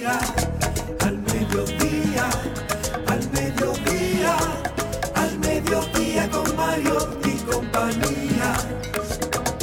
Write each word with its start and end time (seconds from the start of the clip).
Al 0.00 1.18
mediodía, 1.18 2.30
al 3.06 3.30
mediodía, 3.32 4.36
al 5.14 5.38
mediodía 5.40 6.30
con 6.30 6.46
y 7.22 7.36
compañía. 7.40 8.54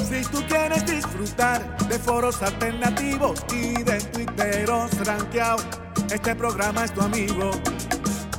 Si 0.07 0.21
tú 0.29 0.43
quieres 0.47 0.85
disfrutar 0.85 1.75
de 1.87 1.97
foros 1.97 2.39
alternativos 2.43 3.43
y 3.51 3.81
de 3.81 3.99
tuiteros 3.99 4.91
rankeados, 5.07 5.65
este 6.11 6.35
programa 6.35 6.85
es 6.85 6.93
tu 6.93 7.01
amigo. 7.01 7.49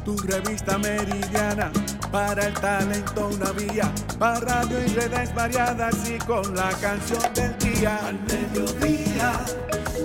Tu 0.05 0.17
revista 0.19 0.79
meridiana 0.79 1.73
para 2.13 2.47
el 2.47 2.55
talento 2.55 3.29
una 3.29 3.51
vía, 3.51 3.93
para 4.21 4.39
radio 4.39 4.85
y 4.85 4.89
redes 4.95 5.35
variadas 5.35 5.97
y 6.09 6.17
con 6.19 6.55
la 6.55 6.71
canción 6.81 7.23
del 7.35 7.59
día. 7.59 7.99
Al 8.07 8.21
mediodía, 8.21 9.33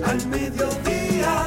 al 0.04 0.26
mediodía, 0.26 1.46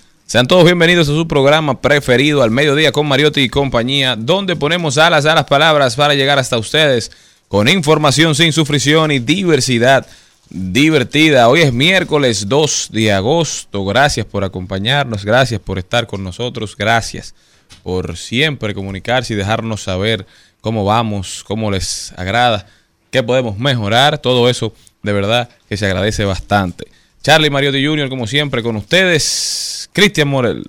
Sean 0.31 0.47
todos 0.47 0.63
bienvenidos 0.63 1.09
a 1.09 1.11
su 1.11 1.27
programa 1.27 1.81
preferido 1.81 2.41
al 2.41 2.51
mediodía 2.51 2.93
con 2.93 3.05
Mariotti 3.05 3.41
y 3.41 3.49
compañía, 3.49 4.15
donde 4.15 4.55
ponemos 4.55 4.97
alas 4.97 5.25
a 5.25 5.35
las 5.35 5.43
palabras 5.43 5.97
para 5.97 6.13
llegar 6.13 6.39
hasta 6.39 6.57
ustedes 6.57 7.11
con 7.49 7.67
información 7.67 8.33
sin 8.33 8.53
sufrición 8.53 9.11
y 9.11 9.19
diversidad 9.19 10.07
divertida. 10.49 11.49
Hoy 11.49 11.63
es 11.63 11.73
miércoles 11.73 12.47
2 12.47 12.91
de 12.93 13.11
agosto. 13.11 13.83
Gracias 13.83 14.25
por 14.25 14.45
acompañarnos, 14.45 15.25
gracias 15.25 15.59
por 15.59 15.77
estar 15.77 16.07
con 16.07 16.23
nosotros, 16.23 16.77
gracias 16.77 17.35
por 17.83 18.15
siempre 18.15 18.73
comunicarse 18.73 19.33
y 19.33 19.35
dejarnos 19.35 19.83
saber 19.83 20.25
cómo 20.61 20.85
vamos, 20.85 21.43
cómo 21.45 21.69
les 21.69 22.13
agrada, 22.15 22.67
qué 23.09 23.21
podemos 23.21 23.57
mejorar. 23.57 24.17
Todo 24.17 24.49
eso 24.49 24.73
de 25.03 25.11
verdad 25.11 25.49
que 25.67 25.75
se 25.75 25.87
agradece 25.87 26.23
bastante. 26.23 26.87
Charlie 27.21 27.51
Mariotti 27.51 27.85
Jr., 27.85 28.09
como 28.09 28.25
siempre, 28.25 28.63
con 28.63 28.75
ustedes. 28.75 29.89
Cristian 29.93 30.27
Morel. 30.27 30.65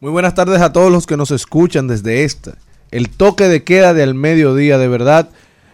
Muy 0.00 0.10
buenas 0.10 0.34
tardes 0.34 0.62
a 0.62 0.72
todos 0.72 0.90
los 0.90 1.06
que 1.06 1.18
nos 1.18 1.30
escuchan 1.30 1.86
desde 1.86 2.24
esta. 2.24 2.56
El 2.90 3.10
toque 3.10 3.48
de 3.48 3.62
queda 3.62 3.92
del 3.92 4.14
mediodía, 4.14 4.78
de 4.78 4.88
verdad, 4.88 5.28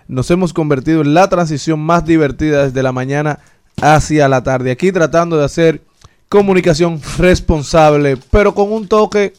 nos 0.09 0.29
hemos 0.33 0.53
convertido 0.53 1.03
en 1.03 1.15
la 1.15 1.29
transición 1.29 1.79
más 1.79 2.05
divertida 2.05 2.65
desde 2.65 2.83
la 2.83 2.91
mañana 2.91 3.39
hacia 3.81 4.29
la 4.29 4.43
tarde. 4.43 4.73
Aquí 4.73 4.91
tratando 4.91 5.37
de 5.39 5.45
hacer 5.45 5.83
comunicación 6.29 7.01
responsable, 7.19 8.17
pero 8.31 8.55
con 8.55 8.73
un 8.73 8.89
toque 8.89 9.35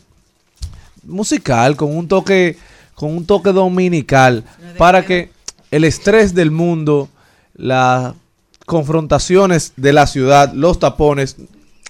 musical, 1.03 1.75
con 1.75 1.93
un 1.93 2.07
toque, 2.07 2.57
con 2.95 3.17
un 3.17 3.25
toque 3.25 3.51
dominical, 3.51 4.45
para 4.77 5.05
que 5.05 5.29
el 5.71 5.83
estrés 5.83 6.33
del 6.33 6.51
mundo, 6.51 7.09
las 7.53 8.13
confrontaciones 8.71 9.73
de 9.75 9.91
la 9.91 10.07
ciudad, 10.07 10.53
los 10.53 10.79
tapones, 10.79 11.35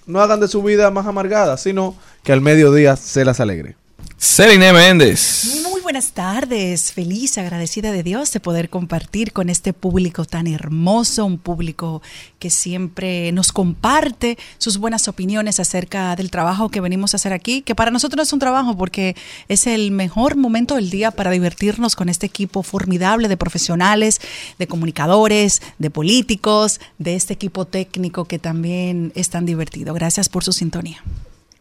no 0.08 0.20
hagan 0.20 0.40
de 0.40 0.48
su 0.48 0.64
vida 0.64 0.90
más 0.90 1.06
amargada, 1.06 1.56
sino 1.58 1.96
que 2.24 2.32
al 2.32 2.42
mediodía 2.42 2.96
se 2.96 3.24
las 3.24 3.40
alegre. 3.40 3.76
Celine 4.18 4.74
Méndez. 4.74 5.64
Buenas 5.92 6.14
tardes, 6.14 6.94
feliz, 6.94 7.38
agradecida 7.38 7.92
de 7.92 8.02
Dios 8.02 8.32
de 8.32 8.40
poder 8.40 8.70
compartir 8.70 9.34
con 9.34 9.50
este 9.50 9.74
público 9.74 10.24
tan 10.24 10.48
hermoso, 10.48 11.26
un 11.26 11.38
público 11.38 12.02
que 12.40 12.50
siempre 12.50 13.30
nos 13.34 13.52
comparte 13.52 14.38
sus 14.58 14.78
buenas 14.78 15.10
opiniones 15.10 15.60
acerca 15.60 16.16
del 16.16 16.32
trabajo 16.32 16.70
que 16.70 16.80
venimos 16.80 17.14
a 17.14 17.18
hacer 17.18 17.34
aquí, 17.34 17.62
que 17.62 17.76
para 17.76 17.92
nosotros 17.92 18.16
no 18.16 18.24
es 18.24 18.32
un 18.32 18.40
trabajo 18.40 18.78
porque 18.78 19.18
es 19.50 19.68
el 19.68 19.92
mejor 19.92 20.38
momento 20.38 20.76
del 20.76 20.90
día 20.90 21.12
para 21.12 21.30
divertirnos 21.30 21.98
con 21.98 22.08
este 22.08 22.26
equipo 22.26 22.64
formidable 22.64 23.28
de 23.28 23.36
profesionales, 23.36 24.22
de 24.58 24.68
comunicadores, 24.68 25.62
de 25.78 25.90
políticos, 25.90 26.80
de 27.00 27.16
este 27.16 27.34
equipo 27.34 27.66
técnico 27.66 28.24
que 28.24 28.40
también 28.40 29.12
es 29.14 29.30
tan 29.30 29.46
divertido. 29.46 29.94
Gracias 29.94 30.30
por 30.30 30.46
su 30.46 30.54
sintonía. 30.54 31.04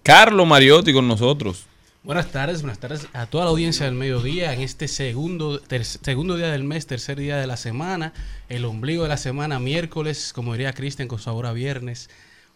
Carlos 0.04 0.46
Mariotti 0.46 0.92
con 0.92 1.08
nosotros. 1.08 1.66
Buenas 2.02 2.32
tardes, 2.32 2.62
buenas 2.62 2.78
tardes 2.78 3.08
a 3.12 3.26
toda 3.26 3.44
la 3.44 3.50
audiencia 3.50 3.84
del 3.84 3.94
mediodía 3.94 4.54
en 4.54 4.62
este 4.62 4.88
segundo, 4.88 5.60
segundo 5.82 6.36
día 6.36 6.50
del 6.50 6.64
mes, 6.64 6.86
tercer 6.86 7.18
día 7.18 7.36
de 7.36 7.46
la 7.46 7.58
semana, 7.58 8.14
el 8.48 8.64
ombligo 8.64 9.02
de 9.02 9.10
la 9.10 9.18
semana, 9.18 9.60
miércoles, 9.60 10.32
como 10.32 10.54
diría 10.54 10.72
Cristian, 10.72 11.08
con 11.08 11.18
sabor 11.18 11.44
a 11.44 11.52
viernes. 11.52 12.08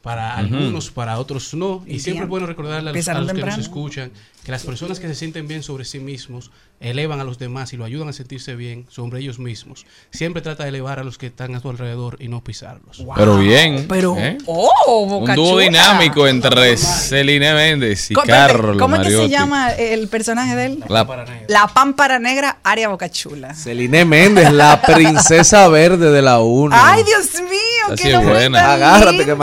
Para 0.05 0.37
algunos, 0.37 0.91
para 0.91 1.19
otros 1.19 1.55
no. 1.55 1.83
Y 1.87 1.95
Y 1.95 2.01
siempre 2.01 2.25
es 2.25 2.29
bueno 2.29 2.45
recordarle 2.47 2.77
a 2.77 2.83
los, 2.83 2.89
a 2.89 2.91
Empezaron 2.91 3.27
los 3.27 3.33
que 3.33 3.41
nos 3.41 3.59
escuchan 3.59 4.13
que 4.45 4.53
las 4.53 4.63
personas 4.63 5.01
que 5.01 5.09
se 5.09 5.15
sienten 5.15 5.49
bien 5.49 5.63
sobre 5.63 5.87
sí 5.87 5.99
mismos 5.99 6.51
elevan 6.79 7.19
a 7.21 7.25
los 7.25 7.39
demás 7.39 7.73
y 7.73 7.79
lo 7.79 7.85
ayudan 7.87 8.09
a 8.09 8.13
sentirse 8.13 8.55
bien 8.55 8.85
sobre 8.91 9.21
ellos 9.21 9.39
mismos. 9.39 9.87
Siempre 10.11 10.43
trata 10.43 10.65
de 10.65 10.69
elevar 10.69 10.99
a 10.99 11.05
los 11.05 11.17
que 11.17 11.29
están 11.29 11.55
a 11.55 11.61
tu 11.61 11.71
alrededor 11.71 12.19
y 12.21 12.29
no 12.29 12.45
pisarlos. 12.45 13.03
Pero 13.17 13.39
bien. 13.39 13.87
Pero, 13.89 14.15
¿eh? 14.19 14.37
oh, 14.45 15.01
Un 15.05 15.09
Boca 15.21 15.35
dúo 15.35 15.53
Chula. 15.53 15.63
dinámico 15.65 16.29
entre 16.29 16.77
Celine 16.77 17.55
Méndez 17.55 18.11
y 18.11 18.15
¿Cómo, 18.15 18.27
Carlos 18.27 18.77
¿Cómo 18.77 18.97
es 18.97 19.03
que 19.09 19.11
se 19.17 19.29
llama 19.31 19.71
el 19.73 20.09
personaje 20.09 20.55
de 20.57 20.67
él? 20.67 20.85
La- 20.89 21.07
La 21.49 21.67
pámpara 21.69 22.19
negra, 22.19 22.59
Aria 22.63 22.89
Bocachula. 22.91 23.55
Celine 23.55 24.05
Méndez, 24.05 24.53
la 24.53 24.83
princesa 24.83 25.67
verde 25.69 26.11
de 26.11 26.21
la 26.21 26.41
1. 26.41 26.77
Ay, 26.79 27.03
Dios 27.05 27.33
mío, 27.41 27.95
Así 27.95 28.03
qué 28.03 28.13
es 28.13 28.23
buena. 28.23 28.75
Agárrate 28.75 29.25
que 29.25 29.35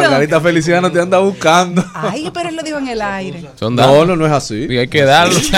lindo. 0.50 0.50
Margarita 0.51 0.71
Feliciano 0.81 0.91
te 0.91 0.99
anda 1.01 1.19
buscando. 1.19 1.83
Ay, 1.93 2.29
pero 2.33 2.49
él 2.49 2.55
lo 2.55 2.63
dijo 2.63 2.77
en 2.77 2.87
el 2.87 3.01
aire. 3.01 3.45
son 3.59 3.75
No, 3.75 4.05
no, 4.05 4.15
no 4.15 4.25
es 4.25 4.31
así. 4.31 4.65
Y 4.69 4.77
hay 4.77 4.87
que 4.87 5.03
darlo. 5.03 5.39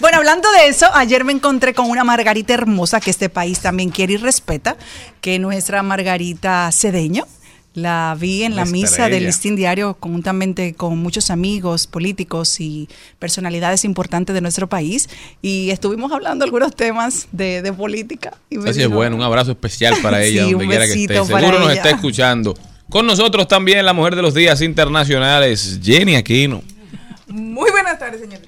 Bueno, 0.00 0.16
hablando 0.16 0.50
de 0.52 0.68
eso, 0.68 0.86
ayer 0.94 1.24
me 1.24 1.32
encontré 1.32 1.74
con 1.74 1.90
una 1.90 2.04
Margarita 2.04 2.54
hermosa 2.54 3.00
que 3.00 3.10
este 3.10 3.28
país 3.28 3.60
también 3.60 3.90
quiere 3.90 4.14
y 4.14 4.16
respeta, 4.16 4.76
que 5.20 5.34
es 5.34 5.40
nuestra 5.40 5.82
Margarita 5.82 6.70
Cedeño. 6.72 7.26
La 7.74 8.16
vi 8.18 8.42
en 8.42 8.56
la 8.56 8.64
La 8.64 8.70
misa 8.70 9.08
del 9.08 9.26
listín 9.26 9.54
diario 9.56 9.94
conjuntamente 9.94 10.74
con 10.74 10.98
muchos 10.98 11.30
amigos 11.30 11.86
políticos 11.86 12.60
y 12.60 12.88
personalidades 13.20 13.84
importantes 13.84 14.34
de 14.34 14.40
nuestro 14.40 14.68
país 14.68 15.08
y 15.40 15.70
estuvimos 15.70 16.10
hablando 16.10 16.44
algunos 16.44 16.74
temas 16.74 17.28
de, 17.30 17.62
de 17.62 17.72
política. 17.72 18.32
Y 18.48 18.56
me 18.56 18.70
Así 18.70 18.80
es 18.80 18.86
dijo- 18.86 18.96
bueno, 18.96 19.14
un 19.16 19.22
abrazo 19.22 19.52
especial 19.52 19.94
para 20.02 20.20
ella, 20.24 20.46
Sí, 20.46 20.52
donde 20.52 20.66
quiera 20.66 20.86
que 20.86 20.94
esté. 21.02 21.14
Seguro 21.24 21.58
nos 21.60 21.72
está 21.72 21.90
escuchando. 21.90 22.54
Con 22.90 23.06
nosotros 23.06 23.46
también 23.46 23.86
la 23.86 23.92
mujer 23.92 24.16
de 24.16 24.22
los 24.22 24.34
días 24.34 24.60
internacionales, 24.60 25.78
Jenny 25.80 26.16
Aquino. 26.16 26.60
Muy 27.28 27.70
buenas 27.70 28.00
tardes, 28.00 28.20
señor. 28.20 28.40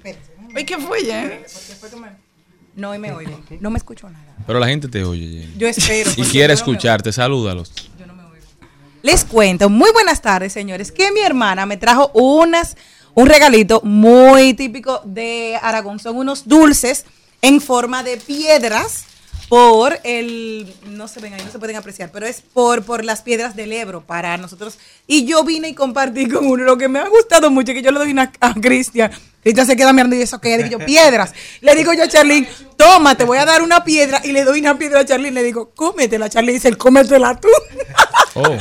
Ay, 0.55 0.65
¿qué 0.65 0.79
fue, 0.79 1.01
Jenny? 1.05 1.35
No, 2.75 2.91
hoy 2.91 2.99
me 2.99 3.13
oigo. 3.13 3.41
No 3.61 3.71
me 3.71 3.79
escucho 3.79 4.11
nada. 4.11 4.35
Pero 4.45 4.59
la 4.59 4.67
gente 4.67 4.89
te 4.89 5.05
oye, 5.05 5.29
Jenny. 5.29 5.55
Yo 5.57 5.69
espero. 5.69 6.11
Y 6.17 6.23
quiere 6.25 6.33
yo 6.33 6.43
no 6.43 6.49
me 6.49 6.55
escucharte, 6.55 7.13
salúdalos. 7.13 7.73
Les 9.03 9.25
cuento, 9.25 9.69
muy 9.71 9.93
buenas 9.93 10.21
tardes, 10.21 10.53
señores, 10.53 10.91
que 10.91 11.13
mi 11.13 11.21
hermana 11.21 11.65
me 11.65 11.77
trajo 11.77 12.11
unas, 12.13 12.77
un 13.15 13.29
regalito 13.29 13.81
muy 13.85 14.55
típico 14.55 15.03
de 15.05 15.57
Aragón. 15.63 16.01
Son 16.01 16.17
unos 16.17 16.49
dulces 16.49 17.05
en 17.43 17.61
forma 17.61 18.03
de 18.03 18.17
piedras 18.17 19.05
por 19.53 20.01
el, 20.05 20.75
no 20.87 21.09
se 21.09 21.21
ven 21.21 21.35
ahí, 21.35 21.43
no 21.45 21.51
se 21.53 21.59
pueden 21.59 21.77
apreciar, 21.77 22.11
pero 22.11 22.25
es 22.25 22.41
por, 22.41 22.85
por 22.85 23.05
las 23.05 23.21
piedras 23.21 23.55
del 23.55 23.75
Ebro 23.75 24.01
para 24.01 24.35
nosotros. 24.39 24.79
Y 25.07 25.27
yo 25.27 25.45
vine 25.45 25.69
y 25.69 25.75
compartí 25.75 26.27
con 26.27 26.47
uno, 26.47 26.65
lo 26.65 26.79
que 26.79 26.89
me 26.89 27.01
ha 27.01 27.07
gustado 27.07 27.51
mucho, 27.51 27.75
que 27.75 27.83
yo 27.83 27.91
le 27.93 27.99
doy 27.99 28.13
una 28.13 28.33
a 28.41 28.55
Cristian. 28.55 29.13
Cristian 29.43 29.67
se 29.67 29.77
queda 29.77 29.93
mirando 29.93 30.17
y 30.17 30.23
eso 30.23 30.41
que 30.41 30.57
digo 30.57 30.71
yo, 30.71 30.87
piedras. 30.87 31.35
Le 31.61 31.75
digo 31.75 31.93
yo 31.93 32.05
a 32.05 32.09
Charlene, 32.09 32.49
toma, 32.79 33.15
te 33.15 33.25
voy 33.25 33.37
a 33.37 33.45
dar 33.45 33.61
una 33.61 33.85
piedra. 33.85 34.23
Y 34.25 34.33
le 34.33 34.43
doy 34.43 34.61
una 34.61 34.79
piedra 34.79 35.01
a 35.01 35.05
Charlene, 35.05 35.35
le 35.35 35.43
digo, 35.43 35.73
cómetela. 35.75 36.31
Charlene 36.31 36.55
dice, 36.55 36.75
cómetela 36.75 37.39
tú. 37.39 37.49
Oh, 38.35 38.57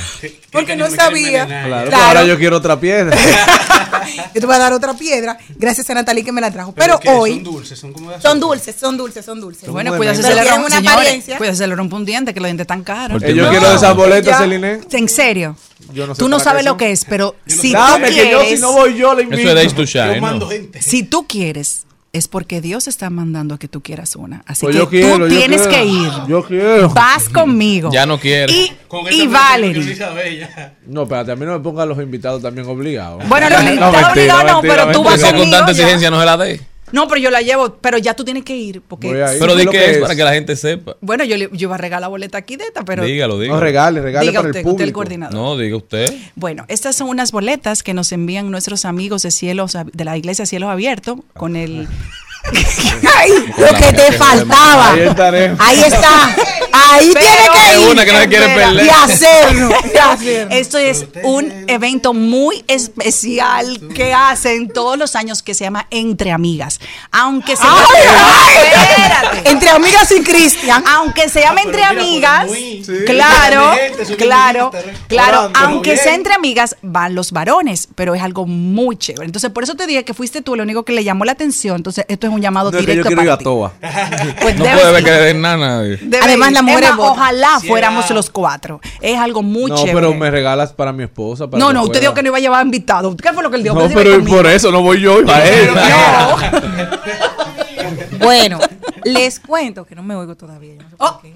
Porque 0.52 0.66
que 0.74 0.76
no 0.76 0.90
sabía. 0.90 1.46
Claro, 1.46 1.90
Claro. 1.90 2.04
ahora 2.08 2.24
yo 2.26 2.38
quiero 2.38 2.58
otra 2.58 2.80
piedra. 2.80 3.16
yo 4.34 4.42
te 4.42 4.46
voy 4.46 4.56
a 4.56 4.60
dar 4.60 4.74
otra 4.74 4.94
piedra, 4.94 5.38
gracias 5.58 5.90
a 5.90 5.94
Natalie 5.94 6.24
que 6.24 6.32
me 6.32 6.42
la 6.42 6.52
trajo. 6.52 6.74
Pero 6.74 7.00
Pero, 7.02 7.20
hoy 7.20 7.36
Son 7.36 7.44
dulces, 7.44 7.80
son 7.80 7.94
como 7.94 8.12
de 8.12 8.22
son 8.22 8.40
dulces, 8.40 8.76
son 8.80 8.98
dulces, 8.98 9.24
son 9.26 9.40
dulces. 9.40 9.70
Bueno, 9.70 9.92
mente. 9.94 10.16
se 10.22 10.36
le 10.36 10.44
rompe, 10.44 10.66
una 10.68 10.76
señores, 10.78 10.92
apariencia. 10.98 11.38
cuídate 11.38 11.58
se 11.58 11.68
le 11.68 11.76
rompe 11.76 11.96
un 11.96 12.06
diente, 12.06 12.34
que 12.34 12.40
los 12.40 12.48
dientes 12.48 12.64
están 12.66 12.84
caros. 12.84 13.12
Porque 13.20 13.32
Eh, 13.32 13.36
yo 13.36 13.44
No, 13.46 13.50
quiero 13.50 13.70
de 13.70 13.76
esas 13.76 13.96
boletas. 13.96 14.38
Celine. 14.40 14.82
En 14.92 15.10
serio. 15.10 15.56
Yo 15.94 16.06
no 16.08 16.16
sé 16.16 16.20
tú 16.20 16.28
no 16.30 16.40
sabes 16.40 16.64
lo 16.66 16.78
que 16.78 16.92
es, 16.92 17.06
pero 17.06 17.36
si 17.48 17.72
Dame, 17.72 18.08
tú 18.10 18.14
que 18.16 18.30
yo 18.32 18.40
quieres, 18.40 18.56
si 18.60 18.62
no 18.62 18.72
voy 18.74 18.96
yo 18.98 19.14
le 19.14 19.24
invito. 19.24 19.42
Eso 19.52 19.60
es 19.60 19.74
to 19.76 19.86
Shine, 19.86 20.16
Yo 20.16 20.22
mando 20.22 20.46
¿no? 20.46 20.52
gente. 20.52 20.82
si 20.82 21.04
tú 21.04 21.26
quieres, 21.28 21.84
es 22.14 22.28
porque 22.28 22.60
Dios 22.60 22.88
está 22.88 23.10
mandando 23.10 23.56
a 23.56 23.58
que 23.60 23.68
tú 23.70 23.82
quieras 23.82 24.16
una. 24.18 24.44
Así 24.46 24.66
Pues 24.66 24.76
que 24.78 24.88
quiero, 24.88 25.18
tú 25.20 25.28
tienes 25.30 25.62
quiero. 25.68 25.72
que 25.84 25.86
ir. 25.86 26.12
Yo 26.28 26.44
quiero. 26.46 26.90
Vas 26.90 27.30
conmigo. 27.30 27.90
Ya 27.92 28.06
no 28.06 28.20
quiere. 28.20 28.52
Y, 28.52 28.72
Con 28.88 29.06
y 29.12 29.28
Valerie. 29.28 29.98
No, 30.88 31.04
espérate, 31.04 31.32
a 31.32 31.36
mí 31.36 31.46
no 31.46 31.54
me 31.54 31.60
pongan 31.60 31.88
los 31.88 31.98
invitados 32.00 32.42
también 32.42 32.68
obligados. 32.68 33.28
Bueno, 33.30 33.50
no, 33.50 33.56
No, 33.56 33.70
está 33.70 33.92
mentira, 33.92 34.12
obligado 34.12 34.44
no, 34.48 34.54
mentira, 34.62 34.76
pero 34.84 34.92
tú 34.92 35.04
vas 35.04 35.22
conmigo. 35.22 35.38
con 35.40 35.52
tanta 35.52 35.72
ya. 35.72 35.72
exigencia 35.72 36.10
no 36.12 36.20
se 36.20 36.26
la 36.26 36.38
dé. 36.38 36.62
No, 36.92 37.08
pero 37.08 37.22
yo 37.22 37.30
la 37.32 37.42
llevo, 37.42 37.78
pero 37.80 37.98
ya 37.98 38.14
tú 38.14 38.24
tienes 38.24 38.44
que 38.44 38.56
ir. 38.56 38.82
Porque, 38.82 39.08
Voy 39.08 39.20
a 39.20 39.34
ir. 39.34 39.40
Pero 39.40 39.56
¿qué 39.56 39.62
di 39.62 39.68
que 39.68 39.92
es 39.92 39.98
para 40.00 40.16
que 40.16 40.24
la 40.24 40.34
gente 40.34 40.56
sepa. 40.56 40.98
bueno, 41.02 41.24
yo, 41.24 41.38
le, 41.38 41.50
yo 41.52 41.68
iba 41.68 41.76
a 41.76 41.78
regalar 41.78 42.10
boleta 42.10 42.38
aquí 42.38 42.56
de 42.58 42.66
esta, 42.66 42.84
pero 42.84 43.04
Dígalo, 43.06 43.40
dígalo. 43.40 43.58
No, 43.60 43.64
regale, 43.64 44.02
regale 44.02 44.28
diga 44.28 44.42
para 44.42 44.50
usted, 44.50 44.62
el 44.62 44.66
usted 44.68 44.84
el 44.86 44.92
público. 44.92 44.98
coordinador. 44.98 45.34
No, 45.36 45.58
diga 45.58 45.76
usted. 45.78 46.14
Bueno, 46.36 46.66
estas 46.68 46.96
son 46.96 47.10
unas 47.10 47.32
boletas 47.32 47.84
que 47.84 47.94
nos 47.94 48.12
envían 48.12 48.52
nuestros 48.52 48.86
amigos 48.86 49.24
de 49.24 49.32
cielos 49.32 49.78
de 49.92 50.06
la 50.06 50.18
iglesia 50.18 50.46
Cielos 50.46 50.70
Abiertos 50.70 51.20
con 51.34 51.56
el 51.56 51.88
Ay, 53.18 53.32
lo 53.58 53.68
que 53.78 53.94
te 53.94 54.12
faltaba. 54.14 54.92
Ahí 54.94 55.00
estaremos. 55.02 55.60
Ahí 55.62 55.80
está. 55.82 56.36
Ahí 56.74 57.12
Pero- 57.14 57.26
tiene 57.26 57.50
que 57.54 57.82
ir. 57.82 57.88
una 57.90 58.06
que 58.06 58.12
no 58.14 58.20
se 58.20 58.28
quiere 58.28 58.46
Espera. 58.48 58.68
perder. 58.68 58.86
Y 58.86 58.90
hacerlo. 58.90 59.70
y 59.94 59.98
hacerlo. 59.98 60.56
Esto 60.56 60.78
es 60.78 61.06
un 61.24 61.66
evento 61.68 62.14
muy 62.14 62.64
especial 62.68 63.80
que 63.96 64.14
hacen 64.14 64.70
todos 64.70 64.98
los 64.98 65.16
años 65.16 65.44
que 65.44 65.54
se 65.54 65.64
llama 65.64 65.88
Entre 65.92 66.32
Amigas. 66.32 66.80
Aunque 67.12 67.56
se 67.56 67.64
Ay, 67.64 68.02
ay. 68.08 68.58
Espérate. 68.90 69.50
Entre 69.50 69.70
amigas 69.70 70.12
y 70.12 70.22
Cristian. 70.24 70.84
Aunque 70.88 71.30
se 71.30 71.42
llame 71.42 71.62
Ah, 71.62 71.66
entre 71.66 71.78
mira, 71.82 71.90
amigas, 71.90 72.48
muy- 72.48 72.84
Sí. 72.84 72.94
claro, 73.06 73.72
gente 73.74 74.16
claro, 74.16 74.72
claro, 75.08 75.52
aunque 75.54 75.96
sea 75.98 76.16
entre 76.16 76.34
amigas, 76.34 76.76
van 76.82 77.14
los 77.16 77.32
varones, 77.32 77.88
pero 77.96 78.16
es 78.16 78.22
algo 78.22 78.46
muy 78.48 78.96
chévere. 78.98 79.26
Entonces, 79.26 79.52
por 79.52 79.64
eso 79.64 79.76
te 79.76 79.86
dije 79.86 80.04
que 80.04 80.14
fuiste 80.14 80.42
tú 80.42 80.56
lo 80.56 80.64
único 80.64 80.84
que 80.84 80.94
le 80.94 81.04
llamó 81.04 81.24
la 81.26 81.34
atención. 81.34 81.76
Entonces, 81.78 82.06
esto 82.08 82.28
es 82.28 82.34
un 82.34 82.41
llamado 82.42 82.72
No, 82.72 82.78
es 82.80 82.86
que 82.86 82.96
yo 82.96 83.04
directo 83.04 83.08
quiero 83.10 83.24
ir 83.24 83.30
a 83.30 83.38
ti. 83.38 83.46
Pues 84.42 84.56
No 84.58 84.64
puede 84.66 84.92
ver 84.92 85.00
ir. 85.00 85.06
que 85.06 85.12
le 85.12 85.18
den 85.22 85.42
nada 85.42 85.54
a 85.54 85.58
nadie. 85.58 85.98
Debe 86.02 86.20
Además, 86.24 86.52
más, 86.52 86.64
votan. 86.98 87.00
Ojalá 87.00 87.60
Sí, 87.62 87.68
fuéramos 87.68 88.10
los 88.12 88.30
cuatro. 88.30 88.82
Es 89.02 89.18
algo 89.20 89.42
muy 89.44 89.70
No, 89.72 89.78
chévere. 89.78 89.94
pero 89.96 90.14
me 90.14 90.30
regalas 90.32 90.74
para 90.74 90.92
mi 90.92 91.04
esposa. 91.04 91.50
para 91.50 91.64
no, 91.64 91.72
no, 91.74 91.84
usted 91.84 92.00
dijo 92.02 92.14
que 92.14 92.22
no 92.24 92.28
iba 92.30 92.38
a 92.38 92.42
llevar 92.42 92.66
invitado. 92.66 93.16
¿Qué 93.16 93.32
fue 93.34 93.44
lo 93.44 93.50
que 93.50 93.58
él 93.58 93.64
dijo? 93.64 93.76
No, 93.76 93.88
pero 93.94 94.24
por 94.26 94.46
eso 94.48 94.72
no 94.72 94.82
voy 94.82 95.02
yo 95.02 95.22
y 95.22 95.26
para 95.26 95.46
él. 95.48 95.70
Bueno, 98.20 98.60
les 99.06 99.40
cuento 99.40 99.86
que 99.86 99.96
no 99.96 100.04
me 100.04 100.16
oigo 100.16 100.36
todavía. 100.36 100.76
yo 100.76 100.84
no 100.84 100.90
sé 100.90 100.96
por 100.98 101.22
qué. 101.22 101.34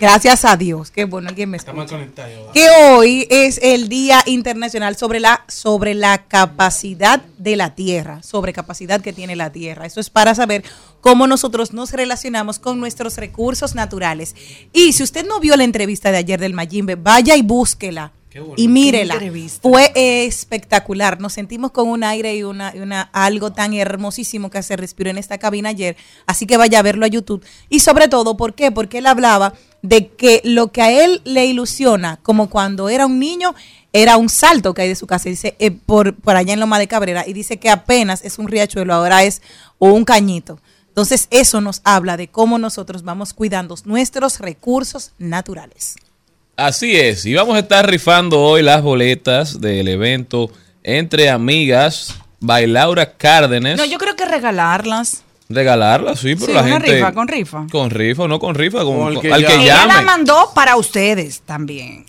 Gracias 0.00 0.44
a 0.44 0.56
Dios. 0.56 0.90
Qué 0.90 1.04
bueno, 1.04 1.28
alguien 1.28 1.50
me 1.50 1.56
Estamos 1.56 1.84
escucha. 1.84 1.98
conectados. 1.98 2.52
que 2.52 2.68
hoy 2.90 3.26
es 3.30 3.58
el 3.62 3.88
Día 3.88 4.22
Internacional 4.26 4.96
sobre 4.96 5.20
la, 5.20 5.44
sobre 5.48 5.94
la 5.94 6.24
capacidad 6.26 7.20
de 7.38 7.56
la 7.56 7.74
Tierra, 7.74 8.22
sobre 8.22 8.52
capacidad 8.52 9.00
que 9.00 9.12
tiene 9.12 9.36
la 9.36 9.50
Tierra. 9.52 9.86
Eso 9.86 10.00
es 10.00 10.10
para 10.10 10.34
saber 10.34 10.64
cómo 11.00 11.26
nosotros 11.26 11.72
nos 11.72 11.92
relacionamos 11.92 12.58
con 12.58 12.80
nuestros 12.80 13.16
recursos 13.16 13.74
naturales. 13.74 14.34
Y 14.72 14.92
si 14.92 15.02
usted 15.02 15.26
no 15.26 15.40
vio 15.40 15.56
la 15.56 15.64
entrevista 15.64 16.10
de 16.10 16.18
ayer 16.18 16.40
del 16.40 16.54
Mayimbe, 16.54 16.96
vaya 16.96 17.36
y 17.36 17.42
búsquela. 17.42 18.12
Y 18.56 18.68
mírela, 18.68 19.18
fue 19.62 19.92
espectacular. 19.94 21.20
Nos 21.20 21.32
sentimos 21.32 21.70
con 21.70 21.88
un 21.88 22.04
aire 22.04 22.36
y 22.36 22.42
una, 22.42 22.74
y 22.74 22.80
una 22.80 23.02
algo 23.12 23.52
tan 23.52 23.74
hermosísimo 23.74 24.50
que 24.50 24.62
se 24.62 24.76
respiró 24.76 25.10
en 25.10 25.18
esta 25.18 25.38
cabina 25.38 25.70
ayer. 25.70 25.96
Así 26.26 26.46
que 26.46 26.56
vaya 26.56 26.78
a 26.78 26.82
verlo 26.82 27.04
a 27.04 27.08
YouTube. 27.08 27.44
Y 27.68 27.80
sobre 27.80 28.08
todo, 28.08 28.36
¿por 28.36 28.54
qué? 28.54 28.70
Porque 28.70 28.98
él 28.98 29.06
hablaba 29.06 29.54
de 29.82 30.08
que 30.08 30.40
lo 30.44 30.72
que 30.72 30.82
a 30.82 31.04
él 31.04 31.22
le 31.24 31.46
ilusiona, 31.46 32.18
como 32.22 32.50
cuando 32.50 32.88
era 32.88 33.06
un 33.06 33.18
niño, 33.18 33.54
era 33.92 34.16
un 34.16 34.28
salto 34.28 34.74
que 34.74 34.82
hay 34.82 34.88
de 34.88 34.96
su 34.96 35.06
casa, 35.06 35.28
dice, 35.28 35.56
eh, 35.58 35.70
por, 35.70 36.14
por 36.16 36.36
allá 36.36 36.52
en 36.52 36.60
Loma 36.60 36.78
de 36.78 36.88
Cabrera, 36.88 37.24
y 37.26 37.32
dice 37.32 37.58
que 37.58 37.70
apenas 37.70 38.24
es 38.24 38.38
un 38.38 38.48
riachuelo, 38.48 38.92
ahora 38.92 39.22
es 39.24 39.42
un 39.78 40.04
cañito. 40.04 40.58
Entonces, 40.88 41.28
eso 41.30 41.60
nos 41.60 41.82
habla 41.84 42.16
de 42.16 42.28
cómo 42.28 42.58
nosotros 42.58 43.02
vamos 43.04 43.34
cuidando 43.34 43.76
nuestros 43.84 44.40
recursos 44.40 45.12
naturales. 45.18 45.96
Así 46.56 46.96
es, 46.96 47.26
y 47.26 47.34
vamos 47.34 47.54
a 47.56 47.60
estar 47.60 47.88
rifando 47.88 48.40
hoy 48.40 48.62
las 48.62 48.82
boletas 48.82 49.60
del 49.60 49.88
evento 49.88 50.50
Entre 50.82 51.28
Amigas, 51.28 52.14
Bailaura 52.40 53.12
Cárdenas. 53.12 53.76
No, 53.76 53.84
yo 53.84 53.98
creo 53.98 54.16
que 54.16 54.24
regalarlas. 54.24 55.22
Regalarlas, 55.50 56.18
sí, 56.20 56.34
pero 56.34 56.46
Sí, 56.46 56.52
la 56.54 56.62
una 56.62 56.72
gente... 56.72 56.94
rifa, 56.94 57.12
con 57.12 57.28
rifa. 57.28 57.66
Con 57.70 57.90
rifa, 57.90 58.22
o 58.22 58.28
no 58.28 58.38
con 58.40 58.54
rifa, 58.54 58.78
con, 58.84 58.96
Con 58.96 59.08
el 59.08 59.14
con- 59.14 59.22
que 59.22 59.32
al 59.32 59.40
que 59.46 59.52
llame. 59.52 59.64
Ella 59.64 59.86
la 59.86 60.02
mandó 60.02 60.50
para 60.54 60.76
ustedes 60.76 61.40
también. 61.42 62.06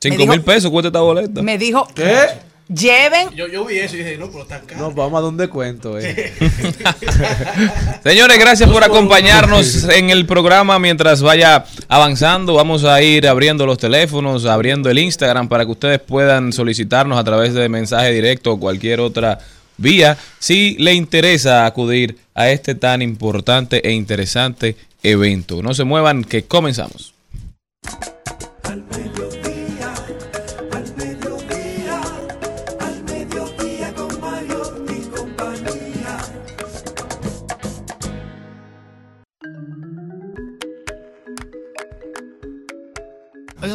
Cinco 0.00 0.26
mil 0.26 0.40
pesos 0.42 0.70
cuesta 0.70 0.88
esta 0.88 1.00
boleta. 1.00 1.42
Me 1.42 1.58
dijo, 1.58 1.86
¿Qué? 1.94 2.26
Lleven 2.74 3.30
Yo, 3.34 3.48
yo 3.48 3.64
vi 3.64 3.78
eso 3.78 3.96
y 3.96 3.98
dije, 3.98 4.16
no, 4.16 4.30
pero 4.30 4.46
tan 4.46 4.64
caro. 4.64 4.80
No, 4.80 4.92
vamos 4.92 5.18
a 5.18 5.20
donde 5.22 5.48
cuento, 5.48 5.98
eh. 5.98 6.32
Señores, 8.04 8.38
gracias 8.38 8.70
por 8.70 8.84
acompañarnos 8.84 9.84
en 9.88 10.10
el 10.10 10.26
programa 10.26 10.78
mientras 10.78 11.22
vaya 11.22 11.64
avanzando. 11.88 12.54
Vamos 12.54 12.84
a 12.84 13.02
ir 13.02 13.26
abriendo 13.26 13.66
los 13.66 13.78
teléfonos, 13.78 14.46
abriendo 14.46 14.88
el 14.90 14.98
Instagram 14.98 15.48
para 15.48 15.64
que 15.64 15.72
ustedes 15.72 16.00
puedan 16.00 16.52
solicitarnos 16.52 17.18
a 17.18 17.24
través 17.24 17.54
de 17.54 17.68
mensaje 17.68 18.12
directo 18.12 18.52
o 18.52 18.60
cualquier 18.60 19.00
otra 19.00 19.38
vía 19.76 20.16
si 20.38 20.76
le 20.78 20.94
interesa 20.94 21.66
acudir 21.66 22.18
a 22.34 22.50
este 22.50 22.74
tan 22.74 23.02
importante 23.02 23.86
e 23.86 23.92
interesante 23.92 24.76
evento. 25.02 25.62
No 25.62 25.74
se 25.74 25.84
muevan, 25.84 26.24
que 26.24 26.44
comenzamos. 26.44 27.14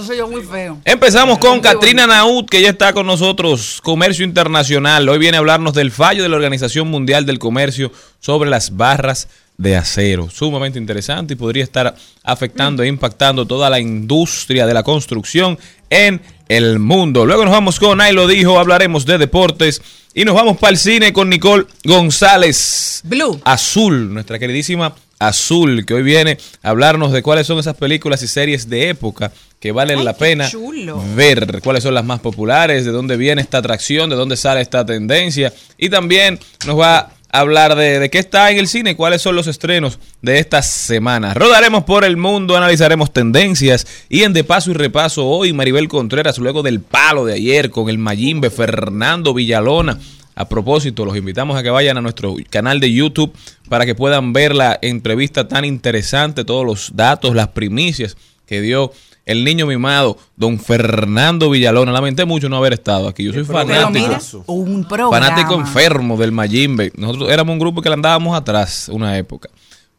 Soy 0.06 0.18
yo 0.18 0.28
muy 0.28 0.44
feo. 0.44 0.80
Empezamos 0.86 1.40
con 1.40 1.60
Katrina 1.60 2.06
Naud, 2.06 2.46
que 2.46 2.62
ya 2.62 2.70
está 2.70 2.94
con 2.94 3.08
nosotros, 3.08 3.80
Comercio 3.84 4.24
Internacional. 4.24 5.10
Hoy 5.10 5.18
viene 5.18 5.38
a 5.38 5.40
hablarnos 5.40 5.74
del 5.74 5.92
fallo 5.92 6.24
de 6.24 6.30
la 6.30 6.36
Organización 6.36 6.88
Mundial 6.90 7.26
del 7.26 7.40
Comercio 7.40 7.92
sobre 8.20 8.50
las 8.50 8.76
barras 8.78 9.28
de 9.58 9.76
acero. 9.76 10.30
Sumamente 10.30 10.78
interesante 10.78 11.34
y 11.34 11.38
podría 11.38 11.64
estar 11.64 11.96
afectando 12.24 12.84
e 12.84 12.88
impactando 12.88 13.46
toda 13.46 13.70
la 13.70 13.80
industria 13.80 14.66
de 14.68 14.74
la 14.74 14.84
construcción 14.84 15.58
en 15.90 16.22
el 16.48 16.80
mundo. 16.80 17.26
Luego 17.26 17.44
nos 17.44 17.54
vamos 17.54 17.80
con 17.80 18.00
Ahí 18.02 18.14
lo 18.14 18.28
dijo, 18.28 18.60
hablaremos 18.60 19.06
de 19.06 19.18
deportes 19.18 19.82
y 20.14 20.24
nos 20.24 20.36
vamos 20.36 20.58
para 20.58 20.72
el 20.72 20.78
cine 20.78 21.14
con 21.14 21.30
Nicole 21.30 21.66
González. 21.84 23.02
Blue. 23.06 23.40
Azul, 23.44 24.14
nuestra 24.14 24.38
queridísima 24.38 24.94
Azul, 25.20 25.86
que 25.86 25.94
hoy 25.94 26.04
viene 26.04 26.38
a 26.62 26.70
hablarnos 26.70 27.12
de 27.12 27.22
cuáles 27.24 27.48
son 27.48 27.60
esas 27.60 27.76
películas 27.76 28.22
y 28.24 28.28
series 28.28 28.70
de 28.70 28.90
época 28.90 29.32
que 29.60 29.72
valen 29.72 30.00
Ay, 30.00 30.06
la 30.06 30.18
pena 30.18 30.50
chulo. 30.50 31.02
ver 31.16 31.62
cuáles 31.64 31.84
son 31.84 31.94
las 31.94 32.06
más 32.06 32.20
populares, 32.20 32.86
de 32.86 32.92
dónde 32.92 33.18
viene 33.18 33.42
esta 33.42 33.60
atracción, 33.60 34.10
de 34.10 34.16
dónde 34.16 34.38
sale 34.38 34.62
esta 34.62 34.86
tendencia. 34.86 35.54
Y 35.78 35.90
también 35.90 36.40
nos 36.68 36.80
va 36.80 37.12
a 37.32 37.40
hablar 37.40 37.76
de, 37.76 38.00
de 38.00 38.10
qué 38.10 38.20
está 38.20 38.52
en 38.52 38.60
el 38.60 38.68
cine, 38.68 38.92
y 38.92 38.96
cuáles 38.96 39.22
son 39.22 39.36
los 39.36 39.48
estrenos 39.48 39.98
de 40.22 40.40
esta 40.40 40.62
semana. 40.62 41.34
Rodaremos 41.34 41.84
por 41.86 42.04
el 42.04 42.18
mundo, 42.18 42.56
analizaremos 42.56 43.12
tendencias 43.12 43.88
y 44.10 44.24
en 44.24 44.34
De 44.34 44.44
Paso 44.44 44.72
y 44.72 44.74
Repaso 44.74 45.26
hoy 45.26 45.52
Maribel 45.54 45.88
Contreras, 45.88 46.38
luego 46.38 46.62
del 46.62 46.82
palo 46.82 47.26
de 47.26 47.34
ayer 47.34 47.72
con 47.72 47.90
el 47.90 47.98
Mayimbe 47.98 48.50
Fernando 48.50 49.34
Villalona. 49.34 49.98
A 50.38 50.50
propósito, 50.50 51.06
los 51.06 51.16
invitamos 51.16 51.58
a 51.58 51.64
que 51.64 51.70
vayan 51.70 51.98
a 51.98 52.02
nuestro 52.02 52.36
canal 52.50 52.82
de 52.82 52.92
YouTube 52.92 53.34
para 53.70 53.86
que 53.86 53.96
puedan 53.96 54.34
ver 54.34 54.54
la 54.56 54.78
entrevista 54.82 55.48
tan 55.48 55.66
interesante, 55.66 56.44
todos 56.46 56.66
los 56.66 56.92
datos, 56.96 57.34
las 57.36 57.50
primicias 57.50 58.16
que 58.46 58.62
dio 58.62 58.92
el 59.26 59.44
niño 59.44 59.66
mimado, 59.66 60.18
don 60.36 60.60
Fernando 60.60 61.50
Villalona. 61.50 61.92
Lamenté 61.92 62.26
mucho 62.26 62.48
no 62.48 62.58
haber 62.58 62.74
estado 62.74 63.08
aquí. 63.08 63.24
Yo 63.24 63.34
soy 63.34 63.44
Pero 63.44 63.60
fanático. 63.60 63.90
mira, 63.92 64.20
un 64.46 64.88
programa. 64.88 65.18
Fanático 65.20 65.56
enfermo 65.56 66.16
del 66.18 66.32
Mayimbe. 66.32 66.92
Nosotros 66.96 67.32
éramos 67.32 67.54
un 67.54 67.60
grupo 67.60 67.82
que 67.82 67.90
le 67.90 67.96
andábamos 67.96 68.38
atrás 68.38 68.88
una 68.92 69.18
época. 69.18 69.50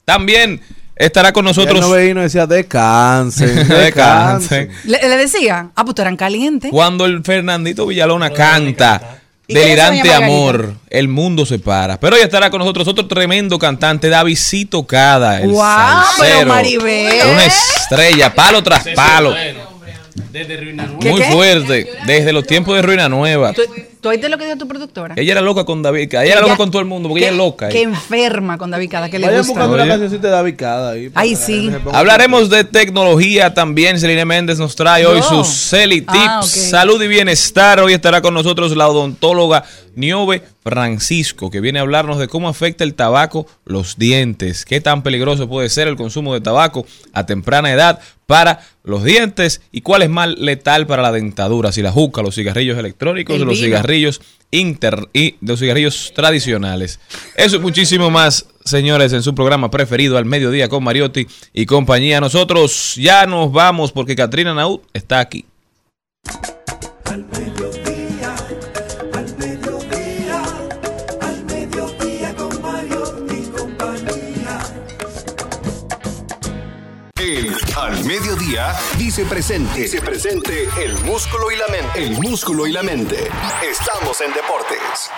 También 0.04 0.60
estará 0.94 1.32
con 1.32 1.44
Nosotros. 1.44 1.80
no 1.80 1.90
veía 1.90 2.10
y 2.12 2.14
nos 2.14 2.22
decía, 2.22 2.46
descansen, 2.46 3.68
Descansen. 3.68 4.70
Le, 4.84 5.00
le 5.00 5.16
decía, 5.16 5.70
ah, 5.74 5.84
pues 5.84 5.98
eran 5.98 6.16
calientes. 6.16 6.70
cuando 6.70 7.04
el 7.04 7.24
Fernandito 7.24 7.84
Villalona 7.86 8.30
canta. 8.30 9.22
¿Y 9.48 9.54
quién 9.54 9.68
es 9.68 9.76
Delirante 9.76 10.12
amor, 10.12 10.74
el 10.90 11.08
mundo 11.08 11.46
se 11.46 11.58
para. 11.58 12.00
Pero 12.00 12.16
hoy 12.16 12.22
estará 12.22 12.50
con 12.50 12.58
nosotros 12.58 12.88
otro 12.88 13.06
tremendo 13.06 13.58
cantante, 13.58 14.08
Davidito 14.08 14.84
Cada, 14.86 15.40
el 15.40 15.54
salsero. 15.54 16.48
Maribel. 16.48 17.26
Una 17.32 17.44
estrella, 17.44 18.34
palo 18.34 18.62
tras 18.62 18.86
palo. 18.88 19.34
Desde 20.32 20.56
Ruina 20.56 20.84
Nueva. 20.84 21.00
¿Qué, 21.00 21.10
Muy 21.10 21.22
fuerte, 21.22 21.88
desde 22.06 22.32
los 22.32 22.46
tiempos 22.46 22.74
de 22.74 22.82
Ruina 22.82 23.08
Nueva. 23.08 23.52
Tú, 24.06 24.10
tú 24.10 24.10
¿Tú 24.10 24.10
oíste 24.10 24.28
lo 24.28 24.38
que 24.38 24.44
dijo 24.44 24.56
tu 24.56 24.68
productora? 24.68 25.14
Ella 25.18 25.32
era 25.32 25.40
loca 25.40 25.64
con 25.64 25.82
David. 25.82 26.08
Ella 26.14 26.22
era 26.24 26.40
loca 26.40 26.56
con 26.56 26.70
todo 26.70 26.80
el 26.80 26.86
mundo 26.86 27.08
porque 27.08 27.20
que- 27.22 27.26
ella 27.26 27.32
es 27.32 27.38
loca. 27.38 27.68
Que 27.68 27.82
enferma 27.82 28.56
con 28.56 28.70
David 28.70 28.88
Cada, 28.90 29.10
que 29.10 29.18
le 29.18 29.26
Vayan 29.26 29.40
gusta. 29.40 29.52
buscando 29.54 29.74
una 29.74 29.88
cancioncita 29.88 30.28
de 30.28 30.32
David 30.32 30.54
Cada 30.56 30.90
ahí. 30.92 31.10
Ay, 31.14 31.34
sí. 31.34 31.70
Hablaremos 31.92 32.48
de 32.48 32.64
tecnología 32.64 33.52
también. 33.52 33.98
Celine 33.98 34.24
Méndez 34.24 34.58
nos 34.58 34.76
trae 34.76 35.04
hoy 35.06 35.20
sus 35.22 35.48
Celi 35.48 36.02
Tips, 36.02 36.14
Ah, 36.16 36.42
salud 36.42 37.02
y 37.02 37.08
bienestar. 37.08 37.80
Hoy 37.80 37.92
estará 37.94 38.20
con 38.22 38.32
nosotros 38.34 38.76
la 38.76 38.88
odontóloga 38.88 39.64
Niove 39.96 40.42
Francisco, 40.62 41.50
que 41.50 41.60
viene 41.60 41.78
a 41.78 41.82
hablarnos 41.82 42.18
de 42.18 42.28
cómo 42.28 42.48
afecta 42.48 42.84
el 42.84 42.94
tabaco 42.94 43.46
los 43.64 43.98
dientes, 43.98 44.64
qué 44.64 44.80
tan 44.80 45.02
peligroso 45.02 45.48
puede 45.48 45.68
ser 45.68 45.88
el 45.88 45.96
consumo 45.96 46.34
de 46.34 46.40
tabaco 46.40 46.86
a 47.12 47.26
temprana 47.26 47.72
edad 47.72 48.00
para 48.26 48.60
los 48.84 49.04
dientes 49.04 49.60
y 49.72 49.80
cuál 49.80 50.02
es 50.02 50.10
más 50.10 50.28
letal 50.38 50.86
para 50.86 51.02
la 51.02 51.12
dentadura, 51.12 51.72
si 51.72 51.82
la 51.82 51.92
juca, 51.92 52.22
los 52.22 52.34
cigarrillos 52.34 52.78
electrónicos, 52.78 53.36
El 53.36 53.42
los 53.46 53.54
vino. 53.54 53.66
cigarrillos 53.66 54.20
inter 54.50 55.08
y 55.12 55.36
los 55.40 55.60
cigarrillos 55.60 56.12
tradicionales. 56.14 57.00
Eso 57.36 57.56
y 57.56 57.58
muchísimo 57.60 58.10
más, 58.10 58.46
señores, 58.64 59.12
en 59.12 59.22
su 59.22 59.34
programa 59.34 59.70
preferido 59.70 60.18
al 60.18 60.24
mediodía 60.24 60.68
con 60.68 60.84
Mariotti 60.84 61.26
y 61.52 61.66
compañía. 61.66 62.20
Nosotros 62.20 62.94
ya 62.96 63.26
nos 63.26 63.52
vamos 63.52 63.92
porque 63.92 64.16
Katrina 64.16 64.54
Naud 64.54 64.80
está 64.92 65.20
aquí. 65.20 65.44
Mediodía 78.06 78.72
dice 78.96 79.24
presente. 79.24 79.80
Dice 79.80 80.00
presente 80.00 80.68
el 80.80 80.92
músculo 81.00 81.50
y 81.50 81.56
la 81.56 81.66
mente. 81.66 82.04
El 82.04 82.12
músculo 82.12 82.64
y 82.68 82.72
la 82.72 82.84
mente. 82.84 83.16
Estamos 83.68 84.20
en 84.20 84.32
deportes. 84.32 85.10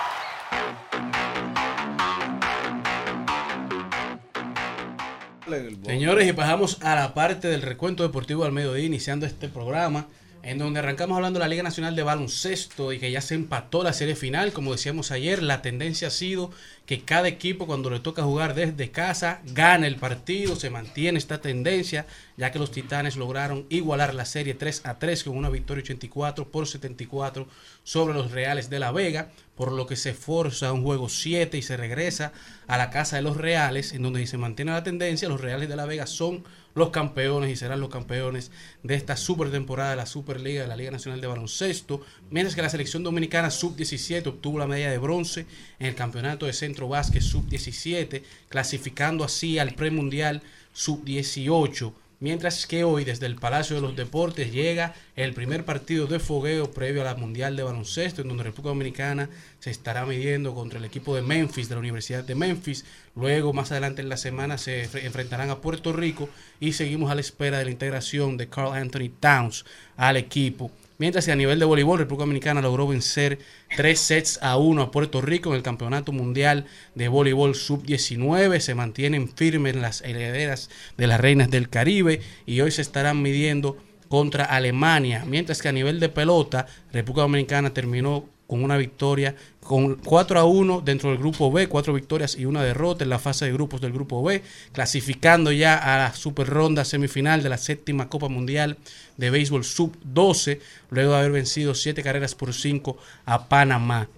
Señores, 5.84 6.26
y 6.26 6.32
pasamos 6.32 6.78
a 6.80 6.94
la 6.94 7.12
parte 7.12 7.48
del 7.48 7.60
recuento 7.60 8.04
deportivo 8.04 8.44
al 8.44 8.52
mediodía, 8.52 8.86
iniciando 8.86 9.26
este 9.26 9.50
programa, 9.50 10.06
en 10.42 10.56
donde 10.56 10.78
arrancamos 10.80 11.16
hablando 11.16 11.38
de 11.38 11.44
la 11.44 11.48
Liga 11.48 11.62
Nacional 11.62 11.94
de 11.94 12.04
Baloncesto 12.04 12.94
y 12.94 12.98
que 12.98 13.10
ya 13.10 13.20
se 13.20 13.34
empató 13.34 13.84
la 13.84 13.92
serie 13.92 14.16
final. 14.16 14.54
Como 14.54 14.72
decíamos 14.72 15.10
ayer, 15.10 15.42
la 15.42 15.60
tendencia 15.60 16.08
ha 16.08 16.10
sido 16.10 16.52
que 16.88 17.02
cada 17.02 17.28
equipo 17.28 17.66
cuando 17.66 17.90
le 17.90 18.00
toca 18.00 18.22
jugar 18.22 18.54
desde 18.54 18.90
casa 18.90 19.42
gana 19.52 19.86
el 19.86 19.96
partido, 19.96 20.56
se 20.56 20.70
mantiene 20.70 21.18
esta 21.18 21.38
tendencia, 21.38 22.06
ya 22.38 22.50
que 22.50 22.58
los 22.58 22.70
Titanes 22.70 23.16
lograron 23.16 23.66
igualar 23.68 24.14
la 24.14 24.24
serie 24.24 24.54
3 24.54 24.86
a 24.86 24.98
3 24.98 25.24
con 25.24 25.36
una 25.36 25.50
victoria 25.50 25.82
84 25.82 26.48
por 26.50 26.66
74 26.66 27.46
sobre 27.82 28.14
los 28.14 28.30
Reales 28.30 28.70
de 28.70 28.78
la 28.78 28.90
Vega, 28.90 29.32
por 29.54 29.70
lo 29.70 29.86
que 29.86 29.96
se 29.96 30.14
forza 30.14 30.72
un 30.72 30.82
juego 30.82 31.10
7 31.10 31.58
y 31.58 31.62
se 31.62 31.76
regresa 31.76 32.32
a 32.66 32.78
la 32.78 32.88
casa 32.88 33.16
de 33.16 33.22
los 33.22 33.36
Reales, 33.36 33.92
en 33.92 34.02
donde 34.02 34.26
se 34.26 34.38
mantiene 34.38 34.72
la 34.72 34.82
tendencia, 34.82 35.28
los 35.28 35.42
Reales 35.42 35.68
de 35.68 35.76
la 35.76 35.84
Vega 35.84 36.06
son 36.06 36.42
los 36.78 36.90
campeones 36.90 37.50
y 37.50 37.56
serán 37.56 37.80
los 37.80 37.90
campeones 37.90 38.50
de 38.82 38.94
esta 38.94 39.16
super 39.16 39.50
temporada 39.50 39.90
de 39.90 39.96
la 39.96 40.06
Superliga 40.06 40.62
de 40.62 40.68
la 40.68 40.76
Liga 40.76 40.92
Nacional 40.92 41.20
de 41.20 41.26
Baloncesto, 41.26 42.02
mientras 42.30 42.54
que 42.54 42.62
la 42.62 42.70
selección 42.70 43.02
dominicana 43.02 43.50
sub-17 43.50 44.26
obtuvo 44.28 44.58
la 44.58 44.66
medalla 44.66 44.90
de 44.90 44.98
bronce 44.98 45.46
en 45.78 45.88
el 45.88 45.94
campeonato 45.94 46.46
de 46.46 46.52
Centro 46.52 46.77
Básquet 46.86 47.22
sub-17, 47.22 48.22
clasificando 48.48 49.24
así 49.24 49.58
al 49.58 49.74
premundial 49.74 50.42
sub-18. 50.74 51.92
Mientras 52.20 52.66
que 52.66 52.82
hoy 52.82 53.04
desde 53.04 53.26
el 53.26 53.36
Palacio 53.36 53.76
de 53.76 53.82
los 53.82 53.94
Deportes 53.94 54.52
llega 54.52 54.92
el 55.14 55.34
primer 55.34 55.64
partido 55.64 56.08
de 56.08 56.18
fogueo 56.18 56.72
previo 56.72 57.02
a 57.02 57.04
la 57.04 57.14
Mundial 57.14 57.54
de 57.54 57.62
Baloncesto, 57.62 58.22
en 58.22 58.28
donde 58.28 58.42
República 58.42 58.70
Dominicana 58.70 59.30
se 59.60 59.70
estará 59.70 60.04
midiendo 60.04 60.52
contra 60.52 60.80
el 60.80 60.84
equipo 60.84 61.14
de 61.14 61.22
Memphis, 61.22 61.68
de 61.68 61.76
la 61.76 61.80
Universidad 61.80 62.24
de 62.24 62.34
Memphis. 62.34 62.84
Luego, 63.14 63.52
más 63.52 63.70
adelante 63.70 64.02
en 64.02 64.08
la 64.08 64.16
semana, 64.16 64.58
se 64.58 64.84
enfre- 64.84 65.04
enfrentarán 65.04 65.50
a 65.50 65.60
Puerto 65.60 65.92
Rico 65.92 66.28
y 66.58 66.72
seguimos 66.72 67.12
a 67.12 67.14
la 67.14 67.20
espera 67.20 67.58
de 67.58 67.66
la 67.66 67.70
integración 67.70 68.36
de 68.36 68.48
Carl 68.48 68.72
Anthony 68.74 69.10
Towns 69.20 69.64
al 69.96 70.16
equipo. 70.16 70.72
Mientras 71.00 71.26
que 71.26 71.30
a 71.30 71.36
nivel 71.36 71.60
de 71.60 71.64
voleibol, 71.64 71.96
República 71.96 72.24
Dominicana 72.24 72.60
logró 72.60 72.88
vencer 72.88 73.38
tres 73.76 74.00
sets 74.00 74.40
a 74.42 74.56
uno 74.56 74.82
a 74.82 74.90
Puerto 74.90 75.20
Rico 75.20 75.50
en 75.50 75.54
el 75.54 75.62
Campeonato 75.62 76.10
Mundial 76.10 76.66
de 76.96 77.06
Voleibol 77.06 77.54
Sub-19. 77.54 78.58
Se 78.58 78.74
mantienen 78.74 79.28
firmes 79.28 79.76
las 79.76 80.00
herederas 80.00 80.70
de 80.96 81.06
las 81.06 81.20
Reinas 81.20 81.52
del 81.52 81.68
Caribe 81.68 82.20
y 82.46 82.62
hoy 82.62 82.72
se 82.72 82.82
estarán 82.82 83.22
midiendo 83.22 83.76
contra 84.08 84.44
Alemania. 84.44 85.24
Mientras 85.24 85.62
que 85.62 85.68
a 85.68 85.72
nivel 85.72 86.00
de 86.00 86.08
pelota, 86.08 86.66
República 86.92 87.22
Dominicana 87.22 87.72
terminó 87.72 88.28
con 88.48 88.64
una 88.64 88.76
victoria, 88.76 89.36
con 89.68 89.96
4 89.96 90.40
a 90.40 90.44
1 90.46 90.80
dentro 90.80 91.10
del 91.10 91.18
grupo 91.18 91.52
B, 91.52 91.68
cuatro 91.68 91.92
victorias 91.92 92.36
y 92.36 92.46
una 92.46 92.62
derrota 92.62 93.04
en 93.04 93.10
la 93.10 93.18
fase 93.18 93.44
de 93.44 93.52
grupos 93.52 93.82
del 93.82 93.92
grupo 93.92 94.22
B, 94.22 94.42
clasificando 94.72 95.52
ya 95.52 95.76
a 95.76 95.98
la 95.98 96.14
super 96.14 96.46
ronda 96.46 96.86
semifinal 96.86 97.42
de 97.42 97.50
la 97.50 97.58
séptima 97.58 98.08
Copa 98.08 98.30
Mundial 98.30 98.78
de 99.18 99.28
Béisbol 99.28 99.64
Sub-12, 99.64 100.60
luego 100.88 101.12
de 101.12 101.18
haber 101.18 101.32
vencido 101.32 101.74
7 101.74 102.02
carreras 102.02 102.34
por 102.34 102.54
5 102.54 102.96
a 103.26 103.48
Panamá. 103.48 104.08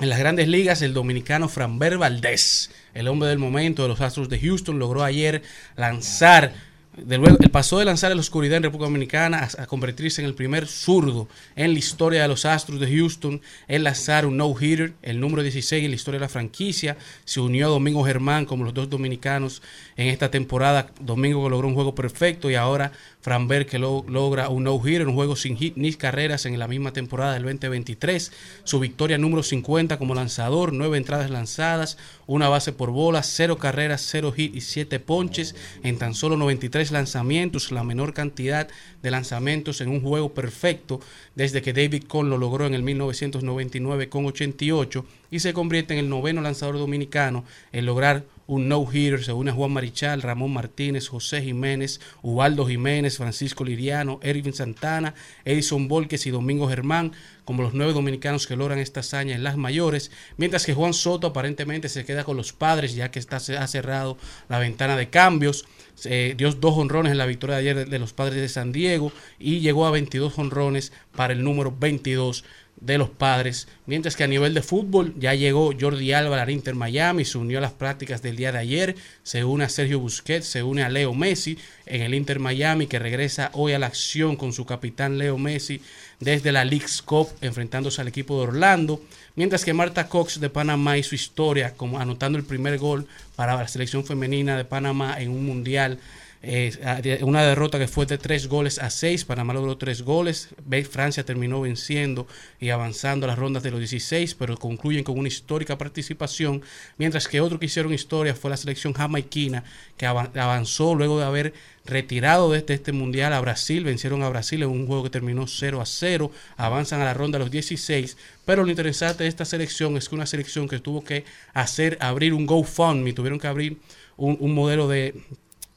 En 0.00 0.08
las 0.08 0.18
grandes 0.18 0.48
ligas, 0.48 0.82
el 0.82 0.94
dominicano 0.94 1.48
Franber 1.48 1.96
Valdés, 1.96 2.72
el 2.92 3.06
hombre 3.06 3.28
del 3.28 3.38
momento 3.38 3.82
de 3.82 3.88
los 3.88 4.00
Astros 4.00 4.28
de 4.28 4.40
Houston, 4.40 4.80
logró 4.80 5.04
ayer 5.04 5.42
lanzar, 5.76 6.54
de 6.94 7.16
luego, 7.16 7.38
el 7.40 7.50
pasó 7.50 7.78
de 7.78 7.86
lanzar 7.86 8.10
en 8.10 8.18
la 8.18 8.20
oscuridad 8.20 8.58
en 8.58 8.64
República 8.64 8.84
Dominicana 8.86 9.48
a, 9.58 9.62
a 9.62 9.66
convertirse 9.66 10.20
en 10.20 10.26
el 10.26 10.34
primer 10.34 10.66
zurdo 10.66 11.26
en 11.56 11.72
la 11.72 11.78
historia 11.78 12.20
de 12.20 12.28
los 12.28 12.44
Astros 12.44 12.80
de 12.80 12.94
Houston 12.94 13.40
en 13.66 13.84
lanzar 13.84 14.26
un 14.26 14.36
no-hitter, 14.36 14.92
el 15.00 15.18
número 15.18 15.42
16 15.42 15.84
en 15.84 15.90
la 15.90 15.94
historia 15.94 16.18
de 16.20 16.24
la 16.26 16.28
franquicia. 16.28 16.98
Se 17.24 17.40
unió 17.40 17.66
a 17.66 17.70
Domingo 17.70 18.04
Germán 18.04 18.44
como 18.44 18.64
los 18.64 18.74
dos 18.74 18.90
dominicanos 18.90 19.62
en 19.96 20.08
esta 20.08 20.30
temporada. 20.30 20.90
Domingo 21.00 21.48
logró 21.48 21.66
un 21.66 21.74
juego 21.74 21.94
perfecto 21.94 22.50
y 22.50 22.56
ahora 22.56 22.92
Franber 23.22 23.64
que 23.66 23.78
lo- 23.78 24.04
logra 24.08 24.48
un 24.50 24.64
no-hitter, 24.64 25.06
un 25.08 25.14
juego 25.14 25.34
sin 25.36 25.56
hit 25.56 25.74
ni 25.76 25.94
carreras 25.94 26.44
en 26.44 26.58
la 26.58 26.68
misma 26.68 26.92
temporada 26.92 27.32
del 27.34 27.44
2023. 27.44 28.32
Su 28.64 28.80
victoria 28.80 29.16
número 29.16 29.42
50 29.42 29.96
como 29.96 30.14
lanzador, 30.14 30.72
nueve 30.74 30.98
entradas 30.98 31.30
lanzadas, 31.30 31.96
una 32.26 32.48
base 32.50 32.72
por 32.72 32.90
bola, 32.90 33.22
cero 33.22 33.56
carreras, 33.58 34.06
cero 34.10 34.32
hit 34.32 34.54
y 34.54 34.60
siete 34.60 35.00
ponches 35.00 35.54
en 35.84 35.96
tan 35.98 36.14
solo 36.14 36.36
93 36.36 36.81
lanzamientos, 36.90 37.70
la 37.70 37.84
menor 37.84 38.14
cantidad 38.14 38.68
de 39.02 39.10
lanzamientos 39.10 39.80
en 39.80 39.88
un 39.88 40.00
juego 40.00 40.34
perfecto 40.34 41.00
desde 41.34 41.62
que 41.62 41.72
David 41.72 42.04
Cohn 42.08 42.30
lo 42.30 42.38
logró 42.38 42.66
en 42.66 42.74
el 42.74 42.82
1999 42.82 44.08
con 44.08 44.26
88 44.26 45.06
y 45.30 45.40
se 45.40 45.52
convierte 45.52 45.94
en 45.94 46.00
el 46.00 46.08
noveno 46.08 46.40
lanzador 46.40 46.78
dominicano 46.78 47.44
en 47.72 47.86
lograr 47.86 48.24
un 48.52 48.68
no-hitter. 48.68 49.24
Se 49.24 49.32
une 49.32 49.50
Juan 49.50 49.72
Marichal, 49.72 50.22
Ramón 50.22 50.52
Martínez, 50.52 51.08
José 51.08 51.42
Jiménez, 51.42 52.00
Ubaldo 52.22 52.66
Jiménez, 52.66 53.16
Francisco 53.16 53.64
Liriano, 53.64 54.20
Ervin 54.22 54.52
Santana, 54.52 55.14
Edison 55.44 55.88
Volques 55.88 56.26
y 56.26 56.30
Domingo 56.30 56.68
Germán 56.68 57.12
como 57.44 57.62
los 57.62 57.74
nueve 57.74 57.92
dominicanos 57.92 58.46
que 58.46 58.56
logran 58.56 58.78
esta 58.78 59.00
hazaña 59.00 59.34
en 59.34 59.42
las 59.42 59.56
mayores, 59.56 60.10
mientras 60.36 60.64
que 60.64 60.74
Juan 60.74 60.94
Soto 60.94 61.26
aparentemente 61.26 61.88
se 61.88 62.04
queda 62.04 62.24
con 62.24 62.36
los 62.36 62.52
padres 62.52 62.94
ya 62.94 63.10
que 63.10 63.18
está, 63.18 63.36
ha 63.36 63.66
cerrado 63.66 64.16
la 64.48 64.58
ventana 64.58 64.96
de 64.96 65.10
cambios. 65.10 65.64
Eh, 66.04 66.34
dio 66.36 66.50
dos 66.52 66.76
honrones 66.78 67.12
en 67.12 67.18
la 67.18 67.26
victoria 67.26 67.56
de 67.56 67.60
ayer 67.60 67.76
de, 67.76 67.84
de 67.84 67.98
los 67.98 68.12
padres 68.12 68.40
de 68.40 68.48
San 68.48 68.72
Diego 68.72 69.12
y 69.38 69.60
llegó 69.60 69.86
a 69.86 69.90
22 69.90 70.38
honrones 70.38 70.92
para 71.14 71.32
el 71.32 71.44
número 71.44 71.74
22 71.78 72.44
de 72.82 72.98
los 72.98 73.10
padres, 73.10 73.68
mientras 73.86 74.16
que 74.16 74.24
a 74.24 74.26
nivel 74.26 74.54
de 74.54 74.62
fútbol 74.62 75.14
ya 75.16 75.34
llegó 75.34 75.72
Jordi 75.78 76.12
Alba 76.12 76.42
al 76.42 76.50
Inter 76.50 76.74
Miami, 76.74 77.24
se 77.24 77.38
unió 77.38 77.58
a 77.58 77.60
las 77.60 77.72
prácticas 77.72 78.22
del 78.22 78.34
día 78.34 78.50
de 78.50 78.58
ayer, 78.58 78.96
se 79.22 79.44
une 79.44 79.64
a 79.64 79.68
Sergio 79.68 80.00
Busquets, 80.00 80.46
se 80.46 80.64
une 80.64 80.82
a 80.82 80.88
Leo 80.88 81.14
Messi 81.14 81.56
en 81.86 82.02
el 82.02 82.12
Inter 82.12 82.40
Miami 82.40 82.88
que 82.88 82.98
regresa 82.98 83.50
hoy 83.54 83.72
a 83.72 83.78
la 83.78 83.86
acción 83.86 84.34
con 84.34 84.52
su 84.52 84.66
capitán 84.66 85.16
Leo 85.16 85.38
Messi 85.38 85.80
desde 86.18 86.50
la 86.50 86.64
League's 86.64 87.02
Cup 87.02 87.28
enfrentándose 87.40 88.00
al 88.00 88.08
equipo 88.08 88.36
de 88.36 88.48
Orlando, 88.48 89.00
mientras 89.36 89.64
que 89.64 89.74
Marta 89.74 90.08
Cox 90.08 90.40
de 90.40 90.50
Panamá 90.50 90.98
hizo 90.98 91.14
historia 91.14 91.74
como 91.74 92.00
anotando 92.00 92.36
el 92.36 92.44
primer 92.44 92.78
gol 92.78 93.06
para 93.36 93.54
la 93.54 93.68
selección 93.68 94.04
femenina 94.04 94.56
de 94.56 94.64
Panamá 94.64 95.20
en 95.20 95.30
un 95.30 95.46
mundial 95.46 96.00
eh, 96.44 97.20
una 97.22 97.42
derrota 97.44 97.78
que 97.78 97.86
fue 97.86 98.04
de 98.06 98.18
tres 98.18 98.48
goles 98.48 98.80
a 98.80 98.90
seis. 98.90 99.24
Panamá 99.24 99.54
logró 99.54 99.76
tres 99.78 100.02
goles. 100.02 100.48
Francia 100.90 101.24
terminó 101.24 101.60
venciendo 101.60 102.26
y 102.58 102.70
avanzando 102.70 103.26
a 103.26 103.28
las 103.28 103.38
rondas 103.38 103.62
de 103.62 103.70
los 103.70 103.78
16, 103.78 104.34
pero 104.34 104.56
concluyen 104.56 105.04
con 105.04 105.16
una 105.18 105.28
histórica 105.28 105.78
participación. 105.78 106.62
Mientras 106.98 107.28
que 107.28 107.40
otro 107.40 107.60
que 107.60 107.66
hicieron 107.66 107.92
historia 107.94 108.34
fue 108.34 108.50
la 108.50 108.56
selección 108.56 108.92
jamaiquina, 108.92 109.62
que 109.96 110.06
avan- 110.06 110.36
avanzó 110.36 110.94
luego 110.96 111.18
de 111.20 111.24
haber 111.26 111.54
retirado 111.84 112.50
desde 112.50 112.74
este 112.74 112.90
mundial 112.92 113.32
a 113.32 113.40
Brasil. 113.40 113.84
Vencieron 113.84 114.22
a 114.24 114.28
Brasil 114.28 114.62
en 114.62 114.68
un 114.70 114.86
juego 114.88 115.04
que 115.04 115.10
terminó 115.10 115.46
0 115.46 115.80
a 115.80 115.86
0. 115.86 116.32
Avanzan 116.56 117.00
a 117.00 117.04
la 117.04 117.14
ronda 117.14 117.38
de 117.38 117.44
los 117.44 117.52
16. 117.52 118.16
Pero 118.44 118.64
lo 118.64 118.70
interesante 118.70 119.22
de 119.22 119.28
esta 119.28 119.44
selección 119.44 119.96
es 119.96 120.08
que 120.08 120.16
una 120.16 120.26
selección 120.26 120.68
que 120.68 120.80
tuvo 120.80 121.04
que 121.04 121.24
hacer, 121.54 121.98
abrir 122.00 122.34
un 122.34 122.46
GoFundMe, 122.46 123.12
tuvieron 123.12 123.38
que 123.38 123.46
abrir 123.46 123.78
un 124.16 124.54
modelo 124.54 124.86
de 124.88 125.14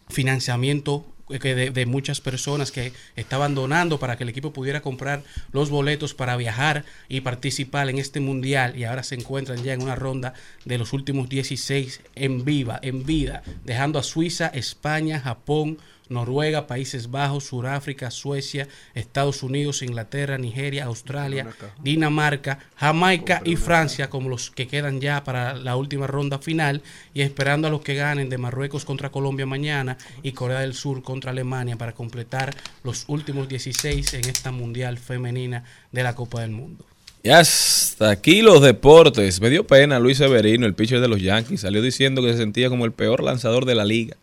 financiamiento 0.07 1.05
eh, 1.29 1.39
de, 1.39 1.71
de 1.71 1.85
muchas 1.87 2.21
personas 2.21 2.71
que 2.71 2.93
estaban 3.15 3.55
donando 3.55 3.97
para 3.97 4.15
que 4.15 4.23
el 4.23 4.29
equipo 4.29 4.53
pudiera 4.53 4.81
comprar 4.81 5.23
los 5.51 5.71
boletos 5.71 6.13
para 6.13 6.37
viajar 6.37 6.85
y 7.09 7.21
participar 7.21 7.89
en 7.89 7.97
este 7.97 8.19
mundial 8.19 8.77
y 8.77 8.83
ahora 8.83 9.01
se 9.01 9.15
encuentran 9.15 9.63
ya 9.63 9.73
en 9.73 9.81
una 9.81 9.95
ronda 9.95 10.33
de 10.65 10.77
los 10.77 10.93
últimos 10.93 11.27
16 11.27 12.01
en 12.13 12.45
viva, 12.45 12.79
en 12.83 13.05
vida, 13.05 13.41
dejando 13.63 13.97
a 13.97 14.03
Suiza, 14.03 14.47
España, 14.47 15.19
Japón, 15.19 15.79
Noruega, 16.09 16.67
Países 16.67 17.11
Bajos, 17.11 17.45
Sudáfrica, 17.45 18.11
Suecia, 18.11 18.67
Estados 18.93 19.43
Unidos, 19.43 19.81
Inglaterra, 19.81 20.37
Nigeria, 20.37 20.85
Australia, 20.85 21.47
Dinamarca, 21.81 22.59
Jamaica 22.75 23.41
y 23.43 23.55
Francia 23.55 24.09
como 24.09 24.29
los 24.29 24.51
que 24.51 24.67
quedan 24.67 25.01
ya 25.01 25.23
para 25.23 25.53
la 25.53 25.75
última 25.75 26.07
ronda 26.07 26.39
final 26.39 26.81
y 27.13 27.21
esperando 27.21 27.67
a 27.67 27.71
los 27.71 27.81
que 27.81 27.95
ganen 27.95 28.29
de 28.29 28.37
Marruecos 28.37 28.85
contra 28.85 29.11
Colombia 29.11 29.45
mañana 29.45 29.97
y 30.23 30.31
Corea 30.31 30.59
del 30.59 30.73
Sur 30.73 31.03
contra 31.03 31.31
Alemania 31.31 31.75
para 31.77 31.93
completar 31.93 32.55
los 32.83 33.05
últimos 33.07 33.47
16 33.47 34.13
en 34.13 34.29
esta 34.29 34.51
mundial 34.51 34.97
femenina 34.97 35.63
de 35.91 36.03
la 36.03 36.15
Copa 36.15 36.41
del 36.41 36.51
Mundo. 36.51 36.85
Y 37.25 37.29
hasta 37.29 38.11
aquí 38.11 38.43
los 38.43 38.61
deportes. 38.61 39.41
Me 39.41 39.49
dio 39.49 39.65
pena 39.65 39.97
Luis 39.97 40.19
Severino, 40.19 40.67
el 40.67 40.75
pitcher 40.75 41.01
de 41.01 41.07
los 41.07 41.19
Yankees. 41.19 41.61
Salió 41.61 41.81
diciendo 41.81 42.21
que 42.21 42.31
se 42.31 42.37
sentía 42.37 42.69
como 42.69 42.85
el 42.85 42.91
peor 42.91 43.23
lanzador 43.23 43.65
de 43.65 43.73
la 43.73 43.83
liga. 43.83 44.15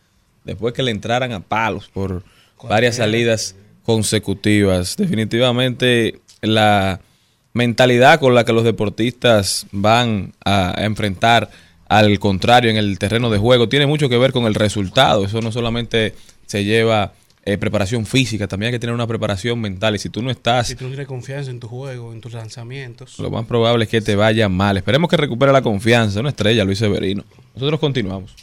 Después 0.45 0.75
que 0.75 0.83
le 0.83 0.91
entraran 0.91 1.33
a 1.33 1.41
palos 1.41 1.89
por 1.93 2.23
varias 2.69 2.97
salidas 2.97 3.55
consecutivas. 3.85 4.97
Definitivamente 4.97 6.21
la 6.41 7.01
mentalidad 7.53 8.19
con 8.21 8.35
la 8.35 8.45
que 8.45 8.53
los 8.53 8.65
deportistas 8.65 9.67
van 9.73 10.33
a 10.45 10.75
enfrentar 10.79 11.51
al 11.89 12.19
contrario 12.19 12.71
en 12.71 12.77
el 12.77 12.99
terreno 12.99 13.31
de 13.31 13.39
juego 13.39 13.69
tiene 13.69 13.87
mucho 13.87 14.09
que 14.09 14.17
ver 14.19 14.33
con 14.33 14.47
el 14.47 14.55
resultado. 14.55 15.25
Eso 15.25 15.41
no 15.41 15.53
solamente 15.53 16.15
se 16.47 16.65
lleva 16.65 17.13
eh, 17.45 17.59
preparación 17.59 18.07
física, 18.07 18.47
también 18.47 18.69
hay 18.69 18.73
que 18.73 18.79
tener 18.79 18.95
una 18.95 19.07
preparación 19.07 19.61
mental. 19.61 19.95
Y 19.97 19.99
si 19.99 20.09
tú 20.09 20.23
no 20.23 20.31
estás 20.31 20.69
Si 20.69 20.77
tú 20.77 20.85
no 20.85 20.91
tienes 20.91 21.09
confianza 21.09 21.51
en 21.51 21.61
tu 21.61 21.69
juego, 21.69 22.13
en 22.13 22.21
tus 22.21 22.33
lanzamientos, 22.33 23.19
lo 23.19 23.31
más 23.31 23.47
probable 23.47 23.85
es 23.85 23.91
que 23.91 24.01
te 24.01 24.17
vaya 24.17 24.49
mal. 24.49 24.77
Esperemos 24.77 25.11
que 25.11 25.17
recupere 25.17 25.53
la 25.53 25.61
confianza. 25.61 26.21
Una 26.21 26.31
estrella, 26.31 26.65
Luis 26.65 26.79
Severino. 26.79 27.25
Nosotros 27.55 27.81
continuamos. 27.81 28.35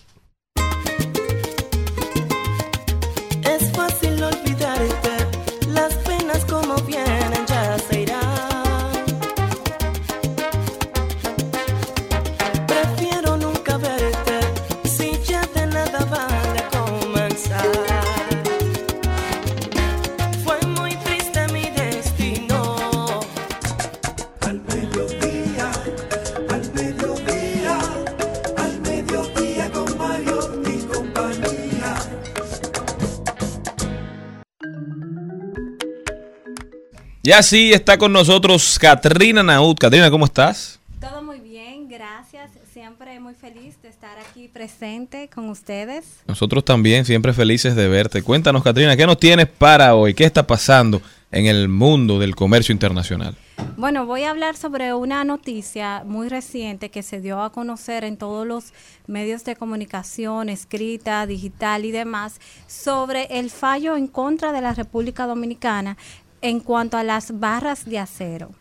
Y 37.29 37.31
así 37.31 37.71
está 37.71 37.95
con 37.95 38.12
nosotros 38.12 38.79
Katrina 38.79 39.43
Naud. 39.43 39.75
Katrina, 39.75 40.09
¿cómo 40.09 40.25
estás? 40.25 40.79
Todo 41.00 41.21
muy 41.21 41.39
bien, 41.39 41.88
gracias. 41.88 42.50
Siempre 42.74 43.19
muy 43.19 43.36
feliz 43.36 43.79
de 43.83 43.89
estar 43.89 44.17
aquí 44.17 44.48
presente 44.48 45.29
con 45.31 45.48
ustedes. 45.48 46.05
Nosotros 46.25 46.65
también, 46.65 47.05
siempre 47.05 47.31
felices 47.31 47.75
de 47.75 47.88
verte. 47.88 48.24
Cuéntanos, 48.24 48.63
Katrina, 48.63 48.98
¿qué 48.98 49.05
nos 49.05 49.19
tienes 49.19 49.45
para 49.45 49.93
hoy? 49.93 50.15
¿Qué 50.15 50.24
está 50.24 50.48
pasando 50.48 51.03
en 51.31 51.45
el 51.45 51.69
mundo 51.69 52.17
del 52.17 52.36
comercio 52.36 52.74
internacional? 52.74 53.36
Bueno, 53.77 54.05
voy 54.05 54.24
a 54.24 54.31
hablar 54.31 54.55
sobre 54.55 54.93
una 54.93 55.24
noticia 55.24 56.03
muy 56.05 56.29
reciente 56.29 56.89
que 56.89 57.03
se 57.03 57.21
dio 57.21 57.41
a 57.41 57.51
conocer 57.51 58.03
en 58.03 58.17
todos 58.17 58.48
los 58.48 58.74
medios 59.07 59.43
de 59.45 59.55
comunicación, 59.55 60.50
escrita, 60.50 61.25
digital 61.25 61.86
y 61.86 61.91
demás, 61.91 62.39
sobre 62.67 63.39
el 63.39 63.49
fallo 63.49 63.95
en 63.95 64.08
contra 64.08 64.51
de 64.51 64.62
la 64.62 64.73
República 64.73 65.27
Dominicana 65.27 65.97
en 66.41 66.60
cuanto 66.60 66.97
a 66.97 67.04
las 67.04 67.39
barras 67.39 67.86
de 67.86 67.99
acero. 67.99 68.52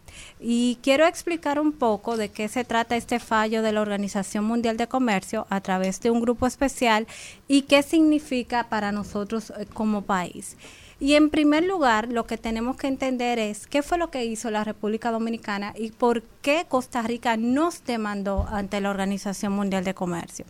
Y 0.40 0.78
quiero 0.82 1.06
explicar 1.06 1.60
un 1.60 1.72
poco 1.72 2.16
de 2.16 2.28
qué 2.28 2.48
se 2.48 2.64
trata 2.64 2.96
este 2.96 3.18
fallo 3.18 3.62
de 3.62 3.72
la 3.72 3.80
Organización 3.80 4.44
Mundial 4.44 4.76
de 4.76 4.86
Comercio 4.86 5.46
a 5.50 5.60
través 5.60 6.00
de 6.00 6.10
un 6.10 6.20
grupo 6.20 6.46
especial 6.46 7.06
y 7.46 7.62
qué 7.62 7.82
significa 7.82 8.68
para 8.68 8.92
nosotros 8.92 9.50
eh, 9.50 9.66
como 9.72 10.02
país. 10.02 10.56
Y 11.00 11.14
en 11.14 11.30
primer 11.30 11.62
lugar, 11.62 12.08
lo 12.10 12.26
que 12.26 12.38
tenemos 12.38 12.76
que 12.76 12.88
entender 12.88 13.38
es 13.38 13.68
qué 13.68 13.82
fue 13.82 13.98
lo 13.98 14.10
que 14.10 14.24
hizo 14.24 14.50
la 14.50 14.64
República 14.64 15.12
Dominicana 15.12 15.72
y 15.76 15.92
por 15.92 16.22
qué 16.42 16.66
Costa 16.68 17.02
Rica 17.02 17.36
nos 17.36 17.84
demandó 17.84 18.48
ante 18.50 18.80
la 18.80 18.90
Organización 18.90 19.52
Mundial 19.52 19.84
de 19.84 19.94
Comercio. 19.94 20.44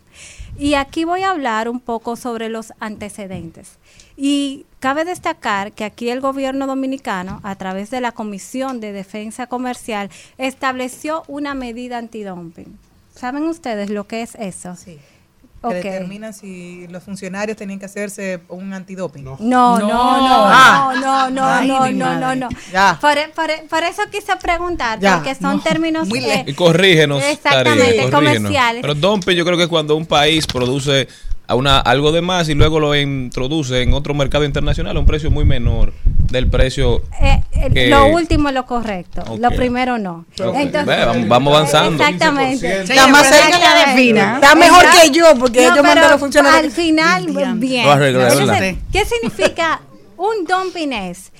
Y 0.57 0.73
aquí 0.73 1.03
voy 1.03 1.21
a 1.21 1.29
hablar 1.29 1.69
un 1.69 1.79
poco 1.79 2.15
sobre 2.15 2.49
los 2.49 2.73
antecedentes. 2.79 3.77
Y 4.17 4.65
cabe 4.79 5.05
destacar 5.05 5.71
que 5.73 5.83
aquí 5.85 6.09
el 6.09 6.21
gobierno 6.21 6.67
dominicano, 6.67 7.39
a 7.43 7.55
través 7.55 7.89
de 7.91 8.01
la 8.01 8.11
Comisión 8.11 8.79
de 8.79 8.91
Defensa 8.93 9.47
Comercial, 9.47 10.09
estableció 10.37 11.23
una 11.27 11.53
medida 11.53 11.97
antidumping. 11.97 12.77
¿Saben 13.15 13.43
ustedes 13.43 13.89
lo 13.89 14.07
que 14.07 14.21
es 14.21 14.35
eso? 14.35 14.75
Sí. 14.75 14.97
Que 15.61 15.73
determinan 15.75 16.33
si 16.33 16.87
los 16.87 17.03
funcionarios 17.03 17.57
tenían 17.57 17.79
que 17.79 17.85
hacerse 17.85 18.39
un 18.47 18.73
antidoping. 18.73 19.25
No, 19.25 19.35
no, 19.41 19.77
no, 19.79 19.89
Ah. 20.47 20.93
no, 20.95 21.29
no, 21.29 21.45
Ay, 21.45 21.67
no, 21.67 21.81
mi 21.85 21.93
no, 21.95 22.17
no, 22.17 22.33
no. 22.33 22.47
Ya. 22.71 22.97
Por, 23.01 23.17
por 23.35 23.49
por 23.67 23.83
eso 23.83 24.03
quise 24.09 24.37
preguntar, 24.37 25.01
Ya. 25.01 25.15
porque 25.17 25.35
son 25.35 25.57
No. 25.57 25.61
términos 25.61 26.07
Muy 26.07 26.19
eh. 26.23 26.45
Y 26.47 26.53
corrígenos, 26.53 27.21
Exactamente, 27.25 27.77
corrígenos. 28.09 28.11
comerciales. 28.11 28.81
Pero 28.81 28.95
dumping 28.95 29.35
yo 29.35 29.43
creo 29.43 29.57
que 29.57 29.63
es 29.63 29.69
cuando 29.69 29.97
un 29.97 30.05
país 30.05 30.47
produce 30.47 31.09
a 31.49 31.55
una, 31.55 31.79
algo 31.79 32.11
de 32.11 32.21
más 32.21 32.47
y 32.47 32.53
luego 32.53 32.79
lo 32.79 32.95
introduce 32.95 33.81
en 33.81 33.93
otro 33.93 34.13
mercado 34.13 34.45
internacional 34.45 34.95
a 34.95 34.99
un 34.99 35.07
precio 35.07 35.31
muy 35.31 35.45
menor 35.45 35.93
del 36.31 36.47
precio 36.47 37.01
Eh, 37.19 37.41
eh, 37.53 37.69
que- 37.73 37.87
Lo 37.87 38.05
último 38.07 38.49
es 38.49 38.53
lo 38.53 38.67
correcto, 38.67 39.23
lo 39.39 39.49
primero 39.49 39.97
no. 39.97 40.25
Ve, 40.37 41.05
vamos- 41.05 41.27
vamos 41.27 41.55
avanzando. 41.55 42.03
Exactamente. 42.03 42.81
Está 42.83 43.07
más 43.07 43.27
cerca 43.27 43.57
la 43.59 43.85
defina. 43.87 44.35
Está 44.35 44.53
mejor 44.55 44.85
que 45.01 45.09
yo, 45.11 45.25
porque 45.39 45.63
yo 45.75 45.81
mando 45.83 46.07
los 46.07 46.19
funcionarios. 46.19 46.65
Al 46.65 46.71
final, 46.71 47.25
bien. 47.57 47.85
Entonces. 48.43 48.75
¿Qué 48.91 49.03
significa 49.05 49.81
un 50.17 50.45
dumping? 50.45 50.93
Es 50.93 51.31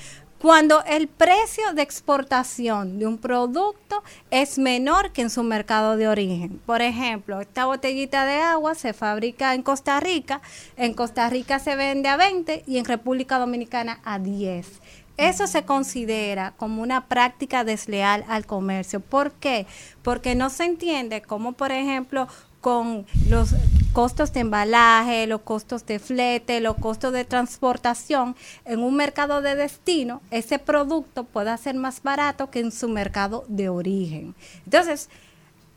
cuando 0.41 0.83
el 0.85 1.07
precio 1.07 1.73
de 1.73 1.81
exportación 1.81 2.97
de 2.97 3.07
un 3.07 3.17
producto 3.17 4.03
es 4.31 4.57
menor 4.57 5.11
que 5.11 5.21
en 5.21 5.29
su 5.29 5.43
mercado 5.43 5.97
de 5.97 6.07
origen. 6.07 6.61
Por 6.65 6.81
ejemplo, 6.81 7.41
esta 7.41 7.65
botellita 7.65 8.25
de 8.25 8.37
agua 8.37 8.73
se 8.75 8.93
fabrica 8.93 9.53
en 9.53 9.63
Costa 9.63 9.99
Rica, 9.99 10.41
en 10.77 10.93
Costa 10.93 11.29
Rica 11.29 11.59
se 11.59 11.75
vende 11.75 12.07
a 12.07 12.17
20 12.17 12.63
y 12.65 12.77
en 12.77 12.85
República 12.85 13.37
Dominicana 13.37 13.99
a 14.05 14.17
10. 14.19 14.79
Eso 15.17 15.47
se 15.47 15.65
considera 15.65 16.53
como 16.55 16.81
una 16.81 17.07
práctica 17.09 17.65
desleal 17.65 18.23
al 18.29 18.45
comercio. 18.45 19.01
¿Por 19.01 19.33
qué? 19.33 19.67
Porque 20.01 20.33
no 20.33 20.49
se 20.49 20.63
entiende 20.63 21.21
cómo, 21.21 21.51
por 21.51 21.73
ejemplo, 21.73 22.29
con 22.61 23.05
los 23.27 23.55
costos 23.93 24.33
de 24.33 24.41
embalaje, 24.41 25.27
los 25.27 25.41
costos 25.41 25.85
de 25.85 25.99
flete, 25.99 26.61
los 26.61 26.75
costos 26.75 27.13
de 27.13 27.25
transportación, 27.25 28.35
en 28.65 28.79
un 28.79 28.95
mercado 28.95 29.41
de 29.41 29.55
destino, 29.55 30.21
ese 30.31 30.59
producto 30.59 31.23
pueda 31.23 31.57
ser 31.57 31.75
más 31.75 32.03
barato 32.03 32.49
que 32.49 32.59
en 32.59 32.71
su 32.71 32.89
mercado 32.89 33.45
de 33.47 33.69
origen. 33.69 34.35
Entonces, 34.65 35.09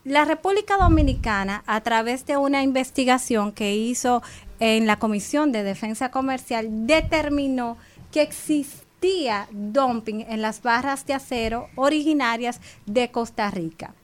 la 0.03 0.25
República 0.25 0.77
Dominicana, 0.77 1.63
a 1.65 1.81
través 1.81 2.25
de 2.25 2.35
una 2.35 2.61
investigación 2.61 3.53
que 3.53 3.75
hizo 3.75 4.21
en 4.59 4.85
la 4.85 4.99
Comisión 4.99 5.51
de 5.51 5.63
Defensa 5.63 6.11
Comercial, 6.11 6.85
determinó 6.85 7.77
que 8.11 8.21
existía 8.21 9.47
dumping 9.51 10.25
en 10.27 10.41
las 10.41 10.61
barras 10.61 11.05
de 11.05 11.13
acero 11.13 11.67
originarias 11.75 12.59
de 12.85 13.11
Costa 13.11 13.49
Rica. 13.49 13.95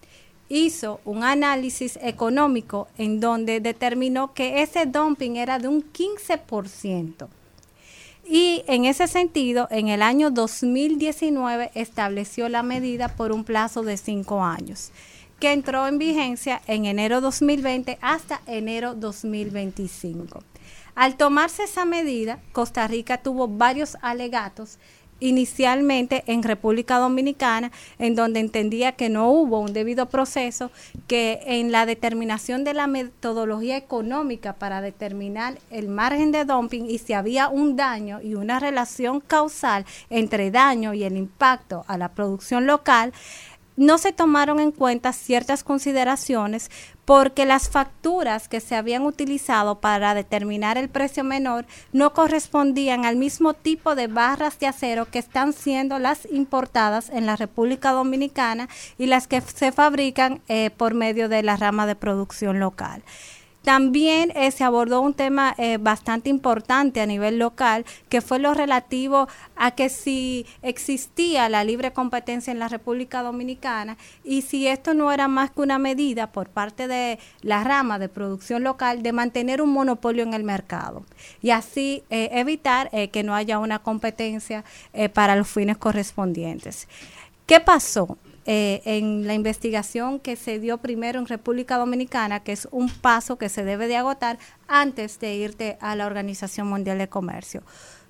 Hizo 0.50 1.00
un 1.06 1.24
análisis 1.24 1.98
económico 2.02 2.88
en 2.98 3.20
donde 3.20 3.60
determinó 3.60 4.34
que 4.34 4.62
ese 4.64 4.88
dumping 4.88 5.38
era 5.38 5.60
de 5.60 5.68
un 5.68 5.84
15%. 5.94 7.28
Y 8.32 8.64
en 8.68 8.86
ese 8.86 9.08
sentido, 9.08 9.68
en 9.72 9.88
el 9.88 10.02
año 10.02 10.30
2019 10.30 11.72
estableció 11.74 12.50
la 12.50 12.62
medida 12.62 13.08
por 13.10 13.32
un 13.32 13.44
plazo 13.44 13.84
de 13.84 13.98
cinco 13.98 14.44
años, 14.44 14.92
que 15.40 15.52
entró 15.52 15.88
en 15.88 15.98
vigencia 15.98 16.62
en 16.68 16.86
enero 16.86 17.22
2020 17.22 17.98
hasta 18.02 18.42
enero 18.46 18.94
2025. 18.94 20.44
Al 20.96 21.16
tomarse 21.16 21.64
esa 21.64 21.86
medida, 21.86 22.40
Costa 22.52 22.88
Rica 22.88 23.18
tuvo 23.18 23.48
varios 23.48 23.98
alegatos 24.02 24.78
inicialmente 25.19 26.23
en 26.27 26.43
República 26.43 26.97
Dominicana, 26.97 27.71
en 27.97 28.15
donde 28.15 28.39
entendía 28.39 28.93
que 28.93 29.10
no 29.10 29.29
hubo 29.29 29.60
un 29.60 29.73
debido 29.73 30.08
proceso, 30.08 30.71
que 31.08 31.41
en 31.45 31.71
la 31.71 31.86
determinación 31.86 32.63
de 32.63 32.73
la 32.73 32.88
metodología 32.88 33.77
económica 33.77 34.53
para 34.53 34.82
determinar 34.82 35.58
el 35.69 35.88
margen 35.88 36.32
de 36.32 36.45
dumping 36.45 36.89
y 36.89 36.97
si 36.97 37.13
había 37.13 37.49
un 37.49 37.75
daño 37.75 38.21
y 38.21 38.36
una 38.36 38.60
relación 38.60 39.19
causal 39.19 39.86
entre 40.10 40.51
daño 40.51 40.93
y 40.93 41.03
el 41.03 41.17
impacto 41.17 41.84
a 41.88 41.97
la 41.97 42.10
producción 42.10 42.65
local, 42.65 43.13
no 43.80 43.98
se 43.98 44.12
tomaron 44.12 44.60
en 44.60 44.74
cuenta 44.74 45.13
ciertas 45.13 45.63
consideraciones 45.63 46.70
porque 47.06 47.46
las 47.46 47.70
facturas 47.70 48.50
que 48.50 48.60
se 48.60 48.76
habían 48.76 49.04
utilizado 49.04 49.80
para 49.80 50.13
determinar 50.13 50.78
el 50.78 50.89
precio 50.89 51.24
menor 51.24 51.65
no 51.94 52.13
correspondían 52.13 53.06
al 53.06 53.15
mismo 53.15 53.54
tipo 53.54 53.96
de 53.96 54.08
barras 54.08 54.60
de 54.60 54.68
acero 54.68 55.06
que 55.06 55.20
están 55.20 55.54
siendo 55.54 55.98
las 55.98 56.28
importadas 56.30 57.10
en 57.10 57.26
la 57.26 57.38
República 57.38 57.94
Dominicana 57.94 58.68
y 58.98 59.06
las 59.06 59.28
que 59.28 59.39
se 59.39 59.72
fabrican 59.72 60.42
eh, 60.50 60.72
por 60.76 60.94
medio 60.94 61.30
de 61.30 61.42
la 61.42 61.56
rama 61.56 61.88
de 61.88 61.96
producción 61.96 62.60
local. 62.60 63.02
También 63.69 64.32
eh, 64.36 64.49
se 64.49 64.63
abordó 64.63 64.99
un 64.99 65.13
tema 65.13 65.53
eh, 65.60 65.77
bastante 65.79 66.32
importante 66.32 67.01
a 67.01 67.05
nivel 67.05 67.38
local, 67.38 67.86
que 68.10 68.19
fue 68.19 68.39
lo 68.39 68.55
relativo 68.55 69.27
a 69.55 69.69
que 69.69 69.89
si 69.89 70.47
existía 70.63 71.49
la 71.49 71.63
libre 71.63 71.93
competencia 71.93 72.49
en 72.49 72.58
la 72.58 72.67
República 72.67 73.21
Dominicana 73.21 73.95
y 74.23 74.41
si 74.41 74.65
esto 74.65 74.95
no 74.95 75.12
era 75.12 75.27
más 75.27 75.51
que 75.51 75.62
una 75.62 75.77
medida 75.77 76.32
por 76.32 76.49
parte 76.49 76.88
de 76.88 77.19
la 77.43 77.63
rama 77.63 77.99
de 77.99 78.10
producción 78.10 78.63
local 78.63 79.03
de 79.03 79.13
mantener 79.13 79.62
un 79.62 79.69
monopolio 79.69 80.23
en 80.23 80.34
el 80.34 80.43
mercado 80.43 81.05
y 81.39 81.51
así 81.51 82.01
eh, 82.10 82.29
evitar 82.32 82.89
que 83.12 83.21
no 83.21 83.36
haya 83.36 83.60
una 83.60 83.77
competencia 83.77 84.63
para 85.13 85.36
los 85.36 85.47
fines 85.47 85.77
correspondientes. 85.77 86.88
¿Qué 87.45 87.60
pasó? 87.60 88.17
Eh, 88.52 88.82
en 88.86 89.28
la 89.28 89.36
investigación 89.36 90.20
que 90.20 90.36
se 90.36 90.58
dio 90.58 90.80
primero 90.80 91.20
en 91.20 91.28
República 91.28 91.78
Dominicana, 91.78 92.40
que 92.40 92.52
es 92.52 92.68
un 92.72 92.90
paso 92.90 93.38
que 93.38 93.48
se 93.48 93.64
debe 93.64 93.88
de 93.88 93.96
agotar 93.96 94.40
antes 94.68 95.20
de 95.20 95.36
irte 95.36 95.78
a 95.82 95.96
la 95.96 96.08
Organización 96.08 96.66
Mundial 96.66 96.98
de 96.98 97.08
Comercio. 97.08 97.62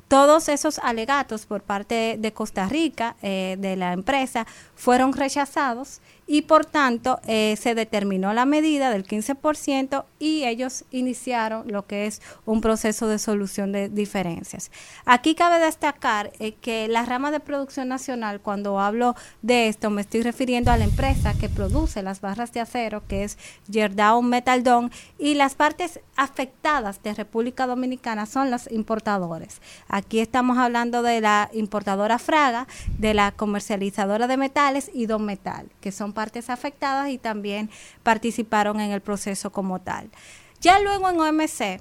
Todos 0.07 0.47
esos 0.47 0.79
alegatos 0.79 1.45
por 1.45 1.61
parte 1.61 2.15
de 2.17 2.31
Costa 2.31 2.69
Rica, 2.69 3.17
eh, 3.21 3.57
de 3.59 3.75
la 3.75 3.91
empresa, 3.91 4.47
fueron 4.75 5.11
rechazados 5.11 5.99
y 6.31 6.43
por 6.43 6.63
tanto 6.63 7.19
eh, 7.25 7.55
se 7.59 7.73
determinó 7.73 8.33
la 8.33 8.45
medida 8.45 8.91
del 8.91 9.03
15% 9.03 10.05
y 10.19 10.43
ellos 10.45 10.85
iniciaron 10.91 11.63
lo 11.71 11.87
que 11.87 12.05
es 12.05 12.21
un 12.45 12.61
proceso 12.61 13.07
de 13.07 13.17
solución 13.17 13.71
de 13.71 13.89
diferencias. 13.89 14.69
Aquí 15.05 15.33
cabe 15.33 15.57
destacar 15.57 16.31
eh, 16.37 16.51
que 16.51 16.87
la 16.87 17.03
rama 17.03 17.31
de 17.31 17.39
producción 17.39 17.87
nacional, 17.87 18.41
cuando 18.41 18.79
hablo 18.79 19.15
de 19.41 19.69
esto, 19.69 19.89
me 19.89 20.01
estoy 20.01 20.21
refiriendo 20.21 20.71
a 20.71 20.77
la 20.77 20.83
empresa 20.83 21.33
que 21.33 21.49
produce 21.49 22.03
las 22.03 22.21
barras 22.21 22.53
de 22.53 22.59
acero, 22.59 23.01
que 23.07 23.23
es 23.23 23.39
Gerdau 23.67 24.21
Metaldon, 24.21 24.91
y 25.17 25.33
las 25.33 25.55
partes 25.55 25.99
afectadas 26.15 27.01
de 27.01 27.15
República 27.15 27.65
Dominicana 27.65 28.27
son 28.27 28.51
los 28.51 28.71
importadores. 28.71 29.61
Aquí 29.87 30.19
estamos 30.19 30.59
hablando 30.59 31.01
de 31.01 31.21
la 31.21 31.49
importadora 31.53 32.19
Fraga, 32.19 32.67
de 32.99 33.15
la 33.15 33.31
comercializadora 33.31 34.27
de 34.27 34.37
metales 34.37 34.91
y 34.93 35.07
Don 35.07 35.25
Metal, 35.25 35.65
que 35.81 35.91
son 35.91 36.13
partes 36.19 36.49
afectadas 36.49 37.07
y 37.11 37.17
también 37.17 37.69
participaron 38.03 38.81
en 38.81 38.91
el 38.91 38.99
proceso 38.99 39.53
como 39.53 39.79
tal. 39.79 40.09
Ya 40.59 40.77
luego 40.81 41.09
en 41.09 41.17
OMC, 41.17 41.79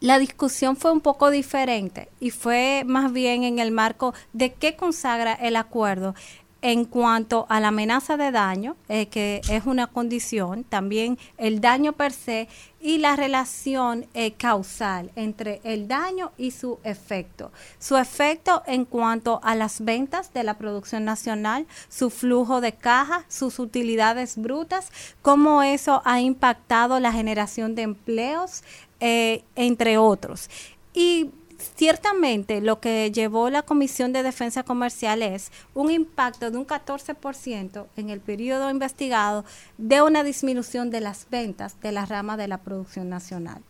la 0.00 0.18
discusión 0.18 0.74
fue 0.76 0.90
un 0.90 1.00
poco 1.00 1.30
diferente 1.30 2.08
y 2.18 2.30
fue 2.30 2.82
más 2.84 3.12
bien 3.12 3.44
en 3.44 3.60
el 3.60 3.70
marco 3.70 4.12
de 4.32 4.54
qué 4.54 4.74
consagra 4.74 5.34
el 5.34 5.54
acuerdo 5.54 6.16
en 6.60 6.84
cuanto 6.84 7.46
a 7.48 7.60
la 7.60 7.68
amenaza 7.68 8.16
de 8.16 8.32
daño, 8.32 8.76
eh, 8.88 9.06
que 9.06 9.40
es 9.48 9.66
una 9.66 9.86
condición, 9.86 10.64
también 10.64 11.18
el 11.36 11.60
daño 11.60 11.92
per 11.92 12.12
se 12.12 12.48
y 12.80 12.98
la 12.98 13.16
relación 13.16 14.06
eh, 14.14 14.32
causal 14.32 15.10
entre 15.14 15.60
el 15.64 15.88
daño 15.88 16.32
y 16.36 16.50
su 16.50 16.78
efecto. 16.82 17.52
Su 17.78 17.96
efecto 17.96 18.62
en 18.66 18.84
cuanto 18.84 19.40
a 19.42 19.54
las 19.54 19.84
ventas 19.84 20.32
de 20.32 20.42
la 20.42 20.58
producción 20.58 21.04
nacional, 21.04 21.66
su 21.88 22.10
flujo 22.10 22.60
de 22.60 22.72
caja, 22.72 23.24
sus 23.28 23.58
utilidades 23.58 24.36
brutas, 24.36 24.90
cómo 25.22 25.62
eso 25.62 26.02
ha 26.04 26.20
impactado 26.20 26.98
la 26.98 27.12
generación 27.12 27.74
de 27.74 27.82
empleos, 27.82 28.62
eh, 29.00 29.44
entre 29.54 29.96
otros. 29.96 30.50
Y 30.92 31.30
ciertamente 31.58 32.60
lo 32.60 32.80
que 32.80 33.10
llevó 33.12 33.50
la 33.50 33.62
Comisión 33.62 34.12
de 34.12 34.22
Defensa 34.22 34.62
Comercial 34.62 35.22
es 35.22 35.50
un 35.74 35.90
impacto 35.90 36.50
de 36.50 36.58
un 36.58 36.66
14% 36.66 37.86
en 37.96 38.10
el 38.10 38.20
periodo 38.20 38.70
investigado 38.70 39.44
de 39.76 40.02
una 40.02 40.24
disminución 40.24 40.90
de 40.90 41.00
las 41.00 41.28
ventas 41.30 41.80
de 41.80 41.92
la 41.92 42.06
rama 42.06 42.36
de 42.36 42.48
la 42.48 42.58
producción 42.58 43.08
nacional. 43.08 43.62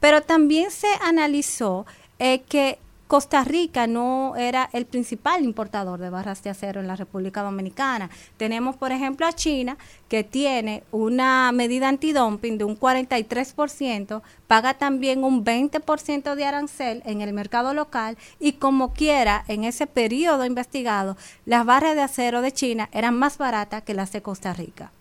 Pero 0.00 0.22
también 0.22 0.70
se 0.70 0.88
analizó 1.02 1.86
eh, 2.18 2.42
que 2.48 2.78
Costa 3.10 3.42
Rica 3.42 3.88
no 3.88 4.36
era 4.36 4.70
el 4.72 4.86
principal 4.86 5.42
importador 5.42 5.98
de 5.98 6.10
barras 6.10 6.44
de 6.44 6.50
acero 6.50 6.80
en 6.80 6.86
la 6.86 6.94
República 6.94 7.42
Dominicana. 7.42 8.08
Tenemos, 8.36 8.76
por 8.76 8.92
ejemplo, 8.92 9.26
a 9.26 9.32
China, 9.32 9.76
que 10.08 10.22
tiene 10.22 10.84
una 10.92 11.50
medida 11.50 11.88
antidumping 11.88 12.56
de 12.56 12.62
un 12.62 12.78
43%, 12.78 14.22
paga 14.46 14.74
también 14.74 15.24
un 15.24 15.44
20% 15.44 16.36
de 16.36 16.44
arancel 16.44 17.02
en 17.04 17.20
el 17.20 17.32
mercado 17.32 17.74
local 17.74 18.16
y 18.38 18.52
como 18.52 18.92
quiera, 18.92 19.44
en 19.48 19.64
ese 19.64 19.88
periodo 19.88 20.44
investigado, 20.44 21.16
las 21.46 21.66
barras 21.66 21.96
de 21.96 22.02
acero 22.02 22.42
de 22.42 22.52
China 22.52 22.88
eran 22.92 23.18
más 23.18 23.38
baratas 23.38 23.82
que 23.82 23.92
las 23.92 24.12
de 24.12 24.22
Costa 24.22 24.52
Rica. 24.54 24.92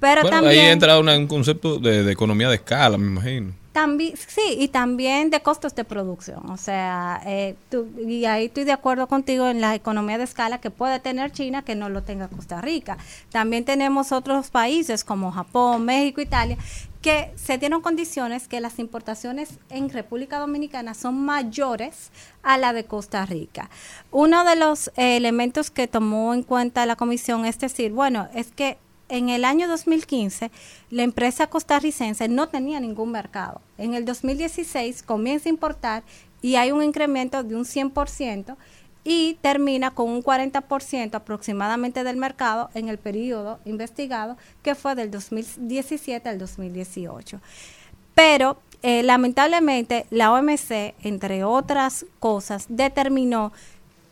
Pero 0.00 0.22
Bueno, 0.22 0.38
también... 0.38 0.64
ahí 0.64 0.70
entra 0.72 0.98
una- 0.98 1.16
un 1.16 1.28
concepto 1.28 1.78
de, 1.78 2.02
de 2.02 2.10
economía 2.12 2.48
de 2.48 2.56
escala, 2.56 2.98
me 2.98 3.06
imagino. 3.06 3.52
También, 3.72 4.16
sí, 4.16 4.56
y 4.58 4.66
también 4.66 5.30
de 5.30 5.42
costos 5.42 5.76
de 5.76 5.84
producción. 5.84 6.50
O 6.50 6.56
sea, 6.56 7.22
eh, 7.24 7.54
y 8.04 8.24
ahí 8.24 8.46
estoy 8.46 8.64
de 8.64 8.72
acuerdo 8.72 9.06
contigo 9.06 9.46
en 9.46 9.60
la 9.60 9.76
economía 9.76 10.18
de 10.18 10.24
escala 10.24 10.60
que 10.60 10.70
puede 10.70 10.98
tener 10.98 11.30
China 11.30 11.62
que 11.62 11.76
no 11.76 11.88
lo 11.88 12.02
tenga 12.02 12.26
Costa 12.26 12.60
Rica. 12.60 12.98
También 13.30 13.64
tenemos 13.64 14.10
otros 14.10 14.50
países 14.50 15.04
como 15.04 15.30
Japón, 15.30 15.84
México, 15.84 16.20
Italia, 16.20 16.58
que 17.00 17.30
se 17.36 17.58
dieron 17.58 17.80
condiciones 17.80 18.48
que 18.48 18.60
las 18.60 18.80
importaciones 18.80 19.60
en 19.70 19.88
República 19.88 20.40
Dominicana 20.40 20.94
son 20.94 21.24
mayores 21.24 22.10
a 22.42 22.58
la 22.58 22.72
de 22.72 22.84
Costa 22.84 23.24
Rica. 23.24 23.70
Uno 24.10 24.44
de 24.44 24.56
los 24.56 24.90
elementos 24.96 25.70
que 25.70 25.86
tomó 25.86 26.34
en 26.34 26.42
cuenta 26.42 26.86
la 26.86 26.96
comisión 26.96 27.46
es 27.46 27.58
decir, 27.58 27.92
bueno, 27.92 28.28
es 28.34 28.50
que 28.50 28.78
en 29.10 29.28
el 29.28 29.44
año 29.44 29.68
2015 29.68 30.50
la 30.90 31.02
empresa 31.02 31.48
costarricense 31.48 32.28
no 32.28 32.48
tenía 32.48 32.80
ningún 32.80 33.10
mercado. 33.10 33.60
En 33.78 33.94
el 33.94 34.04
2016 34.04 35.02
comienza 35.02 35.48
a 35.48 35.50
importar 35.50 36.02
y 36.42 36.56
hay 36.56 36.72
un 36.72 36.82
incremento 36.82 37.42
de 37.42 37.54
un 37.56 37.64
100% 37.64 38.56
y 39.04 39.38
termina 39.40 39.92
con 39.92 40.08
un 40.08 40.22
40% 40.22 41.14
aproximadamente 41.14 42.04
del 42.04 42.16
mercado 42.16 42.70
en 42.74 42.88
el 42.88 42.98
periodo 42.98 43.58
investigado 43.64 44.36
que 44.62 44.74
fue 44.74 44.94
del 44.94 45.10
2017 45.10 46.28
al 46.28 46.38
2018. 46.38 47.40
Pero 48.14 48.60
eh, 48.82 49.02
lamentablemente 49.02 50.06
la 50.10 50.32
OMC, 50.32 50.94
entre 51.02 51.44
otras 51.44 52.06
cosas, 52.18 52.66
determinó 52.68 53.52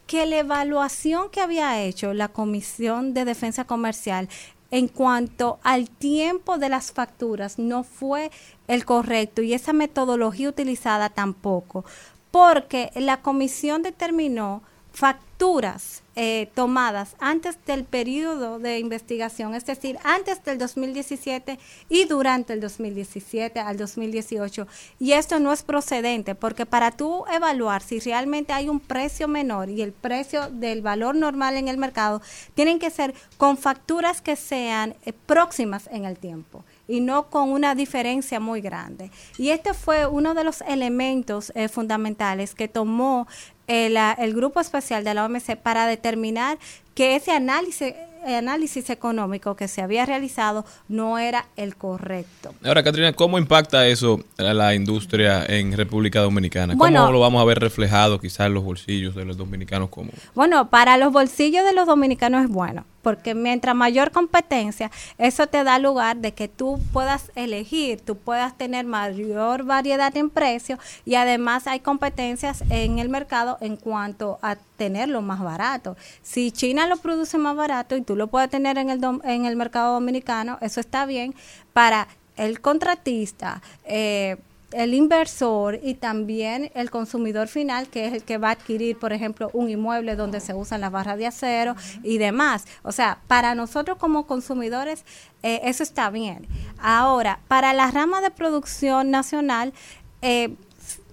que 0.06 0.24
la 0.24 0.38
evaluación 0.38 1.28
que 1.30 1.42
había 1.42 1.82
hecho 1.82 2.14
la 2.14 2.28
Comisión 2.28 3.12
de 3.12 3.26
Defensa 3.26 3.64
Comercial 3.64 4.28
en 4.70 4.88
cuanto 4.88 5.58
al 5.62 5.88
tiempo 5.88 6.58
de 6.58 6.68
las 6.68 6.92
facturas 6.92 7.58
no 7.58 7.84
fue 7.84 8.30
el 8.66 8.84
correcto 8.84 9.42
y 9.42 9.54
esa 9.54 9.72
metodología 9.72 10.48
utilizada 10.48 11.08
tampoco, 11.08 11.84
porque 12.30 12.90
la 12.94 13.22
comisión 13.22 13.82
determinó 13.82 14.62
facturas 14.92 16.02
eh, 16.20 16.50
tomadas 16.54 17.14
antes 17.20 17.56
del 17.64 17.84
periodo 17.84 18.58
de 18.58 18.80
investigación, 18.80 19.54
es 19.54 19.64
decir, 19.64 19.96
antes 20.02 20.42
del 20.42 20.58
2017 20.58 21.60
y 21.88 22.06
durante 22.06 22.54
el 22.54 22.60
2017 22.60 23.60
al 23.60 23.76
2018. 23.76 24.66
Y 24.98 25.12
esto 25.12 25.38
no 25.38 25.52
es 25.52 25.62
procedente, 25.62 26.34
porque 26.34 26.66
para 26.66 26.90
tú 26.90 27.24
evaluar 27.32 27.82
si 27.82 28.00
realmente 28.00 28.52
hay 28.52 28.68
un 28.68 28.80
precio 28.80 29.28
menor 29.28 29.70
y 29.70 29.80
el 29.80 29.92
precio 29.92 30.50
del 30.50 30.82
valor 30.82 31.14
normal 31.14 31.56
en 31.56 31.68
el 31.68 31.78
mercado, 31.78 32.20
tienen 32.54 32.80
que 32.80 32.90
ser 32.90 33.14
con 33.36 33.56
facturas 33.56 34.20
que 34.20 34.34
sean 34.34 34.96
eh, 35.04 35.12
próximas 35.12 35.88
en 35.92 36.04
el 36.04 36.18
tiempo 36.18 36.64
y 36.88 37.00
no 37.00 37.30
con 37.30 37.50
una 37.50 37.76
diferencia 37.76 38.40
muy 38.40 38.60
grande. 38.60 39.12
Y 39.36 39.50
este 39.50 39.72
fue 39.72 40.06
uno 40.06 40.34
de 40.34 40.42
los 40.42 40.62
elementos 40.62 41.52
eh, 41.54 41.68
fundamentales 41.68 42.56
que 42.56 42.66
tomó 42.66 43.28
el, 43.68 43.96
ah, 43.96 44.16
el 44.18 44.34
grupo 44.34 44.60
especial 44.60 45.04
de 45.04 45.14
la 45.14 45.24
OMC 45.24 45.56
para 45.56 45.86
determinar 45.86 46.58
que 46.94 47.14
ese 47.14 47.30
análisis 47.30 47.94
análisis 48.26 48.90
económico 48.90 49.54
que 49.54 49.68
se 49.68 49.82
había 49.82 50.04
realizado 50.06 50.64
no 50.88 51.18
era 51.18 51.46
el 51.56 51.76
correcto. 51.76 52.54
Ahora, 52.64 52.82
Catrina, 52.82 53.12
¿cómo 53.12 53.38
impacta 53.38 53.86
eso 53.86 54.20
a 54.38 54.54
la 54.54 54.74
industria 54.74 55.44
en 55.46 55.72
República 55.76 56.20
Dominicana? 56.20 56.74
Bueno. 56.74 57.00
¿Cómo 57.00 57.12
lo 57.12 57.20
vamos 57.20 57.40
a 57.40 57.44
ver 57.44 57.58
reflejado 57.58 58.20
quizás 58.20 58.46
en 58.46 58.54
los 58.54 58.64
bolsillos 58.64 59.14
de 59.14 59.24
los 59.24 59.36
dominicanos 59.36 59.88
como 59.88 60.10
Bueno, 60.34 60.68
para 60.68 60.96
los 60.96 61.12
bolsillos 61.12 61.64
de 61.64 61.72
los 61.72 61.86
dominicanos 61.86 62.44
es 62.44 62.50
bueno, 62.50 62.84
porque 63.02 63.34
mientras 63.34 63.74
mayor 63.74 64.10
competencia, 64.10 64.90
eso 65.18 65.46
te 65.46 65.64
da 65.64 65.78
lugar 65.78 66.16
de 66.16 66.32
que 66.32 66.48
tú 66.48 66.80
puedas 66.92 67.30
elegir, 67.34 68.00
tú 68.00 68.16
puedas 68.16 68.56
tener 68.56 68.84
mayor 68.86 69.64
variedad 69.64 70.16
en 70.16 70.30
precios 70.30 70.78
y 71.04 71.14
además 71.14 71.66
hay 71.66 71.80
competencias 71.80 72.62
en 72.70 72.98
el 72.98 73.08
mercado 73.08 73.58
en 73.60 73.76
cuanto 73.76 74.38
a 74.42 74.56
tenerlo 74.76 75.22
más 75.22 75.40
barato. 75.40 75.96
Si 76.22 76.50
China 76.52 76.86
lo 76.86 76.96
produce 76.96 77.38
más 77.38 77.56
barato 77.56 77.96
y 77.96 78.02
tú 78.02 78.16
lo 78.16 78.26
puedes 78.26 78.50
tener 78.50 78.78
en 78.78 78.90
el, 78.90 79.00
dom- 79.00 79.20
en 79.24 79.44
el 79.46 79.56
mercado 79.56 79.94
dominicano, 79.94 80.58
eso 80.60 80.80
está 80.80 81.06
bien 81.06 81.34
para 81.72 82.08
el 82.36 82.60
contratista, 82.60 83.62
eh, 83.84 84.36
el 84.72 84.94
inversor 84.94 85.78
y 85.82 85.94
también 85.94 86.70
el 86.74 86.90
consumidor 86.90 87.48
final, 87.48 87.88
que 87.88 88.06
es 88.06 88.12
el 88.12 88.22
que 88.22 88.38
va 88.38 88.48
a 88.48 88.52
adquirir, 88.52 88.98
por 88.98 89.12
ejemplo, 89.12 89.50
un 89.52 89.70
inmueble 89.70 90.14
donde 90.16 90.40
se 90.40 90.54
usan 90.54 90.80
las 90.80 90.92
barras 90.92 91.16
de 91.16 91.26
acero 91.26 91.74
y 92.02 92.18
demás. 92.18 92.66
O 92.82 92.92
sea, 92.92 93.20
para 93.26 93.54
nosotros 93.54 93.98
como 93.98 94.26
consumidores, 94.26 95.04
eh, 95.42 95.60
eso 95.64 95.82
está 95.82 96.10
bien. 96.10 96.46
Ahora, 96.78 97.40
para 97.48 97.72
la 97.72 97.90
rama 97.90 98.20
de 98.20 98.30
producción 98.30 99.10
nacional, 99.10 99.72
eh, 100.20 100.54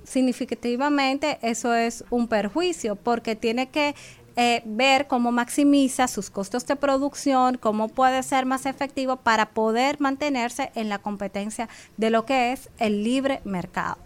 significativamente 0.04 1.40
eso 1.42 1.74
es 1.74 2.04
un 2.10 2.28
perjuicio 2.28 2.96
porque 2.96 3.36
tiene 3.36 3.70
que 3.70 3.96
eh, 4.38 4.62
ver 4.66 5.08
cómo 5.08 5.32
maximiza 5.32 6.08
sus 6.08 6.30
costos 6.30 6.66
de 6.66 6.76
producción, 6.76 7.58
cómo 7.58 7.88
puede 7.88 8.22
ser 8.22 8.46
más 8.46 8.66
efectivo 8.66 9.16
para 9.16 9.48
poder 9.48 10.02
mantenerse 10.02 10.72
en 10.76 10.90
la 10.90 11.00
competencia 11.00 11.70
de 11.98 12.10
lo 12.10 12.26
que 12.26 12.52
es 12.52 12.70
el 12.78 13.04
libre 13.04 13.42
mercado. 13.46 13.98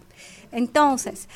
Entonces, 0.52 1.28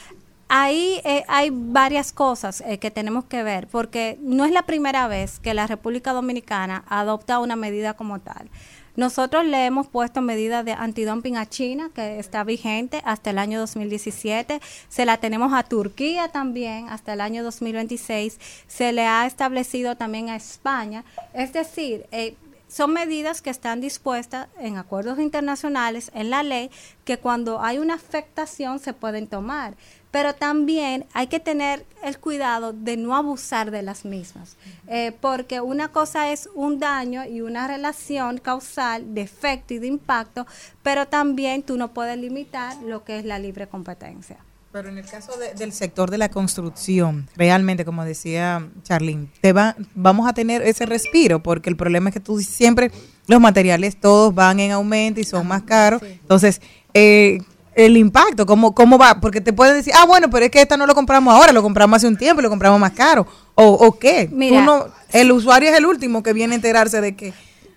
ahí 0.49 1.01
eh, 1.05 1.25
hay 1.27 1.51
varias 1.53 2.13
cosas 2.13 2.61
eh, 2.61 2.79
que 2.79 2.91
tenemos 2.91 3.25
que 3.25 3.43
ver, 3.43 3.67
porque 3.67 4.19
no 4.21 4.45
es 4.45 4.53
la 4.53 4.63
primera 4.63 5.09
vez 5.09 5.41
que 5.41 5.55
la 5.55 5.67
República 5.67 6.13
Dominicana 6.13 6.85
adopta 6.89 7.41
una 7.41 7.57
medida 7.57 7.95
como 7.95 8.21
tal. 8.21 8.49
Nosotros 8.97 9.45
le 9.45 9.67
hemos 9.67 9.89
puesto 9.89 10.21
medidas 10.21 10.65
de 10.65 10.73
antidumping 10.73 11.37
a 11.37 11.49
China, 11.49 11.91
que 11.95 12.21
está 12.21 12.45
vigente 12.45 13.03
hasta 13.05 13.31
el 13.31 13.39
año 13.39 13.59
2017. 13.59 14.61
Se 14.89 15.05
la 15.05 15.17
tenemos 15.17 15.53
a 15.53 15.65
Turquía 15.65 16.29
también 16.29 16.89
hasta 16.89 17.15
el 17.15 17.21
año 17.21 17.43
2026. 17.43 18.39
Se 18.69 18.93
le 18.93 19.03
ha 19.07 19.27
establecido 19.27 19.97
también 19.97 20.29
a 20.29 20.37
España. 20.37 21.05
Es 21.33 21.53
decir, 21.53 22.07
eh, 22.13 22.37
son 22.69 22.93
medidas 22.93 23.43
que 23.43 23.51
están 23.51 23.81
dispuestas 23.81 24.49
en 24.59 24.77
acuerdos 24.77 25.19
internacionales, 25.19 26.11
en 26.15 26.31
la 26.31 26.43
ley, 26.43 26.71
que 27.05 27.19
cuando 27.19 27.61
hay 27.61 27.79
una 27.79 27.95
afectación 27.95 28.79
se 28.79 28.93
pueden 28.93 29.27
tomar. 29.27 29.75
Pero 30.15 30.33
también 30.33 31.07
hay 31.13 31.27
que 31.27 31.41
tener 31.41 31.85
el 32.05 32.21
cuidado 32.21 32.73
de 32.73 32.97
no 32.97 33.17
abusar 33.17 33.73
de 33.73 33.83
las 33.83 34.05
mismas, 34.05 34.57
Eh, 34.87 35.11
porque 35.21 35.61
una 35.61 35.89
cosa 35.89 36.31
es 36.31 36.49
un 36.55 36.79
daño 36.79 37.25
y 37.25 37.41
una 37.41 37.67
relación 37.67 38.39
causal 38.39 39.13
de 39.13 39.23
efecto 39.23 39.75
y 39.75 39.79
de 39.81 39.89
impacto, 39.89 40.47
pero 40.85 41.07
también 41.09 41.65
tú 41.65 41.77
no 41.77 41.89
puedes 41.89 42.17
limitar 42.17 42.77
lo 42.85 43.03
que 43.03 43.19
es 43.19 43.25
la 43.25 43.41
libre 43.41 43.67
competencia. 43.67 44.37
Pero 44.71 44.89
en 44.89 44.99
el 44.99 45.07
caso 45.07 45.37
de- 45.37 45.55
del 45.55 45.73
sector 45.73 46.11
de 46.13 46.19
la 46.19 46.29
construcción, 46.29 47.29
realmente, 47.37 47.85
como 47.85 48.05
decía 48.05 48.69
Charlene, 48.85 49.27
te 49.41 49.53
va, 49.53 49.75
vamos 49.97 50.29
a 50.29 50.33
tener 50.33 50.63
ese 50.63 50.87
respiro, 50.87 51.43
porque 51.43 51.71
el 51.71 51.77
problema 51.77 52.11
es 52.11 52.15
que 52.15 52.21
tú 52.21 52.39
siempre, 52.41 52.93
los 53.27 53.41
materiales 53.41 53.99
todos 54.01 54.33
van 54.33 54.61
en 54.61 54.71
aumento 54.71 55.19
y 55.21 55.25
son 55.25 55.47
más 55.49 55.63
caros. 55.63 56.03
Entonces, 56.03 56.61
eh, 56.93 57.39
el 57.77 57.97
impacto, 57.97 58.47
¿cómo, 58.47 58.75
¿cómo 58.75 58.99
va? 58.99 59.21
Porque 59.21 59.41
te 59.41 59.53
pueden 59.53 59.75
decir, 59.77 59.93
ah, 59.97 60.05
bueno, 60.07 60.31
pero 60.31 60.45
es 60.45 60.51
que 60.51 60.61
esta 60.61 60.77
no 60.77 60.87
lo 60.87 60.95
compramos 60.95 61.35
ahora, 61.35 61.53
lo 61.53 61.63
compramos 61.63 61.97
hace 61.97 62.07
un 62.07 62.17
tiempo 62.17 62.41
y 62.41 62.43
lo 62.45 62.51
compramos 62.51 62.79
más 62.81 62.93
caro. 62.93 63.27
¿O, 63.55 63.65
o 63.67 63.99
qué? 63.99 64.27
Tú 64.29 64.37
Mira. 64.37 64.65
no- 64.65 64.87
el 65.13 65.31
usuario 65.33 65.71
es 65.71 65.77
el 65.77 65.87
último 65.87 66.23
que 66.23 66.33
viene 66.33 66.55
a 66.55 66.57
enterarse 66.57 67.01
de 67.01 67.15
que 67.17 67.33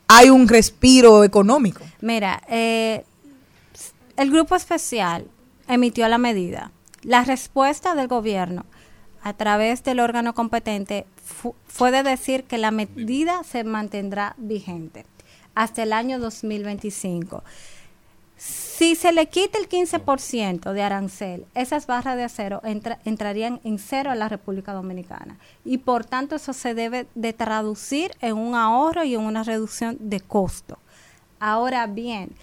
hay 0.08 0.30
un 0.30 0.48
respiro 0.48 1.24
económico. 1.24 1.82
Mira, 2.02 2.42
eh, 2.50 3.04
el 4.16 4.32
grupo 4.32 4.56
especial 4.56 5.26
emitió 5.68 6.08
la 6.08 6.18
medida. 6.18 6.72
La 7.04 7.24
respuesta 7.24 7.94
del 7.96 8.08
gobierno 8.08 8.66
a 9.24 9.34
través 9.34 9.84
del 9.84 10.00
órgano 10.00 10.34
competente 10.34 11.06
fu- 11.24 11.56
fue 11.68 11.92
de 11.92 12.04
decir 12.04 12.44
que 12.46 12.58
la 12.58 12.72
medida 12.72 13.44
se 13.44 13.64
mantendrá 13.64 14.34
vigente 14.38 15.06
hasta 15.56 15.84
el 15.84 15.92
año 15.94 16.20
2025. 16.20 17.44
Si 18.78 18.94
se 18.96 19.12
le 19.12 19.26
quita 19.28 19.58
el 19.58 19.68
15% 19.68 20.72
de 20.72 20.84
arancel, 20.84 21.46
esas 21.56 21.88
barras 21.88 22.16
de 22.16 22.24
acero 22.24 22.62
entra- 22.64 23.00
entrarían 23.06 23.60
en 23.64 23.80
cero 23.80 24.12
a 24.12 24.16
la 24.16 24.30
República 24.30 24.74
Dominicana. 24.74 25.40
Y 25.66 25.80
por 25.80 26.06
tanto 26.06 26.36
eso 26.36 26.54
se 26.54 26.76
debe 26.76 27.08
de 27.16 27.34
traducir 27.34 28.12
en 28.22 28.38
un 28.38 28.54
ahorro 28.54 29.04
y 29.04 29.16
en 29.16 29.22
una 29.22 29.44
reducción 29.44 29.98
de 30.00 30.20
costo. 30.20 30.78
Ahora 31.40 31.88
bien, 31.88 32.36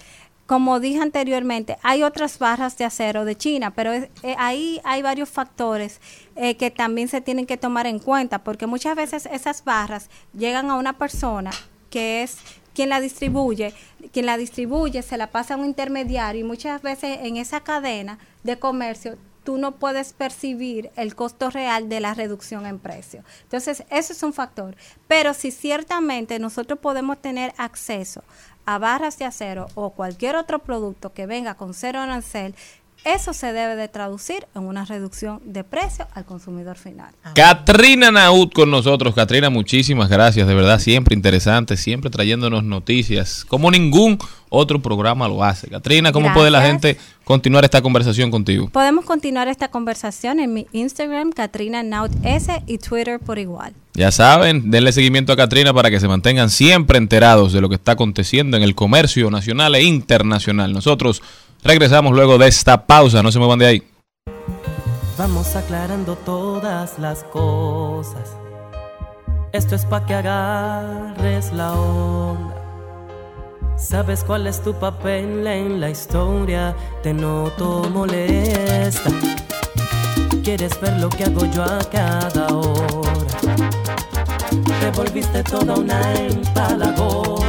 como 0.45 0.81
dije 0.81 0.99
anteriormente, 1.01 1.77
hay 1.83 2.03
otras 2.03 2.37
barras 2.37 2.77
de 2.77 2.83
acero 2.83 3.23
de 3.23 3.37
China, 3.37 3.71
pero 3.73 3.93
es- 3.93 4.09
eh, 4.21 4.35
ahí 4.37 4.81
hay 4.83 5.01
varios 5.01 5.29
factores 5.29 6.01
eh, 6.35 6.57
que 6.57 6.69
también 6.69 7.07
se 7.07 7.21
tienen 7.21 7.45
que 7.45 7.55
tomar 7.57 7.87
en 7.87 7.99
cuenta, 7.99 8.43
porque 8.43 8.67
muchas 8.67 8.95
veces 8.97 9.25
esas 9.31 9.63
barras 9.63 10.09
llegan 10.33 10.69
a 10.69 10.75
una 10.75 10.97
persona 10.97 11.51
que 11.89 12.23
es 12.23 12.37
quien 12.75 12.89
la 12.89 13.01
distribuye, 13.01 13.73
quien 14.11 14.27
la 14.27 14.37
distribuye 14.37 15.01
se 15.01 15.17
la 15.17 15.31
pasa 15.31 15.55
a 15.55 15.57
un 15.57 15.65
intermediario 15.65 16.41
y 16.41 16.47
muchas 16.47 16.81
veces 16.81 17.19
en 17.23 17.37
esa 17.37 17.61
cadena 17.61 18.19
de 18.43 18.59
comercio 18.59 19.17
tú 19.43 19.57
no 19.57 19.73
puedes 19.73 20.11
percibir 20.11 20.89
el 20.97 21.15
costo 21.15 21.49
real 21.49 21.87
de 21.87 22.01
la 22.01 22.13
reducción 22.13 22.65
en 22.65 22.79
precio. 22.79 23.23
Entonces, 23.43 23.83
eso 23.91 24.11
es 24.11 24.23
un 24.23 24.33
factor. 24.33 24.75
Pero 25.07 25.33
si 25.33 25.51
ciertamente 25.51 26.39
nosotros 26.39 26.79
podemos 26.79 27.21
tener 27.21 27.53
acceso 27.57 28.23
a 28.65 28.79
barras 28.79 29.19
de 29.19 29.25
acero 29.25 29.67
o 29.75 29.91
cualquier 29.91 30.35
otro 30.35 30.59
producto 30.59 31.13
que 31.13 31.27
venga 31.27 31.53
con 31.53 31.75
cero 31.75 31.99
arancel, 31.99 32.55
eso 33.05 33.33
se 33.33 33.53
debe 33.53 33.75
de 33.75 33.87
traducir 33.87 34.47
en 34.55 34.63
una 34.63 34.83
reducción 34.83 35.39
de 35.45 35.63
precio 35.63 36.07
al 36.13 36.25
consumidor 36.25 36.77
final. 36.77 37.13
Katrina 37.35 38.11
Naud 38.11 38.51
con 38.51 38.71
nosotros. 38.71 39.13
Katrina, 39.13 39.49
muchísimas 39.49 40.09
gracias. 40.09 40.47
De 40.47 40.55
verdad, 40.55 40.79
siempre 40.79 41.15
interesante, 41.15 41.77
siempre 41.77 42.09
trayéndonos 42.09 42.63
noticias, 42.63 43.45
como 43.45 43.69
ningún 43.69 44.17
otro 44.49 44.81
programa 44.81 45.27
lo 45.27 45.43
hace. 45.43 45.67
Katrina, 45.67 46.11
¿cómo 46.11 46.33
puede 46.33 46.49
la 46.49 46.61
gente 46.61 46.97
continuar 47.23 47.63
esta 47.63 47.81
conversación 47.81 48.31
contigo? 48.31 48.69
Podemos 48.69 49.05
continuar 49.05 49.47
esta 49.47 49.69
conversación 49.69 50.39
en 50.39 50.53
mi 50.53 50.67
Instagram, 50.71 51.31
Katrina 51.31 51.83
Naut 51.83 52.11
S, 52.23 52.63
y 52.65 52.77
Twitter 52.77 53.19
por 53.19 53.37
igual. 53.37 53.73
Ya 53.93 54.11
saben, 54.11 54.71
denle 54.71 54.91
seguimiento 54.91 55.31
a 55.31 55.37
Katrina 55.37 55.73
para 55.73 55.89
que 55.89 55.99
se 55.99 56.07
mantengan 56.07 56.49
siempre 56.49 56.97
enterados 56.97 57.53
de 57.53 57.61
lo 57.61 57.69
que 57.69 57.75
está 57.75 57.93
aconteciendo 57.93 58.57
en 58.57 58.63
el 58.63 58.75
comercio 58.75 59.29
nacional 59.31 59.75
e 59.75 59.83
internacional. 59.83 60.73
Nosotros 60.73 61.21
regresamos 61.65 62.13
luego 62.13 62.37
de 62.37 62.47
esta 62.47 62.85
pausa. 62.85 63.21
No 63.21 63.31
se 63.31 63.39
muevan 63.39 63.59
de 63.59 63.65
ahí. 63.65 63.83
Vamos 65.17 65.55
aclarando 65.55 66.15
todas 66.15 66.99
las 66.99 67.23
cosas. 67.25 68.37
Esto 69.51 69.75
es 69.75 69.85
pa' 69.85 70.05
que 70.05 70.13
agarres 70.13 71.51
la 71.53 71.73
onda. 71.73 72.55
¿Sabes 73.77 74.23
cuál 74.23 74.47
es 74.47 74.61
tu 74.61 74.73
papel 74.73 75.45
en 75.47 75.79
la 75.81 75.89
historia? 75.89 76.75
Te 77.03 77.13
noto 77.13 77.89
molesta. 77.91 79.09
Quieres 80.43 80.79
ver 80.79 80.99
lo 80.99 81.09
que 81.09 81.23
hago 81.23 81.45
yo 81.51 81.63
a 81.63 81.79
cada 81.89 82.47
hora. 82.47 83.55
Te 84.79 84.91
volviste 84.91 85.43
toda 85.43 85.75
una 85.75 86.13
empalagosa. 86.13 87.44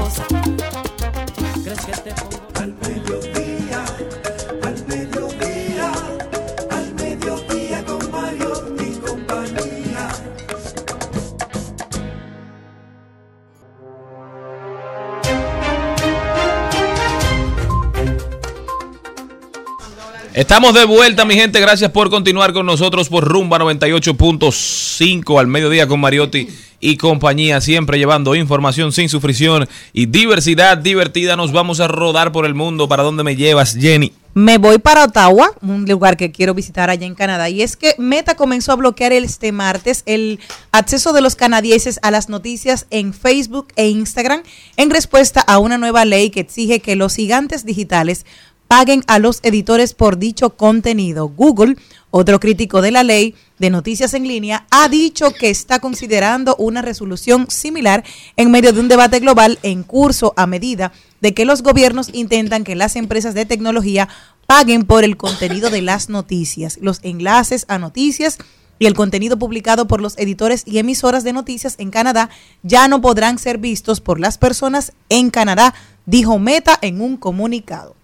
Estamos 20.37 20.75
de 20.75 20.85
vuelta, 20.85 21.25
mi 21.25 21.35
gente. 21.35 21.61
Gracias 21.61 21.91
por 21.91 22.11
continuar 22.11 22.53
con 22.53 22.67
nosotros 22.67 23.09
por 23.09 23.25
Rumba 23.25 23.59
98.5 23.59 25.41
al 25.41 25.47
mediodía 25.47 25.89
con 25.89 25.99
Mariotti 25.99 26.47
y 26.79 26.99
compañía. 26.99 27.63
Siempre 27.63 27.97
llevando 27.97 28.35
información 28.35 28.93
sin 28.93 29.09
sufrición 29.09 29.67
y 29.95 30.05
diversidad 30.05 30.77
divertida. 30.77 31.37
Nos 31.37 31.53
vamos 31.53 31.81
a 31.81 31.89
rodar 31.89 32.33
por 32.33 32.45
el 32.45 32.55
mundo. 32.55 32.87
¿Para 32.87 33.03
dónde 33.03 33.25
me 33.25 33.35
llevas, 33.35 33.77
Jenny? 33.81 34.13
Me 34.35 34.59
voy 34.59 34.77
para 34.77 35.05
Ottawa, 35.05 35.53
un 35.63 35.87
lugar 35.87 36.19
que 36.19 36.31
quiero 36.31 36.53
visitar 36.53 36.91
allá 36.91 37.07
en 37.07 37.15
Canadá, 37.15 37.49
y 37.49 37.63
es 37.63 37.75
que 37.75 37.95
Meta 37.97 38.35
comenzó 38.35 38.73
a 38.73 38.77
bloquear 38.77 39.15
este 39.15 39.51
martes 39.51 40.03
el 40.05 40.39
acceso 40.73 41.15
de 41.15 41.23
los 41.23 41.37
canadienses 41.37 41.99
a 42.03 42.11
las 42.11 42.29
noticias 42.29 42.85
en 42.91 43.15
Facebook 43.15 43.69
e 43.77 43.89
Instagram 43.89 44.43
en 44.77 44.91
respuesta 44.91 45.41
a 45.41 45.57
una 45.57 45.79
nueva 45.79 46.05
ley 46.05 46.29
que 46.29 46.41
exige 46.41 46.81
que 46.81 46.97
los 46.97 47.17
gigantes 47.17 47.65
digitales 47.65 48.27
paguen 48.69 49.03
a 49.07 49.19
los 49.19 49.41
editores 49.43 49.95
por 49.95 50.19
dicho 50.19 50.51
contenido. 50.57 51.29
Google, 51.29 51.77
otro 52.11 52.41
crítico 52.41 52.83
de 52.83 52.91
la 52.91 53.03
ley 53.03 53.35
de 53.59 53.71
noticias 53.71 54.15
en 54.15 54.27
línea, 54.27 54.67
ha 54.71 54.89
dicho 54.89 55.33
que 55.33 55.51
está 55.51 55.79
considerando 55.79 56.57
una 56.57 56.83
resolución 56.83 57.51
similar 57.51 58.05
en 58.37 58.51
medio 58.51 58.73
de 58.73 58.81
un 58.81 58.89
debate 58.89 59.21
global 59.21 59.59
en 59.63 59.83
curso 59.83 60.35
a 60.37 60.47
medida 60.47 60.93
de 61.21 61.35
que 61.35 61.45
los 61.45 61.63
gobiernos 61.63 62.11
intentan 62.13 62.65
que 62.65 62.75
las 62.75 62.97
empresas 62.97 63.35
de 63.35 63.47
tecnología 63.47 64.09
paguen 64.47 64.85
por 64.85 65.05
el 65.05 65.17
contenido 65.17 65.71
de 65.71 65.83
las 65.83 66.09
noticias, 66.09 66.79
los 66.81 67.01
enlaces 67.03 67.65
a 67.69 67.79
noticias 67.79 68.39
y 68.79 68.87
el 68.87 68.95
contenido 68.95 69.39
publicado 69.39 69.89
por 69.89 70.01
los 70.01 70.19
editores 70.19 70.63
y 70.67 70.79
emisoras 70.79 71.25
de 71.25 71.33
noticias 71.33 71.77
en 71.79 71.91
Canadá 71.91 72.31
ya 72.63 72.89
no 72.89 73.01
podrán 73.01 73.39
ser 73.39 73.59
vistos 73.59 74.01
por 74.01 74.21
las 74.21 74.39
personas 74.39 74.93
en 75.09 75.31
Canadá, 75.31 75.75
dijo 76.05 76.39
Meta 76.39 76.79
en 76.83 77.01
un 77.01 77.17
comunicado. 77.17 77.97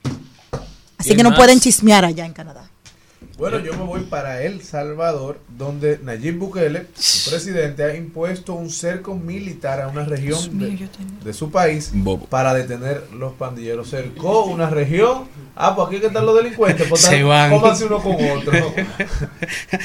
Así 1.07 1.17
que 1.17 1.23
no 1.23 1.31
más. 1.31 1.39
pueden 1.39 1.61
chismear 1.61 2.05
allá 2.05 2.25
en 2.27 2.33
Canadá. 2.33 2.69
Bueno, 3.39 3.59
yo 3.61 3.73
me 3.73 3.83
voy 3.85 4.01
para 4.03 4.43
El 4.43 4.63
Salvador, 4.63 5.41
donde 5.57 5.99
Nayib 6.03 6.39
Bukele, 6.39 6.81
el 6.81 6.87
presidente, 7.29 7.83
ha 7.83 7.95
impuesto 7.97 8.53
un 8.55 8.71
cerco 8.71 9.15
militar 9.17 9.81
a 9.81 9.89
una 9.89 10.05
región 10.05 10.59
de, 10.59 10.89
de 11.25 11.33
su 11.33 11.51
país 11.51 11.91
Bobo. 11.93 12.27
para 12.27 12.53
detener 12.55 13.05
los 13.19 13.33
pandilleros. 13.33 13.89
Cercó 13.91 14.45
una 14.45 14.71
región. 14.71 15.25
Ah, 15.57 15.75
pues 15.75 15.89
aquí 15.89 16.01
que 16.01 16.07
están 16.07 16.25
los 16.27 16.37
delincuentes. 16.37 16.87
Pues 16.89 17.01
Se 17.03 17.23
van. 17.23 17.51
cómanse 17.51 17.87
uno 17.87 18.01
con 18.03 18.15
otro. 18.15 18.53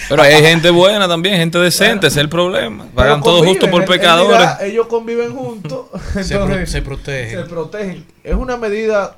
Pero 0.09 0.21
hay 0.21 0.41
gente 0.43 0.69
buena 0.69 1.07
también, 1.07 1.37
gente 1.37 1.57
decente, 1.57 2.07
ese 2.07 2.19
es 2.19 2.23
el 2.23 2.29
problema. 2.29 2.85
Pagan 2.93 3.21
Pero 3.21 3.23
todo 3.23 3.37
conviven, 3.37 3.55
justo 3.61 3.71
por 3.71 3.81
en- 3.83 3.91
en 3.91 3.97
pecadores. 3.99 4.49
ellos 4.61 4.87
conviven 4.87 5.35
juntos. 5.35 5.85
Se, 6.13 6.35
pro- 6.35 6.43
entonces, 6.43 6.69
se 6.71 6.81
protegen. 6.81 7.39
se 7.43 7.45
protegen. 7.49 8.05
Es 8.23 8.35
una 8.35 8.57
medida. 8.57 9.17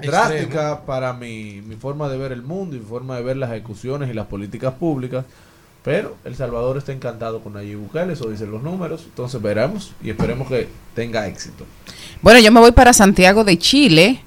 Drástica 0.00 0.84
para 0.86 1.12
mi, 1.12 1.62
mi 1.62 1.76
forma 1.76 2.08
de 2.08 2.18
ver 2.18 2.32
el 2.32 2.42
mundo 2.42 2.76
y 2.76 2.80
mi 2.80 2.86
forma 2.86 3.16
de 3.16 3.22
ver 3.22 3.36
las 3.36 3.50
ejecuciones 3.50 4.10
y 4.10 4.14
las 4.14 4.26
políticas 4.26 4.74
públicas. 4.74 5.24
Pero 5.84 6.16
El 6.24 6.36
Salvador 6.36 6.76
está 6.76 6.92
encantado 6.92 7.40
con 7.40 7.54
Nayib 7.54 7.78
Bukele, 7.78 8.12
eso 8.12 8.28
dicen 8.28 8.50
los 8.50 8.62
números. 8.62 9.04
Entonces 9.04 9.40
veremos 9.40 9.92
y 10.02 10.10
esperemos 10.10 10.48
que 10.48 10.68
tenga 10.94 11.26
éxito. 11.26 11.64
Bueno, 12.20 12.40
yo 12.40 12.52
me 12.52 12.60
voy 12.60 12.72
para 12.72 12.92
Santiago 12.92 13.44
de 13.44 13.58
Chile, 13.58 14.20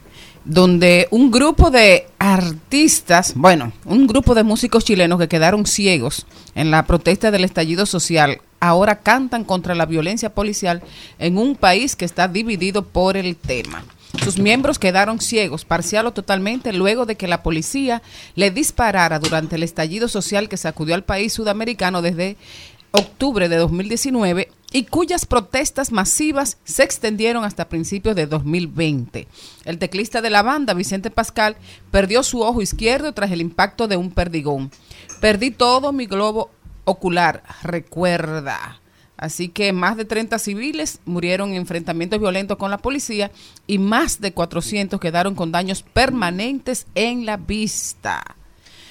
donde 0.45 1.07
un 1.11 1.29
grupo 1.29 1.69
de 1.69 2.07
artistas, 2.17 3.33
bueno, 3.35 3.73
un 3.85 4.07
grupo 4.07 4.33
de 4.33 4.43
músicos 4.43 4.85
chilenos 4.85 5.19
que 5.19 5.27
quedaron 5.27 5.65
ciegos 5.65 6.25
en 6.55 6.71
la 6.71 6.87
protesta 6.87 7.29
del 7.31 7.43
estallido 7.43 7.85
social, 7.85 8.41
ahora 8.59 8.99
cantan 8.99 9.43
contra 9.43 9.75
la 9.75 9.85
violencia 9.85 10.33
policial 10.33 10.81
en 11.19 11.37
un 11.37 11.55
país 11.55 11.95
que 11.95 12.05
está 12.05 12.27
dividido 12.27 12.85
por 12.85 13.17
el 13.17 13.35
tema. 13.35 13.83
Sus 14.23 14.37
miembros 14.37 14.77
quedaron 14.77 15.19
ciegos, 15.19 15.65
parcial 15.65 16.05
o 16.05 16.11
totalmente, 16.13 16.73
luego 16.73 17.05
de 17.05 17.15
que 17.15 17.27
la 17.27 17.43
policía 17.43 18.01
le 18.35 18.51
disparara 18.51 19.19
durante 19.19 19.55
el 19.55 19.63
estallido 19.63 20.07
social 20.07 20.49
que 20.49 20.57
sacudió 20.57 20.95
al 20.95 21.03
país 21.03 21.33
sudamericano 21.33 22.01
desde 22.01 22.37
octubre 22.91 23.49
de 23.49 23.55
2019 23.55 24.49
y 24.73 24.83
cuyas 24.83 25.25
protestas 25.25 25.91
masivas 25.91 26.57
se 26.63 26.83
extendieron 26.83 27.43
hasta 27.43 27.69
principios 27.69 28.15
de 28.15 28.27
2020. 28.27 29.27
El 29.65 29.77
teclista 29.79 30.21
de 30.21 30.29
la 30.29 30.43
banda, 30.43 30.73
Vicente 30.73 31.09
Pascal, 31.09 31.55
perdió 31.89 32.23
su 32.23 32.41
ojo 32.41 32.61
izquierdo 32.61 33.13
tras 33.13 33.31
el 33.31 33.41
impacto 33.41 33.87
de 33.87 33.97
un 33.97 34.11
perdigón. 34.11 34.71
Perdí 35.19 35.51
todo 35.51 35.91
mi 35.93 36.05
globo 36.05 36.51
ocular, 36.85 37.43
recuerda. 37.63 38.80
Así 39.21 39.49
que 39.49 39.71
más 39.71 39.97
de 39.97 40.03
30 40.03 40.39
civiles 40.39 40.99
murieron 41.05 41.51
en 41.51 41.57
enfrentamientos 41.57 42.19
violentos 42.19 42.57
con 42.57 42.71
la 42.71 42.79
policía 42.79 43.29
y 43.67 43.77
más 43.77 44.19
de 44.19 44.33
400 44.33 44.99
quedaron 44.99 45.35
con 45.35 45.51
daños 45.51 45.83
permanentes 45.83 46.87
en 46.95 47.27
la 47.27 47.37
vista. 47.37 48.23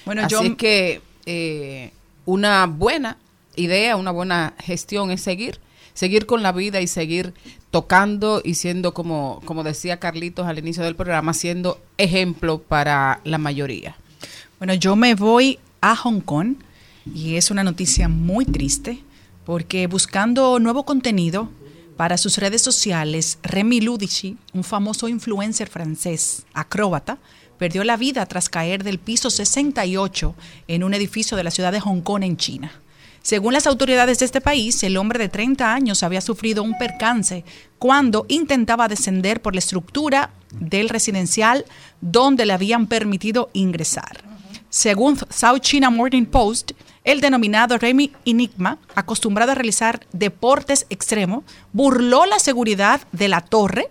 Bueno, 0.06 0.22
Así 0.22 0.30
yo 0.32 0.56
que 0.56 1.02
eh, 1.26 1.90
una 2.26 2.66
buena 2.66 3.18
idea, 3.56 3.96
una 3.96 4.12
buena 4.12 4.54
gestión 4.60 5.10
es 5.10 5.20
seguir, 5.20 5.58
seguir 5.94 6.26
con 6.26 6.44
la 6.44 6.52
vida 6.52 6.80
y 6.80 6.86
seguir 6.86 7.34
tocando 7.72 8.40
y 8.44 8.54
siendo, 8.54 8.94
como, 8.94 9.42
como 9.44 9.64
decía 9.64 9.98
Carlitos 9.98 10.46
al 10.46 10.60
inicio 10.60 10.84
del 10.84 10.94
programa, 10.94 11.34
siendo 11.34 11.80
ejemplo 11.98 12.60
para 12.60 13.20
la 13.24 13.38
mayoría. 13.38 13.96
Bueno, 14.58 14.74
yo 14.74 14.94
me 14.94 15.16
voy 15.16 15.58
a 15.80 15.96
Hong 15.96 16.20
Kong 16.20 16.54
y 17.12 17.34
es 17.34 17.50
una 17.50 17.64
noticia 17.64 18.06
muy 18.06 18.44
triste 18.44 19.02
porque 19.50 19.88
buscando 19.88 20.60
nuevo 20.60 20.84
contenido 20.84 21.48
para 21.96 22.18
sus 22.18 22.38
redes 22.38 22.62
sociales, 22.62 23.36
Remy 23.42 23.80
Ludici, 23.80 24.36
un 24.52 24.62
famoso 24.62 25.08
influencer 25.08 25.68
francés, 25.68 26.44
acróbata, 26.54 27.18
perdió 27.58 27.82
la 27.82 27.96
vida 27.96 28.24
tras 28.26 28.48
caer 28.48 28.84
del 28.84 29.00
piso 29.00 29.28
68 29.28 30.36
en 30.68 30.84
un 30.84 30.94
edificio 30.94 31.36
de 31.36 31.42
la 31.42 31.50
ciudad 31.50 31.72
de 31.72 31.80
Hong 31.80 32.00
Kong 32.00 32.22
en 32.22 32.36
China. 32.36 32.70
Según 33.22 33.52
las 33.52 33.66
autoridades 33.66 34.20
de 34.20 34.26
este 34.26 34.40
país, 34.40 34.84
el 34.84 34.96
hombre 34.96 35.18
de 35.18 35.28
30 35.28 35.74
años 35.74 36.04
había 36.04 36.20
sufrido 36.20 36.62
un 36.62 36.78
percance 36.78 37.44
cuando 37.80 38.26
intentaba 38.28 38.86
descender 38.86 39.42
por 39.42 39.54
la 39.54 39.58
estructura 39.58 40.30
del 40.52 40.88
residencial 40.88 41.64
donde 42.00 42.46
le 42.46 42.52
habían 42.52 42.86
permitido 42.86 43.50
ingresar. 43.52 44.22
Según 44.68 45.18
South 45.28 45.58
China 45.62 45.90
Morning 45.90 46.26
Post, 46.26 46.70
el 47.04 47.20
denominado 47.20 47.78
Remy 47.78 48.12
Enigma, 48.24 48.78
acostumbrado 48.94 49.52
a 49.52 49.54
realizar 49.54 50.06
deportes 50.12 50.86
extremos, 50.90 51.44
burló 51.72 52.26
la 52.26 52.38
seguridad 52.38 53.00
de 53.12 53.28
la 53.28 53.40
torre, 53.40 53.88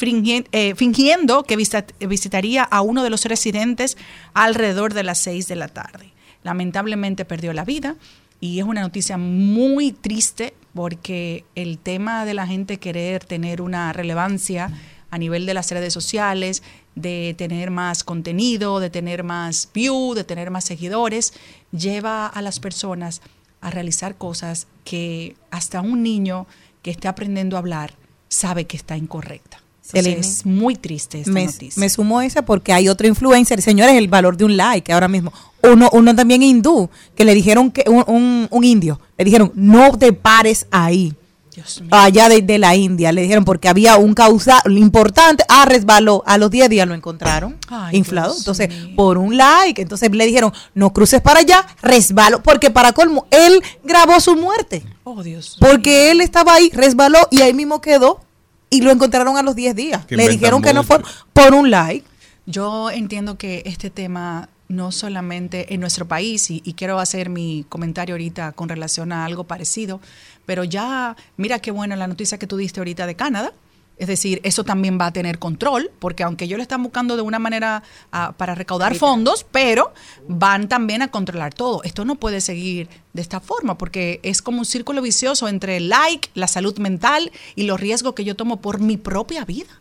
eh, 0.00 0.74
fingiendo 0.76 1.44
que 1.44 1.56
visitaría 1.56 2.62
a 2.64 2.80
uno 2.80 3.02
de 3.02 3.10
los 3.10 3.24
residentes 3.24 3.96
alrededor 4.34 4.92
de 4.94 5.04
las 5.04 5.18
6 5.18 5.46
de 5.48 5.56
la 5.56 5.68
tarde. 5.68 6.12
Lamentablemente 6.42 7.24
perdió 7.24 7.52
la 7.52 7.64
vida 7.64 7.96
y 8.40 8.58
es 8.58 8.64
una 8.64 8.82
noticia 8.82 9.16
muy 9.16 9.92
triste 9.92 10.54
porque 10.74 11.44
el 11.54 11.78
tema 11.78 12.24
de 12.24 12.34
la 12.34 12.46
gente 12.46 12.78
querer 12.78 13.24
tener 13.24 13.62
una 13.62 13.92
relevancia 13.92 14.70
a 15.14 15.18
nivel 15.18 15.46
de 15.46 15.54
las 15.54 15.70
redes 15.70 15.92
sociales, 15.92 16.62
de 16.96 17.34
tener 17.38 17.70
más 17.70 18.02
contenido, 18.02 18.80
de 18.80 18.90
tener 18.90 19.22
más 19.22 19.68
view, 19.72 20.14
de 20.14 20.24
tener 20.24 20.50
más 20.50 20.64
seguidores, 20.64 21.32
lleva 21.70 22.26
a 22.26 22.42
las 22.42 22.58
personas 22.58 23.20
a 23.60 23.70
realizar 23.70 24.16
cosas 24.16 24.66
que 24.84 25.36
hasta 25.50 25.80
un 25.80 26.02
niño 26.02 26.46
que 26.82 26.90
esté 26.90 27.08
aprendiendo 27.08 27.56
a 27.56 27.60
hablar 27.60 27.94
sabe 28.28 28.64
que 28.66 28.76
está 28.76 28.96
incorrecta. 28.96 29.60
Entonces, 29.92 30.26
es 30.40 30.46
muy 30.46 30.76
triste 30.76 31.18
esta 31.20 31.30
me, 31.30 31.44
noticia. 31.46 31.78
me 31.80 31.88
sumo 31.90 32.18
a 32.18 32.26
esa 32.26 32.42
porque 32.44 32.72
hay 32.72 32.88
otro 32.88 33.06
influencer, 33.06 33.60
señores, 33.62 33.94
el 33.96 34.08
valor 34.08 34.36
de 34.36 34.44
un 34.46 34.56
like 34.56 34.92
ahora 34.92 35.08
mismo. 35.08 35.32
Uno, 35.62 35.90
uno 35.92 36.14
también 36.16 36.42
hindú, 36.42 36.88
que 37.14 37.24
le 37.24 37.34
dijeron 37.34 37.70
que 37.70 37.84
un, 37.88 38.02
un- 38.06 38.48
un 38.50 38.64
indio, 38.64 38.98
le 39.18 39.24
dijeron, 39.24 39.52
no 39.54 39.96
te 39.96 40.12
pares 40.12 40.66
ahí. 40.70 41.14
Dios 41.54 41.80
mío. 41.80 41.90
Allá 41.92 42.28
de, 42.28 42.42
de 42.42 42.58
la 42.58 42.74
India, 42.74 43.12
le 43.12 43.22
dijeron 43.22 43.44
porque 43.44 43.68
había 43.68 43.96
un 43.96 44.14
causal 44.14 44.60
importante, 44.76 45.44
ah, 45.48 45.64
resbaló, 45.64 46.22
a 46.26 46.36
los 46.38 46.50
10 46.50 46.68
días 46.68 46.88
lo 46.88 46.94
encontraron 46.94 47.56
Ay, 47.68 47.96
inflado. 47.96 48.28
Dios 48.32 48.38
Entonces, 48.40 48.68
mío. 48.68 48.96
por 48.96 49.18
un 49.18 49.36
like, 49.36 49.80
entonces 49.80 50.10
le 50.10 50.26
dijeron, 50.26 50.52
no 50.74 50.92
cruces 50.92 51.20
para 51.20 51.40
allá, 51.40 51.66
resbaló, 51.82 52.42
porque 52.42 52.70
para 52.70 52.92
colmo, 52.92 53.26
él 53.30 53.62
grabó 53.84 54.18
su 54.20 54.34
muerte. 54.36 54.84
Oh, 55.04 55.22
Dios 55.22 55.56
Porque 55.60 56.10
él 56.10 56.20
estaba 56.20 56.54
ahí, 56.54 56.70
resbaló 56.72 57.18
y 57.30 57.42
ahí 57.42 57.54
mismo 57.54 57.80
quedó 57.80 58.20
y 58.70 58.80
lo 58.80 58.90
encontraron 58.90 59.36
a 59.36 59.42
los 59.42 59.54
10 59.54 59.76
días. 59.76 60.04
Que 60.06 60.16
Le 60.16 60.28
dijeron 60.28 60.60
que 60.60 60.74
no 60.74 60.82
fue 60.82 61.00
por 61.32 61.54
un 61.54 61.70
like. 61.70 62.04
Yo 62.46 62.90
entiendo 62.90 63.38
que 63.38 63.62
este 63.66 63.88
tema 63.90 64.48
no 64.68 64.92
solamente 64.92 65.74
en 65.74 65.80
nuestro 65.80 66.06
país, 66.06 66.50
y, 66.50 66.62
y 66.64 66.74
quiero 66.74 66.98
hacer 66.98 67.28
mi 67.28 67.64
comentario 67.68 68.14
ahorita 68.14 68.52
con 68.52 68.68
relación 68.68 69.12
a 69.12 69.24
algo 69.24 69.44
parecido, 69.44 70.00
pero 70.46 70.64
ya, 70.64 71.16
mira 71.36 71.58
qué 71.58 71.70
buena 71.70 71.96
la 71.96 72.06
noticia 72.06 72.38
que 72.38 72.46
tú 72.46 72.56
diste 72.56 72.80
ahorita 72.80 73.06
de 73.06 73.16
Canadá. 73.16 73.52
Es 73.96 74.08
decir, 74.08 74.40
eso 74.42 74.64
también 74.64 74.98
va 75.00 75.06
a 75.06 75.12
tener 75.12 75.38
control, 75.38 75.90
porque 76.00 76.24
aunque 76.24 76.46
ellos 76.46 76.56
lo 76.56 76.62
están 76.62 76.82
buscando 76.82 77.14
de 77.14 77.22
una 77.22 77.38
manera 77.38 77.84
ah, 78.10 78.34
para 78.36 78.56
recaudar 78.56 78.96
fondos, 78.96 79.46
pero 79.50 79.92
van 80.26 80.68
también 80.68 81.00
a 81.02 81.08
controlar 81.08 81.54
todo. 81.54 81.82
Esto 81.84 82.04
no 82.04 82.16
puede 82.16 82.40
seguir 82.40 82.88
de 83.12 83.22
esta 83.22 83.38
forma, 83.38 83.78
porque 83.78 84.18
es 84.24 84.42
como 84.42 84.58
un 84.58 84.64
círculo 84.64 85.00
vicioso 85.00 85.46
entre 85.46 85.76
el 85.76 85.90
like, 85.90 86.28
la 86.34 86.48
salud 86.48 86.76
mental 86.78 87.30
y 87.54 87.64
los 87.64 87.78
riesgos 87.78 88.14
que 88.14 88.24
yo 88.24 88.34
tomo 88.34 88.60
por 88.60 88.80
mi 88.80 88.96
propia 88.96 89.44
vida. 89.44 89.80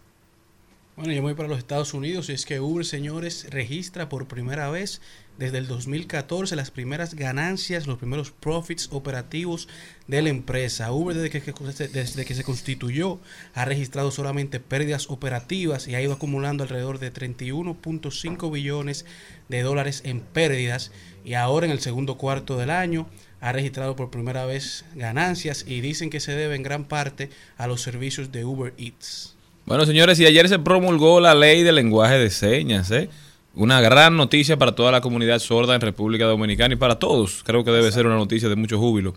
Bueno, 0.96 1.12
yo 1.12 1.24
me 1.24 1.30
voy 1.30 1.34
para 1.34 1.50
los 1.50 1.58
Estados 1.58 1.96
Unidos 1.96 2.30
y 2.30 2.34
es 2.34 2.46
que 2.46 2.60
Uber, 2.60 2.86
señores, 2.86 3.48
registra 3.50 4.10
por 4.10 4.28
primera 4.28 4.70
vez 4.70 5.02
desde 5.40 5.58
el 5.58 5.66
2014 5.66 6.56
las 6.56 6.70
primeras 6.70 7.16
ganancias, 7.16 7.88
los 7.88 7.98
primeros 7.98 8.30
profits 8.30 8.90
operativos 8.92 9.68
de 10.06 10.22
la 10.22 10.30
empresa. 10.30 10.92
Uber 10.92 11.18
desde 11.18 11.32
que, 11.32 11.88
desde 11.88 12.26
que 12.26 12.36
se 12.36 12.44
constituyó 12.44 13.20
ha 13.56 13.66
registrado 13.66 14.12
solamente 14.12 14.60
pérdidas 14.60 15.10
operativas 15.10 15.88
y 15.88 15.96
ha 15.96 16.02
ido 16.02 16.14
acumulando 16.14 16.62
alrededor 16.62 17.00
de 17.00 17.12
31.5 17.12 18.52
billones 18.52 19.08
de 19.50 19.64
dólares 19.64 20.02
en 20.06 20.20
pérdidas 20.20 20.92
y 21.26 21.34
ahora 21.34 21.66
en 21.66 21.72
el 21.72 21.80
segundo 21.80 22.20
cuarto 22.20 22.56
del 22.56 22.70
año 22.70 23.08
ha 23.42 23.52
registrado 23.52 23.96
por 23.96 24.12
primera 24.12 24.46
vez 24.46 24.86
ganancias 24.94 25.66
y 25.68 25.82
dicen 25.82 26.12
que 26.12 26.20
se 26.20 26.34
debe 26.34 26.54
en 26.54 26.62
gran 26.62 26.86
parte 26.86 27.32
a 27.58 27.66
los 27.66 27.82
servicios 27.82 28.32
de 28.32 28.46
Uber 28.46 28.76
Eats. 28.78 29.33
Bueno, 29.66 29.86
señores, 29.86 30.20
y 30.20 30.26
ayer 30.26 30.50
se 30.50 30.60
promulgó 30.60 31.20
la 31.22 31.36
ley 31.36 31.64
del 31.64 31.76
lenguaje 31.76 32.20
de 32.20 32.30
señas, 32.30 32.92
¿eh? 32.92 33.10
Una 33.56 33.80
gran 33.82 34.18
noticia 34.18 34.58
para 34.58 34.74
toda 34.74 34.92
la 34.92 35.02
comunidad 35.02 35.40
sorda 35.40 35.76
en 35.76 35.82
República 35.82 36.26
Dominicana 36.26 36.74
y 36.74 36.78
para 36.78 37.00
todos. 37.00 37.44
Creo 37.46 37.64
que 37.64 37.72
debe 37.72 37.92
ser 37.92 38.06
una 38.06 38.16
noticia 38.16 38.50
de 38.50 38.56
mucho 38.56 38.80
júbilo. 38.80 39.14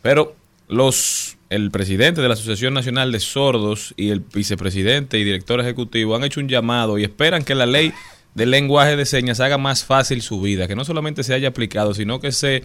Pero 0.00 0.36
los 0.68 1.36
el 1.50 1.70
presidente 1.70 2.20
de 2.20 2.28
la 2.28 2.34
Asociación 2.34 2.74
Nacional 2.74 3.12
de 3.12 3.20
Sordos 3.20 3.94
y 3.96 4.10
el 4.10 4.20
vicepresidente 4.20 5.18
y 5.18 5.24
director 5.24 5.60
ejecutivo 5.60 6.16
han 6.16 6.24
hecho 6.24 6.40
un 6.40 6.48
llamado 6.48 6.98
y 6.98 7.04
esperan 7.04 7.44
que 7.44 7.54
la 7.54 7.66
ley 7.66 7.92
del 8.34 8.50
lenguaje 8.50 8.96
de 8.96 9.04
señas 9.06 9.40
haga 9.40 9.58
más 9.58 9.84
fácil 9.84 10.22
su 10.22 10.40
vida, 10.40 10.66
que 10.66 10.74
no 10.74 10.84
solamente 10.84 11.22
se 11.22 11.34
haya 11.34 11.48
aplicado, 11.48 11.94
sino 11.94 12.20
que 12.20 12.32
se 12.32 12.64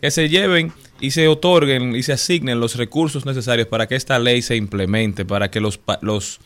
que 0.00 0.10
se 0.10 0.28
lleven 0.28 0.72
y 1.02 1.10
se 1.10 1.26
otorguen 1.26 1.96
y 1.96 2.04
se 2.04 2.12
asignen 2.12 2.60
los 2.60 2.76
recursos 2.76 3.26
necesarios 3.26 3.66
para 3.66 3.88
que 3.88 3.96
esta 3.96 4.20
ley 4.20 4.40
se 4.40 4.54
implemente, 4.54 5.24
para 5.24 5.50
que 5.50 5.60
los, 5.60 5.80
los 6.00 6.38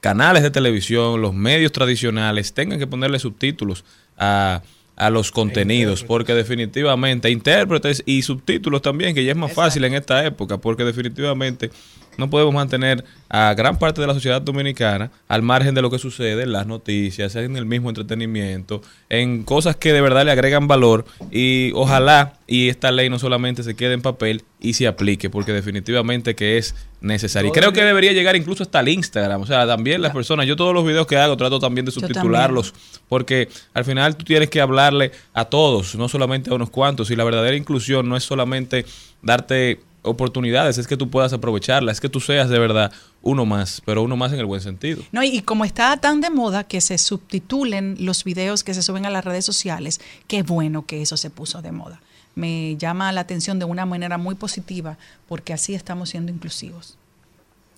canales 0.00 0.44
de 0.44 0.52
televisión, 0.52 1.20
los 1.20 1.34
medios 1.34 1.72
tradicionales 1.72 2.54
tengan 2.54 2.78
que 2.78 2.86
ponerle 2.86 3.18
subtítulos 3.18 3.84
a, 4.16 4.62
a 4.94 5.10
los 5.10 5.32
contenidos, 5.32 6.04
porque 6.04 6.34
definitivamente, 6.34 7.30
intérpretes 7.30 8.04
y 8.06 8.22
subtítulos 8.22 8.80
también, 8.80 9.12
que 9.12 9.24
ya 9.24 9.32
es 9.32 9.36
más 9.36 9.52
fácil 9.52 9.82
en 9.84 9.94
esta 9.94 10.24
época, 10.24 10.58
porque 10.58 10.84
definitivamente 10.84 11.72
no 12.18 12.30
podemos 12.30 12.54
mantener 12.54 13.04
a 13.28 13.54
gran 13.54 13.78
parte 13.78 14.00
de 14.00 14.06
la 14.06 14.14
sociedad 14.14 14.40
dominicana 14.40 15.10
al 15.28 15.42
margen 15.42 15.74
de 15.74 15.82
lo 15.82 15.90
que 15.90 15.98
sucede 15.98 16.44
en 16.44 16.52
las 16.52 16.66
noticias, 16.66 17.34
en 17.36 17.56
el 17.56 17.66
mismo 17.66 17.88
entretenimiento, 17.88 18.82
en 19.08 19.42
cosas 19.42 19.76
que 19.76 19.92
de 19.92 20.00
verdad 20.00 20.24
le 20.24 20.30
agregan 20.30 20.68
valor 20.68 21.04
y 21.30 21.72
ojalá 21.74 22.34
y 22.46 22.68
esta 22.68 22.92
ley 22.92 23.10
no 23.10 23.18
solamente 23.18 23.62
se 23.64 23.74
quede 23.74 23.94
en 23.94 24.02
papel 24.02 24.44
y 24.60 24.74
se 24.74 24.86
aplique, 24.86 25.28
porque 25.28 25.52
definitivamente 25.52 26.36
que 26.36 26.58
es 26.58 26.74
necesario. 27.00 27.48
Y 27.48 27.52
creo 27.52 27.72
que 27.72 27.82
debería 27.82 28.12
llegar 28.12 28.36
incluso 28.36 28.62
hasta 28.62 28.80
el 28.80 28.88
Instagram, 28.88 29.42
o 29.42 29.46
sea, 29.46 29.66
también 29.66 30.00
las 30.00 30.12
personas, 30.12 30.46
yo 30.46 30.54
todos 30.54 30.72
los 30.72 30.86
videos 30.86 31.06
que 31.06 31.16
hago 31.16 31.36
trato 31.36 31.58
también 31.58 31.84
de 31.84 31.92
subtitularlos, 31.92 32.72
porque 33.08 33.48
al 33.74 33.84
final 33.84 34.16
tú 34.16 34.24
tienes 34.24 34.48
que 34.48 34.60
hablarle 34.60 35.10
a 35.34 35.46
todos, 35.46 35.96
no 35.96 36.08
solamente 36.08 36.50
a 36.50 36.54
unos 36.54 36.70
cuantos, 36.70 37.10
y 37.10 37.16
la 37.16 37.24
verdadera 37.24 37.56
inclusión 37.56 38.08
no 38.08 38.16
es 38.16 38.22
solamente 38.22 38.86
darte 39.22 39.80
oportunidades, 40.06 40.78
es 40.78 40.86
que 40.86 40.96
tú 40.96 41.10
puedas 41.10 41.32
aprovecharlas, 41.32 41.96
es 41.96 42.00
que 42.00 42.08
tú 42.08 42.20
seas 42.20 42.48
de 42.48 42.58
verdad 42.58 42.92
uno 43.22 43.44
más, 43.44 43.82
pero 43.84 44.02
uno 44.02 44.16
más 44.16 44.32
en 44.32 44.38
el 44.38 44.46
buen 44.46 44.60
sentido. 44.60 45.02
No, 45.12 45.22
y, 45.22 45.28
y 45.28 45.42
como 45.42 45.64
está 45.64 45.96
tan 45.98 46.20
de 46.20 46.30
moda 46.30 46.64
que 46.64 46.80
se 46.80 46.96
subtitulen 46.96 47.96
los 48.00 48.24
videos 48.24 48.64
que 48.64 48.74
se 48.74 48.82
suben 48.82 49.06
a 49.06 49.10
las 49.10 49.24
redes 49.24 49.44
sociales, 49.44 50.00
qué 50.26 50.42
bueno 50.42 50.86
que 50.86 51.02
eso 51.02 51.16
se 51.16 51.30
puso 51.30 51.62
de 51.62 51.72
moda. 51.72 52.00
Me 52.34 52.76
llama 52.76 53.12
la 53.12 53.22
atención 53.22 53.58
de 53.58 53.64
una 53.64 53.86
manera 53.86 54.18
muy 54.18 54.34
positiva 54.34 54.98
porque 55.26 55.52
así 55.52 55.74
estamos 55.74 56.10
siendo 56.10 56.30
inclusivos. 56.30 56.96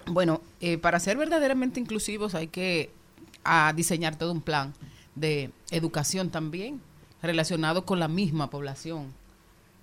Bueno, 0.06 0.40
eh, 0.60 0.78
para 0.78 1.00
ser 1.00 1.16
verdaderamente 1.16 1.80
inclusivos 1.80 2.34
hay 2.34 2.48
que 2.48 2.90
diseñar 3.74 4.16
todo 4.16 4.32
un 4.32 4.42
plan 4.42 4.74
de 5.14 5.50
educación 5.70 6.30
también 6.30 6.80
relacionado 7.22 7.84
con 7.84 7.98
la 7.98 8.08
misma 8.08 8.50
población, 8.50 9.12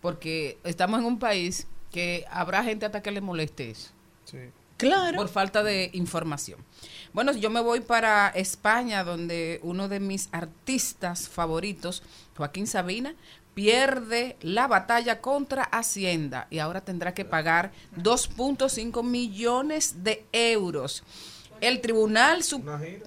porque 0.01 0.57
estamos 0.63 0.99
en 0.99 1.05
un 1.05 1.19
país 1.19 1.67
que 1.95 2.25
habrá 2.29 2.61
gente 2.61 2.85
hasta 2.85 3.01
que 3.01 3.09
le 3.09 3.21
moleste 3.21 3.71
eso. 3.71 3.91
Claro. 4.75 5.15
Por 5.15 5.29
falta 5.29 5.63
de 5.63 5.89
información. 5.93 6.59
Bueno, 7.13 7.31
yo 7.31 7.49
me 7.49 7.61
voy 7.61 7.79
para 7.79 8.27
España, 8.35 9.05
donde 9.05 9.61
uno 9.63 9.87
de 9.87 10.01
mis 10.01 10.27
artistas 10.33 11.29
favoritos, 11.29 12.03
Joaquín 12.35 12.67
Sabina, 12.67 13.15
pierde 13.53 14.35
la 14.41 14.67
batalla 14.67 15.21
contra 15.21 15.63
Hacienda 15.63 16.47
y 16.49 16.59
ahora 16.59 16.81
tendrá 16.81 17.13
que 17.13 17.23
pagar 17.23 17.71
2.5 17.95 19.01
millones 19.01 20.03
de 20.03 20.25
euros. 20.33 21.01
El 21.61 21.81
Tribunal 21.81 22.43
Su- 22.43 22.61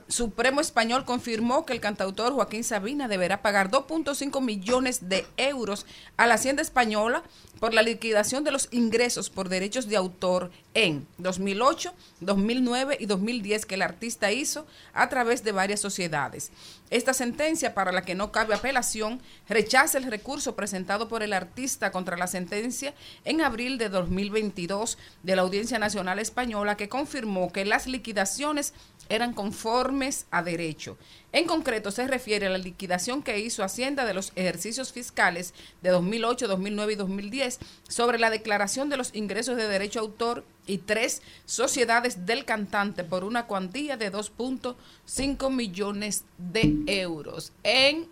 Supremo 0.09 0.61
Español 0.61 1.05
confirmó 1.05 1.65
que 1.67 1.73
el 1.73 1.81
cantautor 1.81 2.33
Joaquín 2.33 2.65
Sabina 2.65 3.07
deberá 3.09 3.43
pagar 3.43 3.71
2.5 3.71 4.41
millones 4.41 5.09
de 5.09 5.27
euros 5.37 5.87
a 6.17 6.27
la 6.27 6.35
Hacienda 6.35 6.63
Española 6.63 7.23
por 7.61 7.75
la 7.75 7.83
liquidación 7.83 8.45
de 8.45 8.51
los 8.53 8.69
ingresos 8.71 9.31
por 9.31 9.49
derechos 9.49 9.89
de 9.89 9.97
autor 9.97 10.51
en 10.75 11.07
2008, 11.19 11.93
2009 12.21 12.99
y 13.01 13.07
2010 13.07 13.67
que 13.67 13.75
el 13.75 13.83
artista 13.83 14.31
hizo 14.33 14.67
a 14.93 15.09
través 15.09 15.43
de 15.43 15.53
varias 15.53 15.81
sociedades. 15.81 16.53
Esta 16.91 17.13
sentencia, 17.13 17.75
para 17.75 17.93
la 17.93 18.03
que 18.03 18.15
no 18.15 18.33
cabe 18.33 18.55
apelación, 18.55 19.21
rechaza 19.49 19.99
el 19.99 20.05
recurso 20.05 20.57
presentado 20.57 21.09
por 21.09 21.23
el 21.23 21.33
artista 21.33 21.91
contra 21.91 22.17
la 22.17 22.27
sentencia 22.27 22.95
en 23.25 23.41
abril 23.41 23.77
de 23.79 23.89
2022 23.89 24.99
de 25.23 25.37
la 25.37 25.43
Audiencia 25.43 25.79
Nacional 25.79 26.19
Española 26.19 26.77
que 26.77 26.89
confirmó 26.89 27.53
que 27.53 27.65
las 27.65 27.87
liquidaciones 27.87 28.73
eran 29.09 29.33
conformes 29.33 30.27
a 30.31 30.43
derecho. 30.43 30.97
En 31.33 31.47
concreto, 31.47 31.91
se 31.91 32.07
refiere 32.07 32.47
a 32.47 32.51
la 32.51 32.59
liquidación 32.59 33.23
que 33.23 33.39
hizo 33.39 33.63
Hacienda 33.63 34.05
de 34.07 34.15
los 34.15 34.33
ejercicios 34.37 34.93
fiscales 34.93 35.53
de 35.83 35.91
2008, 35.91 36.49
2009 36.49 36.93
y 36.95 36.97
2010 36.97 37.59
sobre 37.89 38.19
la 38.19 38.31
declaración 38.31 38.89
de 38.89 38.97
los 38.97 39.15
ingresos 39.15 39.57
de 39.57 39.69
derecho 39.69 39.99
a 39.99 40.03
autor 40.03 40.45
y 40.67 40.79
tres 40.79 41.23
sociedades 41.45 42.27
del 42.27 42.45
cantante 42.45 43.05
por 43.05 43.25
una 43.25 43.47
cuantía 43.47 43.97
de 43.97 44.11
2.5 44.13 45.51
millones 45.51 46.25
de 46.39 46.75
euros. 46.87 47.53
En 47.63 48.07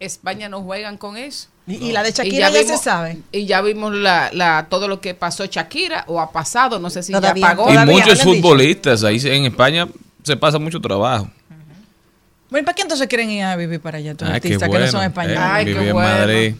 España 0.00 0.48
no 0.48 0.62
juegan 0.62 0.98
con 0.98 1.16
eso. 1.16 1.48
Y- 1.66 1.76
y 1.76 1.92
la 1.92 2.02
de 2.02 2.12
Shakira 2.12 2.50
ya 2.50 2.62
se 2.64 2.76
sabe. 2.78 3.18
Y 3.32 3.46
ya 3.46 3.60
vimos 3.62 3.94
la, 3.94 4.30
la, 4.32 4.66
todo 4.70 4.88
lo 4.88 5.00
que 5.00 5.14
pasó 5.14 5.46
Shakira 5.46 6.04
o 6.06 6.20
ha 6.20 6.30
pasado, 6.32 6.78
no 6.78 6.90
sé 6.90 7.02
si 7.02 7.12
Todavía 7.12 7.42
ya 7.42 7.56
pagó. 7.56 7.72
Y 7.72 7.78
muchos 7.86 8.22
futbolistas, 8.22 9.02
ahí 9.04 9.18
en 9.24 9.46
España 9.46 9.88
se 10.26 10.36
pasa 10.36 10.58
mucho 10.58 10.80
trabajo. 10.80 11.30
Bueno, 12.50 12.64
¿para 12.64 12.74
qué 12.76 12.82
entonces 12.82 13.06
quieren 13.08 13.30
ir 13.30 13.42
a 13.44 13.56
vivir 13.56 13.80
para 13.80 13.98
allá, 13.98 14.14
tus 14.14 14.28
Ah, 14.28 14.34
artistas 14.34 14.68
que 14.68 14.78
no 14.78 14.86
son 14.88 15.02
españoles? 15.04 15.38
eh, 15.38 15.42
Ay, 15.42 15.64
qué 15.64 15.70
en 15.88 15.92
bueno. 15.92 15.94
Madrid. 16.08 16.54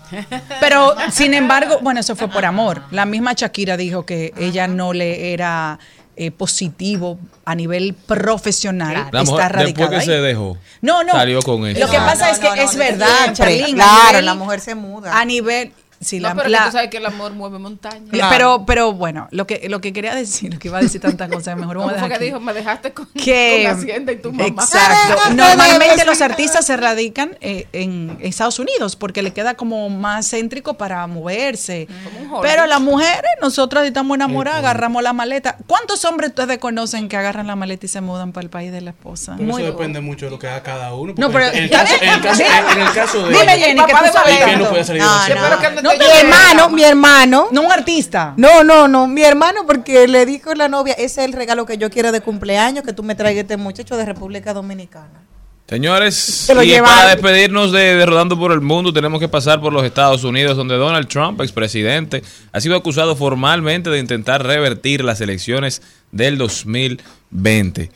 Pero, 0.61 0.95
sin 1.13 1.33
embargo, 1.35 1.79
bueno, 1.81 2.01
eso 2.01 2.17
fue 2.17 2.29
por 2.29 2.45
amor. 2.45 2.83
La 2.91 3.07
misma 3.07 3.33
Shakira 3.35 3.77
dijo 3.77 4.05
que 4.05 4.33
ella 4.37 4.67
no 4.67 4.93
le 4.93 5.33
era 5.33 5.79
eh, 6.17 6.31
positivo 6.33 7.19
a 7.45 7.55
nivel 7.55 7.95
profesional 7.95 8.95
La 8.95 9.21
estar 9.23 9.25
mujer, 9.27 9.53
radicada 9.53 9.65
después 9.67 9.91
que 9.91 9.97
ahí. 9.97 10.07
se 10.07 10.23
dejó, 10.23 10.59
No, 10.81 11.05
no. 11.05 11.13
salió 11.13 11.41
con 11.43 11.67
eso. 11.67 11.79
Lo 11.79 11.89
que 11.91 11.99
pasa 11.99 12.27
no, 12.27 12.33
es 12.33 12.39
que 12.41 12.49
no, 12.49 12.57
no, 12.57 12.63
es 12.63 12.77
verdad. 12.77 13.33
Charlene, 13.35 13.65
a 13.65 13.75
Claro, 13.75 14.09
nivel- 14.19 14.25
la 14.25 14.35
mujer 14.35 14.61
se 14.61 14.75
muda. 14.75 15.19
A 15.21 15.25
nivel... 15.25 15.73
Sí, 16.07 16.21
No, 16.21 16.29
la, 16.29 16.35
pero 16.35 16.49
la- 16.49 16.65
tú 16.67 16.73
sabes 16.73 16.89
que 16.91 16.99
el 16.99 17.07
amor 17.07 17.33
mueve 17.33 17.59
montañas. 17.59 18.09
pero, 18.31 18.65
pero 18.67 18.93
bueno, 18.93 19.29
lo 19.33 19.47
que, 19.47 19.69
lo 19.69 19.81
que 19.81 19.93
quería 19.93 20.15
decir, 20.15 20.53
lo 20.55 20.59
que 20.61 20.69
iba 20.69 20.79
a 20.79 20.81
decir 20.83 21.01
tantas 21.01 21.29
cosas, 21.31 21.57
mejor 21.57 21.79
vamos 21.79 21.93
¿Cómo 21.95 22.05
dejar 22.05 22.19
que 22.19 22.25
dijo? 22.25 22.41
Me 22.41 22.53
dejaste 22.53 22.93
con, 22.93 23.07
que 23.07 23.65
con 23.69 23.79
Hacienda 23.79 24.13
y 24.13 24.17
tu 24.17 24.33
mamá. 24.33 24.47
exacto 24.49 25.35
normalmente 25.35 26.05
los 26.05 26.21
artistas 26.21 26.65
se 26.67 26.77
radican 26.77 27.37
eh, 27.41 27.67
en 27.73 28.19
Estados 28.21 28.59
Unidos 28.59 28.97
porque 28.97 29.23
le 29.23 29.33
queda 29.33 29.55
como 29.55 29.89
más 29.91 30.31
céntrico 30.31 30.75
para 30.75 31.07
moverse 31.07 31.89
Como 32.05 32.19
un 32.21 32.27
Hollywood. 32.27 32.43
pero 32.43 32.67
las 32.67 32.81
mujeres 32.81 33.23
nosotras 33.43 33.85
estamos 33.87 34.15
enamoradas 34.15 34.61
agarramos 34.61 35.03
la 35.03 35.13
maleta 35.13 35.57
¿cuántos 35.67 36.05
hombres 36.05 36.31
ustedes 36.31 36.59
conocen 36.59 37.09
que 37.09 37.17
agarran 37.17 37.47
la 37.47 37.57
maleta 37.57 37.87
y 37.87 37.89
se 37.89 38.01
mudan 38.01 38.33
para 38.33 38.45
el 38.45 38.51
país 38.51 38.71
de 38.73 38.81
la 38.81 38.91
esposa? 38.91 39.35
Pero 39.37 39.53
Muy- 39.53 39.63
eso 39.63 39.73
depende 39.73 40.01
mucho 40.01 40.27
de 40.27 40.31
lo 40.31 40.39
que 40.39 40.47
haga 40.49 40.63
cada 40.63 40.95
uno. 40.95 41.15
No, 41.17 41.31
pero- 41.31 41.47
en 41.47 41.65
el 41.65 41.71
caso, 41.71 41.95
en 42.01 42.09
el 42.11 42.21
caso, 42.23 42.43
en 42.43 42.81
el 42.81 42.93
caso 42.93 43.27
de. 43.27 43.39
Dime, 43.39 43.59
Jenny, 43.59 43.81
que 43.85 43.93
papá 43.93 44.07
tú 44.07 44.13
sabes 44.13 44.35
¿Y 44.35 44.39
quién 44.45 44.59
no 44.61 44.69
puede 44.69 44.85
salir 44.85 45.03
no. 45.03 45.91
Mi 45.99 46.21
hermano, 46.21 46.69
mi 46.71 46.83
hermano. 46.83 47.49
no 47.53 47.63
un 47.63 47.73
artista 47.73 48.35
No, 48.37 48.65
no, 48.65 48.89
no, 48.89 49.07
mi 49.07 49.23
hermano, 49.23 49.67
porque 49.67 50.07
le 50.09 50.27
dijo 50.27 50.55
la 50.55 50.69
novia, 50.69 50.95
ese 50.95 51.05
es 51.23 51.29
el 51.29 51.33
regalo 51.33 51.67
que 51.67 51.79
yo 51.79 51.91
quiero 51.91 52.13
de 52.13 52.21
cumpleaños, 52.21 52.85
que 52.85 52.93
tú 52.93 53.03
me 53.03 53.15
traigas 53.15 53.43
este 53.43 53.57
muchacho 53.57 53.97
de 53.97 54.05
República 54.05 54.53
Dominicana. 54.53 55.23
Señores, 55.69 56.49
y 56.63 56.81
para 56.81 57.09
despedirnos 57.09 57.73
de, 57.73 57.97
de 57.97 58.07
Rodando 58.07 58.39
por 58.39 58.53
el 58.53 58.61
Mundo, 58.61 58.93
tenemos 58.93 59.19
que 59.19 59.27
pasar 59.27 59.61
por 59.61 59.73
los 59.73 59.85
Estados 59.85 60.23
Unidos, 60.23 60.57
donde 60.57 60.77
Donald 60.77 61.09
Trump, 61.09 61.41
expresidente, 61.41 62.23
ha 62.53 62.61
sido 62.61 62.77
acusado 62.77 63.17
formalmente 63.17 63.91
de 63.91 63.99
intentar 63.99 64.47
revertir 64.47 65.03
las 65.03 65.21
elecciones 65.21 65.83
del 66.13 66.39
2020. 66.39 67.91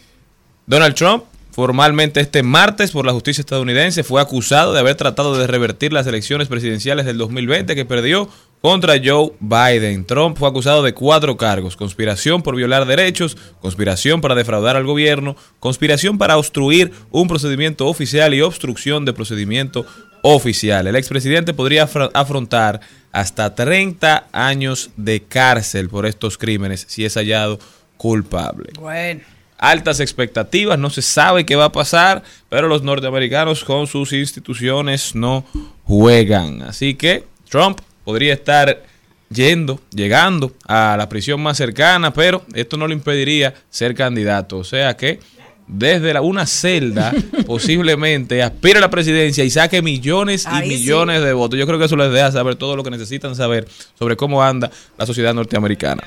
Donald 0.66 0.96
Trump, 0.96 1.24
formalmente 1.60 2.20
este 2.20 2.42
martes 2.42 2.90
por 2.90 3.04
la 3.04 3.12
justicia 3.12 3.42
estadounidense, 3.42 4.02
fue 4.02 4.22
acusado 4.22 4.72
de 4.72 4.80
haber 4.80 4.94
tratado 4.94 5.36
de 5.36 5.46
revertir 5.46 5.92
las 5.92 6.06
elecciones 6.06 6.48
presidenciales 6.48 7.04
del 7.04 7.18
2020 7.18 7.74
que 7.74 7.84
perdió 7.84 8.30
contra 8.62 8.94
Joe 9.04 9.32
Biden. 9.40 10.06
Trump 10.06 10.38
fue 10.38 10.48
acusado 10.48 10.82
de 10.82 10.94
cuatro 10.94 11.36
cargos. 11.36 11.76
Conspiración 11.76 12.40
por 12.40 12.56
violar 12.56 12.86
derechos, 12.86 13.36
conspiración 13.60 14.22
para 14.22 14.34
defraudar 14.34 14.74
al 14.74 14.86
gobierno, 14.86 15.36
conspiración 15.58 16.16
para 16.16 16.38
obstruir 16.38 16.92
un 17.10 17.28
procedimiento 17.28 17.88
oficial 17.88 18.32
y 18.32 18.40
obstrucción 18.40 19.04
de 19.04 19.12
procedimiento 19.12 19.84
oficial. 20.22 20.86
El 20.86 20.96
expresidente 20.96 21.52
podría 21.52 21.86
afrontar 22.14 22.80
hasta 23.12 23.54
30 23.54 24.28
años 24.32 24.92
de 24.96 25.24
cárcel 25.24 25.90
por 25.90 26.06
estos 26.06 26.38
crímenes 26.38 26.86
si 26.88 27.04
es 27.04 27.16
hallado 27.16 27.58
culpable. 27.98 28.70
Bueno. 28.80 29.39
Altas 29.62 30.00
expectativas, 30.00 30.78
no 30.78 30.88
se 30.90 31.02
sabe 31.02 31.44
qué 31.44 31.54
va 31.54 31.66
a 31.66 31.72
pasar, 31.72 32.22
pero 32.48 32.66
los 32.66 32.82
norteamericanos 32.82 33.62
con 33.62 33.86
sus 33.86 34.12
instituciones 34.14 35.14
no 35.14 35.44
juegan. 35.84 36.62
Así 36.62 36.94
que 36.94 37.24
Trump 37.48 37.80
podría 38.04 38.32
estar 38.32 38.82
yendo, 39.28 39.78
llegando 39.94 40.52
a 40.66 40.96
la 40.96 41.08
prisión 41.08 41.40
más 41.42 41.56
cercana, 41.58 42.12
pero 42.12 42.42
esto 42.54 42.76
no 42.76 42.86
le 42.88 42.94
impediría 42.94 43.54
ser 43.68 43.94
candidato. 43.94 44.56
O 44.58 44.64
sea 44.64 44.96
que 44.96 45.20
desde 45.66 46.12
la- 46.14 46.20
una 46.22 46.46
celda 46.46 47.12
posiblemente 47.46 48.42
aspire 48.42 48.78
a 48.78 48.80
la 48.80 48.90
presidencia 48.90 49.44
y 49.44 49.50
saque 49.50 49.82
millones 49.82 50.44
y 50.46 50.48
Ahí 50.54 50.68
sí. 50.70 50.76
millones 50.78 51.22
de 51.22 51.32
votos. 51.32 51.58
Yo 51.58 51.66
creo 51.66 51.78
que 51.78 51.84
eso 51.84 51.96
les 51.96 52.10
deja 52.10 52.32
saber 52.32 52.56
todo 52.56 52.74
lo 52.76 52.82
que 52.82 52.90
necesitan 52.90 53.36
saber 53.36 53.68
sobre 53.98 54.16
cómo 54.16 54.42
anda 54.42 54.70
la 54.98 55.06
sociedad 55.06 55.32
norteamericana. 55.34 56.02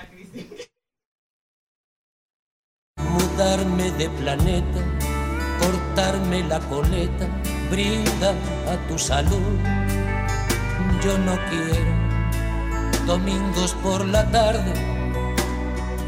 Mudarme 3.34 3.90
de 3.92 4.10
planeta, 4.10 4.80
cortarme 5.60 6.44
la 6.44 6.60
coleta, 6.60 7.28
brinda 7.72 8.32
a 8.72 8.88
tu 8.88 8.98
salud. 8.98 9.58
Yo 11.04 11.18
no 11.18 11.36
quiero 11.50 11.94
domingos 13.08 13.74
por 13.82 14.06
la 14.06 14.30
tarde, 14.30 14.74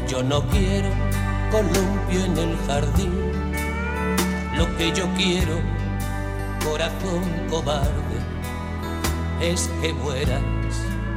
yo 0.08 0.22
no 0.22 0.40
quiero 0.48 0.88
columpio 1.50 2.24
en 2.24 2.38
el 2.38 2.56
jardín. 2.66 3.12
Lo 4.56 4.76
que 4.76 4.92
yo 4.92 5.06
quiero, 5.16 5.58
corazón 6.64 7.22
cobarde, 7.50 8.18
es 9.40 9.68
que 9.82 9.92
mueras 9.92 10.42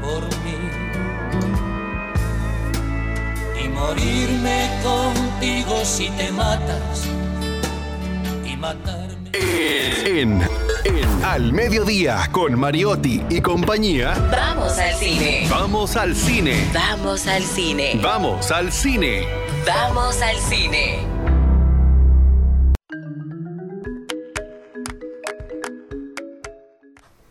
por 0.02 0.24
mí 0.44 1.69
y 3.64 3.70
morirme 3.70 4.70
contigo 4.84 5.84
si 5.84 6.10
te 6.12 6.32
matas 6.32 7.06
y 8.46 8.56
matarme. 8.58 9.10
En, 9.34 10.42
en 10.86 11.26
Al 11.26 11.54
Mediodía 11.54 12.30
con 12.32 12.60
Mariotti 12.60 13.24
y 13.30 13.42
compañía. 13.42 14.14
Vamos 14.32 14.78
al 14.78 14.94
cine. 14.96 15.48
Vamos 15.50 15.96
al 15.96 16.16
cine. 16.16 16.70
Vamos 16.74 17.28
al 17.28 17.44
cine. 17.44 18.00
Vamos 18.02 18.52
al 18.52 18.72
cine. 18.72 19.28
Vamos 19.66 20.22
al 20.22 20.38
cine. 20.38 21.00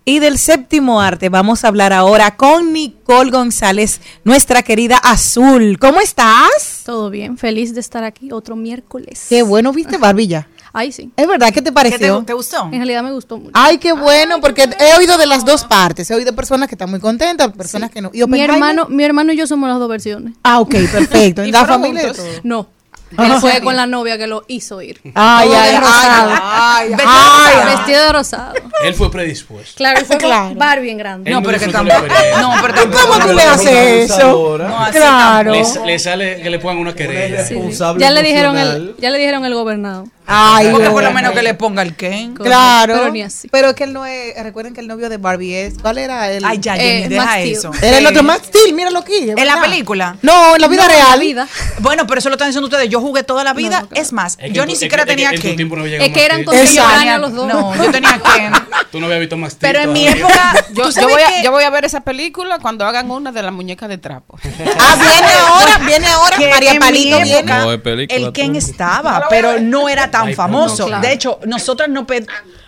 Y 0.08 0.20
del 0.20 0.38
séptimo 0.38 1.02
arte 1.02 1.28
vamos 1.28 1.64
a 1.64 1.68
hablar 1.68 1.92
ahora 1.92 2.34
con 2.34 2.72
Nicole 2.72 3.30
González, 3.30 4.00
nuestra 4.24 4.62
querida 4.62 4.96
Azul. 4.96 5.78
¿Cómo 5.78 6.00
estás? 6.00 6.80
Todo 6.86 7.10
bien, 7.10 7.36
feliz 7.36 7.74
de 7.74 7.80
estar 7.80 8.04
aquí 8.04 8.32
otro 8.32 8.56
miércoles. 8.56 9.26
Qué 9.28 9.42
bueno, 9.42 9.70
viste, 9.70 9.98
Barbilla. 9.98 10.48
Ay, 10.72 10.92
sí. 10.92 11.12
¿Es 11.14 11.28
verdad? 11.28 11.52
¿Qué 11.52 11.60
te 11.60 11.72
pareció? 11.72 12.24
gustó? 12.26 12.64
En 12.72 12.78
realidad 12.78 13.02
me 13.02 13.12
gustó 13.12 13.36
mucho. 13.36 13.50
Ay, 13.52 13.76
qué 13.76 13.92
bueno, 13.92 14.40
porque 14.40 14.62
he 14.80 14.96
oído 14.96 15.18
de 15.18 15.26
las 15.26 15.44
dos 15.44 15.64
partes. 15.64 16.10
He 16.10 16.14
oído 16.14 16.34
personas 16.34 16.68
que 16.68 16.74
están 16.74 16.88
muy 16.88 17.00
contentas, 17.00 17.52
personas 17.52 17.90
que 17.90 18.00
no. 18.00 18.10
¿Y 18.14 18.24
Mi 18.24 18.40
hermano, 18.40 18.86
mi 18.88 19.04
hermano 19.04 19.34
y 19.34 19.36
yo 19.36 19.46
somos 19.46 19.68
las 19.68 19.78
dos 19.78 19.90
versiones. 19.90 20.32
Ah, 20.42 20.60
ok, 20.60 20.74
perfecto. 20.90 21.42
¿En 21.44 21.52
la 21.52 21.66
familia? 21.66 22.14
No. 22.44 22.77
Él 23.16 23.32
fue 23.40 23.60
con 23.62 23.74
la 23.76 23.86
novia 23.86 24.18
que 24.18 24.26
lo 24.26 24.44
hizo 24.48 24.82
ir. 24.82 25.00
Ay, 25.14 25.48
ay, 25.52 25.54
ay, 25.54 25.78
Vestido 25.80 26.40
ay, 26.42 26.88
de 26.90 27.04
ay. 27.06 27.76
Vestido 27.76 28.02
de 28.04 28.12
rosado. 28.12 28.54
Él 28.84 28.94
fue 28.94 29.10
predispuesto. 29.10 29.74
Claro, 29.76 30.04
fue 30.04 30.18
Claro. 30.18 30.48
con 30.48 30.58
Barbie 30.58 30.90
en 30.90 30.98
grande. 30.98 31.30
No, 31.30 31.42
pero 31.42 31.58
que 31.58 31.66
disfrutó 31.66 31.84
la 31.88 31.94
tampoco. 32.00 32.14
No, 32.40 32.54
pero 32.60 32.74
¿Y 32.74 32.76
tampoco. 32.76 33.06
cómo 33.08 33.26
tú 33.26 33.32
le 33.34 33.42
haces 33.42 34.10
eso? 34.10 34.58
Claro. 34.92 35.52
Le, 35.52 35.64
le 35.86 35.98
sale 35.98 36.42
que 36.42 36.50
le 36.50 36.58
pongan 36.58 36.78
una 36.78 36.94
querella. 36.94 37.42
Sí, 37.42 37.48
sí. 37.48 37.54
responsable 37.54 38.00
Ya 38.04 38.10
le 38.10 38.22
dijeron 38.22 38.56
el, 38.58 38.94
ya 38.98 39.10
le 39.10 39.18
dijeron 39.18 39.44
el 39.44 39.54
gobernado. 39.54 40.04
Ay, 40.30 40.68
Porque 40.72 40.90
por 40.90 41.02
lo 41.02 41.10
menos 41.12 41.32
que 41.32 41.40
le 41.42 41.54
ponga 41.54 41.80
el 41.80 41.96
Ken. 41.96 42.34
Claro. 42.34 42.92
Pero 42.98 43.10
ni 43.10 43.22
así. 43.22 43.48
Pero 43.48 43.68
es 43.70 43.74
que 43.74 43.84
él 43.84 43.94
no 43.94 44.04
es. 44.04 44.34
Recuerden 44.42 44.74
que 44.74 44.80
el 44.82 44.86
novio 44.86 45.08
de 45.08 45.16
Barbie 45.16 45.54
es. 45.54 45.78
¿Cuál 45.80 45.96
era 45.96 46.30
él? 46.30 46.44
Ay, 46.46 46.58
ya, 46.60 46.76
Eh, 46.76 46.80
Jenny, 47.04 47.08
deja 47.08 47.24
Max 47.24 47.38
Steel. 47.40 47.52
eso. 47.56 47.70
Era 47.80 47.98
el 47.98 48.06
otro 48.06 48.22
Max 48.22 48.42
Steel, 48.48 48.74
míralo 48.74 48.98
aquí. 48.98 49.30
es 49.30 49.36
¿En 49.38 49.46
la 49.46 49.58
película? 49.58 50.16
No, 50.20 50.54
en 50.56 50.60
la 50.60 50.68
vida 50.68 50.82
No, 50.82 50.88
real. 50.88 51.08
la 51.12 51.16
vida. 51.16 51.48
Bueno, 51.78 52.06
pero 52.06 52.18
eso 52.18 52.28
lo 52.28 52.34
están 52.34 52.48
diciendo 52.48 52.66
ustedes. 52.66 52.90
Yo 52.90 52.97
jugué 53.00 53.22
toda 53.22 53.44
la 53.44 53.52
vida. 53.54 53.76
No, 53.78 53.82
no, 53.82 53.88
claro. 53.88 54.02
Es 54.02 54.12
más, 54.12 54.32
Es 54.34 54.38
que 54.48 54.52
yo 54.52 54.66
ni 54.66 54.72
tu- 54.74 54.78
siquiera 54.80 55.02
es 55.02 55.08
que- 55.08 55.14
tenía 55.14 55.30
tiempo 55.56 55.76
no 55.76 55.84
llegaba 55.86 56.04
Es 56.06 56.12
que 56.12 56.24
eran 56.24 56.44
contemporáneos 56.44 57.20
los 57.20 57.34
dos. 57.34 57.46
No, 57.46 57.74
yo 57.76 57.90
tenía 57.90 58.20
Ken. 58.34 58.52
Tú 58.90 59.00
no 59.00 59.06
habías 59.06 59.20
visto 59.20 59.36
más 59.36 59.54
Pero 59.60 59.80
en 59.80 59.92
mi 59.92 60.06
época, 60.08 60.54
Yo, 60.72 60.84
¿tú 60.90 61.00
yo 61.00 61.08
voy 61.08 61.20
a, 61.22 61.26
qué? 61.28 61.42
yo 61.44 61.50
voy 61.50 61.64
a 61.64 61.70
ver 61.70 61.84
esa 61.84 62.00
película 62.00 62.58
cuando 62.58 62.86
hagan 62.86 63.10
una 63.10 63.32
de 63.32 63.42
las 63.42 63.52
muñecas 63.52 63.88
de 63.88 63.98
trapo. 63.98 64.38
Ah, 64.80 64.96
viene 65.00 65.32
ahora, 65.46 65.78
viene 65.86 66.06
ahora. 66.06 66.36
que 66.36 66.48
María 66.48 66.78
Palito 66.78 67.18
viene. 67.20 68.06
el 68.08 68.32
Ken 68.32 68.56
estaba, 68.56 69.26
pero 69.28 69.60
no 69.60 69.88
era 69.88 70.10
tan 70.10 70.32
famoso. 70.34 70.88
De 71.00 71.12
hecho, 71.12 71.38
nosotras 71.46 71.88
no. 71.88 72.06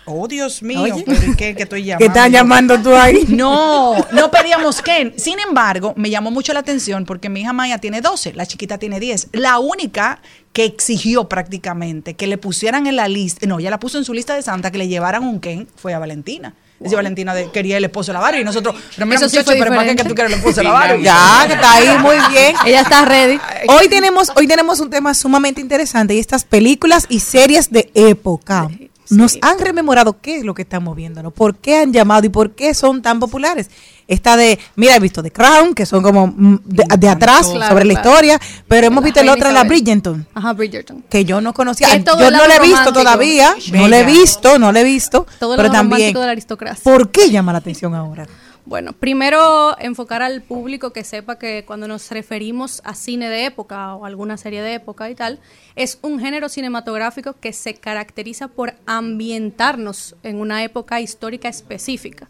Oh, 0.05 0.27
Dios 0.27 0.63
mío, 0.63 0.81
Oye. 0.81 1.03
pero 1.05 1.31
¿y 1.31 1.35
¿qué, 1.35 1.55
que 1.55 1.63
estoy 1.63 1.83
llamando? 1.85 1.99
¿Qué 1.99 2.05
están 2.07 2.31
llamando 2.31 2.79
tú 2.79 2.95
ahí? 2.95 3.23
No, 3.29 3.95
no 4.11 4.31
pedíamos 4.31 4.81
Ken. 4.83 5.13
Sin 5.17 5.39
embargo, 5.39 5.93
me 5.95 6.09
llamó 6.09 6.31
mucho 6.31 6.53
la 6.53 6.59
atención 6.61 7.05
porque 7.05 7.29
mi 7.29 7.41
hija 7.41 7.53
Maya 7.53 7.77
tiene 7.77 8.01
12, 8.01 8.33
la 8.33 8.45
chiquita 8.45 8.77
tiene 8.77 8.99
10. 8.99 9.29
La 9.33 9.59
única 9.59 10.19
que 10.53 10.65
exigió 10.65 11.29
prácticamente 11.29 12.13
que 12.15 12.27
le 12.27 12.37
pusieran 12.37 12.87
en 12.87 12.95
la 12.95 13.07
lista, 13.07 13.45
no, 13.47 13.59
ella 13.59 13.69
la 13.69 13.79
puso 13.79 13.97
en 13.97 14.03
su 14.05 14.13
lista 14.13 14.35
de 14.35 14.41
santa, 14.41 14.71
que 14.71 14.77
le 14.77 14.87
llevaran 14.87 15.23
un 15.23 15.39
Ken, 15.39 15.67
fue 15.75 15.93
a 15.93 15.99
Valentina. 15.99 16.53
Dice 16.79 16.95
Valentina 16.95 17.35
de- 17.35 17.51
quería 17.51 17.77
el 17.77 17.83
esposo 17.83 18.07
de 18.11 18.13
la 18.13 18.21
Barbie 18.21 18.41
y 18.41 18.43
nosotros, 18.43 18.73
pero 18.95 19.05
mira 19.05 19.19
sí 19.19 19.25
muchacho, 19.25 19.51
pero 19.51 19.69
¿para 19.69 19.85
qué 19.85 19.95
que 19.95 20.03
tú 20.03 20.15
quieres 20.15 20.33
el 20.33 20.39
esposo 20.39 20.55
de 20.61 20.63
la 20.63 20.71
Barbie? 20.71 21.03
Ya, 21.03 21.43
que 21.45 21.53
está 21.53 21.73
ahí 21.73 21.97
muy 21.99 22.15
bien. 22.31 22.55
Ella 22.65 22.81
está 22.81 23.05
ready. 23.05 23.39
Hoy 23.67 23.87
tenemos, 23.87 24.31
hoy 24.35 24.47
tenemos 24.47 24.79
un 24.79 24.89
tema 24.89 25.13
sumamente 25.13 25.61
interesante 25.61 26.15
y 26.15 26.19
estas 26.19 26.43
películas 26.43 27.05
y 27.07 27.19
series 27.19 27.69
de 27.71 27.91
época. 27.93 28.67
Nos 29.11 29.37
han 29.41 29.59
rememorado 29.59 30.19
qué 30.21 30.37
es 30.37 30.43
lo 30.43 30.53
que 30.53 30.61
estamos 30.63 30.95
viendo, 30.95 31.21
¿no? 31.21 31.31
¿Por 31.31 31.55
qué 31.55 31.77
han 31.77 31.93
llamado 31.93 32.25
y 32.25 32.29
por 32.29 32.51
qué 32.51 32.73
son 32.73 33.01
tan 33.01 33.19
populares? 33.19 33.69
Esta 34.07 34.35
de, 34.35 34.59
mira, 34.75 34.95
he 34.95 34.99
visto 34.99 35.21
The 35.23 35.31
Crown, 35.31 35.73
que 35.73 35.85
son 35.85 36.03
como 36.03 36.27
mm, 36.27 36.59
de, 36.65 36.83
de 36.97 37.09
atrás 37.09 37.47
Claro, 37.47 37.69
sobre 37.71 37.85
la 37.85 37.93
historia, 37.93 38.39
pero 38.67 38.87
hemos 38.87 39.01
La 39.03 39.05
visto 39.05 39.23
la 39.23 39.33
otra, 39.33 39.51
la. 39.51 39.63
Bridgerton, 39.63 40.27
Ajá, 40.33 40.53
Bridgerton. 40.53 41.03
que 41.09 41.23
yo 41.23 41.39
no 41.39 41.53
conocía. 41.53 41.95
Yo 41.97 42.31
no 42.31 42.45
la 42.47 42.55
he 42.55 42.59
visto 42.59 42.77
romántico. 42.77 42.93
todavía, 42.93 43.55
no 43.71 43.87
la 43.87 43.99
he 43.99 44.05
visto, 44.05 44.59
no 44.59 44.71
la 44.71 44.81
he 44.81 44.83
visto, 44.83 45.25
Todo 45.39 45.55
pero 45.55 45.71
también, 45.71 45.99
romántico 45.99 46.19
de 46.19 46.25
la 46.25 46.31
aristocracia. 46.33 46.83
¿por 46.83 47.09
qué 47.11 47.29
llama 47.29 47.51
la 47.53 47.59
atención 47.59 47.95
ahora? 47.95 48.27
Bueno, 48.65 48.93
primero 48.93 49.75
enfocar 49.79 50.21
al 50.21 50.41
público 50.41 50.91
que 50.93 51.03
sepa 51.03 51.39
que 51.39 51.63
cuando 51.65 51.87
nos 51.87 52.11
referimos 52.11 52.81
a 52.85 52.93
cine 52.93 53.27
de 53.27 53.45
época 53.45 53.95
o 53.95 54.05
alguna 54.05 54.37
serie 54.37 54.61
de 54.61 54.75
época 54.75 55.09
y 55.09 55.15
tal, 55.15 55.39
es 55.75 55.97
un 56.03 56.19
género 56.19 56.47
cinematográfico 56.47 57.35
que 57.39 57.53
se 57.53 57.73
caracteriza 57.73 58.49
por 58.49 58.75
ambientarnos 58.85 60.15
en 60.21 60.39
una 60.39 60.63
época 60.63 61.01
histórica 61.01 61.49
específica. 61.49 62.29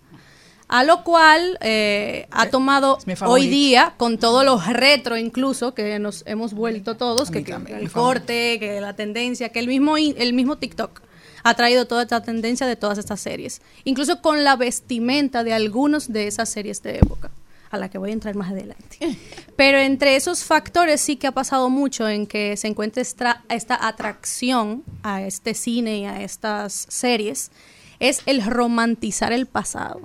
A 0.69 0.85
lo 0.85 1.03
cual 1.03 1.57
eh, 1.59 2.27
ha 2.31 2.49
tomado 2.49 2.97
hoy 3.25 3.49
día, 3.49 3.93
con 3.97 4.17
todos 4.17 4.45
los 4.45 4.65
retro 4.67 5.17
incluso, 5.17 5.73
que 5.73 5.99
nos 5.99 6.23
hemos 6.25 6.53
vuelto 6.53 6.95
todos, 6.95 7.29
que, 7.29 7.43
que 7.43 7.53
el 7.53 7.91
corte, 7.91 8.57
que 8.57 8.79
la 8.79 8.95
tendencia, 8.95 9.49
que 9.49 9.59
el 9.59 9.67
mismo, 9.67 9.97
el 9.97 10.31
mismo 10.31 10.57
TikTok 10.57 11.01
ha 11.43 11.53
traído 11.53 11.85
toda 11.85 12.03
esta 12.03 12.21
tendencia 12.21 12.67
de 12.67 12.75
todas 12.75 12.97
estas 12.97 13.19
series. 13.19 13.61
Incluso 13.83 14.21
con 14.21 14.43
la 14.43 14.55
vestimenta 14.55 15.43
de 15.43 15.53
algunos 15.53 16.11
de 16.11 16.27
esas 16.27 16.49
series 16.49 16.81
de 16.83 16.97
época, 16.97 17.31
a 17.69 17.77
la 17.77 17.89
que 17.89 17.97
voy 17.97 18.09
a 18.11 18.13
entrar 18.13 18.35
más 18.35 18.51
adelante. 18.51 18.97
Pero 19.55 19.77
entre 19.77 20.15
esos 20.15 20.43
factores 20.43 21.01
sí 21.01 21.15
que 21.15 21.27
ha 21.27 21.31
pasado 21.31 21.69
mucho 21.69 22.07
en 22.07 22.27
que 22.27 22.57
se 22.57 22.67
encuentra 22.67 23.01
esta, 23.01 23.43
esta 23.49 23.87
atracción 23.87 24.83
a 25.03 25.21
este 25.21 25.53
cine 25.53 25.99
y 25.99 26.05
a 26.05 26.21
estas 26.21 26.85
series, 26.89 27.51
es 27.99 28.21
el 28.25 28.43
romantizar 28.43 29.31
el 29.31 29.45
pasado. 29.45 30.01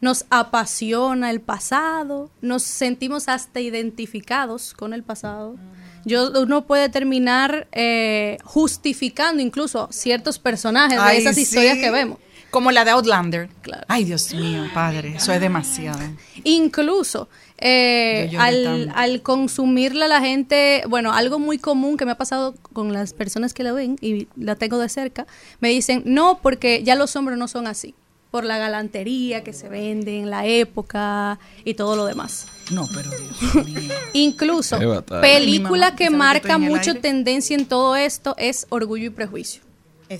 Nos 0.00 0.24
apasiona 0.30 1.30
el 1.30 1.40
pasado, 1.40 2.30
nos 2.40 2.62
sentimos 2.62 3.28
hasta 3.28 3.60
identificados 3.60 4.72
con 4.72 4.94
el 4.94 5.02
pasado. 5.02 5.56
Yo, 6.04 6.30
uno 6.40 6.66
puede 6.66 6.88
terminar 6.88 7.68
eh, 7.72 8.38
justificando 8.44 9.42
incluso 9.42 9.88
ciertos 9.90 10.38
personajes 10.38 11.02
de 11.02 11.16
esas 11.18 11.38
historias 11.38 11.78
que 11.78 11.90
vemos. 11.90 12.18
Como 12.50 12.72
la 12.72 12.84
de 12.84 12.90
Outlander. 12.90 13.48
Claro. 13.62 13.84
Ay, 13.86 14.04
Dios 14.04 14.34
mío, 14.34 14.64
padre, 14.74 15.14
eso 15.16 15.32
es 15.32 15.40
demasiado. 15.40 16.00
Incluso 16.42 17.28
eh, 17.58 18.28
Yo 18.32 18.40
al, 18.40 18.90
al 18.94 19.22
consumirla 19.22 20.08
la 20.08 20.20
gente, 20.20 20.82
bueno, 20.88 21.12
algo 21.12 21.38
muy 21.38 21.58
común 21.58 21.96
que 21.96 22.04
me 22.04 22.12
ha 22.12 22.18
pasado 22.18 22.54
con 22.72 22.92
las 22.92 23.12
personas 23.12 23.54
que 23.54 23.62
la 23.62 23.72
ven 23.72 23.96
y 24.00 24.26
la 24.36 24.56
tengo 24.56 24.78
de 24.78 24.88
cerca, 24.88 25.26
me 25.60 25.68
dicen, 25.68 26.02
no, 26.06 26.40
porque 26.42 26.82
ya 26.82 26.96
los 26.96 27.14
hombres 27.14 27.38
no 27.38 27.46
son 27.46 27.68
así. 27.68 27.94
Por 28.30 28.44
la 28.44 28.58
galantería 28.58 29.42
que 29.42 29.52
se 29.52 29.68
vende 29.68 30.18
en 30.18 30.30
la 30.30 30.46
época 30.46 31.38
y 31.64 31.74
todo 31.74 31.96
lo 31.96 32.04
demás. 32.06 32.46
No, 32.70 32.86
pero 32.94 33.10
Dios 33.10 33.54
mío. 33.66 33.92
Incluso, 34.12 34.78
película 35.20 35.96
que 35.96 36.04
¿sabe 36.04 36.10
que 36.12 36.16
marca 36.16 36.58
mucho 36.58 36.90
aire? 36.90 37.00
tendencia 37.00 37.56
en 37.56 37.66
todo 37.66 37.96
esto 37.96 38.34
es 38.38 38.66
Orgullo 38.70 39.06
y 39.06 39.10
Prejuicio. 39.10 39.62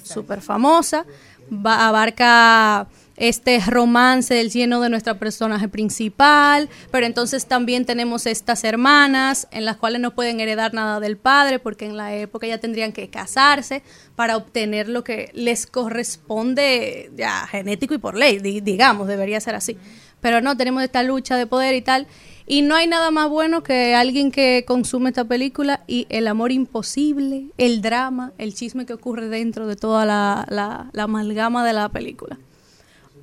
Súper 0.04 0.40
famosa, 0.40 1.04
va- 1.52 1.88
abarca 1.88 2.86
este 3.20 3.60
romance 3.66 4.34
del 4.34 4.50
lleno 4.50 4.80
de 4.80 4.88
nuestra 4.88 5.18
personaje 5.18 5.68
principal, 5.68 6.68
pero 6.90 7.06
entonces 7.06 7.46
también 7.46 7.84
tenemos 7.84 8.26
estas 8.26 8.64
hermanas 8.64 9.46
en 9.52 9.64
las 9.64 9.76
cuales 9.76 10.00
no 10.00 10.14
pueden 10.14 10.40
heredar 10.40 10.74
nada 10.74 10.98
del 11.00 11.16
padre 11.18 11.58
porque 11.58 11.84
en 11.86 11.96
la 11.96 12.14
época 12.16 12.46
ya 12.46 12.58
tendrían 12.58 12.92
que 12.92 13.10
casarse 13.10 13.82
para 14.16 14.36
obtener 14.36 14.88
lo 14.88 15.04
que 15.04 15.30
les 15.34 15.66
corresponde 15.66 17.10
ya 17.16 17.46
genético 17.46 17.94
y 17.94 17.98
por 17.98 18.16
ley, 18.16 18.38
di- 18.38 18.60
digamos, 18.60 19.06
debería 19.06 19.40
ser 19.40 19.54
así. 19.54 19.76
Pero 20.20 20.40
no, 20.40 20.56
tenemos 20.56 20.82
esta 20.82 21.02
lucha 21.02 21.36
de 21.36 21.46
poder 21.46 21.74
y 21.74 21.82
tal. 21.82 22.06
Y 22.46 22.62
no 22.62 22.74
hay 22.74 22.86
nada 22.86 23.10
más 23.10 23.28
bueno 23.30 23.62
que 23.62 23.94
alguien 23.94 24.30
que 24.30 24.64
consume 24.66 25.10
esta 25.10 25.24
película 25.24 25.82
y 25.86 26.06
el 26.10 26.26
amor 26.26 26.52
imposible, 26.52 27.46
el 27.58 27.80
drama, 27.80 28.32
el 28.38 28.54
chisme 28.54 28.84
que 28.86 28.92
ocurre 28.92 29.28
dentro 29.28 29.66
de 29.66 29.76
toda 29.76 30.04
la, 30.04 30.46
la- 30.50 30.90
la 30.92 31.02
amalgama 31.04 31.64
de 31.64 31.72
la 31.72 31.88
película. 31.88 32.38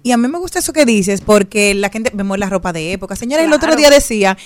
Y 0.08 0.12
a 0.14 0.18
mí 0.18 0.28
me 0.30 0.38
gusta 0.38 0.60
eso 0.60 0.72
que 0.72 0.86
dices, 0.86 1.20
porque 1.22 1.74
la 1.76 1.89
gente 1.89 2.12
vemos 2.14 2.38
la 2.39 2.47
ropa 2.49 2.72
de 2.72 2.93
época. 2.93 3.16
Señora, 3.18 3.43
el 3.43 3.51
otro 3.51 3.76
día 3.76 3.89
decía, 3.89 4.38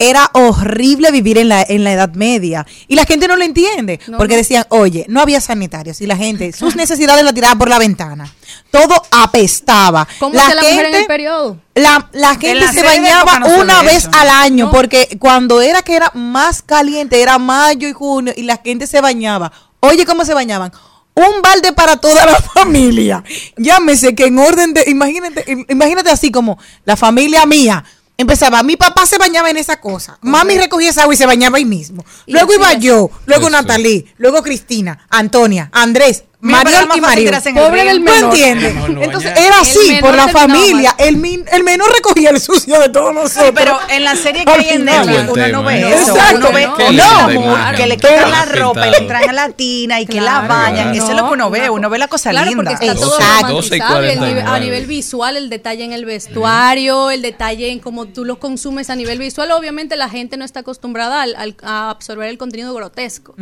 era 0.00 0.30
horrible 0.32 1.10
vivir 1.10 1.38
en 1.38 1.48
la, 1.48 1.60
en 1.68 1.82
la 1.82 1.92
Edad 1.92 2.14
Media. 2.14 2.64
Y 2.86 2.94
la 2.94 3.04
gente 3.04 3.26
no 3.26 3.36
lo 3.36 3.42
entiende, 3.42 3.98
No, 4.06 4.16
porque 4.16 4.34
no. 4.34 4.38
decían, 4.38 4.64
oye, 4.68 5.04
no 5.08 5.20
había 5.20 5.40
sanitarios 5.40 6.00
y 6.00 6.06
la 6.06 6.16
gente, 6.16 6.52
sus 6.56 6.76
necesidades 6.76 7.24
las 7.24 7.34
tiraba 7.34 7.56
por 7.58 7.68
la 7.68 7.80
ventana. 7.80 8.32
Todo 8.70 8.94
apestaba. 9.10 10.06
¿Cómo 10.20 10.34
la 10.36 10.54
la 10.54 10.62
mujer 10.62 10.72
en 10.72 10.84
gente- 10.84 10.98
el 11.00 11.06
periodo? 11.06 11.58
La, 11.74 12.08
la 12.12 12.34
gente 12.36 12.54
la 12.60 12.72
se 12.72 12.82
bañaba 12.84 13.40
no 13.40 13.56
una 13.60 13.80
ve 13.80 13.86
vez 13.86 13.96
eso. 14.04 14.10
al 14.16 14.28
año, 14.28 14.66
No. 14.66 14.70
porque 14.70 15.16
cuando 15.18 15.60
era 15.60 15.82
que 15.82 15.96
era 15.96 16.12
más 16.14 16.62
caliente, 16.62 17.20
era 17.20 17.38
mayo 17.38 17.88
y 17.88 17.92
junio, 17.92 18.32
y 18.36 18.42
la 18.42 18.58
gente 18.64 18.86
se 18.86 19.00
bañaba. 19.00 19.50
Oye, 19.80 20.04
¿cómo 20.06 20.24
se 20.24 20.34
bañaban? 20.34 20.72
Un 21.18 21.42
balde 21.42 21.72
para 21.72 21.96
toda 21.96 22.24
la 22.26 22.36
familia. 22.54 23.22
Llámese 23.56 24.14
que 24.14 24.26
en 24.26 24.38
orden 24.38 24.72
de, 24.74 24.84
imagínate, 24.86 25.44
im- 25.46 25.66
imagínate 25.68 26.10
así 26.10 26.30
como 26.30 26.58
la 26.84 26.96
familia 26.96 27.44
mía. 27.46 27.84
Empezaba, 28.16 28.62
mi 28.64 28.76
papá 28.76 29.06
se 29.06 29.16
bañaba 29.16 29.48
en 29.48 29.56
esa 29.58 29.80
cosa, 29.80 30.18
mami 30.22 30.58
recogía 30.58 30.90
esa 30.90 31.02
agua 31.02 31.14
y 31.14 31.16
se 31.16 31.24
bañaba 31.26 31.58
ahí 31.58 31.64
mismo. 31.64 32.04
Luego 32.26 32.52
iba 32.52 32.72
yo, 32.74 33.10
luego. 33.26 33.48
Natalí, 33.48 34.06
luego 34.16 34.42
Cristina, 34.42 35.06
Antonia, 35.08 35.70
Andrés, 35.72 36.24
Y 36.40 36.46
Mario. 36.46 36.78
el 36.80 37.54
Pobre 37.54 37.84
del 37.84 37.98
¿Tú 37.98 38.04
menor. 38.04 38.90
no 38.90 39.02
Entonces 39.02 39.34
bañar. 39.34 39.46
era 39.46 39.60
así 39.60 39.98
por 40.00 40.14
la 40.14 40.28
familia. 40.28 40.94
El, 40.96 41.16
min- 41.16 41.44
el 41.50 41.64
menor 41.64 41.92
recogía 41.92 42.30
el 42.30 42.40
sucio 42.40 42.78
de 42.78 42.88
todos 42.90 43.12
nosotros. 43.12 43.46
Sí, 43.46 43.52
pero 43.54 43.76
en 43.90 44.04
la 44.04 44.14
serie 44.14 44.44
que 44.44 44.52
hay 44.52 44.68
en. 44.70 44.84
Netflix 44.84 45.28
uno 45.32 45.48
no 45.48 45.62
ve 45.64 45.80
eso. 45.94 46.12
Exacto. 46.14 46.36
Uno 46.48 46.52
ve 46.52 46.66
no, 46.68 46.76
que 47.76 47.86
le 47.88 47.96
quitan 47.96 48.30
la 48.30 48.44
ropa 48.44 48.86
y 48.86 48.90
le 48.92 49.00
traen 49.02 49.30
a 49.30 49.32
la 49.32 49.48
tina 49.50 50.00
y 50.00 50.06
que 50.06 50.20
la 50.20 50.42
Claro. 50.46 50.48
bañan. 50.48 50.94
Eso 50.94 51.10
es 51.10 51.16
lo 51.16 51.26
que 51.26 51.34
uno 51.34 51.50
ve. 51.50 51.66
No, 51.66 51.72
Uno 51.74 51.90
ve 51.90 51.98
la 51.98 52.06
cosa 52.08 52.30
Claro, 52.30 52.48
linda. 52.50 52.70
porque 52.70 52.86
está 52.86 52.94
todo 53.00 53.18
Exacto. 53.18 53.46
romantizado 53.48 54.04
y 54.04 54.08
el 54.10 54.18
12 54.18 54.30
y 54.30 54.34
nivel- 54.34 54.42
a 54.42 54.44
49. 54.50 54.60
nivel 54.64 54.86
visual, 54.86 55.36
el 55.36 55.50
detalle 55.50 55.84
en 55.84 55.92
el 55.92 56.04
vestuario, 56.04 57.10
el 57.10 57.22
detalle 57.22 57.70
en 57.72 57.80
cómo 57.80 58.06
tú 58.06 58.24
lo 58.24 58.38
consumes 58.38 58.90
a 58.90 58.94
nivel 58.96 59.18
visual. 59.18 59.50
Obviamente 59.50 59.96
la 59.96 60.08
gente 60.08 60.36
no 60.36 60.44
está 60.44 60.60
acostumbrada 60.60 61.22
al- 61.22 61.34
al- 61.36 61.56
a 61.62 61.90
absorber 61.90 62.28
el 62.28 62.38
contenido 62.38 62.72
grotesco, 62.74 63.34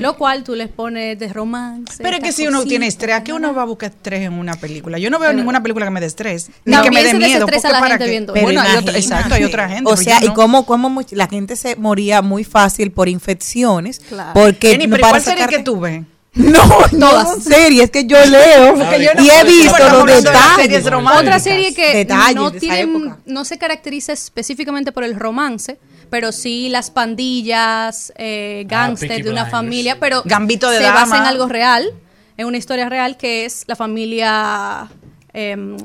lo 0.00 0.16
cual 0.16 0.42
tú 0.42 0.54
les 0.56 0.68
pones 0.68 1.18
de 1.18 1.28
romance. 1.32 2.02
Pero 2.02 2.16
es 2.16 2.22
que 2.36 2.42
si 2.42 2.48
uno 2.48 2.64
tiene 2.64 2.86
estrés, 2.86 3.14
¿a 3.16 3.22
qué 3.24 3.32
uno 3.32 3.54
va 3.54 3.62
a 3.62 3.64
buscar 3.64 3.90
estrés 3.90 4.22
en 4.22 4.32
una 4.34 4.54
película? 4.54 4.98
Yo 4.98 5.10
no 5.10 5.18
veo 5.18 5.32
ninguna 5.32 5.62
película 5.62 5.86
que 5.86 5.90
me 5.90 6.00
dé 6.00 6.06
estrés, 6.06 6.50
ni 6.64 6.76
que 6.82 6.90
me 6.90 7.02
dé 7.04 7.14
miedo. 7.14 7.46
porque 7.46 7.60
la 7.62 7.80
para 7.80 7.88
gente 7.90 8.04
qué? 8.04 8.10
viendo 8.10 8.32
Pero 8.32 8.44
Bueno, 8.46 8.60
hay 8.60 8.66
otra- 8.76 8.80
imagínate. 8.92 8.98
exacto, 9.00 9.34
hay 9.34 9.44
otra 9.44 9.68
gente. 9.68 9.90
O 9.90 9.94
pero 9.94 10.02
sea, 10.02 10.18
y 10.24 10.28
no. 10.28 10.34
cómo, 10.34 10.66
cómo 10.66 10.88
much- 10.90 11.12
la 11.12 11.26
gente 11.28 11.56
se 11.56 11.76
moría 11.76 12.22
muy 12.22 12.44
fácil 12.44 12.90
por 12.92 13.08
infecciones. 13.08 14.00
Claro. 14.00 14.32
Porque 14.34 14.70
Jenny, 14.72 14.86
no 14.86 14.96
pero 14.96 15.02
para 15.02 15.10
¿cuál 15.12 15.22
serie 15.22 15.46
que 15.48 15.58
tú 15.62 15.80
ves? 15.80 16.02
No, 16.34 16.62
no 16.92 17.10
son 17.26 17.42
series, 17.42 17.90
que 17.90 18.06
yo 18.06 18.16
leo 18.24 18.74
Porque 18.74 19.04
yo 19.04 19.22
y 19.22 19.28
he 19.28 19.44
visto 19.44 19.76
los 19.90 20.06
detalles. 20.06 20.86
Otra 20.86 21.38
serie 21.38 21.74
que 21.74 21.94
Detalles 21.94 22.36
no, 22.36 22.50
de 22.50 22.56
esa 22.56 22.74
tiene, 22.74 22.80
época. 22.80 23.18
no 23.26 23.44
se 23.44 23.58
caracteriza 23.58 24.14
específicamente 24.14 24.92
por 24.92 25.04
el 25.04 25.14
romance, 25.14 25.78
pero 26.08 26.32
sí 26.32 26.70
las 26.70 26.90
pandillas, 26.90 28.14
eh, 28.16 28.64
gángster 28.66 29.08
Peaky 29.08 29.22
de 29.24 29.30
una 29.30 29.44
familia, 29.46 29.98
pero 30.00 30.22
Gambito 30.24 30.70
de 30.70 30.78
se 30.78 30.84
basa 30.84 31.18
en 31.18 31.24
algo 31.24 31.48
real, 31.48 31.92
en 32.36 32.46
una 32.46 32.56
historia 32.56 32.88
real 32.88 33.16
que 33.16 33.44
es 33.44 33.64
la 33.66 33.76
familia 33.76 34.88
em, 35.34 35.76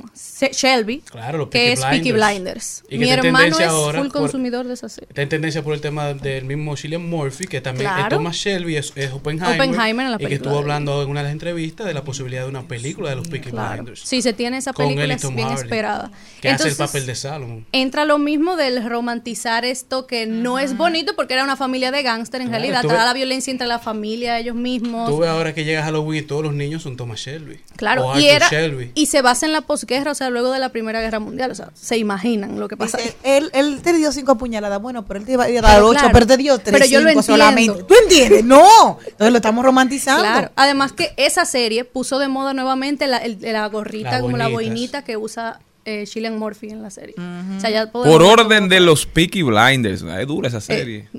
Shelby, 0.51 0.99
Claro, 1.01 1.49
que 1.49 1.71
es 1.71 1.81
Peaky 1.81 2.11
Blinders. 2.11 2.83
Y 2.89 2.97
Mi 2.97 3.09
hermano 3.09 3.57
es 3.59 3.65
ahora 3.67 3.99
full 3.99 4.09
por- 4.09 4.21
consumidor 4.21 4.67
de 4.67 4.73
esa 4.73 4.89
serie. 4.89 5.07
Está 5.09 5.21
en 5.21 5.29
tendencia 5.29 5.63
por 5.63 5.73
el 5.73 5.81
tema 5.81 6.13
del 6.13 6.45
mismo 6.45 6.75
Cillian 6.75 7.07
Murphy, 7.09 7.45
que 7.47 7.61
también 7.61 7.89
Claro. 7.89 8.03
es 8.03 8.09
Thomas 8.09 8.35
Shelby, 8.35 8.75
es, 8.75 8.91
es 8.95 9.11
Oppenheimer, 9.11 9.55
Oppenheimer 9.61 10.05
en 10.05 10.11
la 10.11 10.17
y 10.19 10.25
que 10.25 10.35
estuvo 10.35 10.57
hablando 10.57 11.01
en 11.03 11.09
una 11.09 11.21
de 11.21 11.25
las 11.25 11.31
entrevistas 11.33 11.87
de 11.87 11.93
la 11.93 12.03
posibilidad 12.03 12.43
de 12.43 12.49
una 12.49 12.67
película 12.67 13.09
de 13.09 13.15
los 13.15 13.27
Peaky 13.27 13.51
Claro. 13.51 13.73
Blinders. 13.83 14.01
Si 14.01 14.21
se 14.21 14.33
tiene 14.33 14.57
esa 14.57 14.73
película 14.73 15.13
es 15.13 15.21
bien 15.33 15.47
Hardy, 15.47 15.61
esperada. 15.61 16.11
Que 16.41 16.49
hace 16.49 16.67
el 16.69 16.75
papel 16.75 17.05
de 17.05 17.15
Salomon. 17.15 17.65
entra 17.71 18.05
lo 18.05 18.17
mismo 18.17 18.55
del 18.57 18.87
romantizar 18.89 19.65
esto 19.65 20.07
que 20.07 20.25
no 20.25 20.59
es 20.59 20.75
bonito 20.77 21.15
porque 21.15 21.33
era 21.33 21.43
una 21.43 21.55
familia 21.55 21.91
de 21.91 22.03
gángster 22.03 22.41
en 22.41 22.47
Claro, 22.49 22.61
realidad, 22.63 22.81
toda 22.83 23.05
la 23.05 23.13
violencia 23.13 23.51
entre 23.51 23.67
la 23.67 23.79
familia, 23.79 24.39
ellos 24.39 24.55
mismos. 24.55 25.09
Tú 25.09 25.19
ves 25.19 25.29
ahora 25.29 25.53
que 25.53 25.63
llega 25.63 25.83
Halloween 25.83 26.23
y 26.23 26.27
todos 26.27 26.43
los 26.43 26.53
niños 26.53 26.83
son 26.83 26.97
Thomas 26.97 27.19
Shelby. 27.19 27.59
Claro, 27.75 28.07
o 28.07 28.19
y 28.19 28.29
Arthur 28.29 28.35
era 28.35 28.49
Shelby. 28.49 28.91
y 28.95 29.05
se 29.05 29.21
basa 29.21 29.36
en 29.43 29.51
la 29.51 29.61
posguerra, 29.61 30.11
o 30.11 30.15
sea, 30.15 30.29
luego 30.29 30.51
de 30.51 30.59
la 30.59 30.69
Primera 30.69 31.01
Guerra 31.01 31.19
Mundial, 31.19 31.51
o 31.51 31.55
sea, 31.55 31.69
se 31.73 31.97
imaginan 31.97 32.59
lo 32.59 32.67
que 32.67 32.77
pasa. 32.77 32.97
Dice, 32.97 33.15
ahí. 33.23 33.37
él, 33.37 33.49
él 33.53 33.81
te 33.81 33.93
dio 33.93 34.11
cinco 34.11 34.37
puñaladas, 34.37 34.81
bueno, 34.81 35.05
pero 35.05 35.19
él 35.19 35.25
te 35.25 35.33
iba 35.33 35.45
a 35.45 35.49
dar 35.61 35.81
ocho, 35.81 35.93
claro, 35.99 36.09
pero 36.13 36.27
te 36.27 36.37
dio 36.37 36.57
tres, 36.59 36.73
pero 36.73 36.85
yo 36.85 37.01
lo 37.01 37.09
cinco 37.09 37.19
entiendo. 37.21 37.43
solamente. 37.43 37.83
¿Tú 37.83 37.93
entiendes? 38.03 38.43
No, 38.45 38.99
entonces 39.05 39.31
lo 39.31 39.37
estamos 39.37 39.63
romantizando. 39.65 40.23
Claro, 40.23 40.51
además 40.55 40.93
que 40.93 41.13
esa 41.17 41.45
serie 41.45 41.83
puso 41.85 42.19
de 42.19 42.27
moda 42.27 42.53
nuevamente 42.53 43.07
la, 43.07 43.17
el- 43.17 43.37
la 43.41 43.67
gorrita, 43.67 44.11
Las 44.11 44.21
como 44.21 44.37
la 44.37 44.47
boinita 44.47 45.03
que 45.03 45.17
usa 45.17 45.59
eh, 45.85 46.05
Murphy 46.31 46.69
en 46.69 46.81
la 46.81 46.89
serie. 46.89 47.15
O 47.55 47.59
sea, 47.61 47.69
ya 47.69 47.91
podemos 47.91 48.17
Por 48.17 48.27
orden 48.27 48.67
de 48.67 48.79
los 48.81 49.05
Peaky 49.05 49.41
Blinders. 49.43 50.01
Es 50.01 50.27
dura 50.27 50.49
esa 50.49 50.57
Eh, 50.57 50.61
serie. 50.61 51.09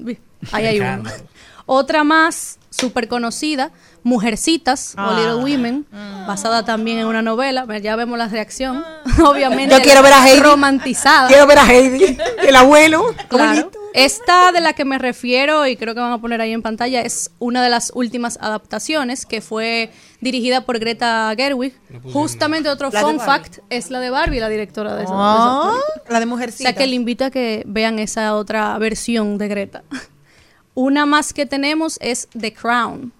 ahí 0.52 0.66
hay. 0.66 0.76
Escándalo. 0.76 1.24
Otra 1.64 2.04
más 2.04 2.58
súper 2.70 3.08
conocida, 3.08 3.70
Mujercitas 4.08 4.94
Ah. 4.96 5.08
o 5.10 5.14
Little 5.16 5.34
Women, 5.54 5.86
basada 6.26 6.64
también 6.64 6.98
en 6.98 7.06
una 7.06 7.20
novela. 7.22 7.64
Ve- 7.66 7.82
Ya 7.82 7.94
vemos 7.94 8.18
la 8.18 8.26
reacción. 8.28 8.82
Obviamente. 9.24 9.74
Yo 9.74 9.82
quiero 9.82 10.02
ver 10.02 10.12
a 10.14 10.26
Heidi. 10.26 10.40
Romantizada. 10.40 11.28
Quiero 11.28 11.46
ver 11.46 11.58
a 11.58 11.66
Heidi, 11.70 12.16
el 12.46 12.56
abuelo. 12.56 13.04
Claro. 13.28 13.70
Esta 13.94 14.52
de 14.52 14.60
la 14.60 14.72
que 14.74 14.84
me 14.84 14.98
refiero 14.98 15.66
y 15.66 15.76
creo 15.76 15.94
que 15.94 16.00
van 16.00 16.12
a 16.12 16.18
poner 16.20 16.40
ahí 16.40 16.52
en 16.52 16.62
pantalla 16.62 17.00
es 17.00 17.30
una 17.38 17.62
de 17.62 17.68
las 17.70 17.90
últimas 17.94 18.38
adaptaciones 18.40 19.26
que 19.26 19.40
fue 19.40 19.90
dirigida 20.20 20.64
por 20.64 20.78
Greta 20.78 21.32
Gerwig. 21.36 21.74
Justamente 22.12 22.68
otro 22.70 22.90
fun 22.90 23.18
fact 23.20 23.58
es 23.70 23.90
la 23.90 24.00
de 24.00 24.10
Barbie, 24.10 24.40
la 24.40 24.48
directora 24.48 24.94
de 24.94 25.04
esa, 25.04 25.12
de 25.12 25.18
esa 25.18 25.24
Ah, 25.34 25.70
película. 25.70 26.04
la 26.12 26.18
de 26.20 26.24
O 26.24 26.28
mujercita. 26.28 26.70
sea 26.70 26.74
que 26.78 26.86
le 26.86 26.94
invito 26.94 27.24
a 27.24 27.30
que 27.30 27.62
vean 27.66 27.98
esa 27.98 28.34
otra 28.36 28.76
versión 28.78 29.36
de 29.38 29.48
Greta. 29.48 29.82
Una 30.74 31.06
más 31.06 31.32
que 31.32 31.44
tenemos 31.46 31.98
es 32.00 32.28
The 32.38 32.52
Crown. 32.52 33.12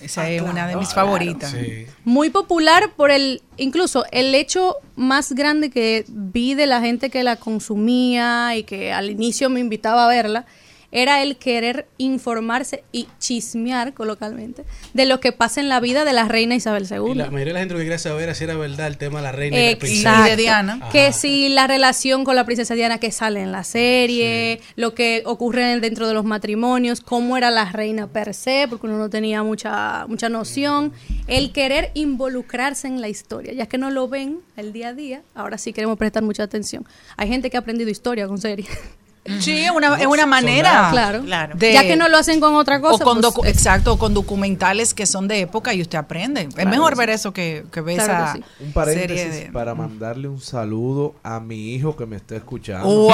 Esa 0.00 0.28
es 0.30 0.42
una 0.42 0.66
de 0.66 0.76
mis 0.76 0.92
favoritas. 0.94 1.50
Sí. 1.50 1.86
Muy 2.04 2.30
popular 2.30 2.92
por 2.96 3.10
el, 3.10 3.42
incluso 3.56 4.04
el 4.10 4.34
hecho 4.34 4.76
más 4.96 5.32
grande 5.32 5.70
que 5.70 6.04
vi 6.08 6.54
de 6.54 6.66
la 6.66 6.80
gente 6.80 7.10
que 7.10 7.22
la 7.22 7.36
consumía 7.36 8.56
y 8.56 8.64
que 8.64 8.92
al 8.92 9.10
inicio 9.10 9.50
me 9.50 9.60
invitaba 9.60 10.04
a 10.04 10.08
verla, 10.08 10.46
era 10.92 11.22
el 11.22 11.36
querer 11.36 11.86
informarse 11.98 12.84
y 12.92 13.08
chismear 13.18 13.94
coloquialmente 13.94 14.64
de 14.92 15.06
lo 15.06 15.20
que 15.20 15.32
pasa 15.32 15.60
en 15.60 15.68
la 15.68 15.80
vida 15.80 16.04
de 16.04 16.12
la 16.12 16.28
reina 16.28 16.54
Isabel 16.54 16.86
Y 16.88 16.94
II. 16.94 17.14
la 17.14 17.30
mayoría 17.30 17.52
de 17.52 17.54
la 17.54 17.60
gente 17.60 17.74
lo 17.74 17.78
que 17.78 17.84
quería 17.86 17.98
saber 17.98 18.34
si 18.34 18.44
era 18.44 18.56
verdad 18.56 18.86
el 18.86 18.98
tema 18.98 19.18
de 19.18 19.22
la 19.24 19.32
reina 19.32 19.58
y 19.58 19.72
la 19.72 19.78
princesa. 19.78 20.26
Y 20.26 20.30
de 20.30 20.36
Diana. 20.36 20.88
Que 20.92 21.12
si 21.12 21.48
la 21.48 21.66
relación 21.66 22.24
con 22.24 22.36
la 22.36 22.44
princesa 22.44 22.74
Diana 22.74 22.98
que 22.98 23.10
sale 23.10 23.40
en 23.40 23.52
la 23.52 23.64
serie, 23.64 24.60
lo 24.76 24.94
que 24.94 25.22
ocurre 25.24 25.80
dentro 25.80 26.06
de 26.06 26.14
los 26.14 26.24
matrimonios, 26.24 27.00
cómo 27.00 27.36
era 27.36 27.50
la 27.50 27.72
reina 27.72 28.06
per 28.06 28.34
se, 28.34 28.66
porque 28.68 28.86
uno 28.86 28.98
no 28.98 29.08
tenía 29.10 29.42
mucha, 29.42 30.06
mucha 30.08 30.28
noción, 30.28 30.92
el 31.26 31.52
querer 31.52 31.90
involucrarse 31.94 32.86
en 32.86 33.00
la 33.00 33.08
historia, 33.08 33.52
ya 33.52 33.66
que 33.66 33.78
no 33.78 33.90
lo 33.90 34.08
ven 34.08 34.40
el 34.56 34.72
día 34.72 34.88
a 34.88 34.94
día, 34.94 35.22
ahora 35.34 35.58
sí 35.58 35.72
queremos 35.72 35.96
prestar 35.98 36.22
mucha 36.22 36.42
atención. 36.42 36.86
Hay 37.16 37.28
gente 37.28 37.50
que 37.50 37.56
ha 37.56 37.60
aprendido 37.60 37.90
historia 37.90 38.26
con 38.26 38.38
series. 38.38 38.68
Sí, 39.38 39.64
es 39.64 39.70
una, 39.70 40.00
es 40.00 40.06
una 40.06 40.26
manera. 40.26 40.88
Claro. 40.90 41.22
de- 41.54 41.72
Ya 41.72 41.82
que 41.82 41.94
no 41.96 42.08
lo 42.08 42.18
hacen 42.18 42.40
con 42.40 42.54
otra 42.56 42.80
cosa, 42.80 43.04
O 43.04 43.06
con 43.06 43.20
pues, 43.20 43.34
exacto, 43.54 43.92
o 43.92 43.98
con 43.98 44.14
documentales 44.14 44.94
que 44.94 45.06
son 45.06 45.28
de 45.28 45.40
época 45.40 45.72
y 45.74 45.80
usted 45.80 45.98
aprende. 45.98 46.42
es 46.42 46.48
Claro 46.54 46.70
mejor 46.70 46.96
ver 46.96 47.10
eso 47.10 47.32
que, 47.32 47.64
que 47.70 47.80
ver 47.80 47.96
Claro 47.96 48.12
esa 48.24 48.32
que 48.32 48.38
sí. 48.40 48.44
Un 48.58 48.72
serie 48.72 48.72
paréntesis 48.72 49.34
de... 49.46 49.52
para 49.52 49.74
mandarle 49.76 50.26
un 50.28 50.40
saludo 50.40 51.14
a 51.22 51.38
mi 51.38 51.72
hijo 51.74 51.96
que 51.96 52.04
me 52.06 52.16
está 52.16 52.34
escuchando. 52.34 52.86
¡Wow! 52.86 53.12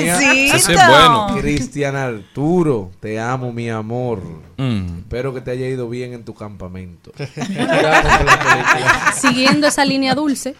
Mía, 0.00 0.16
¡Besito! 0.18 0.56
Es 0.56 0.66
bueno. 0.88 1.36
Cristian 1.40 1.96
Arturo, 1.96 2.90
te 3.00 3.20
amo, 3.20 3.52
mi 3.52 3.68
amor. 3.68 4.22
Mm. 4.56 4.98
Espero 5.00 5.32
que 5.34 5.40
te 5.40 5.50
haya 5.52 5.66
ido 5.68 5.88
bien 5.88 6.12
en 6.14 6.24
tu 6.24 6.34
campamento. 6.34 7.12
Siguiendo 9.20 9.66
esa 9.68 9.84
línea 9.84 10.14
dulce, 10.14 10.54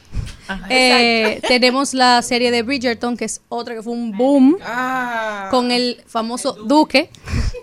eh, 0.69 1.41
tenemos 1.47 1.95
la 1.95 2.23
serie 2.23 2.51
de 2.51 2.63
Bridgerton, 2.63 3.17
que 3.17 3.25
es 3.27 3.38
otra 3.49 3.75
que 3.75 3.83
fue 3.83 3.93
un 3.93 4.13
boom, 4.17 4.57
Ah. 4.65 5.49
con 5.51 5.71
el 5.71 6.03
famoso 6.07 6.53
Duque. 6.53 7.11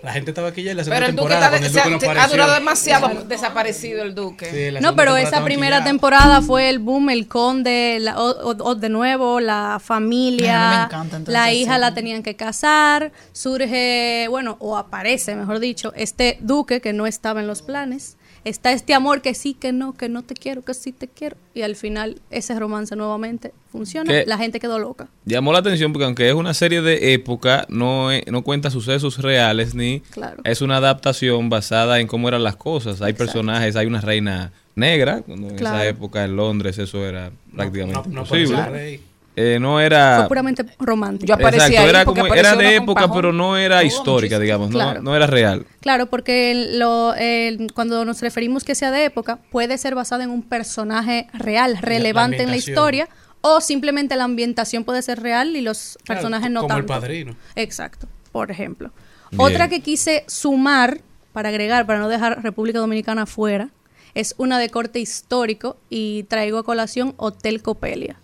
La 0.02 0.12
gente 0.12 0.30
estaba 0.30 0.48
aquí 0.48 0.62
ya 0.62 0.70
en 0.72 0.76
la 0.76 0.84
segunda 0.84 0.96
Pero 1.00 1.10
el 1.10 1.16
Duque 1.16 1.28
temporada 1.28 1.46
está- 1.46 1.50
cuando 1.58 1.66
el 1.66 1.72
se 1.72 1.80
ha, 1.80 1.84
Duque 1.92 2.06
no 2.14 2.20
ha 2.20 2.28
durado 2.28 2.52
demasiado 2.54 3.08
desaparecido 3.24 4.02
el 4.02 4.14
Duque. 4.14 4.70
Sí, 4.74 4.78
No, 4.80 4.94
pero 4.96 5.16
esa 5.16 5.42
primera 5.44 5.82
temporada 5.84 6.42
fue 6.42 6.68
el 6.70 6.78
boom, 6.78 7.10
el 7.10 7.28
conde, 7.28 7.98
la- 8.00 8.20
o, 8.20 8.30
o- 8.52 8.64
o 8.70 8.74
de 8.74 8.88
nuevo, 8.88 9.40
la 9.40 9.80
familia, 9.82 10.84
encanta, 10.84 11.16
entonces, 11.16 11.32
la 11.32 11.52
hija 11.52 11.74
sí. 11.74 11.80
la 11.80 11.94
tenían 11.94 12.22
que 12.22 12.36
casar, 12.36 13.12
surge, 13.32 14.26
bueno, 14.28 14.56
o 14.60 14.76
aparece, 14.76 15.34
mejor 15.34 15.58
dicho, 15.60 15.92
este 15.96 16.38
duque 16.40 16.80
que 16.80 16.92
no 16.92 17.06
estaba 17.06 17.40
en 17.40 17.46
los 17.46 17.62
planes. 17.62 18.16
Está 18.46 18.70
este 18.70 18.94
amor 18.94 19.22
que 19.22 19.34
sí, 19.34 19.54
que 19.54 19.72
no, 19.72 19.92
que 19.94 20.08
no 20.08 20.22
te 20.22 20.34
quiero, 20.34 20.62
que 20.62 20.72
sí 20.72 20.92
te 20.92 21.08
quiero. 21.08 21.36
Y 21.52 21.62
al 21.62 21.74
final 21.74 22.20
ese 22.30 22.56
romance 22.56 22.94
nuevamente 22.94 23.52
funciona. 23.72 24.12
La 24.24 24.38
gente 24.38 24.60
quedó 24.60 24.78
loca. 24.78 25.08
Llamó 25.24 25.52
la 25.52 25.58
atención 25.58 25.92
porque 25.92 26.04
aunque 26.04 26.28
es 26.28 26.34
una 26.34 26.54
serie 26.54 26.80
de 26.80 27.12
época, 27.12 27.66
no, 27.68 28.12
es- 28.12 28.24
no 28.28 28.42
cuenta 28.42 28.70
sucesos 28.70 29.18
reales 29.20 29.74
ni 29.74 29.98
Claro. 29.98 30.42
es 30.44 30.62
una 30.62 30.76
adaptación 30.76 31.48
basada 31.50 31.98
en 31.98 32.06
cómo 32.06 32.28
eran 32.28 32.44
las 32.44 32.54
cosas. 32.54 33.02
Hay 33.02 33.14
personajes, 33.14 33.74
hay 33.74 33.86
una 33.86 34.00
reina 34.00 34.52
negra, 34.76 35.22
cuando 35.22 35.48
en 35.48 35.56
Claro. 35.56 35.78
esa 35.78 35.86
época 35.88 36.24
en 36.24 36.36
Londres 36.36 36.78
eso 36.78 37.04
era 37.04 37.32
prácticamente 37.52 37.98
no- 38.08 38.14
no 38.14 38.20
imposible. 38.22 39.00
Eh, 39.38 39.58
no 39.60 39.80
era... 39.80 40.16
Fue 40.20 40.28
puramente 40.28 40.64
romántico. 40.78 41.28
Yo 41.28 41.34
aparecía 41.34 41.66
Exacto, 41.66 41.82
ahí 41.82 41.88
era, 41.90 42.04
como- 42.06 42.34
era 42.34 42.56
de 42.56 42.76
época, 42.76 43.12
pero 43.12 43.32
no 43.34 43.56
era 43.58 43.84
histórica, 43.84 44.38
digamos, 44.38 44.70
no, 44.70 44.78
Claro. 44.78 45.02
no 45.02 45.14
era 45.14 45.26
real. 45.26 45.66
Claro, 45.80 46.06
porque 46.06 46.68
lo, 46.72 47.14
el- 47.14 47.70
cuando 47.74 48.04
nos 48.06 48.22
referimos 48.22 48.64
que 48.64 48.74
sea 48.74 48.90
de 48.90 49.04
época, 49.04 49.38
puede 49.50 49.76
ser 49.76 49.94
basada 49.94 50.24
en 50.24 50.30
un 50.30 50.42
personaje 50.42 51.26
real, 51.34 51.76
relevante 51.82 52.42
en 52.42 52.50
la 52.50 52.56
historia, 52.56 53.08
o 53.42 53.60
simplemente 53.60 54.16
la 54.16 54.24
ambientación 54.24 54.84
puede 54.84 55.02
ser 55.02 55.20
real 55.20 55.54
y 55.54 55.60
los 55.60 55.98
Claro, 56.02 56.18
personajes 56.20 56.50
no 56.50 56.62
como 56.62 56.74
el 56.78 56.86
tanto. 56.86 56.94
padrino. 57.00 57.36
Exacto, 57.54 58.08
por 58.32 58.50
ejemplo. 58.50 58.90
Bien. 59.30 59.40
Otra 59.42 59.68
que 59.68 59.80
quise 59.82 60.24
sumar, 60.28 61.00
para 61.34 61.50
agregar, 61.50 61.84
para 61.84 61.98
no 61.98 62.08
dejar 62.08 62.42
República 62.42 62.78
Dominicana 62.78 63.26
fuera, 63.26 63.68
es 64.14 64.34
una 64.38 64.58
de 64.58 64.70
corte 64.70 64.98
histórico 64.98 65.76
y 65.90 66.22
traigo 66.22 66.56
a 66.58 66.64
colación 66.64 67.12
Hotel 67.18 67.60
Copelia. 67.62 68.16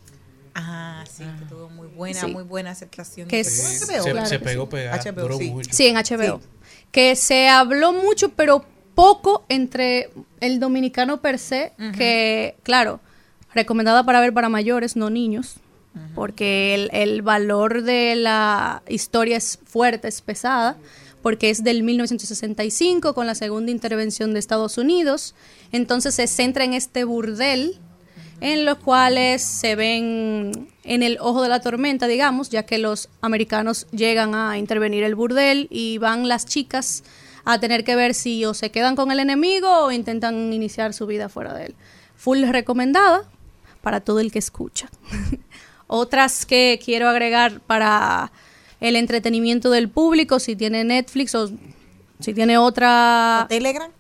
Ah, 0.55 1.05
sí, 1.11 1.25
que 1.39 1.45
tuvo 1.47 1.69
muy 1.71 1.89
buena, 1.89 2.21
Sí. 2.21 2.27
muy 2.27 2.43
buena 2.43 2.71
aceptación. 2.73 3.27
Que 3.29 3.41
es- 3.41 3.53
Sí, 3.53 3.85
HBO, 3.95 4.03
se, 4.03 4.11
claro 4.13 4.27
se 4.27 4.39
pegó 4.39 4.65
sí. 4.65 4.71
pegada, 4.73 4.97
HBO, 5.03 5.23
duró 5.23 5.39
sí. 5.39 5.51
mucho. 5.51 5.71
Sí, 5.73 5.87
en 5.87 5.97
HBO. 5.97 6.41
Que 6.91 7.17
se 7.17 7.49
habló 7.49 7.93
mucho, 7.93 8.31
pero 8.31 8.65
poco 8.95 9.45
entre 9.49 10.11
el 10.41 10.61
dominicano 10.61 11.23
per 11.23 11.39
se, 11.39 11.73
que, 11.97 12.57
claro, 12.63 13.01
recomendada 13.55 14.05
para 14.05 14.21
ver 14.21 14.35
para 14.35 14.49
mayores, 14.51 14.97
no 14.97 15.09
niños, 15.09 15.57
porque 16.15 16.75
el, 16.75 16.91
el 16.93 17.23
valor 17.23 17.83
de 17.83 18.15
la 18.17 18.83
historia 18.89 19.39
es 19.39 19.59
fuerte, 19.65 20.09
es 20.09 20.21
pesada, 20.21 20.77
porque 21.23 21.49
es 21.51 21.63
del 21.65 21.83
1965 21.83 23.15
con 23.15 23.27
la 23.27 23.35
segunda 23.35 23.71
intervención 23.71 24.33
de 24.33 24.39
Estados 24.41 24.77
Unidos. 24.77 25.35
Entonces 25.71 26.15
se 26.15 26.27
centra 26.27 26.65
en 26.65 26.75
este 26.75 27.05
burdel 27.05 27.79
en 28.43 28.65
los 28.65 28.79
cuales 28.79 29.41
se 29.41 29.77
ven 29.77 30.69
en 30.83 31.05
el 31.05 31.17
ojo 31.21 31.43
de 31.43 31.49
la 31.49 31.61
tormenta, 31.61 32.09
digamos, 32.09 32.51
ya 32.51 32.65
que 32.65 32.77
los 32.77 33.09
americanos 33.21 33.87
llegan 33.93 34.35
a 34.35 34.59
intervenir 34.59 35.05
el 35.05 35.15
burdel 35.15 35.69
y 35.71 35.99
van 35.99 36.27
las 36.27 36.45
chicas 36.45 37.05
a 37.45 37.61
tener 37.61 37.85
que 37.85 37.95
ver 37.95 38.15
si 38.15 38.45
o 38.45 38.53
se 38.53 38.73
quedan 38.73 38.97
con 38.97 39.13
el 39.13 39.21
enemigo 39.21 39.85
o 39.85 39.93
intentan 39.93 40.53
iniciar 40.53 40.93
su 40.93 41.07
vida 41.07 41.29
fuera 41.29 41.55
de 41.55 41.67
él. 41.67 41.75
Full 42.17 42.43
recomendada 42.49 43.31
para 43.81 44.01
todo 44.01 44.19
el 44.19 44.33
que 44.33 44.41
escucha. 44.41 44.91
Otras 45.87 46.45
que 46.45 46.81
quiero 46.85 47.09
agregar 47.09 47.61
para 47.61 48.33
el 48.81 48.97
entretenimiento 48.97 49.71
del 49.71 49.89
público, 49.89 50.41
si 50.41 50.57
tiene 50.57 50.83
Netflix 50.83 51.37
o 51.37 51.49
si 52.19 52.35
tiene 52.35 52.59
otra... 52.59 53.47
Telegram. 53.49 53.91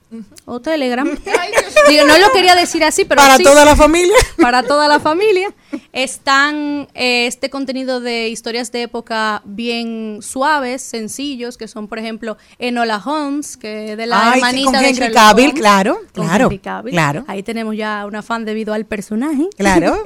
O 0.44 0.60
Telegram. 0.60 1.08
Digo, 1.88 2.06
no 2.06 2.18
lo 2.18 2.30
quería 2.32 2.54
decir 2.54 2.84
así, 2.84 3.04
pero 3.04 3.20
Para 3.20 3.36
sí, 3.36 3.42
toda 3.44 3.64
la 3.64 3.74
familia. 3.76 4.14
Para 4.40 4.62
toda 4.62 4.88
la 4.88 5.00
familia. 5.00 5.52
Están 5.92 6.88
eh, 6.94 7.26
este 7.26 7.50
contenido 7.50 8.00
de 8.00 8.28
historias 8.28 8.70
de 8.72 8.82
época 8.82 9.42
bien 9.44 10.18
suaves, 10.22 10.82
sencillos, 10.82 11.56
que 11.56 11.68
son, 11.68 11.88
por 11.88 11.98
ejemplo, 11.98 12.36
Enola 12.58 13.02
Holmes, 13.04 13.56
que 13.56 13.96
de 13.96 14.06
la 14.06 14.32
Ay, 14.32 14.32
sí, 14.32 14.38
hermanita 14.38 14.64
con 14.64 14.72
de 14.80 14.88
Henry 14.88 14.94
Sherlock 15.00 15.14
Cavill, 15.14 15.46
Holmes. 15.48 15.60
claro, 15.60 15.94
Con 16.14 16.26
claro, 16.26 16.44
Henry 16.46 16.58
Cavill. 16.58 16.92
claro. 16.92 17.24
Ahí 17.26 17.42
tenemos 17.42 17.76
ya 17.76 18.04
una 18.06 18.22
fan 18.22 18.44
debido 18.44 18.74
al 18.74 18.84
personaje. 18.86 19.48
Claro. 19.56 20.02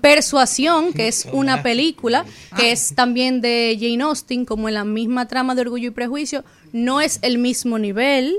Persuasión, 0.00 0.92
que 0.92 1.08
es 1.08 1.26
una 1.32 1.62
película 1.62 2.24
que 2.56 2.72
es 2.72 2.94
también 2.94 3.40
de 3.40 3.76
Jane 3.80 4.02
Austen, 4.02 4.44
como 4.44 4.68
en 4.68 4.74
la 4.74 4.84
misma 4.84 5.26
trama 5.28 5.54
de 5.54 5.62
Orgullo 5.62 5.88
y 5.88 5.90
Prejuicio, 5.90 6.44
no 6.72 7.00
es 7.00 7.18
el 7.22 7.38
mismo 7.38 7.78
nivel, 7.78 8.34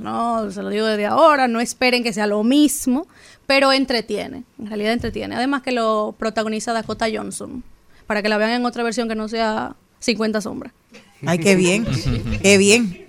no, 0.00 0.50
se 0.50 0.62
lo 0.62 0.68
digo 0.70 0.86
desde 0.86 1.06
ahora, 1.06 1.48
no 1.48 1.60
esperen 1.60 2.02
que 2.02 2.12
sea 2.12 2.26
lo 2.26 2.42
mismo, 2.44 3.06
pero 3.46 3.72
entretiene, 3.72 4.44
en 4.58 4.66
realidad 4.66 4.92
entretiene. 4.92 5.34
Además 5.36 5.62
que 5.62 5.72
lo 5.72 6.14
protagoniza 6.18 6.72
Dakota 6.72 7.06
Johnson, 7.12 7.62
para 8.06 8.22
que 8.22 8.28
la 8.28 8.38
vean 8.38 8.50
en 8.50 8.66
otra 8.66 8.82
versión 8.82 9.08
que 9.08 9.14
no 9.14 9.28
sea 9.28 9.76
50 10.00 10.40
sombras. 10.40 10.72
Ay, 11.26 11.38
qué 11.38 11.56
bien. 11.56 11.86
Qué 12.42 12.58
bien. 12.58 13.08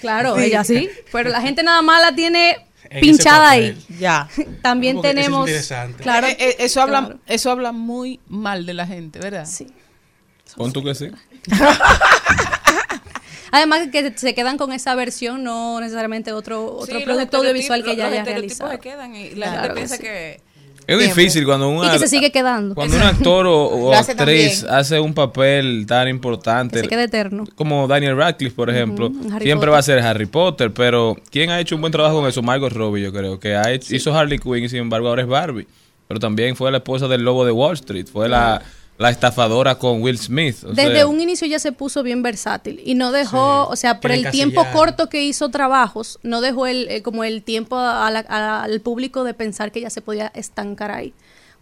Claro, 0.00 0.36
Sí. 0.36 0.44
ella 0.44 0.64
sí, 0.64 0.88
pero 1.12 1.30
la 1.30 1.40
gente 1.40 1.62
nada 1.62 1.82
más 1.82 2.00
la 2.00 2.14
tiene 2.14 2.50
En 2.50 2.58
pinchada 3.00 3.50
ahí. 3.50 3.76
Ya. 3.98 4.28
También 4.62 4.96
Porque 4.96 5.08
eso 5.10 5.18
es 5.18 5.24
tenemos... 5.24 5.48
interesante. 5.48 6.02
Claro, 6.02 6.26
Eh, 6.26 6.36
eh, 6.38 6.56
eso, 6.60 6.80
habla, 6.82 7.00
claro. 7.00 7.20
eso 7.26 7.50
habla 7.50 7.72
muy 7.72 8.20
mal 8.28 8.66
de 8.66 8.74
la 8.74 8.86
gente, 8.86 9.18
¿verdad? 9.18 9.46
Sí. 9.46 9.66
Pon 10.56 10.72
tú 10.72 10.82
que 10.82 10.94
sí. 10.94 11.10
Además 13.52 13.88
que 13.92 14.12
se 14.16 14.34
quedan 14.34 14.58
con 14.58 14.72
esa 14.72 14.94
versión, 14.94 15.44
no 15.44 15.80
necesariamente 15.80 16.32
otro, 16.32 16.74
otro 16.76 16.98
Sí, 16.98 17.04
producto 17.04 17.38
audiovisual 17.38 17.84
que 17.84 17.96
ya 17.96 18.08
haya 18.08 18.24
realizado. 18.24 18.70
se 18.72 18.78
quedan 18.80 19.14
y 19.14 19.30
la 19.30 19.46
Claro 19.46 19.62
gente 19.62 19.68
que 19.68 19.74
piensa 19.74 19.96
sí. 19.96 20.02
que... 20.02 20.45
Es 20.86 20.98
difícil 20.98 21.44
cuando 21.44 21.68
un, 21.68 21.84
Y 21.84 21.90
que 21.90 21.98
se 21.98 22.08
sigue 22.08 22.30
quedando. 22.30 22.74
cuando 22.74 22.96
un 22.96 23.02
actor 23.02 23.46
o, 23.48 23.92
actriz 23.92 24.60
también. 24.60 24.74
hace 24.80 25.00
un 25.00 25.14
papel 25.14 25.84
tan 25.86 26.06
importante. 26.08 26.76
Que 26.76 26.82
se 26.84 26.88
quede 26.88 27.04
eterno. 27.04 27.44
Como 27.56 27.88
Daniel 27.88 28.16
Radcliffe, 28.16 28.54
por 28.54 28.70
ejemplo, 28.70 29.08
siempre 29.40 29.54
Potter. 29.54 29.72
va 29.72 29.78
a 29.78 29.82
ser 29.82 29.98
Harry 30.00 30.26
Potter, 30.26 30.72
pero 30.72 31.16
¿quién 31.30 31.50
ha 31.50 31.58
hecho 31.60 31.74
un 31.74 31.80
buen 31.80 31.92
trabajo 31.92 32.20
con 32.20 32.28
eso? 32.28 32.40
Margot 32.42 32.72
Robbie, 32.72 33.02
yo 33.02 33.12
creo, 33.12 33.40
que 33.40 33.56
ha 33.56 33.70
hecho- 33.72 33.94
hizo 33.96 34.16
Harley 34.16 34.38
Quinn 34.38 34.64
y 34.64 34.68
sin 34.68 34.78
embargo 34.80 35.08
ahora 35.08 35.22
es 35.22 35.28
Barbie. 35.28 35.66
Pero 36.08 36.20
también 36.20 36.54
fue 36.54 36.70
la 36.70 36.76
esposa 36.78 37.08
del 37.08 37.22
lobo 37.22 37.44
de 37.44 37.50
Wall 37.50 37.74
Street, 37.74 38.06
fue 38.12 38.28
la, 38.28 38.62
la 38.98 39.10
estafadora 39.10 39.74
con 39.78 40.00
Will 40.02 40.18
Smith. 40.18 40.64
o 40.64 40.68
Desde 40.72 40.94
sea, 40.94 41.06
un 41.06 41.20
inicio 41.20 41.46
ya 41.46 41.58
se 41.58 41.72
puso 41.72 42.02
bien 42.02 42.22
versátil 42.22 42.80
y 42.84 42.94
no 42.94 43.12
dejó, 43.12 43.66
o 43.68 43.76
sea, 43.76 44.00
por 44.00 44.10
el 44.12 44.30
tiempo 44.30 44.66
corto 44.72 45.08
que 45.08 45.22
hizo 45.24 45.50
trabajos, 45.50 46.18
no 46.22 46.40
dejó 46.40 46.66
el, 46.66 46.88
eh, 46.88 47.02
como 47.02 47.22
el 47.24 47.42
tiempo 47.42 47.76
a 47.78 48.10
la- 48.10 48.24
a- 48.28 48.62
al 48.62 48.80
público 48.80 49.22
de 49.24 49.34
pensar 49.34 49.70
que 49.72 49.80
ya 49.82 49.90
se 49.90 50.00
podía 50.00 50.28
estancar 50.34 50.90
ahí. 50.90 51.12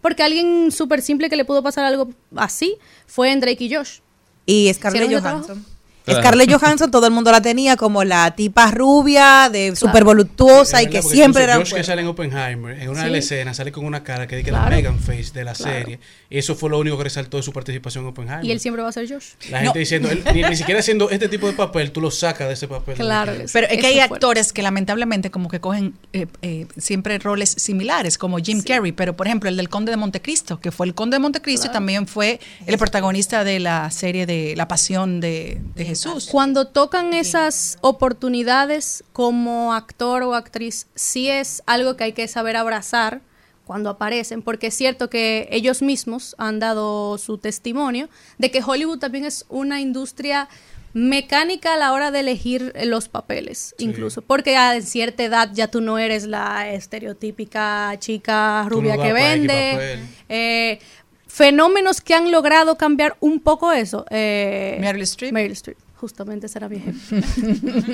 Porque 0.01 0.23
alguien 0.23 0.71
súper 0.71 1.01
simple 1.01 1.29
que 1.29 1.35
le 1.35 1.45
pudo 1.45 1.61
pasar 1.63 1.83
algo 1.83 2.09
así 2.35 2.77
fue 3.07 3.31
en 3.31 3.39
Drake 3.41 3.63
y 3.65 3.73
Josh. 3.75 3.99
Y 4.45 4.71
Scarlett 4.73 5.03
¿Hicieron 5.03 5.25
el 5.25 5.31
Johansson. 5.31 5.65
Claro. 6.05 6.21
Scarlett 6.21 6.51
Johansson, 6.53 6.91
todo 6.91 7.07
el 7.07 7.11
mundo 7.13 7.31
la 7.31 7.41
tenía 7.41 7.75
como 7.75 8.03
la 8.03 8.31
tipa 8.35 8.69
rubia, 8.71 9.49
de 9.51 9.75
súper 9.75 10.03
voluptuosa 10.03 10.81
y 10.83 10.87
que 10.87 11.01
siempre 11.01 11.43
era. 11.43 11.55
Josh 11.57 11.73
que 11.73 11.83
sale 11.83 12.01
en 12.01 12.07
Oppenheimer, 12.07 12.79
en 12.79 12.89
una 12.89 12.99
Sí. 13.01 13.05
de 13.07 13.11
las 13.11 13.25
escenas, 13.25 13.57
sale 13.57 13.71
con 13.71 13.85
una 13.85 14.03
cara 14.03 14.27
que 14.27 14.35
dice 14.35 14.45
que 14.45 14.51
Claro. 14.51 14.69
la 14.69 14.75
Megan 14.75 14.99
Face 14.99 15.31
de 15.33 15.43
la 15.43 15.53
Claro. 15.53 15.73
serie. 15.73 15.99
Y 16.29 16.37
eso 16.37 16.55
fue 16.55 16.69
lo 16.69 16.77
único 16.79 16.95
que 16.97 17.05
resaltó 17.05 17.37
de 17.37 17.43
su 17.43 17.51
participación 17.51 18.03
en 18.03 18.09
Oppenheimer. 18.11 18.45
Y 18.45 18.51
él 18.51 18.59
siempre 18.59 18.83
va 18.83 18.89
a 18.89 18.91
ser 18.91 19.09
Josh. 19.11 19.29
La 19.49 19.61
gente 19.61 19.79
diciendo, 19.79 20.09
él, 20.11 20.23
ni, 20.33 20.43
ni 20.43 20.55
siquiera 20.55 20.79
haciendo 20.79 21.09
este 21.09 21.27
tipo 21.27 21.47
de 21.47 21.53
papel, 21.53 21.91
tú 21.91 22.01
lo 22.01 22.11
sacas 22.11 22.47
de 22.49 22.53
ese 22.53 22.67
papel. 22.67 22.95
Claro. 22.95 23.33
Pero 23.51 23.67
es 23.67 23.77
que 23.79 23.87
hay 23.87 23.93
fue. 23.95 24.03
actores 24.03 24.53
que 24.53 24.61
lamentablemente 24.61 25.31
como 25.31 25.49
que 25.49 25.59
cogen 25.59 25.95
eh, 26.13 26.27
eh, 26.43 26.67
siempre 26.77 27.17
roles 27.17 27.49
similares, 27.57 28.17
como 28.19 28.37
Jim 28.37 28.61
Carrey, 28.61 28.91
pero 28.91 29.15
por 29.15 29.25
ejemplo 29.25 29.49
el 29.49 29.57
del 29.57 29.69
Conde 29.69 29.91
de 29.91 29.97
Montecristo, 29.97 30.59
que 30.59 30.71
fue 30.71 30.85
el 30.85 30.93
Conde 30.93 31.15
de 31.15 31.19
Montecristo 31.19 31.67
y 31.67 31.71
también 31.71 32.05
fue 32.05 32.39
el 32.67 32.77
protagonista 32.77 33.43
de 33.43 33.59
la 33.59 33.89
serie 33.89 34.25
de 34.27 34.53
La 34.55 34.67
Pasión 34.67 35.19
de, 35.19 35.59
de 35.73 35.83
Jesús. 35.85 35.94
Cuando 36.31 36.67
tocan 36.67 37.13
esas 37.13 37.77
oportunidades 37.81 39.03
como 39.13 39.73
actor 39.73 40.23
o 40.23 40.35
actriz, 40.35 40.87
sí 40.95 41.29
es 41.29 41.63
algo 41.65 41.95
que 41.95 42.05
hay 42.05 42.13
que 42.13 42.27
saber 42.27 42.55
abrazar 42.55 43.21
cuando 43.65 43.89
aparecen, 43.89 44.41
porque 44.41 44.67
es 44.67 44.75
cierto 44.75 45.09
que 45.09 45.47
ellos 45.51 45.81
mismos 45.81 46.35
han 46.37 46.59
dado 46.59 47.17
su 47.17 47.37
testimonio 47.37 48.09
de 48.37 48.51
que 48.51 48.61
Hollywood 48.63 48.99
también 48.99 49.25
es 49.25 49.45
una 49.49 49.81
industria 49.81 50.47
mecánica 50.93 51.73
a 51.73 51.77
la 51.77 51.91
hora 51.91 52.09
de 52.09 52.21
elegir 52.21 52.73
los 52.85 53.09
papeles, 53.09 53.75
incluso, 53.79 54.21
porque 54.21 54.55
a 54.55 54.79
cierta 54.81 55.23
edad 55.23 55.49
ya 55.53 55.67
tú 55.67 55.81
no 55.81 55.99
eres 55.99 56.25
la 56.25 56.69
estereotípica 56.69 57.93
chica 57.99 58.63
no 58.63 58.69
rubia 58.69 58.97
que 58.97 59.11
vende. 59.11 59.99
eh, 60.29 60.79
fenómenos 61.27 61.99
que 61.99 62.13
han 62.13 62.31
logrado 62.31 62.77
cambiar 62.77 63.17
un 63.19 63.41
poco 63.41 63.73
eso. 63.73 64.05
Eh, 64.09 64.77
Meryl 64.79 65.01
Streep. 65.01 65.33
Meryl 65.33 65.51
Streep, 65.51 65.77
justamente 65.95 66.47
será 66.47 66.69
mi 66.69 66.77
ejemplo. 66.77 67.17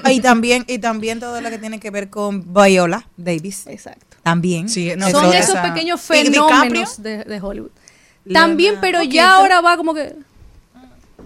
y 0.12 0.20
también 0.22 0.64
y 0.68 0.80
también 0.80 1.20
todo 1.20 1.40
lo 1.42 1.50
que 1.50 1.58
tiene 1.58 1.80
que 1.80 1.92
ver 1.92 2.10
con 2.10 2.54
Viola 2.54 3.08
Davis. 3.18 3.66
Exacto. 3.68 4.18
También. 4.24 4.70
Sí, 4.70 4.92
no, 4.98 5.10
Son 5.10 5.26
Eso- 5.26 5.34
esos 5.34 5.50
esa- 5.56 5.64
pequeños 5.64 6.02
fenómenos 6.02 7.02
de, 7.02 7.24
de 7.24 7.40
Hollywood. 7.42 7.72
También, 8.32 8.76
pero 8.80 9.02
ya 9.02 9.36
ahora 9.36 9.62
va 9.62 9.78
como 9.78 9.94
que... 9.96 10.16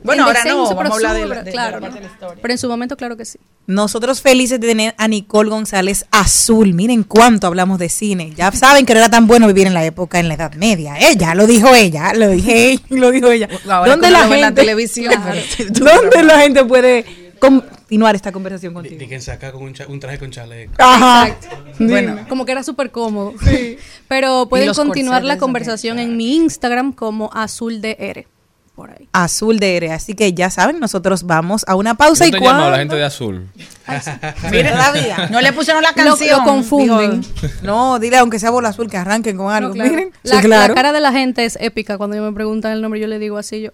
Bueno, 0.05 0.23
en 0.23 0.27
ahora 0.27 0.43
no, 0.45 0.75
vamos 0.75 0.91
a 0.91 0.95
hablar 0.95 1.13
de 1.15 1.25
la- 1.27 1.35
de- 1.35 1.43
de 1.43 1.51
claro, 1.51 1.79
la 1.79 1.81
parte 1.81 1.89
¿no? 1.89 2.01
de 2.01 2.07
la 2.07 2.13
historia. 2.13 2.41
Pero 2.41 2.51
en 2.53 2.57
su 2.57 2.67
momento, 2.69 2.95
claro 2.97 3.17
que 3.17 3.25
sí. 3.25 3.39
Nosotros 3.67 4.21
felices 4.21 4.59
de 4.59 4.67
tener 4.67 4.95
a 4.97 5.07
Nicole 5.07 5.49
González 5.49 6.05
Azul. 6.11 6.73
Miren 6.73 7.03
cuánto 7.03 7.47
hablamos 7.47 7.79
de 7.79 7.89
cine. 7.89 8.31
Ya 8.35 8.51
saben 8.51 8.85
que 8.85 8.93
no 8.93 8.99
era 8.99 9.09
tan 9.09 9.27
bueno 9.27 9.47
vivir 9.47 9.67
en 9.67 9.73
la 9.73 9.83
época 9.83 10.19
en 10.19 10.27
la 10.27 10.35
Edad 10.35 10.53
Media. 10.53 10.95
Ella 10.99 11.33
lo 11.35 11.47
dijo 11.47 11.73
ella, 11.73 12.13
lo 12.13 12.29
dije 12.29 12.79
lo 12.89 13.11
dijo 13.11 13.29
ella. 13.31 13.49
Ahora 13.69 13.91
¿Dónde 13.91 14.11
la 14.11 14.23
en 14.25 14.29
la 14.29 14.37
gente, 14.47 14.61
televisión, 14.61 15.13
Claro. 15.13 15.41
¿Dónde 15.69 16.23
la 16.23 16.39
gente 16.41 16.63
puede 16.63 17.05
continuar 17.39 18.15
esta 18.15 18.31
conversación 18.31 18.73
contigo? 18.73 18.97
de 18.97 19.07
que 19.07 19.19
saca 19.21 19.51
con 19.51 19.63
un, 19.63 19.73
cha- 19.73 19.87
un 19.87 19.99
traje 19.99 20.17
con 20.19 20.31
chaleco. 20.31 20.73
Ajá. 20.77 21.35
Bueno, 21.79 22.25
como 22.29 22.45
que 22.45 22.51
era 22.51 22.63
súper 22.63 22.91
cómodo. 22.91 23.33
Pero 24.07 24.47
pueden 24.47 24.73
continuar 24.73 25.23
la 25.23 25.37
conversación 25.37 25.99
en 25.99 26.15
mi 26.17 26.35
Instagram 26.35 26.93
como 26.93 27.29
azul 27.33 27.81
de 27.81 27.95
R. 27.99 28.27
Por 28.75 28.91
ahí. 28.91 29.07
Azul 29.13 29.57
de 29.59 29.77
Ere. 29.77 29.91
Así 29.93 30.15
que 30.15 30.33
ya 30.33 30.49
saben, 30.49 30.79
nosotros 30.81 31.23
vamos 31.23 31.63
a 31.67 31.75
una 31.75 31.95
pausa 31.95 32.25
¿Cómo 32.25 32.35
y 32.37 32.39
te 32.39 32.45
llaman 32.45 32.57
la 32.57 32.63
cuando 32.63 32.77
gente 32.79 32.95
de 32.97 33.03
azul? 33.05 33.47
Mire, 34.51 34.69
todavía. 34.71 35.29
No 35.31 35.39
le 35.39 35.53
pusieron 35.53 35.81
la 35.81 35.93
canción. 35.93 36.39
lo 36.39 36.43
confunden. 36.43 37.21
Dijo, 37.21 37.47
no, 37.63 37.99
dile 37.99 38.17
aunque 38.17 38.37
sea 38.37 38.49
bola 38.49 38.69
azul 38.69 38.89
que 38.89 38.97
arranquen 38.97 39.37
con 39.37 39.51
algo. 39.53 39.69
No, 39.69 39.75
claro. 39.75 39.89
Miren, 39.91 40.11
la, 40.23 40.35
sí, 40.41 40.45
claro. 40.47 40.67
la 40.67 40.75
cara 40.75 40.91
de 40.91 40.99
la 40.99 41.13
gente 41.13 41.45
es 41.45 41.57
épica. 41.61 41.97
Cuando 41.97 42.17
yo 42.17 42.23
me 42.23 42.33
preguntan 42.33 42.73
el 42.73 42.81
nombre, 42.81 42.99
yo 42.99 43.07
le 43.07 43.17
digo 43.17 43.37
así 43.37 43.61
yo. 43.61 43.71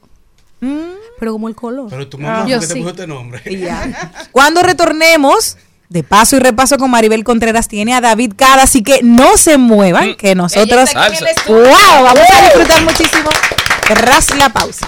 Mm, 0.59 0.77
Pero 1.19 1.31
como 1.31 1.47
el 1.47 1.55
color. 1.55 1.87
Pero 1.89 2.07
tu 2.07 2.19
mamá, 2.19 2.45
Yo 2.47 2.59
¿por 2.59 2.61
qué 2.61 2.67
te 2.67 2.73
sí. 2.73 2.79
puso 2.81 2.91
este 2.91 3.07
nombre? 3.07 3.41
ya. 3.59 4.11
Cuando 4.31 4.61
retornemos, 4.61 5.57
de 5.89 6.03
paso 6.03 6.35
y 6.35 6.39
repaso 6.39 6.77
con 6.77 6.91
Maribel 6.91 7.23
Contreras, 7.23 7.67
tiene 7.67 7.95
a 7.95 8.01
David 8.01 8.33
Cada, 8.37 8.61
así 8.63 8.83
que 8.83 8.99
no 9.01 9.35
se 9.37 9.57
muevan, 9.57 10.13
que 10.15 10.35
nosotros. 10.35 10.91
¡Wow! 11.47 11.57
Vamos 12.03 12.19
a 12.19 12.41
disfrutar 12.43 12.83
muchísimo 12.83 13.29
tras 13.93 14.33
la 14.37 14.47
pausa. 14.47 14.87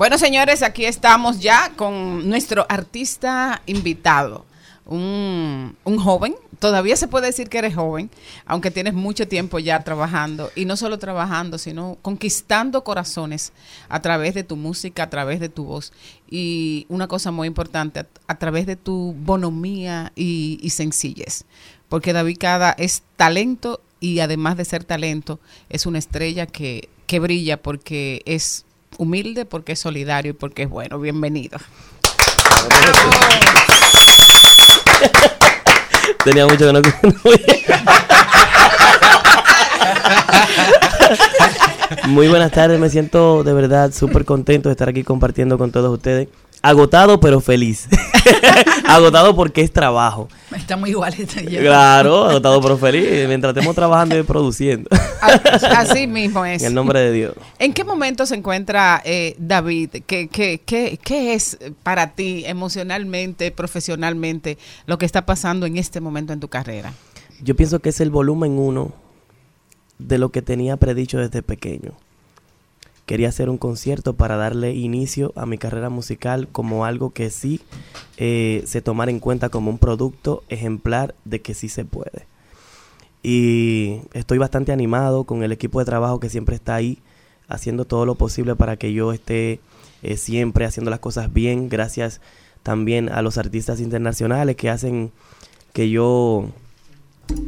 Bueno, 0.00 0.16
señores, 0.16 0.62
aquí 0.62 0.86
estamos 0.86 1.40
ya 1.40 1.72
con 1.76 2.26
nuestro 2.26 2.64
artista 2.70 3.60
invitado, 3.66 4.46
un, 4.86 5.76
un 5.84 5.98
joven. 5.98 6.34
Todavía 6.58 6.96
se 6.96 7.06
puede 7.06 7.26
decir 7.26 7.50
que 7.50 7.58
eres 7.58 7.74
joven, 7.74 8.08
aunque 8.46 8.70
tienes 8.70 8.94
mucho 8.94 9.28
tiempo 9.28 9.58
ya 9.58 9.84
trabajando, 9.84 10.50
y 10.54 10.64
no 10.64 10.78
solo 10.78 10.98
trabajando, 10.98 11.58
sino 11.58 11.98
conquistando 12.00 12.82
corazones 12.82 13.52
a 13.90 14.00
través 14.00 14.32
de 14.32 14.42
tu 14.42 14.56
música, 14.56 15.02
a 15.02 15.10
través 15.10 15.38
de 15.38 15.50
tu 15.50 15.64
voz. 15.64 15.92
Y 16.30 16.86
una 16.88 17.06
cosa 17.06 17.30
muy 17.30 17.46
importante, 17.46 18.06
a, 18.26 18.38
través 18.38 18.64
de 18.64 18.76
tu 18.76 19.14
bonomía 19.18 20.12
y, 20.16 20.58
y 20.62 20.70
sencillez. 20.70 21.44
Porque 21.90 22.14
David 22.14 22.38
Cada 22.40 22.70
es 22.72 23.02
talento 23.16 23.82
y 24.00 24.20
además 24.20 24.56
de 24.56 24.64
ser 24.64 24.82
talento, 24.82 25.40
es 25.68 25.84
una 25.84 25.98
estrella 25.98 26.46
que, 26.46 26.88
que 27.06 27.18
brilla 27.18 27.60
porque 27.60 28.22
es 28.24 28.64
humilde, 29.00 29.46
porque 29.46 29.72
es 29.72 29.78
solidario 29.78 30.32
y 30.32 30.34
porque 30.34 30.64
es 30.64 30.68
bueno. 30.68 30.98
Bienvenido. 30.98 31.58
Tenía 36.24 36.46
mucho 36.46 36.66
que 36.66 36.72
no, 36.74 36.82
Muy 42.08 42.28
buenas 42.28 42.52
tardes, 42.52 42.78
me 42.78 42.90
siento 42.90 43.42
de 43.42 43.54
verdad 43.54 43.90
súper 43.94 44.26
contento 44.26 44.68
de 44.68 44.74
estar 44.74 44.90
aquí 44.90 45.02
compartiendo 45.02 45.56
con 45.56 45.72
todos 45.72 45.90
ustedes. 45.90 46.28
Agotado 46.62 47.20
pero 47.20 47.40
feliz. 47.40 47.88
agotado 48.86 49.34
porque 49.34 49.62
es 49.62 49.72
trabajo. 49.72 50.28
Está 50.54 50.76
muy 50.76 50.90
igual 50.90 51.14
esta 51.16 51.40
ya. 51.40 51.60
Claro, 51.60 52.24
agotado 52.24 52.60
pero 52.60 52.76
feliz. 52.76 53.26
Mientras 53.26 53.54
estemos 53.56 53.74
trabajando 53.74 54.18
y 54.18 54.22
produciendo. 54.22 54.90
Así 55.62 56.06
mismo 56.06 56.44
es. 56.44 56.62
En 56.62 56.68
el 56.68 56.74
nombre 56.74 57.00
de 57.00 57.12
Dios. 57.12 57.34
¿En 57.58 57.72
qué 57.72 57.82
momento 57.82 58.26
se 58.26 58.34
encuentra 58.34 59.00
eh, 59.04 59.36
David? 59.38 60.02
¿Qué, 60.06 60.28
qué, 60.28 60.60
qué, 60.64 60.98
qué 61.02 61.32
es 61.32 61.58
para 61.82 62.14
ti 62.14 62.44
emocionalmente, 62.44 63.50
profesionalmente, 63.52 64.58
lo 64.86 64.98
que 64.98 65.06
está 65.06 65.24
pasando 65.24 65.64
en 65.64 65.78
este 65.78 66.00
momento 66.00 66.34
en 66.34 66.40
tu 66.40 66.48
carrera? 66.48 66.92
Yo 67.42 67.56
pienso 67.56 67.78
que 67.78 67.88
es 67.88 68.00
el 68.00 68.10
volumen 68.10 68.58
uno 68.58 68.92
de 69.98 70.18
lo 70.18 70.30
que 70.30 70.42
tenía 70.42 70.76
predicho 70.76 71.18
desde 71.18 71.42
pequeño. 71.42 71.92
Quería 73.10 73.28
hacer 73.28 73.50
un 73.50 73.58
concierto 73.58 74.14
para 74.14 74.36
darle 74.36 74.72
inicio 74.72 75.32
a 75.34 75.44
mi 75.44 75.58
carrera 75.58 75.90
musical 75.90 76.46
como 76.46 76.84
algo 76.84 77.10
que 77.10 77.28
sí 77.30 77.60
eh, 78.18 78.62
se 78.66 78.82
tomara 78.82 79.10
en 79.10 79.18
cuenta 79.18 79.48
como 79.48 79.68
un 79.68 79.78
producto 79.78 80.44
ejemplar 80.48 81.16
de 81.24 81.42
que 81.42 81.54
sí 81.54 81.68
se 81.68 81.84
puede. 81.84 82.28
Y 83.24 84.02
estoy 84.12 84.38
bastante 84.38 84.70
animado 84.70 85.24
con 85.24 85.42
el 85.42 85.50
equipo 85.50 85.80
de 85.80 85.86
trabajo 85.86 86.20
que 86.20 86.30
siempre 86.30 86.54
está 86.54 86.76
ahí, 86.76 86.98
haciendo 87.48 87.84
todo 87.84 88.06
lo 88.06 88.14
posible 88.14 88.54
para 88.54 88.76
que 88.76 88.92
yo 88.92 89.12
esté 89.12 89.58
eh, 90.04 90.16
siempre 90.16 90.64
haciendo 90.64 90.92
las 90.92 91.00
cosas 91.00 91.32
bien. 91.32 91.68
Gracias 91.68 92.20
también 92.62 93.08
a 93.08 93.22
los 93.22 93.38
artistas 93.38 93.80
internacionales 93.80 94.54
que 94.54 94.70
hacen 94.70 95.10
que 95.72 95.90
yo 95.90 96.48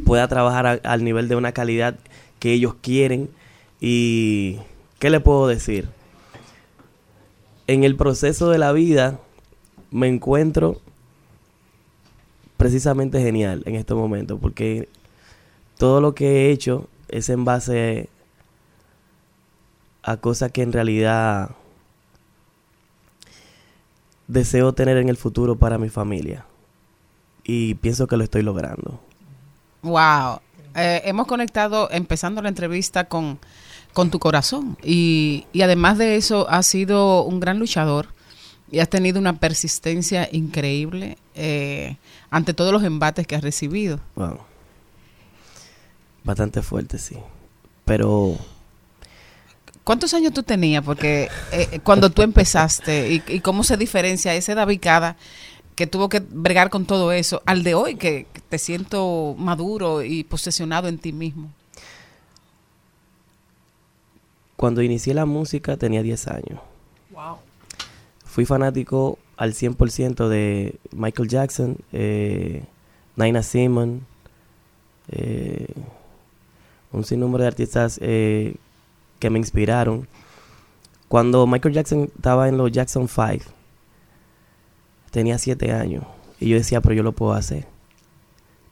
pueda 0.05 0.27
trabajar 0.27 0.81
al 0.83 1.03
nivel 1.05 1.29
de 1.29 1.37
una 1.37 1.53
calidad 1.53 1.95
que 2.39 2.51
ellos 2.51 2.75
quieren. 2.81 3.29
Y, 3.79 4.59
¿qué 5.03 5.09
le 5.09 5.19
puedo 5.19 5.47
decir? 5.47 5.89
En 7.67 7.83
el 7.83 7.97
proceso 7.97 8.49
de 8.49 8.57
la 8.57 8.71
vida 8.71 9.19
me 9.91 10.07
encuentro 10.07 10.79
precisamente 12.55 13.21
genial 13.21 13.63
en 13.65 13.75
este 13.75 13.95
momento, 13.95 14.37
porque 14.37 14.87
todo 15.77 15.99
lo 15.99 16.15
que 16.15 16.45
he 16.45 16.51
hecho 16.51 16.87
es 17.09 17.27
en 17.27 17.43
base 17.43 18.07
a 20.03 20.15
cosas 20.15 20.53
que 20.53 20.61
en 20.61 20.71
realidad 20.71 21.49
deseo 24.29 24.71
tener 24.71 24.95
en 24.95 25.09
el 25.09 25.17
futuro 25.17 25.57
para 25.57 25.77
mi 25.77 25.89
familia. 25.89 26.45
Y 27.43 27.73
pienso 27.75 28.07
que 28.07 28.15
lo 28.15 28.23
estoy 28.23 28.41
logrando. 28.41 29.01
Wow. 29.81 30.39
Eh, 30.75 31.01
hemos 31.03 31.27
conectado, 31.27 31.89
empezando 31.91 32.41
la 32.41 32.47
entrevista, 32.47 33.03
con, 33.09 33.37
con 33.93 34.09
tu 34.11 34.19
corazón. 34.19 34.77
Y, 34.83 35.45
y 35.53 35.61
además 35.61 35.97
de 35.97 36.15
eso, 36.15 36.49
has 36.49 36.67
sido 36.67 37.23
un 37.23 37.39
gran 37.39 37.59
luchador 37.59 38.07
y 38.71 38.79
has 38.79 38.89
tenido 38.89 39.19
una 39.19 39.37
persistencia 39.37 40.27
increíble 40.31 41.17
eh, 41.35 41.97
ante 42.29 42.53
todos 42.53 42.73
los 42.73 42.83
embates 42.83 43.27
que 43.27 43.35
has 43.35 43.43
recibido. 43.43 43.99
Wow. 44.15 44.39
Bastante 46.23 46.61
fuerte, 46.61 46.97
sí. 46.97 47.17
Pero 47.85 48.37
¿Cuántos 49.83 50.13
años 50.13 50.33
tú 50.33 50.43
tenías? 50.43 50.83
Porque 50.83 51.29
eh, 51.51 51.79
cuando 51.83 52.09
tú 52.09 52.21
empezaste 52.21 53.11
y, 53.11 53.23
y 53.27 53.39
cómo 53.41 53.63
se 53.65 53.75
diferencia 53.75 54.33
ese 54.33 54.55
David 54.55 54.79
Cada 54.81 55.17
que 55.75 55.87
tuvo 55.87 56.07
que 56.07 56.19
bregar 56.19 56.69
con 56.69 56.85
todo 56.85 57.11
eso 57.11 57.41
al 57.45 57.63
de 57.63 57.73
hoy 57.73 57.95
que 57.95 58.27
que 58.31 58.41
te 58.41 58.59
siento 58.59 59.35
maduro 59.37 60.03
y 60.03 60.23
posesionado 60.23 60.87
en 60.87 60.99
ti 60.99 61.11
mismo. 61.11 61.51
Cuando 64.63 64.81
inicié 64.81 65.13
la 65.13 65.25
música 65.25 65.75
tenía 65.75 66.01
10 66.01 66.27
años. 66.29 66.61
Wow. 67.11 67.35
Fui 68.23 68.45
fanático 68.45 69.19
al 69.35 69.51
100% 69.51 70.29
de 70.29 70.79
Michael 70.93 71.27
Jackson, 71.27 71.75
eh, 71.91 72.63
Nina 73.17 73.43
Simon, 73.43 74.05
eh, 75.09 75.67
un 76.93 77.03
sinnúmero 77.03 77.41
de 77.41 77.49
artistas 77.49 77.99
eh, 78.01 78.55
que 79.19 79.29
me 79.29 79.37
inspiraron. 79.37 80.07
Cuando 81.09 81.45
Michael 81.45 81.75
Jackson 81.75 82.09
estaba 82.15 82.47
en 82.47 82.55
los 82.55 82.71
Jackson 82.71 83.09
5, 83.09 83.43
tenía 85.11 85.39
7 85.39 85.73
años. 85.73 86.05
Y 86.39 86.47
yo 86.47 86.55
decía, 86.55 86.79
pero 86.79 86.95
yo 86.95 87.03
lo 87.03 87.11
puedo 87.11 87.33
hacer. 87.33 87.67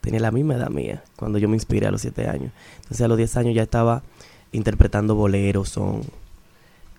Tenía 0.00 0.20
la 0.20 0.30
misma 0.30 0.54
edad 0.54 0.70
mía 0.70 1.04
cuando 1.16 1.38
yo 1.38 1.50
me 1.50 1.56
inspiré 1.56 1.86
a 1.86 1.90
los 1.90 2.00
7 2.00 2.28
años. 2.28 2.50
Entonces 2.76 3.02
a 3.02 3.08
los 3.08 3.18
10 3.18 3.36
años 3.36 3.54
ya 3.54 3.64
estaba 3.64 4.02
interpretando 4.52 5.14
boleros, 5.14 5.68
son. 5.68 6.02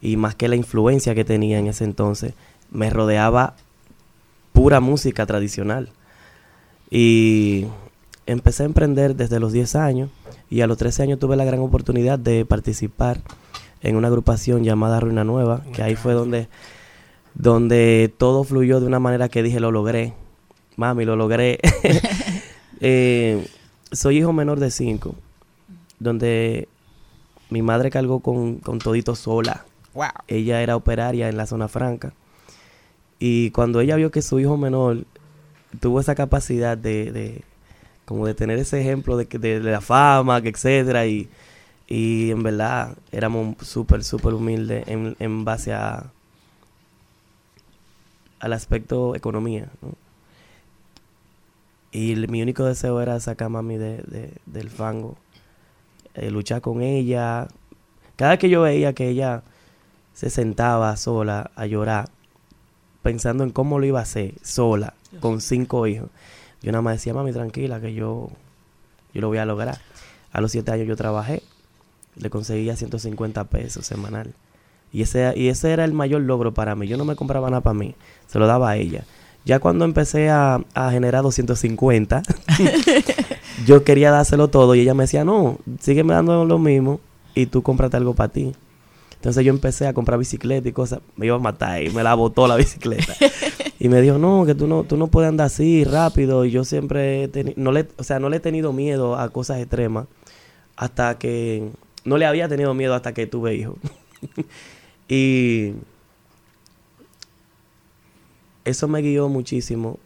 Y 0.01 0.17
más 0.17 0.35
que 0.35 0.47
la 0.47 0.55
influencia 0.55 1.15
que 1.15 1.23
tenía 1.23 1.59
en 1.59 1.67
ese 1.67 1.85
entonces, 1.85 2.33
me 2.71 2.89
rodeaba 2.89 3.55
pura 4.51 4.79
música 4.79 5.25
tradicional. 5.25 5.89
Y 6.89 7.65
empecé 8.25 8.63
a 8.63 8.65
emprender 8.65 9.15
desde 9.15 9.39
los 9.39 9.51
10 9.53 9.75
años 9.75 10.09
y 10.49 10.61
a 10.61 10.67
los 10.67 10.77
13 10.77 11.03
años 11.03 11.19
tuve 11.19 11.35
la 11.35 11.45
gran 11.45 11.59
oportunidad 11.59 12.19
de 12.19 12.45
participar 12.45 13.21
en 13.81 13.95
una 13.95 14.07
agrupación 14.07 14.63
llamada 14.63 14.99
Ruina 14.99 15.23
Nueva, 15.23 15.63
que 15.73 15.83
ahí 15.83 15.95
fue 15.95 16.13
donde, 16.13 16.47
donde 17.33 18.13
todo 18.17 18.43
fluyó 18.43 18.79
de 18.79 18.87
una 18.87 18.99
manera 18.99 19.29
que 19.29 19.43
dije, 19.43 19.59
lo 19.59 19.71
logré. 19.71 20.13
Mami, 20.75 21.05
lo 21.05 21.15
logré. 21.15 21.59
Eh, 22.85 23.47
soy 23.93 24.17
hijo 24.17 24.33
menor 24.33 24.59
de 24.59 24.69
cinco, 24.69 25.15
donde 25.99 26.67
mi 27.53 27.61
madre 27.61 27.89
cargó 27.91 28.19
con, 28.19 28.57
con 28.57 28.79
todito 28.79 29.15
sola. 29.15 29.65
Wow. 29.93 30.07
Ella 30.27 30.61
era 30.63 30.75
operaria 30.75 31.29
en 31.29 31.37
la 31.37 31.45
zona 31.45 31.67
franca. 31.67 32.13
Y 33.19 33.51
cuando 33.51 33.79
ella 33.79 33.95
vio 33.95 34.09
que 34.11 34.21
su 34.23 34.39
hijo 34.39 34.57
menor 34.57 35.05
tuvo 35.79 35.99
esa 35.99 36.15
capacidad 36.15 36.77
de, 36.77 37.11
de 37.11 37.41
como 38.05 38.25
de 38.25 38.33
tener 38.33 38.57
ese 38.59 38.81
ejemplo 38.81 39.15
de, 39.17 39.25
de, 39.25 39.59
de 39.59 39.71
la 39.71 39.81
fama, 39.81 40.41
que 40.41 40.49
etcétera, 40.49 41.05
y, 41.05 41.29
y 41.87 42.31
en 42.31 42.41
verdad 42.43 42.95
éramos 43.11 43.55
súper, 43.61 44.03
súper 44.03 44.33
humildes 44.33 44.87
en, 44.87 45.15
en 45.19 45.45
base 45.45 45.73
a 45.73 46.05
al 48.39 48.51
aspecto 48.53 49.15
economía. 49.15 49.67
¿no? 49.81 49.89
Y 51.91 52.11
el- 52.13 52.27
mi 52.29 52.41
único 52.41 52.65
deseo 52.65 52.99
era 52.99 53.19
sacar 53.19 53.45
a 53.45 53.49
mami 53.49 53.77
de- 53.77 54.33
del 54.47 54.69
fango, 54.69 55.15
eh, 56.15 56.31
luchar 56.31 56.61
con 56.61 56.81
ella. 56.81 57.47
Cada 58.15 58.37
que 58.37 58.49
yo 58.49 58.61
veía 58.61 58.93
que 58.93 59.09
ella 59.09 59.43
se 60.13 60.29
sentaba 60.29 60.95
sola 60.97 61.51
a 61.55 61.65
llorar, 61.65 62.09
pensando 63.01 63.43
en 63.43 63.49
cómo 63.49 63.79
lo 63.79 63.85
iba 63.85 63.99
a 63.99 64.03
hacer, 64.03 64.35
sola, 64.41 64.93
con 65.19 65.41
cinco 65.41 65.87
hijos, 65.87 66.09
yo 66.61 66.71
nada 66.71 66.81
más 66.81 66.95
decía, 66.95 67.13
mami, 67.13 67.33
tranquila, 67.33 67.81
que 67.81 67.93
yo, 67.93 68.29
yo 69.13 69.21
lo 69.21 69.27
voy 69.27 69.37
a 69.37 69.45
lograr. 69.45 69.79
A 70.31 70.41
los 70.41 70.51
siete 70.51 70.71
años 70.71 70.87
yo 70.87 70.95
trabajé, 70.95 71.43
le 72.15 72.29
conseguía 72.29 72.75
150 72.75 73.43
pesos 73.45 73.85
semanal. 73.85 74.33
Y 74.91 75.01
ese, 75.01 75.33
y 75.35 75.49
ese 75.49 75.71
era 75.71 75.83
el 75.83 75.93
mayor 75.93 76.21
logro 76.21 76.53
para 76.53 76.75
mí. 76.75 76.87
Yo 76.87 76.97
no 76.97 77.05
me 77.05 77.15
compraba 77.15 77.49
nada 77.49 77.61
para 77.61 77.73
mí, 77.73 77.95
se 78.27 78.39
lo 78.39 78.47
daba 78.47 78.69
a 78.69 78.77
ella. 78.77 79.03
Ya 79.43 79.59
cuando 79.59 79.83
empecé 79.83 80.29
a, 80.29 80.61
a 80.73 80.91
generar 80.91 81.23
250, 81.23 82.23
yo 83.65 83.83
quería 83.83 84.11
dárselo 84.11 84.47
todo 84.49 84.75
y 84.75 84.81
ella 84.81 84.93
me 84.93 85.03
decía, 85.03 85.23
no, 85.23 85.59
sígueme 85.79 86.13
dando 86.13 86.45
lo 86.45 86.59
mismo 86.59 86.99
y 87.35 87.45
tú 87.47 87.61
cómprate 87.63 87.97
algo 87.97 88.13
para 88.13 88.31
ti. 88.31 88.53
Entonces 89.15 89.45
yo 89.45 89.51
empecé 89.51 89.87
a 89.87 89.93
comprar 89.93 90.19
bicicleta 90.19 90.67
y 90.67 90.73
cosas. 90.73 90.99
Me 91.15 91.27
iba 91.27 91.35
a 91.35 91.39
matar 91.39 91.81
y 91.81 91.89
me 91.89 92.03
la 92.03 92.13
botó 92.13 92.47
la 92.47 92.55
bicicleta. 92.57 93.13
y 93.79 93.87
me 93.89 94.01
dijo, 94.01 94.17
no, 94.17 94.45
que 94.45 94.53
tú 94.53 94.67
no, 94.67 94.83
tú 94.83 94.97
no 94.97 95.07
puedes 95.07 95.29
andar 95.29 95.47
así 95.47 95.83
rápido. 95.85 96.43
Y 96.45 96.51
yo 96.51 96.65
siempre, 96.65 97.23
he 97.23 97.53
no 97.55 97.71
le, 97.71 97.87
o 97.97 98.03
sea, 98.03 98.19
no 98.19 98.29
le 98.29 98.37
he 98.37 98.41
tenido 98.41 98.73
miedo 98.73 99.17
a 99.17 99.29
cosas 99.29 99.59
extremas 99.59 100.07
hasta 100.75 101.17
que, 101.17 101.69
no 102.03 102.17
le 102.17 102.25
había 102.25 102.49
tenido 102.49 102.73
miedo 102.73 102.95
hasta 102.95 103.13
que 103.13 103.27
tuve 103.27 103.55
hijos. 103.55 103.77
y 105.07 105.73
eso 108.65 108.87
me 108.87 109.01
guió 109.01 109.29
muchísimo. 109.29 109.99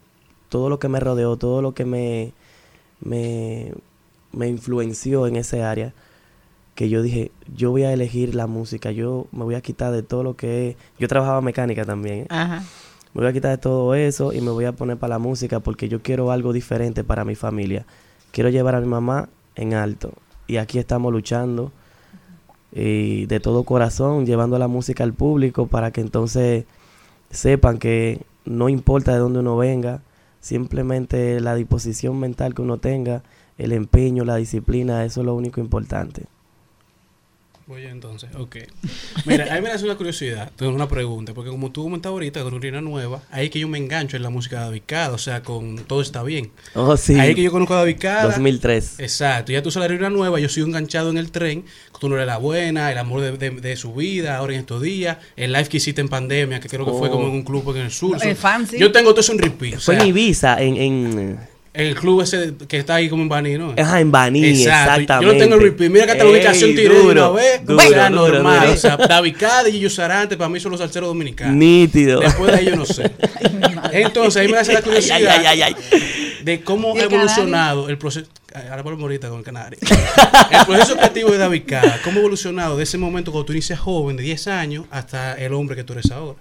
Todo 0.49 0.69
lo 0.69 0.79
que 0.79 0.89
me 0.89 0.99
rodeó, 0.99 1.37
todo 1.37 1.61
lo 1.61 1.73
que 1.73 1.85
me, 1.85 2.33
me, 3.01 3.73
me 4.31 4.47
influenció 4.47 5.27
en 5.27 5.35
ese 5.35 5.63
área, 5.63 5.93
que 6.75 6.89
yo 6.89 7.01
dije, 7.01 7.31
yo 7.55 7.71
voy 7.71 7.83
a 7.83 7.91
elegir 7.91 8.35
la 8.35 8.45
música, 8.45 8.91
yo 8.91 9.25
me 9.31 9.43
voy 9.43 9.55
a 9.55 9.61
quitar 9.61 9.91
de 9.91 10.03
todo 10.03 10.23
lo 10.23 10.35
que 10.35 10.69
es... 10.69 10.75
Yo 10.99 11.07
trabajaba 11.07 11.41
mecánica 11.41 11.85
también. 11.85 12.19
¿eh? 12.19 12.27
Ajá. 12.29 12.63
Me 13.13 13.21
voy 13.21 13.29
a 13.31 13.33
quitar 13.33 13.49
de 13.49 13.57
todo 13.57 13.95
eso 13.95 14.31
y 14.31 14.41
me 14.41 14.51
voy 14.51 14.65
a 14.65 14.73
poner 14.73 14.97
para 14.97 15.15
la 15.15 15.19
música 15.19 15.59
porque 15.59 15.89
yo 15.89 16.03
quiero 16.03 16.31
algo 16.31 16.53
diferente 16.53 17.03
para 17.03 17.25
mi 17.25 17.33
familia. 17.33 17.87
Quiero 18.31 18.49
llevar 18.49 18.75
a 18.75 18.79
mi 18.79 18.85
mamá 18.85 19.27
en 19.55 19.73
alto. 19.73 20.13
Y 20.45 20.57
aquí 20.57 20.77
estamos 20.77 21.11
luchando 21.11 21.71
y 22.71 23.25
de 23.25 23.39
todo 23.39 23.63
corazón, 23.63 24.27
llevando 24.27 24.59
la 24.59 24.67
música 24.67 25.03
al 25.03 25.13
público 25.13 25.65
para 25.65 25.89
que 25.89 26.01
entonces 26.01 26.65
sepan 27.31 27.79
que 27.79 28.21
no 28.45 28.69
importa 28.69 29.13
de 29.13 29.17
dónde 29.17 29.39
uno 29.39 29.57
venga, 29.57 30.01
simplemente 30.39 31.39
la 31.39 31.55
disposición 31.55 32.19
mental 32.19 32.53
que 32.53 32.61
uno 32.61 32.77
tenga, 32.77 33.23
el 33.57 33.71
empeño, 33.71 34.23
la 34.25 34.35
disciplina, 34.35 35.03
eso 35.05 35.21
es 35.21 35.25
lo 35.25 35.35
único 35.35 35.59
importante. 35.59 36.25
Voy 37.67 37.81
yo 37.83 37.89
entonces, 37.89 38.29
ok. 38.33 38.55
Mira, 39.25 39.51
a 39.53 39.55
mí 39.57 39.61
me 39.61 39.69
hace 39.69 39.83
una 39.83 39.95
curiosidad, 39.97 40.49
tengo 40.55 40.71
una 40.73 40.87
pregunta, 40.87 41.33
porque 41.33 41.49
como 41.49 41.69
tú 41.69 41.83
comentabas 41.83 42.13
ahorita 42.13 42.41
con 42.41 42.53
Urina 42.53 42.79
Nueva, 42.79 43.21
ahí 43.29 43.49
que 43.49 43.59
yo 43.59 43.67
me 43.67 43.77
engancho 43.77 44.15
en 44.15 44.23
la 44.23 44.29
música 44.29 44.59
de 44.59 44.65
David 44.67 44.83
Cada, 44.85 45.13
o 45.13 45.17
sea, 45.17 45.43
con 45.43 45.75
Todo 45.79 45.99
está 46.01 46.23
bien. 46.23 46.49
Oh, 46.75 46.95
sí. 46.95 47.19
Ahí 47.19 47.35
que 47.35 47.43
yo 47.43 47.51
conozco 47.51 47.73
a 47.73 47.79
David 47.79 47.97
Cada. 47.99 48.23
2003. 48.27 49.01
Exacto, 49.01 49.51
ya 49.51 49.61
tú 49.61 49.69
sales 49.69 49.89
de 49.89 49.95
Urina 49.95 50.09
Nueva, 50.09 50.39
yo 50.39 50.47
sigo 50.47 50.65
enganchado 50.65 51.09
en 51.09 51.17
el 51.17 51.29
tren, 51.29 51.65
tú 51.99 52.07
no 52.07 52.15
eres 52.15 52.27
la 52.27 52.37
buena, 52.37 52.89
el 52.89 52.97
amor 52.99 53.19
de, 53.19 53.33
de- 53.33 53.49
de 53.59 53.75
su 53.75 53.93
vida, 53.93 54.37
ahora 54.37 54.53
en 54.53 54.61
estos 54.61 54.81
días, 54.81 55.17
el 55.35 55.51
live 55.51 55.67
que 55.67 55.75
hiciste 55.77 55.99
en 55.99 56.07
pandemia, 56.07 56.61
que 56.61 56.69
creo 56.69 56.85
que 56.85 56.91
fue 56.91 57.09
Oh. 57.09 57.11
como 57.11 57.27
en 57.27 57.33
un 57.33 57.43
club 57.43 57.69
en 57.75 57.81
el 57.83 57.91
sur. 57.91 58.17
El 58.25 58.37
fancy. 58.37 58.79
Yo 58.79 58.93
tengo 58.93 59.09
todo 59.11 59.19
eso 59.19 59.33
en 59.33 59.39
repeat. 59.39 59.73
o 59.75 59.79
Fue 59.81 59.95
sea, 59.95 60.03
en 60.03 60.09
Ibiza, 60.09 60.61
en... 60.61 60.77
en 60.77 61.56
el 61.77 61.93
club 61.93 62.21
ese 62.21 62.55
que 62.67 62.77
está 62.77 62.95
ahí 62.95 63.07
como 63.07 63.21
en 63.21 63.29
Baní, 63.29 63.55
¿no? 63.55 63.75
Ajá, 63.77 63.99
en 63.99 64.11
Baní, 64.11 64.43
exactamente. 64.43 65.25
Yo 65.25 65.33
lo 65.33 65.37
tengo 65.37 65.55
en 65.55 65.61
repeat. 65.61 65.91
Mira 65.91 66.05
que 66.05 66.13
hasta 66.13 66.23
la 66.23 66.31
ubicación 66.31 66.75
tiré 66.75 66.99
una 66.99 67.29
vez. 67.29 67.63
duro, 67.63 67.77
o 67.77 67.81
sea, 67.81 68.09
duro, 68.09 68.27
normal. 68.29 68.61
duro. 68.61 68.73
O 68.73 68.77
sea, 68.77 68.97
David 68.97 69.35
Cade 69.37 69.69
y 69.69 69.73
Gillo 69.73 69.89
Sarante 69.91 70.35
para 70.37 70.49
mí 70.49 70.59
son 70.59 70.71
los 70.71 70.81
salseros 70.81 71.07
dominicanos. 71.07 71.55
Nítido. 71.55 72.19
Después 72.19 72.51
de 72.51 72.57
ahí 72.57 72.65
yo 72.65 72.75
no 72.75 72.85
sé. 72.85 73.11
Entonces 73.91 74.41
ahí 74.41 74.47
me 74.47 74.57
hace 74.57 74.73
la 74.73 74.81
curiosidad 74.83 75.17
Ay, 75.17 75.45
ay, 75.45 75.61
ay, 75.61 75.75
de 76.43 76.61
cómo 76.63 76.95
¿Y 76.95 76.99
ha 76.99 77.03
el 77.03 77.13
evolucionado 77.13 77.89
el 77.89 77.97
proceso. 77.99 78.27
Ahora 78.55 78.81
volvemos 78.81 79.03
ahorita 79.03 79.29
con 79.29 79.39
el 79.39 79.45
canario. 79.45 79.77
El 80.51 80.65
proceso 80.65 80.95
creativo 80.95 81.29
de 81.29 81.37
David 81.37 81.63
Cada. 81.67 82.01
¿Cómo 82.01 82.17
ha 82.17 82.19
evolucionado 82.21 82.75
de 82.75 82.83
ese 82.83 82.97
momento 82.97 83.31
cuando 83.31 83.45
tú 83.45 83.53
inicias 83.53 83.79
joven, 83.79 84.17
de 84.17 84.23
10 84.23 84.47
años, 84.47 84.85
hasta 84.89 85.35
el 85.35 85.53
hombre 85.53 85.75
que 85.75 85.83
tú 85.83 85.93
eres 85.93 86.09
ahora? 86.09 86.39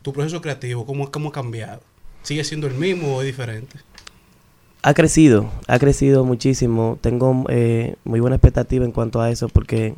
Tu 0.00 0.12
proceso 0.12 0.40
creativo, 0.40 0.84
¿cómo, 0.84 1.12
cómo 1.12 1.28
ha 1.28 1.32
cambiado? 1.32 1.80
¿Sigue 2.24 2.42
siendo 2.42 2.66
el 2.66 2.74
mismo 2.74 3.16
o 3.16 3.20
es 3.20 3.26
diferente? 3.26 3.78
Ha 4.82 4.94
crecido, 4.94 5.48
ha 5.68 5.78
crecido 5.78 6.24
muchísimo. 6.24 6.98
Tengo 7.00 7.44
eh, 7.48 7.94
muy 8.04 8.20
buena 8.20 8.36
expectativa 8.36 8.84
en 8.84 8.90
cuanto 8.92 9.20
a 9.20 9.30
eso 9.30 9.48
porque 9.48 9.94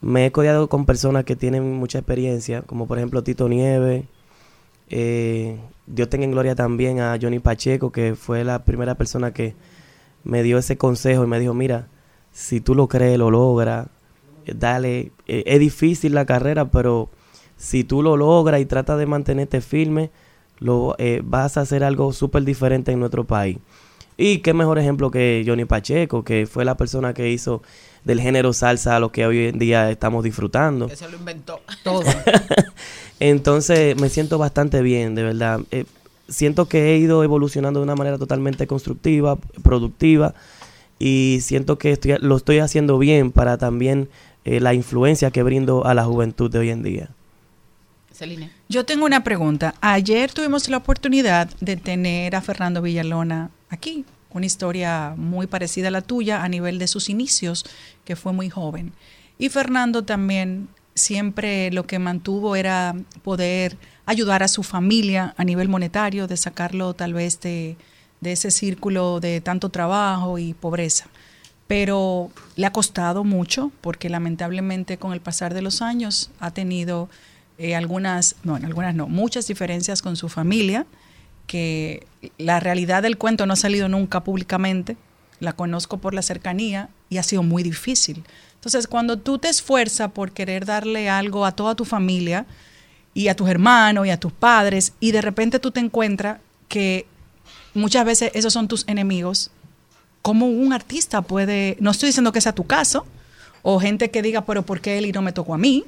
me 0.00 0.26
he 0.26 0.32
codeado 0.32 0.68
con 0.68 0.86
personas 0.86 1.24
que 1.24 1.34
tienen 1.34 1.74
mucha 1.74 1.98
experiencia, 1.98 2.62
como 2.62 2.86
por 2.86 2.98
ejemplo 2.98 3.24
Tito 3.24 3.48
Nieve. 3.48 4.04
Eh, 4.88 5.58
Dios 5.86 6.08
tenga 6.08 6.24
en 6.24 6.30
gloria 6.30 6.54
también 6.54 7.00
a 7.00 7.18
Johnny 7.20 7.40
Pacheco, 7.40 7.90
que 7.90 8.14
fue 8.14 8.44
la 8.44 8.64
primera 8.64 8.94
persona 8.94 9.32
que 9.32 9.54
me 10.24 10.42
dio 10.42 10.58
ese 10.58 10.76
consejo 10.76 11.24
y 11.24 11.26
me 11.26 11.40
dijo, 11.40 11.54
mira, 11.54 11.88
si 12.32 12.60
tú 12.60 12.74
lo 12.74 12.88
crees, 12.88 13.18
lo 13.18 13.30
logras, 13.30 13.88
eh, 14.46 14.52
dale. 14.54 15.12
Eh, 15.26 15.42
es 15.46 15.58
difícil 15.58 16.14
la 16.14 16.26
carrera, 16.26 16.70
pero 16.70 17.10
si 17.56 17.82
tú 17.84 18.02
lo 18.02 18.16
logras 18.16 18.60
y 18.60 18.66
tratas 18.66 18.98
de 18.98 19.06
mantenerte 19.06 19.60
firme, 19.60 20.10
lo 20.60 20.94
eh, 20.98 21.20
vas 21.24 21.56
a 21.56 21.62
hacer 21.62 21.84
algo 21.84 22.12
súper 22.12 22.44
diferente 22.44 22.92
en 22.92 23.00
nuestro 23.00 23.24
país. 23.24 23.58
Y 24.16 24.38
qué 24.38 24.52
mejor 24.52 24.78
ejemplo 24.78 25.10
que 25.12 25.44
Johnny 25.46 25.64
Pacheco, 25.64 26.24
que 26.24 26.46
fue 26.46 26.64
la 26.64 26.76
persona 26.76 27.14
que 27.14 27.30
hizo 27.30 27.62
del 28.04 28.20
género 28.20 28.52
salsa 28.52 28.96
a 28.96 29.00
lo 29.00 29.12
que 29.12 29.24
hoy 29.26 29.46
en 29.46 29.58
día 29.58 29.90
estamos 29.90 30.24
disfrutando. 30.24 30.88
Se 30.88 31.08
lo 31.08 31.16
inventó 31.16 31.60
todo. 31.84 32.02
Entonces 33.20 33.96
me 34.00 34.08
siento 34.08 34.38
bastante 34.38 34.82
bien, 34.82 35.14
de 35.14 35.22
verdad. 35.22 35.60
Eh, 35.70 35.84
siento 36.28 36.66
que 36.68 36.92
he 36.94 36.98
ido 36.98 37.22
evolucionando 37.24 37.80
de 37.80 37.84
una 37.84 37.96
manera 37.96 38.18
totalmente 38.18 38.66
constructiva, 38.66 39.36
productiva, 39.62 40.34
y 40.98 41.38
siento 41.42 41.78
que 41.78 41.92
estoy- 41.92 42.18
lo 42.20 42.36
estoy 42.36 42.58
haciendo 42.58 42.98
bien 42.98 43.30
para 43.30 43.56
también 43.58 44.08
eh, 44.44 44.60
la 44.60 44.74
influencia 44.74 45.30
que 45.30 45.42
brindo 45.42 45.84
a 45.86 45.94
la 45.94 46.04
juventud 46.04 46.50
de 46.50 46.58
hoy 46.58 46.70
en 46.70 46.82
día. 46.82 47.10
Yo 48.68 48.84
tengo 48.84 49.04
una 49.04 49.22
pregunta. 49.22 49.74
Ayer 49.80 50.32
tuvimos 50.32 50.68
la 50.68 50.78
oportunidad 50.78 51.48
de 51.60 51.76
tener 51.76 52.34
a 52.34 52.40
Fernando 52.40 52.82
Villalona 52.82 53.50
aquí, 53.68 54.04
una 54.30 54.46
historia 54.46 55.14
muy 55.16 55.46
parecida 55.46 55.88
a 55.88 55.92
la 55.92 56.02
tuya 56.02 56.42
a 56.42 56.48
nivel 56.48 56.78
de 56.78 56.88
sus 56.88 57.08
inicios, 57.08 57.64
que 58.04 58.16
fue 58.16 58.32
muy 58.32 58.50
joven. 58.50 58.92
Y 59.38 59.48
Fernando 59.50 60.04
también 60.04 60.68
siempre 60.94 61.70
lo 61.70 61.86
que 61.86 61.98
mantuvo 61.98 62.56
era 62.56 62.96
poder 63.22 63.76
ayudar 64.04 64.42
a 64.42 64.48
su 64.48 64.62
familia 64.62 65.34
a 65.36 65.44
nivel 65.44 65.68
monetario, 65.68 66.26
de 66.26 66.36
sacarlo 66.36 66.94
tal 66.94 67.14
vez 67.14 67.40
de 67.40 67.76
ese 68.20 68.50
círculo 68.50 69.20
de 69.20 69.40
tanto 69.40 69.68
trabajo 69.68 70.38
y 70.38 70.54
pobreza. 70.54 71.06
Pero 71.68 72.30
le 72.56 72.66
ha 72.66 72.72
costado 72.72 73.22
mucho 73.22 73.70
porque 73.80 74.08
lamentablemente 74.08 74.98
con 74.98 75.12
el 75.12 75.20
pasar 75.20 75.54
de 75.54 75.62
los 75.62 75.82
años 75.82 76.30
ha 76.40 76.50
tenido 76.50 77.08
eh, 77.58 77.74
algunas, 77.74 78.36
no, 78.44 78.54
algunas 78.54 78.94
no, 78.94 79.08
muchas 79.08 79.46
diferencias 79.48 80.00
con 80.00 80.16
su 80.16 80.28
familia, 80.28 80.86
que 81.46 82.06
la 82.38 82.60
realidad 82.60 83.02
del 83.02 83.18
cuento 83.18 83.46
no 83.46 83.54
ha 83.54 83.56
salido 83.56 83.88
nunca 83.88 84.22
públicamente, 84.22 84.96
la 85.40 85.52
conozco 85.52 85.98
por 85.98 86.14
la 86.14 86.22
cercanía 86.22 86.88
y 87.10 87.18
ha 87.18 87.22
sido 87.22 87.42
muy 87.42 87.62
difícil. 87.62 88.24
Entonces, 88.54 88.86
cuando 88.86 89.18
tú 89.18 89.38
te 89.38 89.48
esfuerzas 89.48 90.12
por 90.12 90.32
querer 90.32 90.66
darle 90.66 91.08
algo 91.08 91.44
a 91.44 91.52
toda 91.52 91.74
tu 91.74 91.84
familia 91.84 92.46
y 93.14 93.28
a 93.28 93.34
tus 93.34 93.48
hermanos 93.48 94.06
y 94.06 94.10
a 94.10 94.20
tus 94.20 94.32
padres, 94.32 94.92
y 95.00 95.12
de 95.12 95.22
repente 95.22 95.58
tú 95.58 95.70
te 95.70 95.80
encuentras 95.80 96.40
que 96.68 97.06
muchas 97.74 98.04
veces 98.04 98.30
esos 98.34 98.52
son 98.52 98.68
tus 98.68 98.86
enemigos, 98.86 99.50
¿cómo 100.22 100.46
un 100.46 100.72
artista 100.72 101.22
puede, 101.22 101.76
no 101.80 101.90
estoy 101.90 102.08
diciendo 102.08 102.32
que 102.32 102.40
sea 102.40 102.52
tu 102.54 102.66
caso, 102.66 103.06
o 103.62 103.80
gente 103.80 104.10
que 104.10 104.22
diga, 104.22 104.44
pero 104.44 104.62
¿por 104.62 104.80
qué 104.80 104.98
él 104.98 105.06
y 105.06 105.12
no 105.12 105.22
me 105.22 105.32
tocó 105.32 105.54
a 105.54 105.58
mí? 105.58 105.84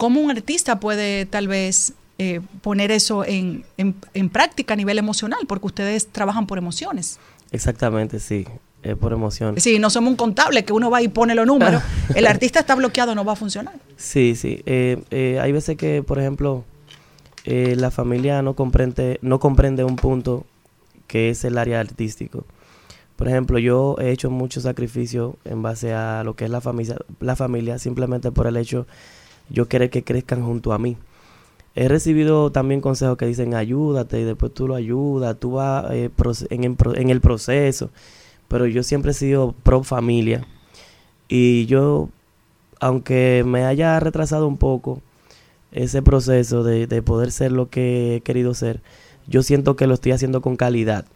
¿Cómo 0.00 0.20
un 0.22 0.30
artista 0.30 0.80
puede 0.80 1.26
tal 1.26 1.46
vez 1.46 1.92
eh, 2.16 2.40
poner 2.62 2.90
eso 2.90 3.22
en, 3.22 3.64
en- 3.76 3.94
en 4.14 4.30
práctica 4.30 4.72
a 4.72 4.76
nivel 4.78 4.98
emocional? 4.98 5.40
Porque 5.46 5.66
ustedes 5.66 6.06
trabajan 6.08 6.46
por 6.46 6.56
emociones. 6.56 7.18
Exactamente, 7.52 8.18
sí, 8.18 8.46
es 8.82 8.96
por 8.96 9.12
emoción. 9.12 9.50
Es 9.50 9.64
decir, 9.64 9.78
no 9.78 9.90
somos 9.90 10.10
un 10.12 10.16
contable 10.16 10.64
que 10.64 10.72
uno 10.72 10.88
va 10.90 11.02
y 11.02 11.08
pone 11.08 11.34
los 11.34 11.46
números. 11.46 11.82
El 12.14 12.26
artista 12.26 12.60
está 12.60 12.74
bloqueado, 12.76 13.14
no 13.14 13.26
va 13.26 13.34
a 13.34 13.36
funcionar. 13.36 13.74
Sí, 13.98 14.36
sí. 14.36 14.62
Eh, 14.64 15.02
eh, 15.10 15.38
hay 15.38 15.52
veces 15.52 15.76
que, 15.76 16.02
por 16.02 16.18
ejemplo, 16.18 16.64
eh, 17.44 17.74
la 17.76 17.90
familia 17.90 18.40
no 18.40 18.54
comprende, 18.54 19.18
no 19.20 19.38
comprende 19.38 19.84
un 19.84 19.96
punto 19.96 20.46
que 21.08 21.28
es 21.28 21.44
el 21.44 21.58
área 21.58 21.78
artístico. 21.78 22.46
Por 23.16 23.28
ejemplo, 23.28 23.58
yo 23.58 23.96
he 24.00 24.12
hecho 24.12 24.30
mucho 24.30 24.62
sacrificio 24.62 25.36
en 25.44 25.60
base 25.60 25.92
a 25.92 26.22
lo 26.24 26.36
que 26.36 26.46
es 26.46 26.50
la 26.50 26.62
familia, 26.62 26.96
la 27.20 27.36
familia 27.36 27.78
simplemente 27.78 28.32
por 28.32 28.46
el 28.46 28.56
hecho 28.56 28.86
yo 29.50 29.68
querer 29.68 29.90
que 29.90 30.04
crezcan 30.04 30.44
junto 30.44 30.72
a 30.72 30.78
mí. 30.78 30.96
He 31.74 31.88
recibido 31.88 32.50
también 32.50 32.80
consejos 32.80 33.16
que 33.16 33.26
dicen 33.26 33.54
ayúdate 33.54 34.20
y 34.20 34.24
después 34.24 34.52
tú 34.52 34.66
lo 34.66 34.74
ayudas, 34.74 35.38
tú 35.38 35.52
vas 35.52 35.86
eh, 35.90 36.10
en 36.50 37.10
el 37.10 37.20
proceso. 37.20 37.90
Pero 38.48 38.66
yo 38.66 38.82
siempre 38.82 39.12
he 39.12 39.14
sido 39.14 39.54
pro 39.62 39.84
familia. 39.84 40.46
Y 41.28 41.66
yo, 41.66 42.08
aunque 42.80 43.44
me 43.46 43.64
haya 43.64 44.00
retrasado 44.00 44.48
un 44.48 44.56
poco 44.56 45.00
ese 45.70 46.02
proceso 46.02 46.64
de, 46.64 46.88
de 46.88 47.02
poder 47.02 47.30
ser 47.30 47.52
lo 47.52 47.70
que 47.70 48.16
he 48.16 48.20
querido 48.22 48.54
ser, 48.54 48.80
yo 49.28 49.42
siento 49.44 49.76
que 49.76 49.86
lo 49.86 49.94
estoy 49.94 50.12
haciendo 50.12 50.42
con 50.42 50.56
calidad. 50.56 51.06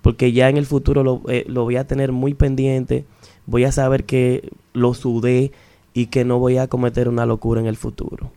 Porque 0.00 0.32
ya 0.32 0.48
en 0.48 0.56
el 0.56 0.66
futuro 0.66 1.02
lo, 1.02 1.22
eh, 1.28 1.44
lo 1.48 1.64
voy 1.64 1.76
a 1.76 1.86
tener 1.86 2.12
muy 2.12 2.34
pendiente, 2.34 3.04
voy 3.46 3.64
a 3.64 3.72
saber 3.72 4.04
que 4.04 4.50
lo 4.72 4.94
sudé 4.94 5.50
y 5.94 6.06
que 6.06 6.24
no 6.24 6.38
voy 6.38 6.58
a 6.58 6.66
cometer 6.66 7.08
una 7.08 7.24
locura 7.24 7.60
en 7.60 7.66
el 7.66 7.76
futuro. 7.76 8.30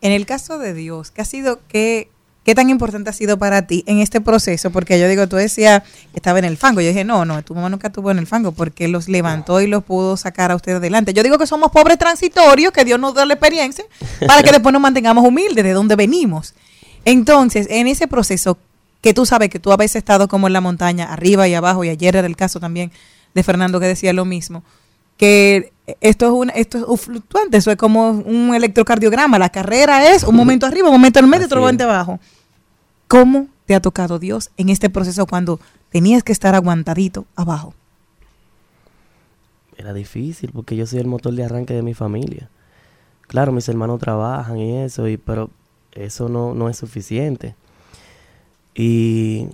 En 0.00 0.12
el 0.12 0.26
caso 0.26 0.58
de 0.58 0.74
Dios, 0.74 1.12
¿qué 1.12 1.22
ha 1.22 1.24
sido, 1.24 1.60
qué, 1.68 2.10
qué 2.44 2.54
tan 2.54 2.68
importante 2.68 3.10
ha 3.10 3.12
sido 3.12 3.38
para 3.38 3.66
ti 3.66 3.84
en 3.86 4.00
este 4.00 4.20
proceso? 4.20 4.70
Porque 4.70 4.98
yo 4.98 5.08
digo, 5.08 5.28
tú 5.28 5.36
decías 5.36 5.82
que 5.84 6.16
estaba 6.16 6.40
en 6.40 6.44
el 6.44 6.56
fango. 6.56 6.80
Yo 6.80 6.88
dije, 6.88 7.04
no, 7.04 7.24
no, 7.24 7.42
tu 7.42 7.54
mamá 7.54 7.68
nunca 7.68 7.88
estuvo 7.88 8.10
en 8.10 8.18
el 8.18 8.26
fango 8.26 8.52
porque 8.52 8.88
los 8.88 9.08
levantó 9.08 9.60
y 9.60 9.68
los 9.68 9.84
pudo 9.84 10.16
sacar 10.16 10.50
a 10.50 10.56
ustedes 10.56 10.78
adelante. 10.78 11.14
Yo 11.14 11.22
digo 11.22 11.38
que 11.38 11.46
somos 11.46 11.70
pobres 11.70 11.96
transitorios, 11.96 12.72
que 12.72 12.84
Dios 12.84 12.98
nos 12.98 13.14
da 13.14 13.24
la 13.24 13.34
experiencia 13.34 13.84
para 14.26 14.42
que 14.42 14.50
después 14.52 14.72
nos 14.72 14.82
mantengamos 14.82 15.24
humildes 15.24 15.64
de 15.64 15.72
donde 15.72 15.94
venimos. 15.94 16.54
Entonces, 17.04 17.68
en 17.70 17.86
ese 17.86 18.08
proceso, 18.08 18.58
que 19.00 19.14
tú 19.14 19.26
sabes 19.26 19.48
que 19.48 19.60
tú 19.60 19.70
habéis 19.70 19.94
estado 19.94 20.26
como 20.26 20.48
en 20.48 20.52
la 20.52 20.60
montaña, 20.60 21.12
arriba 21.12 21.46
y 21.46 21.54
abajo, 21.54 21.84
y 21.84 21.88
ayer 21.88 22.16
era 22.16 22.26
el 22.26 22.36
caso 22.36 22.58
también 22.58 22.90
de 23.34 23.42
Fernando 23.44 23.78
que 23.78 23.86
decía 23.86 24.12
lo 24.12 24.24
mismo, 24.24 24.64
que 25.16 25.72
esto 26.00 26.26
es 26.26 26.32
un, 26.32 26.50
esto 26.54 26.94
es 26.94 27.00
fluctuante, 27.00 27.56
eso 27.56 27.70
es 27.70 27.76
como 27.76 28.10
un 28.10 28.54
electrocardiograma, 28.54 29.38
la 29.38 29.48
carrera 29.48 30.12
es 30.12 30.22
un 30.22 30.36
momento 30.36 30.66
arriba, 30.66 30.88
un 30.88 30.94
momento 30.94 31.18
en 31.18 31.24
el 31.24 31.30
medio, 31.30 31.46
otro 31.46 31.60
momento 31.60 31.84
abajo. 31.84 32.20
¿Cómo 33.06 33.48
te 33.66 33.74
ha 33.74 33.80
tocado 33.80 34.18
Dios 34.18 34.50
en 34.56 34.68
este 34.68 34.90
proceso 34.90 35.26
cuando 35.26 35.60
tenías 35.90 36.22
que 36.22 36.32
estar 36.32 36.54
aguantadito 36.54 37.26
abajo? 37.36 37.74
Era 39.76 39.92
difícil 39.94 40.50
porque 40.52 40.76
yo 40.76 40.86
soy 40.86 40.98
el 40.98 41.06
motor 41.06 41.34
de 41.34 41.44
arranque 41.44 41.72
de 41.72 41.82
mi 41.82 41.94
familia. 41.94 42.50
Claro, 43.28 43.52
mis 43.52 43.68
hermanos 43.68 44.00
trabajan 44.00 44.58
y 44.58 44.78
eso, 44.78 45.08
y, 45.08 45.16
pero 45.16 45.50
eso 45.92 46.28
no, 46.28 46.54
no 46.54 46.68
es 46.68 46.76
suficiente. 46.76 47.54
Y 48.74 49.48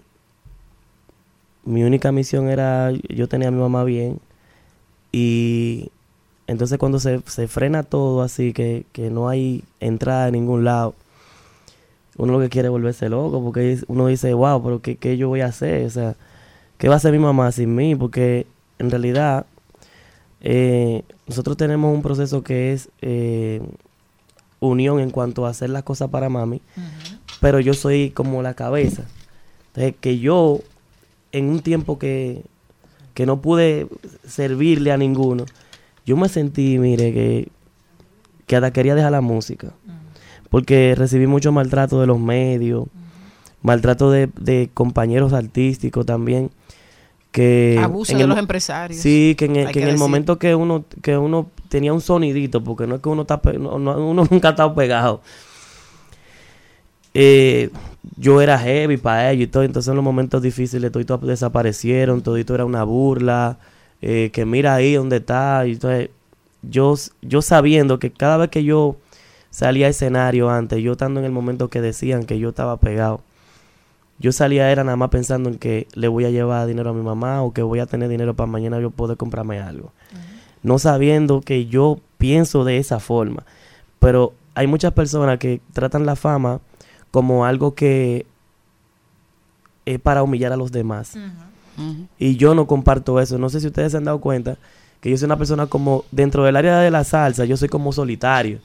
mi 1.64 1.85
única 1.85 2.12
misión 2.12 2.49
era, 2.49 2.91
yo 2.93 3.28
tenía 3.28 3.49
a 3.49 3.51
mi 3.51 3.61
mamá 3.61 3.85
bien, 3.85 4.20
y 5.12 5.91
entonces 6.47 6.78
cuando 6.78 7.01
se, 7.01 7.20
se 7.26 7.49
frena 7.49 7.82
todo 7.82 8.22
así, 8.22 8.53
que, 8.53 8.84
que 8.92 9.11
no 9.11 9.28
hay 9.28 9.64
entrada 9.80 10.26
de 10.26 10.32
ningún 10.32 10.64
lado, 10.64 10.95
uno 12.16 12.34
lo 12.34 12.40
que 12.40 12.49
quiere 12.49 12.68
es 12.68 12.72
volverse 12.72 13.09
loco, 13.09 13.42
porque 13.42 13.78
uno 13.88 14.07
dice, 14.07 14.34
wow, 14.34 14.62
pero 14.62 14.80
¿qué, 14.80 14.97
qué 14.97 15.16
yo 15.16 15.28
voy 15.28 15.40
a 15.40 15.47
hacer? 15.47 15.84
O 15.86 15.90
sea, 15.90 16.14
¿qué 16.78 16.88
va 16.88 16.95
a 16.95 16.97
hacer 16.99 17.12
mi 17.12 17.18
mamá 17.18 17.51
sin 17.51 17.74
mí? 17.74 17.97
Porque 17.97 18.47
en 18.78 18.90
realidad 18.90 19.47
eh, 20.40 21.03
nosotros 21.26 21.57
tenemos 21.57 21.92
un 21.95 22.03
proceso 22.03 22.42
que 22.42 22.72
es 22.72 22.90
eh, 23.01 23.62
unión 24.61 25.01
en 25.01 25.11
cuanto 25.11 25.47
a 25.47 25.51
hacer 25.51 25.70
las 25.70 25.82
cosas 25.82 26.11
para 26.11 26.28
mami, 26.28 26.61
pero 27.40 27.61
yo 27.61 27.74
soy 27.74 28.11
como 28.11 28.42
la 28.42 28.55
cabeza. 28.55 29.05
Entonces, 29.68 29.95
que 30.01 30.18
yo, 30.18 30.61
en 31.32 31.49
un 31.49 31.61
tiempo 31.61 31.99
que, 31.99 32.42
que 33.14 33.26
no 33.26 33.40
pude 33.40 33.88
servirle 34.26 34.92
a 34.92 34.97
ninguno, 34.97 35.47
yo 36.05 36.16
me 36.16 36.28
sentí, 36.28 36.78
mire, 36.78 37.12
que, 37.12 37.48
que 38.46 38.57
hasta 38.57 38.72
quería 38.72 38.94
dejar 38.94 39.12
la 39.12 39.20
música. 39.20 39.72
Porque 40.50 40.94
recibí 40.96 41.26
mucho 41.26 41.50
maltrato 41.52 42.00
de 42.00 42.07
los 42.07 42.20
medios, 42.20 42.86
maltrato 43.62 44.11
de, 44.11 44.28
de 44.38 44.70
compañeros 44.72 45.32
artísticos 45.32 46.07
también. 46.07 46.50
Que 47.32 47.80
Abuso 47.82 48.12
en 48.12 48.18
de 48.18 48.24
el 48.24 48.28
los 48.30 48.38
empresarios. 48.38 49.00
Sí, 49.00 49.34
que 49.36 49.46
en 49.46 49.57
el, 49.57 49.72
que 49.72 49.80
en 49.82 49.88
el 49.88 49.98
momento 49.98 50.38
que 50.38 50.55
uno 50.55 50.84
que 51.02 51.18
uno 51.18 51.50
tenía 51.68 51.92
un 51.92 52.00
sonidito, 52.00 52.62
porque 52.62 52.86
no 52.86 52.94
es 52.94 53.00
que 53.00 53.09
uno 53.09 53.22
está 53.22 53.40
no- 53.59 53.78
no- 53.80 54.07
uno 54.09 54.24
nunca 54.30 54.48
ha 54.48 54.50
estado 54.52 54.72
pegado. 54.74 55.20
Eh, 57.12 57.70
yo 58.16 58.40
era 58.40 58.59
heavy 58.59 58.96
para 58.96 59.30
ellos 59.30 59.44
y 59.44 59.46
todo, 59.50 59.62
entonces 59.62 59.88
en 59.88 59.96
los 59.96 60.05
momentos 60.05 60.42
difíciles 60.42 60.90
toditos 60.92 61.20
desaparecieron, 61.22 62.22
todito 62.22 62.55
era 62.55 62.64
una 62.64 62.82
burla, 62.84 63.59
eh, 64.07 64.28
que 64.34 64.44
mira 64.44 64.74
ahí 64.74 64.92
donde 64.92 65.16
está, 65.16 65.66
y 65.66 65.72
entonces 65.72 66.11
yo, 66.61 66.94
yo 67.22 67.40
sabiendo 67.40 67.98
que 67.98 68.12
cada 68.12 68.36
vez 68.36 68.50
que 68.50 68.62
yo 68.62 68.96
salía 69.48 69.86
a 69.86 69.88
escenario 69.88 70.50
antes, 70.50 70.82
yo 70.82 70.92
estando 70.92 71.20
en 71.20 71.26
el 71.26 71.32
momento 71.32 71.70
que 71.70 71.80
decían 71.80 72.24
que 72.24 72.38
yo 72.38 72.50
estaba 72.50 72.76
pegado, 72.76 73.22
yo 74.18 74.30
salía 74.30 74.70
era 74.70 74.84
nada 74.84 74.98
más 74.98 75.09
pensando 75.09 75.48
en 75.48 75.57
que 75.57 75.88
le 75.94 76.09
voy 76.09 76.26
a 76.26 76.30
llevar 76.30 76.66
dinero 76.66 76.90
a 76.90 76.92
mi 76.92 77.00
mamá 77.00 77.40
o 77.40 77.55
que 77.55 77.62
voy 77.62 77.78
a 77.78 77.86
tener 77.86 78.11
dinero 78.11 78.34
para 78.34 78.46
mañana 78.46 78.78
yo 78.78 78.90
poder 78.90 79.16
comprarme 79.16 79.59
algo. 79.61 79.90
No 80.62 80.78
sabiendo 80.78 81.40
que 81.40 81.64
yo 81.64 81.98
pienso 82.18 82.64
de 82.64 82.76
esa 82.76 83.00
forma. 83.00 83.44
Pero 84.00 84.34
hay 84.55 84.66
muchas 84.66 84.92
personas 84.92 85.38
que 85.38 85.62
tratan 85.72 86.05
la 86.05 86.14
fama 86.14 86.61
como 87.11 87.46
algo 87.46 87.74
que 87.74 88.26
es 89.86 89.98
para 89.98 90.22
humillar 90.22 90.52
a 90.52 90.59
los 90.59 90.72
demás. 90.72 91.16
Y 92.18 92.36
yo 92.36 92.54
no 92.54 92.66
comparto 92.66 93.20
eso. 93.20 93.38
No 93.38 93.48
sé 93.48 93.60
si 93.60 93.66
ustedes 93.66 93.92
se 93.92 93.98
han 93.98 94.04
dado 94.04 94.20
cuenta 94.20 94.56
que 95.00 95.10
yo 95.10 95.16
soy 95.16 95.26
una 95.26 95.36
persona 95.36 95.66
como 95.66 96.04
dentro 96.10 96.44
del 96.44 96.56
área 96.56 96.78
de 96.78 96.90
la 96.90 97.04
salsa, 97.04 97.44
yo 97.44 97.56
soy 97.56 97.68
como 97.68 97.92
solitario. 97.92 98.60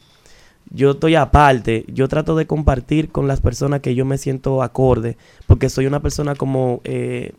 Yo 0.72 0.92
estoy 0.92 1.16
aparte, 1.16 1.84
yo 1.88 2.08
trato 2.08 2.36
de 2.36 2.46
compartir 2.46 3.10
con 3.10 3.28
las 3.28 3.42
personas 3.42 3.82
que 3.82 3.96
yo 3.96 4.06
me 4.06 4.18
siento 4.18 4.62
acorde, 4.62 5.18
porque 5.48 5.70
soy 5.70 5.88
una 5.88 6.00
persona 6.00 6.36
como, 6.36 6.82
eh, 6.84 7.34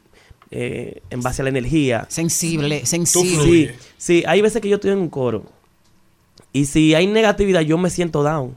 eh, 0.51 1.01
en 1.11 1.21
base 1.23 1.43
a 1.43 1.45
la 1.45 1.51
energía. 1.51 2.07
Sensible, 2.09 2.85
sensible. 2.87 3.69
Sí, 3.69 3.71
sí, 3.99 4.25
hay 4.27 4.43
veces 4.43 4.61
que 4.61 4.69
yo 4.69 4.77
estoy 4.77 4.91
en 4.91 4.99
un 4.99 5.09
coro 5.09 5.45
y 6.53 6.67
si 6.67 6.95
hay 6.95 7.07
negatividad 7.07 7.61
yo 7.61 7.79
me 7.79 7.91
siento 7.91 8.23
down. 8.23 8.57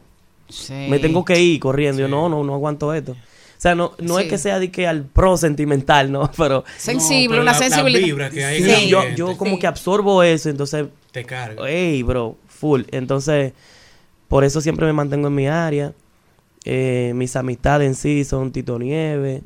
Sí. 0.49 0.73
Me 0.89 0.99
tengo 0.99 1.23
que 1.25 1.41
ir 1.41 1.59
corriendo. 1.59 2.01
Yo 2.01 2.07
no, 2.07 2.29
no, 2.29 2.43
no 2.43 2.53
aguanto 2.53 2.93
esto. 2.93 3.15
O 3.63 3.65
sea, 3.65 3.75
no, 3.75 3.93
no 3.99 4.19
es 4.19 4.27
que 4.27 4.37
sea 4.37 4.59
de 4.59 4.69
que 4.71 4.87
al 4.87 5.03
pro 5.05 5.37
sentimental, 5.37 6.11
¿no? 6.11 6.29
Pero 6.37 6.65
Sensible, 6.77 7.29
pero 7.29 7.41
una 7.43 7.53
la- 7.53 7.59
la 7.59 7.63
sensibilidad. 7.69 8.05
vibra 8.05 8.29
que 8.29 8.43
hay 8.43 8.57
en 8.57 8.63
sí, 8.65 8.71
el 8.83 8.89
yo, 8.89 9.03
yo 9.15 9.37
como 9.37 9.51
Sí. 9.53 9.59
que 9.59 9.67
absorbo 9.67 10.21
eso, 10.21 10.49
entonces, 10.49 10.87
Te 11.13 11.23
carga. 11.23 11.63
hey, 11.65 12.03
bro, 12.03 12.35
full. 12.49 12.81
Entonces, 12.91 13.53
por 14.27 14.43
eso 14.43 14.59
siempre 14.59 14.85
me 14.85 14.91
mantengo 14.91 15.29
en 15.29 15.35
mi 15.35 15.47
área. 15.47 15.93
Eh, 16.65 17.13
mis 17.15 17.37
amistades 17.37 17.87
en 17.87 17.95
sí 17.95 18.25
son 18.25 18.51
Tito 18.51 18.77
Nieves, 18.77 19.41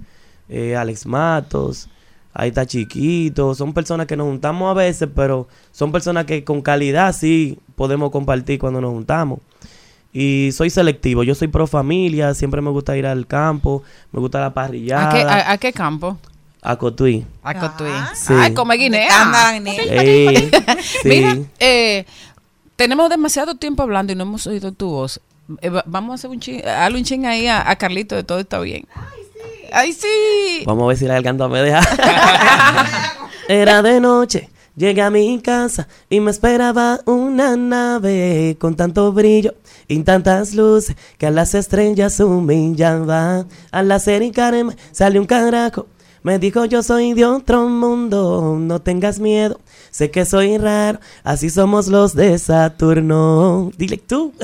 eh, 0.50 0.76
Alex 0.76 1.06
Matos, 1.06 1.88
ahí 2.34 2.50
está 2.50 2.66
Chiquito. 2.66 3.54
Son 3.54 3.72
personas 3.72 4.08
que 4.08 4.18
nos 4.18 4.26
juntamos 4.28 4.72
a 4.72 4.74
veces, 4.74 5.10
pero 5.16 5.48
son 5.72 5.92
personas 5.92 6.26
que 6.26 6.44
con 6.44 6.62
calidad 6.64 7.14
sí 7.14 7.60
podemos 7.76 8.10
compartir 8.10 8.58
cuando 8.58 8.82
nos 8.82 8.92
juntamos. 8.94 9.40
Y 10.20 10.52
soy 10.52 10.72
selectivo, 10.72 11.22
yo 11.22 11.36
soy 11.36 11.48
pro 11.48 11.68
familia, 11.68 12.34
siempre 12.34 12.60
me 12.60 12.72
gusta 12.72 12.98
ir 12.98 13.06
al 13.06 13.28
campo, 13.28 13.84
me 14.12 14.20
gusta 14.20 14.40
la 14.40 14.48
¿A 14.48 14.50
qué, 14.50 14.54
parrillada, 14.56 15.34
a, 15.34 15.52
a 15.52 15.58
qué 15.60 15.72
campo? 15.72 16.18
a 16.64 16.76
Cotuí. 16.76 17.24
A 17.44 17.54
Cotuí. 17.54 17.92
Sí. 18.16 18.34
Ay, 18.36 18.54
come 18.56 18.76
guinea. 18.78 19.54
Ey, 19.64 20.50
sí. 20.82 20.98
Mira, 21.10 21.38
eh, 21.60 22.06
tenemos 22.76 23.10
demasiado 23.12 23.54
tiempo 23.56 23.84
hablando 23.84 24.12
y 24.12 24.16
no 24.16 24.24
hemos 24.24 24.48
oído 24.48 24.72
tu 24.72 24.90
voz. 24.90 25.22
Eh, 25.62 25.70
va- 25.70 25.84
vamos 25.86 26.12
a 26.12 26.16
hacer 26.16 26.30
un 26.32 26.40
ching, 26.40 26.62
hazle 26.68 26.98
un 26.98 27.04
ching 27.04 27.26
ahí 27.28 27.46
a, 27.48 27.70
a 27.70 27.76
Carlito 27.76 28.16
de 28.16 28.24
todo 28.24 28.40
está 28.40 28.60
bien. 28.60 28.88
Ay, 29.72 29.94
sí. 29.94 30.64
Vamos 30.66 30.84
a 30.86 30.88
ver 30.88 30.98
si 30.98 31.06
la 31.06 31.14
garganta 31.14 31.48
me 31.48 31.62
deja. 31.62 31.82
Era 33.48 33.82
de 33.82 34.00
noche, 34.02 34.50
llegué 34.78 35.02
a 35.02 35.10
mi 35.10 35.42
casa 35.42 35.90
y 36.10 36.22
me 36.22 36.32
esperaba 36.32 37.02
una 37.06 37.58
nave 37.58 38.56
con 38.60 38.76
tanto 38.76 39.12
brillo 39.12 39.56
y 39.90 40.00
tantas 40.04 40.54
luces 40.54 40.96
que 41.18 41.28
a 41.28 41.32
las 41.32 41.54
estrellas 41.56 42.20
humillaban. 42.22 43.48
Al 43.72 43.92
acercarme 43.92 44.78
salió 44.92 45.20
un 45.20 45.28
carajo. 45.28 45.88
Me 46.24 46.40
dijo 46.40 46.66
yo 46.66 46.84
soy 46.84 47.14
de 47.14 47.26
otro 47.26 47.68
mundo, 47.70 48.58
no 48.60 48.82
tengas 48.82 49.20
miedo, 49.20 49.60
sé 49.98 50.12
que 50.12 50.26
soy 50.26 50.60
raro, 50.60 51.00
así 51.24 51.50
somos 51.50 51.88
los 51.88 52.14
de 52.14 52.38
Saturno. 52.38 53.72
Dile 53.78 53.98
tú. 53.98 54.32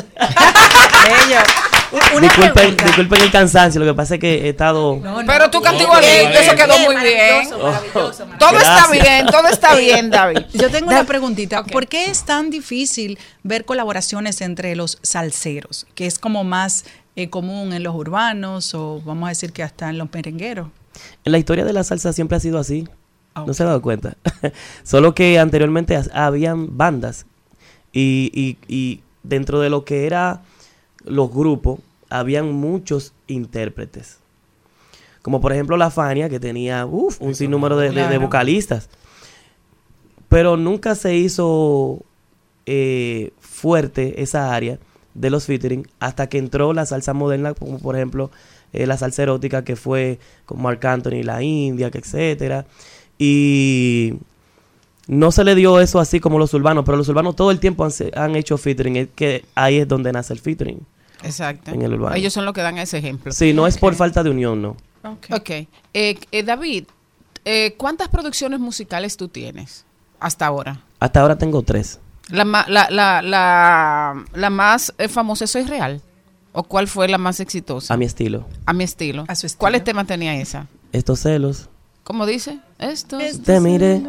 Una 2.15 2.27
Disculpen, 2.27 2.75
disculpen 2.75 3.21
el 3.21 3.31
cansancio, 3.31 3.80
lo 3.80 3.85
que 3.85 3.93
pasa 3.93 4.15
es 4.15 4.19
que 4.19 4.45
he 4.45 4.49
estado... 4.49 4.99
Pero 5.27 5.51
tú 5.51 5.61
no, 5.61 5.99
eso 5.99 6.55
quedó 6.55 6.75
Bien, 6.75 6.91
muy 6.91 7.03
bien. 7.03 7.49
maravilloso, 7.49 7.59
maravilloso, 7.63 8.25
Todo 8.39 8.57
está 8.57 8.88
bien, 8.89 9.25
todo 9.27 9.47
está 9.47 9.75
bien, 9.77 10.09
David. 10.09 10.39
Yo 10.53 10.71
tengo 10.71 10.88
una 10.89 11.03
preguntita. 11.03 11.63
¿Por 11.63 11.88
qué 11.88 12.05
es 12.05 12.23
tan 12.23 12.49
difícil 12.49 13.19
ver 13.43 13.65
colaboraciones 13.65 14.41
entre 14.41 14.75
los 14.75 14.97
salseros? 15.03 15.85
Que 15.93 16.07
es 16.07 16.17
como 16.17 16.43
más 16.43 16.85
eh, 17.15 17.30
común 17.30 17.73
en 17.73 17.84
los 17.84 17.93
urbanos 17.93 18.73
o 18.73 18.99
vamos 19.05 19.27
a 19.27 19.30
decir 19.30 19.53
que 19.53 19.61
hasta 19.61 19.88
en 19.91 19.99
los 19.99 20.11
merengueros. 20.11 20.69
En 21.23 21.31
la 21.31 21.38
historia 21.38 21.63
de 21.63 21.73
la 21.73 21.84
salsa 21.84 22.11
siempre 22.11 22.38
ha 22.38 22.39
sido 22.39 22.57
así. 22.57 22.88
No 23.35 23.53
se 23.53 23.64
ha 23.64 23.68
dado 23.68 23.81
cuenta. 23.81 24.15
Solo 24.84 25.15
que 25.15 25.39
anteriormente 25.39 25.99
habían 26.14 26.77
bandas. 26.77 27.26
Y, 27.91 28.31
y- 28.34 28.57
y 28.73 29.01
dentro 29.23 29.60
de 29.60 29.69
lo 29.69 29.85
que 29.85 30.05
era 30.05 30.41
los 31.05 31.31
grupos, 31.31 31.80
habían 32.10 32.51
muchos 32.53 33.14
intérpretes. 33.27 34.19
Como 35.22 35.41
por 35.41 35.53
ejemplo 35.53 35.77
la 35.77 35.89
Fania, 35.89 36.30
que 36.30 36.39
tenía 36.39 36.85
uf, 36.85 37.22
un 37.22 37.34
sinnúmero 37.35 37.77
de, 37.77 37.89
de- 37.89 37.95
de 37.95 38.01
Claro. 38.07 38.19
vocalistas. 38.22 38.89
Pero 40.30 40.57
nunca 40.57 40.95
se 40.95 41.15
hizo 41.15 42.01
eh, 42.65 43.31
fuerte 43.39 44.22
esa 44.22 44.53
área 44.53 44.80
de 45.14 45.30
los 45.30 45.45
featuring 45.45 45.88
hasta 45.99 46.27
que 46.27 46.39
entró 46.39 46.73
la 46.73 46.85
salsa 46.85 47.14
moderna, 47.14 47.53
como 47.53 47.77
por 47.80 47.95
ejemplo 47.95 48.31
eh, 48.73 48.88
la 48.88 48.97
salsa 48.97 49.22
erótica 49.23 49.64
que 49.64 49.76
fue 49.76 50.19
con 50.45 50.61
Marc 50.61 50.84
Anthony, 50.85 51.23
la 51.23 51.43
India, 51.43 51.91
que 51.91 51.99
etcétera. 51.99 52.65
Y 53.25 54.15
no 55.07 55.31
se 55.31 55.45
le 55.45 55.55
dio 55.55 55.79
eso 55.79 56.01
así 56.01 56.19
como 56.19 56.37
los 56.39 56.53
urbanos, 56.53 56.83
pero 56.83 56.97
los 56.97 57.07
urbanos 57.07 57.37
todo 57.37 57.51
el 57.51 57.59
tiempo 57.61 57.87
han, 58.15 58.35
hecho 58.35 58.57
featuring, 58.57 58.97
es 58.97 59.07
que 59.15 59.45
ahí 59.55 59.77
es 59.77 59.87
donde 59.87 60.11
nace 60.11 60.33
el 60.33 60.39
featuring. 60.39 60.85
Exacto. 61.23 61.71
En 61.71 61.81
el 61.83 61.93
urbano. 61.93 62.17
Ellos 62.17 62.33
son 62.33 62.43
los 62.43 62.53
que 62.53 62.59
dan 62.59 62.77
ese 62.77 62.97
ejemplo. 62.97 63.31
Sí, 63.31 63.53
no 63.53 63.65
es 63.65 63.77
por 63.77 63.95
falta 63.95 64.23
de 64.23 64.29
unión, 64.29 64.61
no. 64.61 64.75
Ok. 65.03 65.49
Eh, 65.49 65.67
eh, 65.93 66.43
David, 66.43 66.83
eh, 67.45 67.75
¿cuántas 67.77 68.09
producciones 68.09 68.59
musicales 68.59 69.15
tú 69.15 69.29
tienes 69.29 69.85
hasta 70.19 70.45
ahora? 70.45 70.81
Hasta 70.99 71.21
ahora 71.21 71.37
tengo 71.37 71.61
tres. 71.61 72.01
La, 72.27 72.43
la, 72.43 72.89
la, 72.89 73.21
la, 73.21 74.25
la 74.33 74.49
más 74.49 74.93
famosa, 75.07 75.47
¿Soy 75.47 75.63
Real? 75.63 76.01
¿O 76.51 76.63
cuál 76.63 76.89
fue 76.89 77.07
la 77.07 77.17
más 77.17 77.39
exitosa? 77.39 77.93
A 77.93 77.97
mi 77.97 78.03
estilo. 78.03 78.45
A 78.65 78.73
mi 78.73 78.83
estilo. 78.83 79.23
A 79.29 79.35
su 79.35 79.45
estilo. 79.45 79.59
¿Cuáles 79.59 79.85
temas 79.85 80.07
tenía 80.07 80.35
esa? 80.35 80.67
Estos 80.91 81.21
celos. 81.21 81.69
¿Cómo 82.03 82.25
dice? 82.25 82.59
Esto. 82.80 83.17
Te 83.45 83.59
miré. 83.59 84.01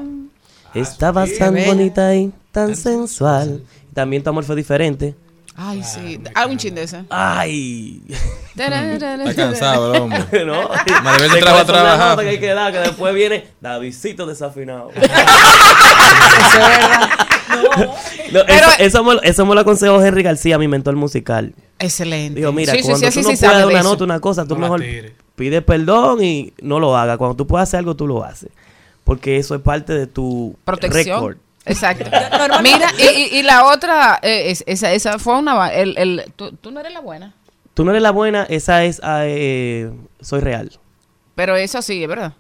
Estabas 0.75 1.31
tan 1.39 1.55
bella. 1.55 1.67
bonita 1.69 2.15
y 2.15 2.33
tan 2.51 2.75
sensual. 2.75 3.63
También 3.93 4.23
tu 4.23 4.31
amor 4.31 4.45
fue 4.45 4.57
diferente. 4.57 5.15
Ay, 5.57 5.85
sí. 5.85 6.21
Algún 6.35 6.57
chin 6.59 6.75
de 6.75 6.83
esa. 6.83 7.05
Ay. 7.11 8.03
Está 8.57 9.35
cansado 9.37 9.95
el 9.95 10.01
hombre. 10.03 10.25
¿No? 10.45 10.69
Maribel 11.05 11.31
Te 11.31 11.39
entraba 11.39 11.61
a 11.61 11.65
trabajar. 11.65 12.19
que 12.19 12.29
hay 12.29 12.41
que 12.41 12.53
dar, 12.55 12.73
que 12.73 12.79
después 12.81 13.15
viene 13.15 13.47
Davidcito 13.61 14.27
desafinado. 14.27 14.91
No, 18.33 18.41
Pero- 18.47 18.49
eso, 18.49 18.71
eso, 18.79 19.05
me, 19.05 19.15
lo- 19.15 19.23
eso 19.23 19.47
me 19.47 19.55
lo 19.55 19.61
aconsejó 19.61 20.03
Henry 20.03 20.23
García, 20.25 20.59
mi 20.59 20.67
mentor 20.67 20.97
musical. 20.97 21.55
Excelente. 21.79 22.41
Digo, 22.41 22.51
mira, 22.53 22.73
Sí, 22.73 22.79
sí, 22.81 22.89
cuando 22.89 23.07
sí, 23.07 23.13
tú 23.13 23.23
sí, 23.23 23.31
no 23.31 23.37
sí, 23.37 23.45
puedas 23.45 23.59
de 23.59 23.67
una 23.67 23.81
eso. 23.81 23.89
nota, 23.91 24.05
una 24.05 24.21
cosa, 24.21 24.45
tú 24.45 24.55
No 24.55 24.61
mejor. 24.63 24.83
Pide 25.37 25.63
perdón 25.63 26.23
y 26.23 26.53
no 26.63 26.81
lo 26.81 26.97
hagas. 26.97 27.19
Cuando 27.19 27.37
tú 27.37 27.47
puedas 27.47 27.69
hacer 27.69 27.79
algo, 27.79 27.95
tú 27.97 28.07
lo 28.07 28.23
haces. 28.25 28.51
Porque 29.05 29.37
eso 29.37 29.55
es 29.55 29.61
parte 29.61 29.93
de 29.93 30.07
tu 30.07 30.57
Protección. 30.65 31.19
récord. 31.21 31.37
Exacto. 31.67 32.05
Mira, 32.63 32.89
y, 32.99 33.21
y- 33.37 33.39
y 33.39 33.43
la 33.43 33.67
otra, 33.67 34.19
eh, 34.23 34.51
es- 34.51 34.65
esa, 34.67 34.93
esa 34.93 35.19
fue 35.19 35.39
una... 35.39 35.55
va- 35.55 35.73
El, 35.73 35.97
el, 35.99 36.25
¿tú, 36.37 36.53
tú 36.53 36.71
no 36.71 36.81
eres 36.81 36.93
la 36.93 37.01
buena. 37.01 37.35
Tú 37.75 37.85
no 37.85 37.91
eres 37.91 38.03
la 38.03 38.11
buena, 38.13 38.45
esa 38.45 38.85
es 38.85 39.01
ah, 39.03 39.23
eh, 39.25 39.91
Soy 40.21 40.41
Real. 40.41 40.71
Pero 41.35 41.57
esa 41.57 41.83
sí, 41.83 42.03
es 42.03 42.09
verdad. 42.09 42.35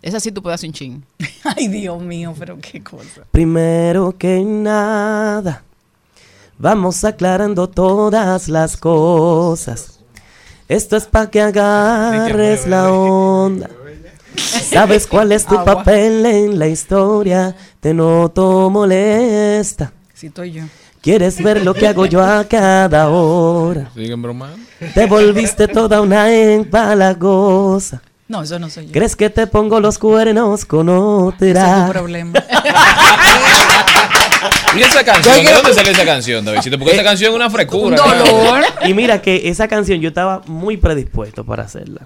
Esa 0.00 0.20
sí 0.20 0.30
tú 0.30 0.42
puedes 0.42 0.56
hacer 0.60 0.68
un 0.68 0.74
chin. 0.74 1.04
Ay, 1.56 1.68
Dios 1.68 2.00
mío, 2.00 2.34
pero 2.38 2.58
qué 2.60 2.82
cosa. 2.82 3.22
Primero 3.30 4.14
que 4.16 4.40
nada, 4.44 5.64
vamos 6.58 7.02
aclarando 7.04 7.68
todas 7.68 8.48
las 8.48 8.76
cosas. 8.76 10.03
Esto 10.68 10.96
es 10.96 11.04
para 11.04 11.30
que 11.30 11.40
agarres 11.40 12.66
la 12.66 12.90
onda. 12.90 13.68
¿Sabes 14.36 15.06
cuál 15.06 15.32
es 15.32 15.44
tu 15.44 15.54
Agua. 15.58 15.76
papel 15.76 16.24
en 16.26 16.58
la 16.58 16.66
historia? 16.66 17.54
Te 17.80 17.92
noto 17.94 18.70
molesta. 18.70 19.92
Si 20.14 20.26
estoy 20.28 20.52
yo. 20.52 20.62
¿Quieres 21.02 21.42
ver 21.42 21.62
lo 21.64 21.74
que 21.74 21.86
hago 21.86 22.06
yo 22.06 22.22
a 22.22 22.44
cada 22.44 23.10
hora? 23.10 23.90
Siguen 23.94 24.22
bromando. 24.22 24.56
Te 24.94 25.04
volviste 25.06 25.68
toda 25.68 26.00
una 26.00 26.32
empalagosa. 26.34 28.00
No, 28.26 28.42
eso 28.42 28.58
no 28.58 28.70
soy 28.70 28.86
yo. 28.86 28.92
¿Crees 28.92 29.14
que 29.14 29.28
te 29.28 29.46
pongo 29.46 29.80
los 29.80 29.98
cuernos 29.98 30.64
con 30.64 30.88
Ese 30.88 31.50
es 31.50 31.56
otra? 31.58 31.86
tu 31.86 31.92
problema. 31.92 32.32
¿Y 34.76 34.82
esa 34.82 35.04
canción? 35.04 35.44
¿De 35.44 35.52
dónde 35.52 35.72
salió 35.74 35.92
esa 35.92 36.04
canción, 36.04 36.44
Davidcito? 36.44 36.78
Porque 36.78 36.94
esa 36.94 37.04
canción 37.04 37.30
es 37.32 37.36
una 37.36 37.50
frescura. 37.50 37.96
Dolor. 37.96 38.64
Y 38.86 38.94
mira 38.94 39.20
que 39.22 39.48
esa 39.48 39.68
canción 39.68 40.00
yo 40.00 40.08
estaba 40.08 40.42
muy 40.46 40.76
predispuesto 40.76 41.44
para 41.44 41.64
hacerla. 41.64 42.02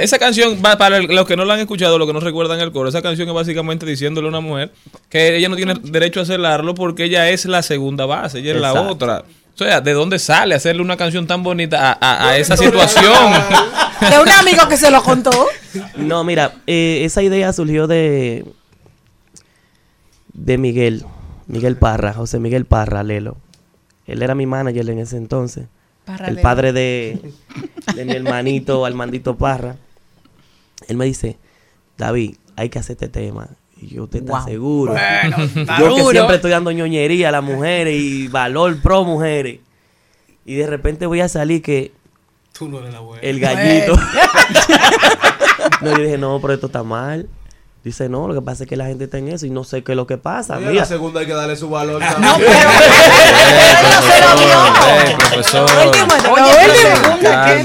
Esa 0.00 0.18
canción, 0.18 0.56
para 0.60 1.00
los 1.00 1.26
que 1.26 1.36
no 1.36 1.44
la 1.44 1.54
han 1.54 1.60
escuchado, 1.60 1.98
los 1.98 2.06
que 2.06 2.12
no 2.14 2.20
recuerdan 2.20 2.60
el 2.60 2.72
coro, 2.72 2.88
esa 2.88 3.02
canción 3.02 3.28
es 3.28 3.34
básicamente 3.34 3.84
diciéndole 3.86 4.26
a 4.26 4.30
una 4.30 4.40
mujer 4.40 4.72
que 5.08 5.36
ella 5.36 5.48
no 5.48 5.56
tiene 5.56 5.74
derecho 5.82 6.20
a 6.20 6.22
hacerlo 6.24 6.74
porque 6.74 7.04
ella 7.04 7.28
es 7.30 7.44
la 7.46 7.62
segunda 7.62 8.06
base, 8.06 8.38
ella 8.38 8.52
es 8.54 8.60
la 8.60 8.72
otra. 8.74 9.24
O 9.54 9.58
sea, 9.58 9.80
¿de 9.80 9.92
dónde 9.94 10.18
sale 10.18 10.54
hacerle 10.54 10.82
una 10.82 10.98
canción 10.98 11.26
tan 11.26 11.42
bonita 11.42 11.92
a, 11.92 11.98
a- 12.00 12.28
a 12.30 12.36
esa 12.36 12.56
situación? 12.56 13.14
De 14.10 14.18
un 14.18 14.28
amigo 14.28 14.68
que 14.68 14.76
se 14.76 14.90
lo 14.90 15.02
contó. 15.02 15.30
No, 15.96 16.22
mira, 16.24 16.52
eh, 16.66 17.00
esa 17.04 17.22
idea 17.22 17.50
surgió 17.54 17.86
de 17.86 18.44
de 20.34 20.58
Miguel, 20.58 21.04
Miguel 21.46 21.76
Parra, 21.76 22.12
José 22.12 22.38
Miguel 22.40 22.64
Parra, 22.64 23.02
Lelo. 23.02 23.36
Él 24.06 24.22
era 24.22 24.34
mi 24.34 24.46
manager 24.46 24.88
en 24.90 24.98
ese 25.00 25.16
entonces. 25.16 25.66
Parra 26.04 26.28
el 26.28 26.36
Lelo. 26.36 26.42
padre 26.42 26.72
de, 26.72 27.20
de 27.94 28.04
mi 28.04 28.12
hermanito 28.12 28.84
Armandito 28.86 29.36
Parra. 29.36 29.76
Él 30.88 30.96
me 30.96 31.04
dice, 31.04 31.36
David, 31.98 32.36
hay 32.56 32.68
que 32.68 32.78
hacer 32.78 32.94
este 32.94 33.08
tema. 33.08 33.48
Y 33.80 33.88
yo 33.88 34.06
te 34.06 34.20
Wow. 34.20 34.36
aseguro. 34.36 34.94
está 35.54 35.78
yo 35.80 35.94
que 35.96 36.02
siempre 36.12 36.36
estoy 36.36 36.50
dando 36.50 36.70
ñoñería 36.72 37.28
a 37.28 37.32
las 37.32 37.42
mujeres 37.44 37.94
y 38.00 38.28
valor 38.28 38.80
pro 38.80 39.04
mujeres. 39.04 39.60
Y 40.44 40.54
de 40.54 40.66
repente 40.66 41.06
voy 41.06 41.20
a 41.20 41.28
salir 41.28 41.60
que 41.62 41.92
Tú 42.56 42.68
no 42.68 42.78
eres 42.78 42.92
la 42.92 43.00
buena. 43.00 43.20
el 43.22 43.38
gallito. 43.40 43.96
no, 45.82 45.90
yo 45.96 46.02
dije, 46.02 46.18
no, 46.18 46.40
pero 46.40 46.54
esto 46.54 46.66
está 46.66 46.82
mal. 46.82 47.28
Dice, 47.86 48.08
no, 48.08 48.26
lo 48.26 48.34
que 48.34 48.42
pasa 48.42 48.64
es 48.64 48.68
que 48.68 48.74
la 48.74 48.86
gente 48.86 49.04
está 49.04 49.18
en 49.18 49.28
eso 49.28 49.46
y 49.46 49.50
no 49.50 49.62
sé 49.62 49.84
qué 49.84 49.92
es 49.92 49.96
lo 49.96 50.08
que 50.08 50.18
pasa. 50.18 50.54
Y 50.54 50.64
a 50.64 50.66
Mira, 50.70 50.80
la 50.80 50.84
segunda 50.86 51.20
hay 51.20 51.26
que 51.26 51.34
darle 51.34 51.54
su 51.54 51.70
valor 51.70 52.02
Eh, 52.02 52.06
también. 52.10 52.34
profesor. 55.18 55.70
Cálmese. 55.92 56.28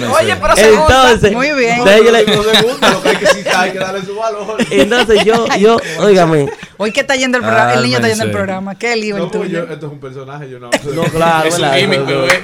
Oye, 0.08 0.36
pero 0.40 0.56
se 0.56 0.70
Entonces. 0.74 1.32
Muy 1.34 1.52
bien. 1.54 1.80
entonces 1.80 2.26
No 2.28 2.44
lo 2.44 3.34
citar, 3.34 3.64
hay 3.64 3.72
que 3.72 3.80
darle 3.80 4.06
su 4.06 4.16
valor. 4.16 4.58
entonces 4.70 5.26
yo, 5.26 5.48
yo, 5.58 5.78
óigame, 6.00 6.50
Hoy 6.78 6.92
que 6.92 7.02
está 7.02 7.16
yendo 7.16 7.38
el 7.40 7.44
programa, 7.44 7.74
el 7.74 7.82
niño 7.82 7.96
está 7.98 8.08
yendo 8.10 8.24
el 8.26 8.32
programa. 8.32 8.76
Qué 8.78 8.96
lío 8.96 9.16
el 9.18 9.24
No, 9.24 9.32
tuyo. 9.32 9.66
yo- 9.66 9.74
esto 9.74 9.88
es 9.88 9.92
un 9.92 10.00
personaje, 10.00 10.52
yo 10.52 10.60
no. 10.60 10.70
no, 10.94 11.04
claro, 11.06 11.48
Es 11.50 11.58
un 11.58 11.72
gimmick, 11.74 12.06
bebé. 12.06 12.44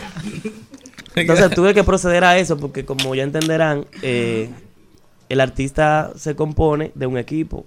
Entonces 1.15 1.51
tuve 1.51 1.75
que 1.75 1.83
proceder 1.83 2.23
a 2.23 2.37
eso 2.39 2.57
porque 2.57 2.85
como 2.85 3.13
ya 3.13 3.21
entenderán, 3.21 3.85
eh, 4.01 4.49
el 5.29 5.39
artista 5.41 6.11
se 6.17 6.35
compone 6.35 6.91
de 6.95 7.05
un 7.07 7.17
equipo. 7.17 7.65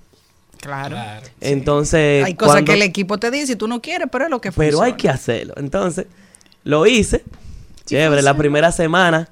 Claro. 0.61 0.97
Entonces, 1.41 2.25
Hay 2.25 2.35
cosas 2.35 2.55
cuando- 2.57 2.71
que 2.73 2.75
el 2.77 2.83
equipo 2.83 3.19
te 3.19 3.31
dice 3.31 3.53
y 3.53 3.57
tú 3.57 3.67
no 3.69 3.81
quieres, 3.81 4.09
pero 4.13 4.25
es 4.25 4.31
lo 4.31 4.41
que 4.41 4.53
pero 4.53 4.73
funciona. 4.73 4.87
hay 4.87 4.93
que 4.95 5.09
hacerlo. 5.09 5.55
Entonces, 5.57 6.07
lo 6.65 6.87
hice. 6.87 7.25
Chévere, 7.87 8.21
la 8.23 8.37
primera 8.37 8.71
semana, 8.71 9.29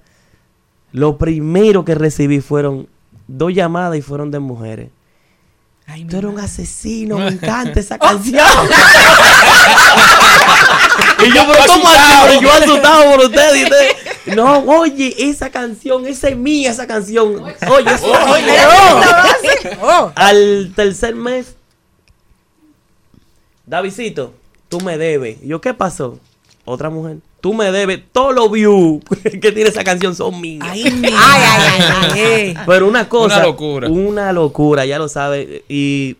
lo 0.92 1.18
primero 1.18 1.84
que 1.84 1.94
recibí 1.94 2.40
fueron 2.40 2.88
dos 3.26 3.52
llamadas 3.52 3.96
y 3.98 4.02
fueron 4.02 4.30
de 4.30 4.38
mujeres. 4.38 4.88
Ay, 5.86 6.04
Tú 6.04 6.16
eres 6.18 6.30
un 6.30 6.40
asesino, 6.40 7.18
me 7.18 7.28
encanta 7.28 7.78
esa 7.80 7.98
canción. 7.98 8.46
y 11.24 11.34
yo, 11.34 11.42
pero 11.50 11.64
¿cómo 11.66 11.88
así? 11.88 12.12
Pero 12.26 12.40
yo 12.40 12.52
asustado 12.52 13.10
por 13.16 13.24
ustedes. 13.26 13.70
No, 14.34 14.60
oye, 14.60 15.14
esa 15.18 15.50
canción, 15.50 16.06
esa 16.06 16.28
es 16.28 16.36
mía, 16.36 16.70
esa 16.70 16.86
canción. 16.86 17.42
Oye, 17.42 17.94
eso 17.94 18.36
es 18.36 18.44
mío. 18.44 19.78
Oh. 19.82 20.12
Al 20.14 20.72
tercer 20.74 21.14
mes, 21.14 21.56
Davidcito, 23.66 24.32
tú 24.68 24.80
me 24.80 24.96
debes. 24.96 25.38
Yo, 25.42 25.60
¿qué 25.60 25.74
pasó? 25.74 26.18
Otra 26.64 26.90
mujer. 26.90 27.18
Tú 27.40 27.54
me 27.54 27.70
debes. 27.70 28.00
Todos 28.12 28.34
los 28.34 28.50
views 28.50 29.02
que 29.22 29.52
tiene 29.52 29.70
esa 29.70 29.84
canción 29.84 30.14
son 30.14 30.40
míos. 30.40 30.66
Ay, 30.68 30.90
mi 30.90 31.08
ay, 31.08 31.12
ay, 31.14 31.80
ay, 31.80 32.20
ay. 32.20 32.54
Pero 32.66 32.88
una 32.88 33.08
cosa. 33.08 33.36
Una 33.36 33.46
locura. 33.46 33.88
Una 33.88 34.32
locura, 34.32 34.86
ya 34.86 34.98
lo 34.98 35.08
sabe. 35.08 35.64
Y 35.68 36.16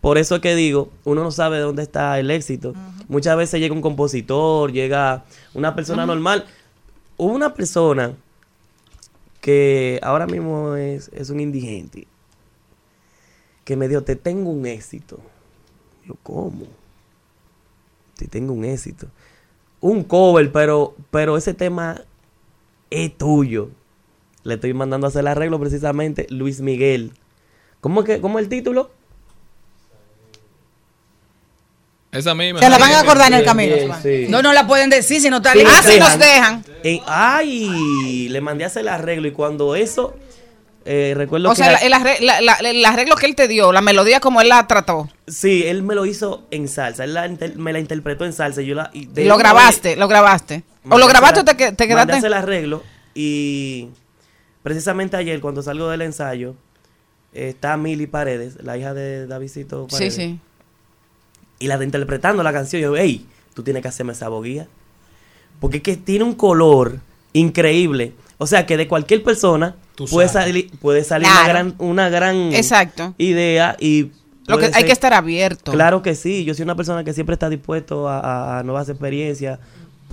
por 0.00 0.18
eso 0.18 0.36
es 0.36 0.40
que 0.40 0.54
digo, 0.54 0.90
uno 1.04 1.22
no 1.22 1.30
sabe 1.32 1.58
dónde 1.58 1.82
está 1.82 2.18
el 2.18 2.30
éxito. 2.30 2.74
Muchas 3.08 3.36
veces 3.36 3.60
llega 3.60 3.74
un 3.74 3.80
compositor, 3.80 4.72
llega 4.72 5.24
una 5.54 5.74
persona 5.74 6.06
normal. 6.06 6.46
Hubo 7.18 7.34
una 7.34 7.52
persona 7.52 8.16
que 9.40 9.98
ahora 10.02 10.26
mismo 10.26 10.76
es, 10.76 11.10
es 11.12 11.30
un 11.30 11.40
indigente. 11.40 12.06
Que 13.64 13.76
me 13.76 13.88
dijo, 13.88 14.02
te 14.02 14.16
tengo 14.16 14.50
un 14.50 14.64
éxito. 14.66 15.18
Yo, 16.06 16.14
¿cómo? 16.22 16.66
Te 18.16 18.26
tengo 18.26 18.54
un 18.54 18.64
éxito. 18.64 19.08
Un 19.80 20.04
cover, 20.04 20.50
pero, 20.52 20.94
pero 21.10 21.36
ese 21.36 21.54
tema 21.54 22.02
es 22.90 23.18
tuyo. 23.18 23.70
Le 24.44 24.54
estoy 24.54 24.72
mandando 24.72 25.06
a 25.06 25.08
hacer 25.08 25.20
el 25.20 25.26
arreglo 25.26 25.60
precisamente 25.60 26.26
Luis 26.30 26.60
Miguel. 26.60 27.12
¿Cómo, 27.80 28.04
que, 28.04 28.20
cómo 28.20 28.38
el 28.38 28.48
título? 28.48 28.90
Esa 32.10 32.34
misma. 32.34 32.60
Se 32.60 32.70
la 32.70 32.78
van 32.78 32.92
a 32.92 33.00
acordar 33.00 33.28
en 33.32 33.38
el 33.38 33.44
camino. 33.44 33.74
bien, 33.74 33.92
sí. 34.02 34.26
No 34.30 34.40
nos 34.42 34.54
la 34.54 34.66
pueden 34.66 34.88
decir 34.90 35.20
si 35.20 35.28
no 35.28 35.38
está 35.38 35.52
Sí. 35.52 35.62
Ah, 35.66 35.82
si 35.82 35.98
nos 36.00 36.18
dejan. 36.18 36.64
Eh, 36.82 37.00
ay, 37.06 38.28
le 38.30 38.40
mandé 38.40 38.64
a 38.64 38.68
hacer 38.68 38.82
el 38.82 38.88
arreglo 38.88 39.28
y 39.28 39.32
cuando 39.32 39.74
eso, 39.76 40.16
eh, 40.86 41.12
recuerdo 41.14 41.48
O 41.50 41.52
que... 41.52 41.56
sea, 41.58 41.74
el, 41.74 41.92
arre- 41.92 42.20
la- 42.20 42.40
la- 42.40 42.54
el 42.54 42.82
arreglo 42.84 43.14
que 43.16 43.26
él 43.26 43.34
te 43.34 43.46
dio, 43.46 43.72
la 43.72 43.82
melodía 43.82 44.20
como 44.20 44.40
él 44.40 44.48
la 44.48 44.66
trató. 44.66 45.08
Sí, 45.26 45.64
él 45.66 45.82
me 45.82 45.94
lo 45.94 46.06
hizo 46.06 46.46
en 46.50 46.66
salsa, 46.68 47.04
él 47.04 47.18
inter- 47.28 47.56
me 47.58 47.74
la 47.74 47.78
interpretó 47.78 48.24
en 48.24 48.32
salsa. 48.32 48.62
y 48.62 48.66
Yo 48.66 48.74
la, 48.74 48.90
y 48.94 49.04
de 49.04 49.26
lo 49.26 49.36
grabaste, 49.36 49.90
vez 49.90 49.98
lo 49.98 50.08
grabaste. 50.08 50.62
O 50.84 50.88
mandé 50.88 51.04
lo 51.04 51.08
grabaste 51.08 51.40
o 51.40 51.44
te, 51.44 51.54
te 51.54 51.64
Mandé 51.64 51.72
a 51.82 51.84
hacer 51.84 52.06
quedaste. 52.06 52.26
el 52.26 52.32
arreglo 52.32 52.82
y 53.14 53.88
precisamente 54.62 55.16
ayer 55.18 55.40
cuando 55.42 55.62
salgo 55.62 55.88
del 55.90 56.00
ensayo 56.02 56.54
eh, 57.34 57.50
está 57.50 57.76
Mili 57.76 58.06
Paredes, 58.06 58.56
la 58.62 58.78
hija 58.78 58.94
de 58.94 59.26
Davidito 59.26 59.86
Sí, 59.90 59.92
Paredes. 59.92 60.14
sí. 60.14 60.38
Y 61.58 61.66
la 61.66 61.78
de 61.78 61.84
interpretando 61.84 62.42
la 62.42 62.52
canción, 62.52 62.80
yo, 62.82 62.96
hey, 62.96 63.26
tú 63.54 63.62
tienes 63.62 63.82
que 63.82 63.88
hacerme 63.88 64.12
esa 64.12 64.28
boguía. 64.28 64.68
Porque 65.60 65.78
es 65.78 65.82
que 65.82 65.96
tiene 65.96 66.24
un 66.24 66.34
color 66.34 67.00
increíble. 67.32 68.12
O 68.38 68.46
sea, 68.46 68.66
que 68.66 68.76
de 68.76 68.86
cualquier 68.86 69.22
persona 69.22 69.74
Tú 69.96 70.06
puede 70.06 70.28
salir, 70.28 70.70
puede 70.78 71.02
salir 71.02 71.26
Claro. 71.26 71.40
una 71.42 71.48
gran, 71.48 71.74
una 71.78 72.08
gran 72.08 72.36
Exacto. 72.54 73.14
idea 73.18 73.76
y 73.80 74.12
Lo 74.46 74.56
que, 74.56 74.62
puede 74.62 74.66
hay 74.66 74.72
ser- 74.74 74.86
que 74.86 74.92
estar 74.92 75.12
abierto. 75.12 75.72
Claro 75.72 76.02
que 76.02 76.14
sí, 76.14 76.44
yo 76.44 76.54
soy 76.54 76.62
una 76.62 76.76
persona 76.76 77.02
que 77.02 77.12
siempre 77.12 77.32
está 77.34 77.50
dispuesto 77.50 78.08
a, 78.08 78.20
a- 78.20 78.58
a 78.60 78.62
nuevas 78.62 78.88
experiencias 78.88 79.58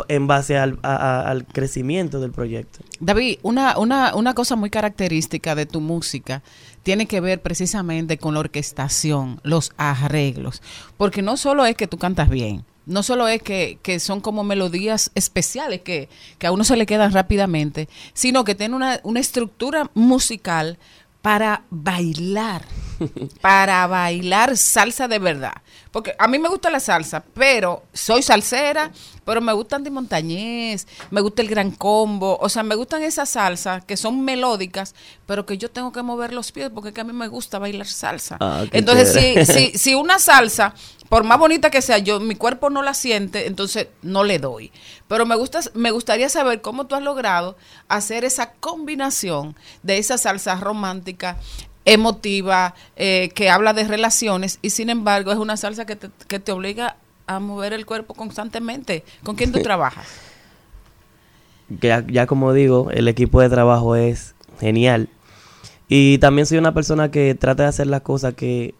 en 0.07 0.27
base 0.27 0.57
al, 0.57 0.80
al 0.84 1.45
crecimiento 1.45 2.19
del 2.19 2.31
proyecto. 2.31 2.80
David, 2.99 3.39
una, 3.43 3.77
una, 3.77 4.15
una 4.15 4.34
cosa 4.34 4.55
muy 4.55 4.69
característica 4.69 5.55
de 5.55 5.65
tu 5.65 5.81
música 5.81 6.43
tiene 6.84 7.05
que 7.05 7.22
ver 7.22 7.41
precisamente 7.41 8.17
con 8.17 8.34
la 8.34 8.41
orquestación, 8.41 9.39
los 9.43 9.72
arreglos. 9.77 10.61
Porque 10.97 11.22
no 11.22 11.38
solo 11.38 11.65
es 11.65 11.76
que 11.76 11.88
tú 11.88 11.97
cantas 11.97 12.30
bien, 12.30 12.65
no 12.85 13.03
solo 13.03 13.27
es 13.27 13.41
que, 13.41 13.80
que 13.81 13.99
son 13.99 14.22
como 14.22 14.43
melodías 14.43 15.11
especiales 15.15 15.81
que, 15.81 16.09
que 16.38 16.47
a 16.47 16.51
uno 16.51 16.63
se 16.63 16.77
le 16.77 16.85
quedan 16.85 17.11
rápidamente, 17.11 17.89
sino 18.13 18.43
que 18.43 18.55
tiene 18.55 18.76
una, 18.76 18.99
una 19.03 19.19
estructura 19.19 19.89
musical 19.93 20.77
para 21.22 21.63
bailar, 21.72 22.63
para 23.41 23.88
bailar 23.88 24.57
salsa 24.57 25.07
de 25.07 25.19
verdad. 25.19 25.53
Porque 25.91 26.13
a 26.19 26.27
mí 26.27 26.39
me 26.39 26.49
gusta 26.49 26.69
la 26.69 26.80
salsa, 26.80 27.23
pero 27.34 27.84
soy 27.93 28.22
salsera, 28.22 28.91
pero 29.23 29.39
me 29.39 29.53
gustan 29.53 29.84
de 29.84 29.89
Montañés, 29.91 30.88
me 31.09 31.22
gusta 31.22 31.41
el 31.41 31.47
Gran 31.47 31.72
Combo, 31.72 32.38
o 32.41 32.49
sea, 32.49 32.63
me 32.63 32.76
gustan 32.76 33.01
esas 33.01 33.30
salsas 33.30 33.85
que 33.85 33.95
son 33.95 34.22
melódicas, 34.22 34.93
pero 35.26 35.45
que 35.45 35.57
yo 35.57 35.72
tengo 35.72 35.91
que 35.91 36.01
mover 36.01 36.34
los 36.34 36.51
pies 36.51 36.69
porque 36.73 36.89
es 36.89 36.95
que 36.95 37.01
a 37.01 37.05
mí 37.05 37.13
me 37.13 37.27
gusta 37.30 37.59
bailar 37.59 37.88
salsa. 37.88 38.38
Ah, 38.41 38.65
entonces, 38.72 39.47
si, 39.47 39.72
si 39.77 39.95
una 39.95 40.19
salsa, 40.19 40.73
por 41.07 41.23
más 41.23 41.39
bonita 41.39 41.69
que 41.69 41.81
sea, 41.81 41.97
yo 41.97 42.19
mi 42.19 42.35
cuerpo 42.35 42.69
no 42.69 42.81
la 42.81 42.93
siente, 42.93 43.47
entonces 43.47 43.88
no 44.01 44.23
le 44.23 44.39
doy. 44.39 44.72
Pero 45.07 45.26
me 45.26 45.35
gusta, 45.35 45.61
me 45.73 45.91
gustaría 45.91 46.30
saber 46.30 46.61
cómo 46.61 46.88
tú 46.88 46.95
has 46.95 47.03
logrado 47.03 47.55
hacer 47.88 48.26
esa 48.26 48.51
combinación 48.53 49.55
de 49.84 49.97
esa 49.97 50.17
salsa 50.17 50.55
romántica 50.55 51.38
emotiva, 51.86 52.74
eh, 52.95 53.30
que 53.36 53.49
habla 53.49 53.74
de 53.74 53.86
relaciones 53.86 54.60
y 54.62 54.72
sin 54.72 54.90
embargo 54.90 55.32
es 55.32 55.38
una 55.38 55.56
salsa 55.56 55.86
que 55.86 55.95
te, 55.95 56.10
que 56.28 56.40
te 56.40 56.52
obliga 56.52 56.98
a 57.28 57.40
mover 57.40 57.74
el 57.74 57.86
cuerpo 57.86 58.14
constantemente. 58.14 59.03
¿Con 59.24 59.36
quién 59.36 59.52
tú 59.52 59.60
trabajas? 59.64 60.07
Que 61.80 61.88
ya, 61.88 62.06
ya 62.07 62.28
como 62.28 62.53
digo, 62.53 62.90
el 62.91 63.07
equipo 63.07 63.41
de 63.41 63.49
trabajo 63.49 63.95
es 63.95 64.36
genial. 64.60 65.10
Y 65.88 66.18
también 66.18 66.45
soy 66.45 66.57
una 66.57 66.74
persona 66.74 67.12
que 67.12 67.36
trata 67.36 67.64
de 67.64 67.70
hacer 67.70 67.88
las 67.88 68.02
cosas 68.02 68.34
que... 68.34 68.74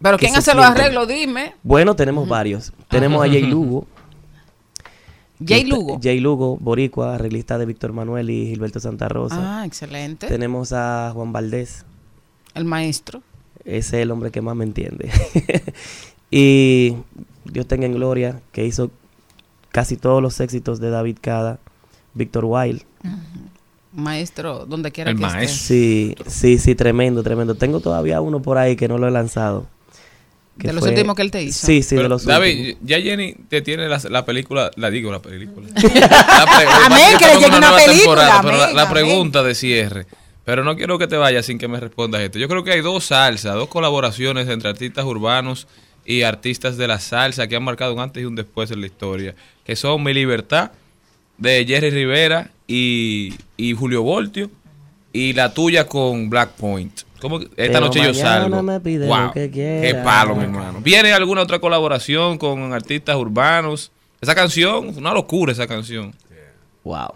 Pero 0.00 0.16
que 0.16 0.26
¿quién 0.26 0.36
hace 0.36 0.54
los 0.54 0.64
arreglos? 0.64 1.06
Dime. 1.06 1.54
Bueno, 1.62 1.94
tenemos 1.94 2.26
varios. 2.28 2.72
Tenemos 2.88 3.24
a 3.24 3.28
Jay 3.28 3.42
Lugo. 3.42 3.86
Jay 5.46 5.64
Lugo. 5.64 6.00
Jay 6.02 6.20
Lugo, 6.20 6.56
boricua, 6.56 7.14
arreglista 7.14 7.58
de 7.58 7.66
Víctor 7.66 7.92
Manuel 7.92 8.30
y 8.30 8.46
Gilberto 8.46 8.80
Santa 8.80 9.08
Rosa. 9.08 9.60
Ah, 9.60 9.66
excelente. 9.66 10.26
Tenemos 10.26 10.72
a 10.72 11.10
Juan 11.12 11.32
Valdés. 11.32 11.84
El 12.54 12.64
maestro. 12.64 13.22
Ese 13.64 13.78
es 13.98 14.02
el 14.02 14.10
hombre 14.10 14.30
que 14.30 14.40
más 14.40 14.54
me 14.56 14.64
entiende. 14.64 15.10
y 16.30 16.94
Dios 17.44 17.66
tenga 17.66 17.86
en 17.86 17.94
gloria, 17.94 18.40
que 18.52 18.64
hizo 18.64 18.90
casi 19.70 19.96
todos 19.96 20.22
los 20.22 20.38
éxitos 20.40 20.80
de 20.80 20.90
David 20.90 21.18
Cada, 21.20 21.58
Víctor 22.14 22.44
Wilde. 22.44 22.84
Maestro, 23.92 24.66
donde 24.66 24.90
quiera 24.90 25.10
El 25.12 25.18
que 25.18 25.24
esté. 25.24 25.36
maestro. 25.36 25.66
Sí, 25.66 26.14
sí, 26.26 26.58
sí, 26.58 26.74
tremendo, 26.74 27.22
tremendo. 27.22 27.54
Tengo 27.54 27.80
todavía 27.80 28.20
uno 28.20 28.42
por 28.42 28.58
ahí 28.58 28.74
que 28.76 28.88
no 28.88 28.98
lo 28.98 29.06
he 29.06 29.10
lanzado. 29.10 29.66
que 30.58 30.66
De 30.68 30.72
los 30.72 30.80
fue- 30.82 30.90
últimos 30.90 31.14
que 31.14 31.22
él 31.22 31.30
te 31.30 31.42
hizo. 31.42 31.64
Sí, 31.66 31.82
sí, 31.82 31.94
de 31.96 32.08
los 32.08 32.24
David, 32.24 32.58
últimos. 32.58 32.80
ya 32.88 33.00
Jenny 33.00 33.34
te 33.48 33.62
tiene 33.62 33.88
la, 33.88 34.00
la 34.10 34.24
película, 34.24 34.70
la 34.76 34.90
digo 34.90 35.12
la 35.12 35.22
película. 35.22 35.68
La 35.76 35.80
pre- 36.56 36.66
Amén, 36.86 37.18
que 37.18 37.26
le 37.26 37.34
llegue 37.40 37.56
una 37.56 37.74
película, 37.76 38.40
pero 38.42 38.72
la, 38.72 38.90
pregunta 38.90 39.42
de 39.44 39.54
cierre. 39.54 40.06
Pero 40.44 40.62
no 40.64 40.76
quiero 40.76 40.98
que 40.98 41.06
te 41.06 41.16
vayas 41.16 41.46
sin 41.46 41.58
que 41.58 41.68
me 41.68 41.80
respondas 41.80 42.20
esto. 42.20 42.38
Yo 42.38 42.48
creo 42.48 42.64
que 42.64 42.72
hay 42.72 42.80
dos 42.80 43.06
salsas, 43.06 43.54
dos 43.54 43.68
colaboraciones 43.68 44.48
entre 44.48 44.68
artistas 44.68 45.04
urbanos 45.04 45.66
y 46.04 46.22
artistas 46.22 46.76
de 46.76 46.86
la 46.86 47.00
salsa 47.00 47.48
que 47.48 47.56
han 47.56 47.62
marcado 47.62 47.94
un 47.94 48.00
antes 48.00 48.22
y 48.22 48.26
un 48.26 48.34
después 48.34 48.70
en 48.70 48.80
la 48.80 48.86
historia. 48.86 49.34
Que 49.64 49.74
son 49.74 50.02
Mi 50.02 50.12
Libertad, 50.12 50.72
de 51.38 51.64
Jerry 51.66 51.90
Rivera 51.90 52.50
y, 52.66 53.34
y 53.56 53.72
Julio 53.74 54.02
Voltio. 54.02 54.50
Y 55.12 55.32
la 55.32 55.54
tuya 55.54 55.86
con 55.86 56.28
Black 56.28 56.50
Point. 56.56 57.02
¿Cómo 57.20 57.38
Esta 57.38 57.52
Pero 57.56 57.80
noche 57.80 58.02
yo 58.04 58.12
salgo. 58.12 58.62
me 58.62 58.80
pide 58.80 59.06
wow, 59.06 59.26
lo 59.26 59.32
que 59.32 59.50
qué 59.50 59.80
quiera. 59.80 60.02
palo, 60.02 60.34
mi 60.34 60.42
hermano. 60.42 60.80
¿Viene 60.82 61.12
alguna 61.12 61.40
otra 61.40 61.58
colaboración 61.58 62.36
con 62.36 62.72
artistas 62.74 63.16
urbanos? 63.16 63.92
Esa 64.20 64.34
canción, 64.34 64.88
una 64.96 65.14
locura 65.14 65.52
esa 65.52 65.66
canción. 65.66 66.12
Wow. 66.82 67.14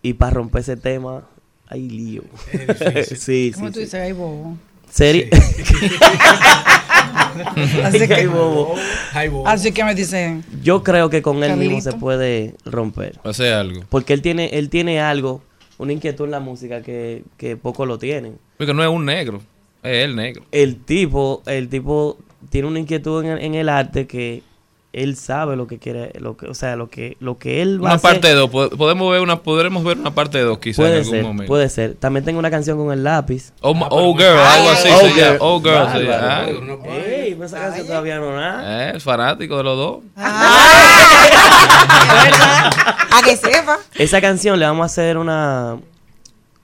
Y 0.00 0.14
para 0.14 0.30
romper 0.30 0.62
ese 0.62 0.76
tema, 0.76 1.24
hay 1.70 1.88
lío. 1.88 2.22
sí, 3.08 3.16
sí, 3.16 3.52
¿Cómo 3.54 3.68
tú 3.68 3.74
sí. 3.74 3.80
dices? 3.80 3.94
Ay, 4.00 4.12
bobo. 4.12 4.56
Sería. 4.90 5.26
Así 7.84 8.08
que- 8.08 8.14
Ay, 8.14 8.26
bobo. 9.28 9.46
Así 9.46 9.72
que 9.72 9.84
me 9.84 9.94
dicen. 9.94 10.44
Yo 10.62 10.82
creo 10.82 11.08
que 11.10 11.22
con 11.22 11.42
él 11.42 11.56
mismo 11.56 11.80
se 11.80 11.92
puede 11.92 12.54
romper. 12.64 13.18
Hace 13.24 13.52
algo. 13.52 13.82
Porque 13.88 14.12
él 14.12 14.20
tiene, 14.22 14.46
él 14.58 14.68
tiene 14.68 15.00
algo, 15.00 15.42
una 15.78 15.92
inquietud 15.92 16.24
en 16.24 16.32
la 16.32 16.40
música 16.40 16.82
que, 16.82 17.22
que 17.36 17.56
pocos 17.56 17.86
lo 17.86 17.98
tienen. 17.98 18.36
Porque 18.58 18.74
no 18.74 18.82
es 18.82 18.88
un 18.90 19.04
negro. 19.04 19.40
Es 19.82 20.04
el 20.04 20.16
negro. 20.16 20.42
El 20.50 20.76
tipo, 20.76 21.42
el 21.46 21.68
tipo 21.68 22.18
tiene 22.50 22.68
una 22.68 22.80
inquietud 22.80 23.24
en 23.24 23.30
el, 23.30 23.38
en 23.44 23.54
el 23.54 23.68
arte 23.68 24.06
que 24.06 24.42
él 24.92 25.16
sabe 25.16 25.54
lo 25.56 25.66
que 25.68 25.78
quiere, 25.78 26.10
lo 26.18 26.36
que, 26.36 26.46
o 26.46 26.54
sea, 26.54 26.74
lo 26.74 26.88
que, 26.88 27.16
lo 27.20 27.38
que 27.38 27.62
él 27.62 27.76
va 27.82 27.90
a 27.90 27.92
Una 27.92 27.94
hacer. 27.94 28.10
parte 28.20 28.32
2. 28.34 28.50
Podemos 28.76 29.10
ver 29.12 29.20
una, 29.20 29.40
podremos 29.40 29.84
ver 29.84 29.98
una 29.98 30.10
parte 30.12 30.40
2 30.40 30.58
quizás 30.58 30.86
en 30.86 30.92
algún 30.96 31.10
ser, 31.10 31.22
momento. 31.22 31.48
puede 31.48 31.68
ser. 31.68 31.94
También 31.94 32.24
tengo 32.24 32.38
una 32.40 32.50
canción 32.50 32.76
con 32.76 32.92
el 32.92 33.04
lápiz. 33.04 33.52
Oh, 33.60 33.72
ma- 33.72 33.86
oh 33.90 34.12
girl, 34.16 34.36
algo 34.38 34.70
así 34.70 34.88
se 34.88 35.14
llama. 35.20 35.36
Oh 35.40 35.60
girl 35.60 35.92
se 35.92 35.98
llama. 36.02 36.16
Bárbaro. 36.16 36.82
Ey, 36.92 37.34
pero 37.34 37.44
esa 37.44 37.58
canción 37.60 37.86
todavía 37.86 38.18
no 38.18 38.34
nada. 38.36 38.90
Eh, 38.90 38.96
es 38.96 39.02
fanático 39.04 39.56
de 39.58 39.62
los 39.64 39.76
dos. 39.76 39.98
A 43.12 43.22
que 43.24 43.36
sepa. 43.36 43.78
Esa 43.96 44.20
canción 44.20 44.58
le 44.58 44.66
vamos 44.66 44.82
a 44.82 44.86
hacer 44.86 45.16
una 45.18 45.76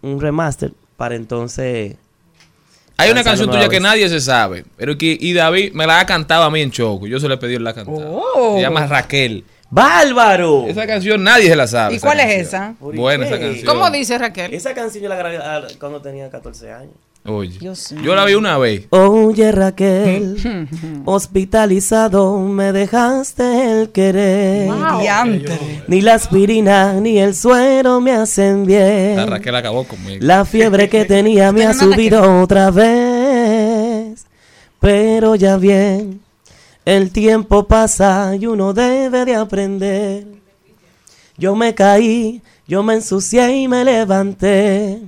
un 0.02 0.20
remaster 0.20 0.72
para 0.96 1.14
entonces. 1.14 1.96
Hay 2.98 3.10
una 3.10 3.24
canción 3.24 3.50
tuya 3.50 3.68
que 3.68 3.80
nadie 3.80 4.08
se 4.08 4.20
sabe. 4.20 4.64
Pero 4.76 4.96
que, 4.96 5.16
y 5.18 5.32
David 5.32 5.72
me 5.72 5.86
la 5.86 6.00
ha 6.00 6.06
cantado 6.06 6.44
a 6.44 6.50
mí 6.50 6.60
en 6.60 6.70
Choco. 6.70 7.06
Yo 7.06 7.20
se 7.20 7.28
la 7.28 7.34
he 7.34 7.38
pedido 7.38 7.58
en 7.58 7.64
la 7.64 7.74
cantada. 7.74 8.10
Se 8.54 8.60
llama 8.60 8.86
Raquel. 8.86 9.44
¡Bárbaro! 9.68 10.66
Esa 10.68 10.86
canción 10.86 11.22
nadie 11.24 11.48
se 11.48 11.56
la 11.56 11.66
sabe. 11.66 11.96
¿Y 11.96 11.98
cuál 11.98 12.20
es 12.20 12.46
esa? 12.46 12.74
Buena 12.80 13.26
esa 13.26 13.38
canción. 13.38 13.66
¿Cómo 13.66 13.90
dice 13.90 14.16
Raquel? 14.16 14.54
Esa 14.54 14.74
canción 14.74 15.02
yo 15.02 15.08
la 15.08 15.16
grabé 15.16 15.38
cuando 15.78 16.00
tenía 16.00 16.30
14 16.30 16.72
años. 16.72 16.94
Oye, 17.28 17.58
yo 17.60 18.14
la 18.14 18.24
vi 18.24 18.34
una 18.34 18.56
vez. 18.58 18.86
Oye 18.90 19.50
Raquel, 19.52 20.68
hospitalizado 21.04 22.38
me 22.40 22.72
dejaste 22.72 23.80
el 23.80 23.90
querer. 23.90 24.70
Ni 25.88 26.00
la 26.00 26.14
aspirina 26.14 26.94
ni 26.94 27.18
el 27.18 27.34
suero 27.34 28.00
me 28.00 28.12
hacen 28.12 28.60
La 28.60 28.66
bien. 28.66 29.28
Raquel 29.28 29.54
acabó 29.56 29.84
conmigo. 29.84 30.18
La 30.20 30.44
fiebre 30.44 30.88
que 30.88 31.04
tenía 31.06 31.52
me 31.52 31.66
ha 31.66 31.74
subido 31.74 32.40
otra 32.42 32.70
vez. 32.70 34.26
Pero 34.80 35.34
ya 35.34 35.56
bien, 35.56 36.20
el 36.84 37.10
tiempo 37.10 37.66
pasa 37.66 38.36
y 38.36 38.46
uno 38.46 38.72
debe 38.72 39.24
de 39.24 39.34
aprender. 39.34 40.26
Yo 41.38 41.56
me 41.56 41.74
caí, 41.74 42.40
yo 42.66 42.82
me 42.82 42.94
ensucié 42.94 43.56
y 43.56 43.68
me 43.68 43.84
levanté. 43.84 45.02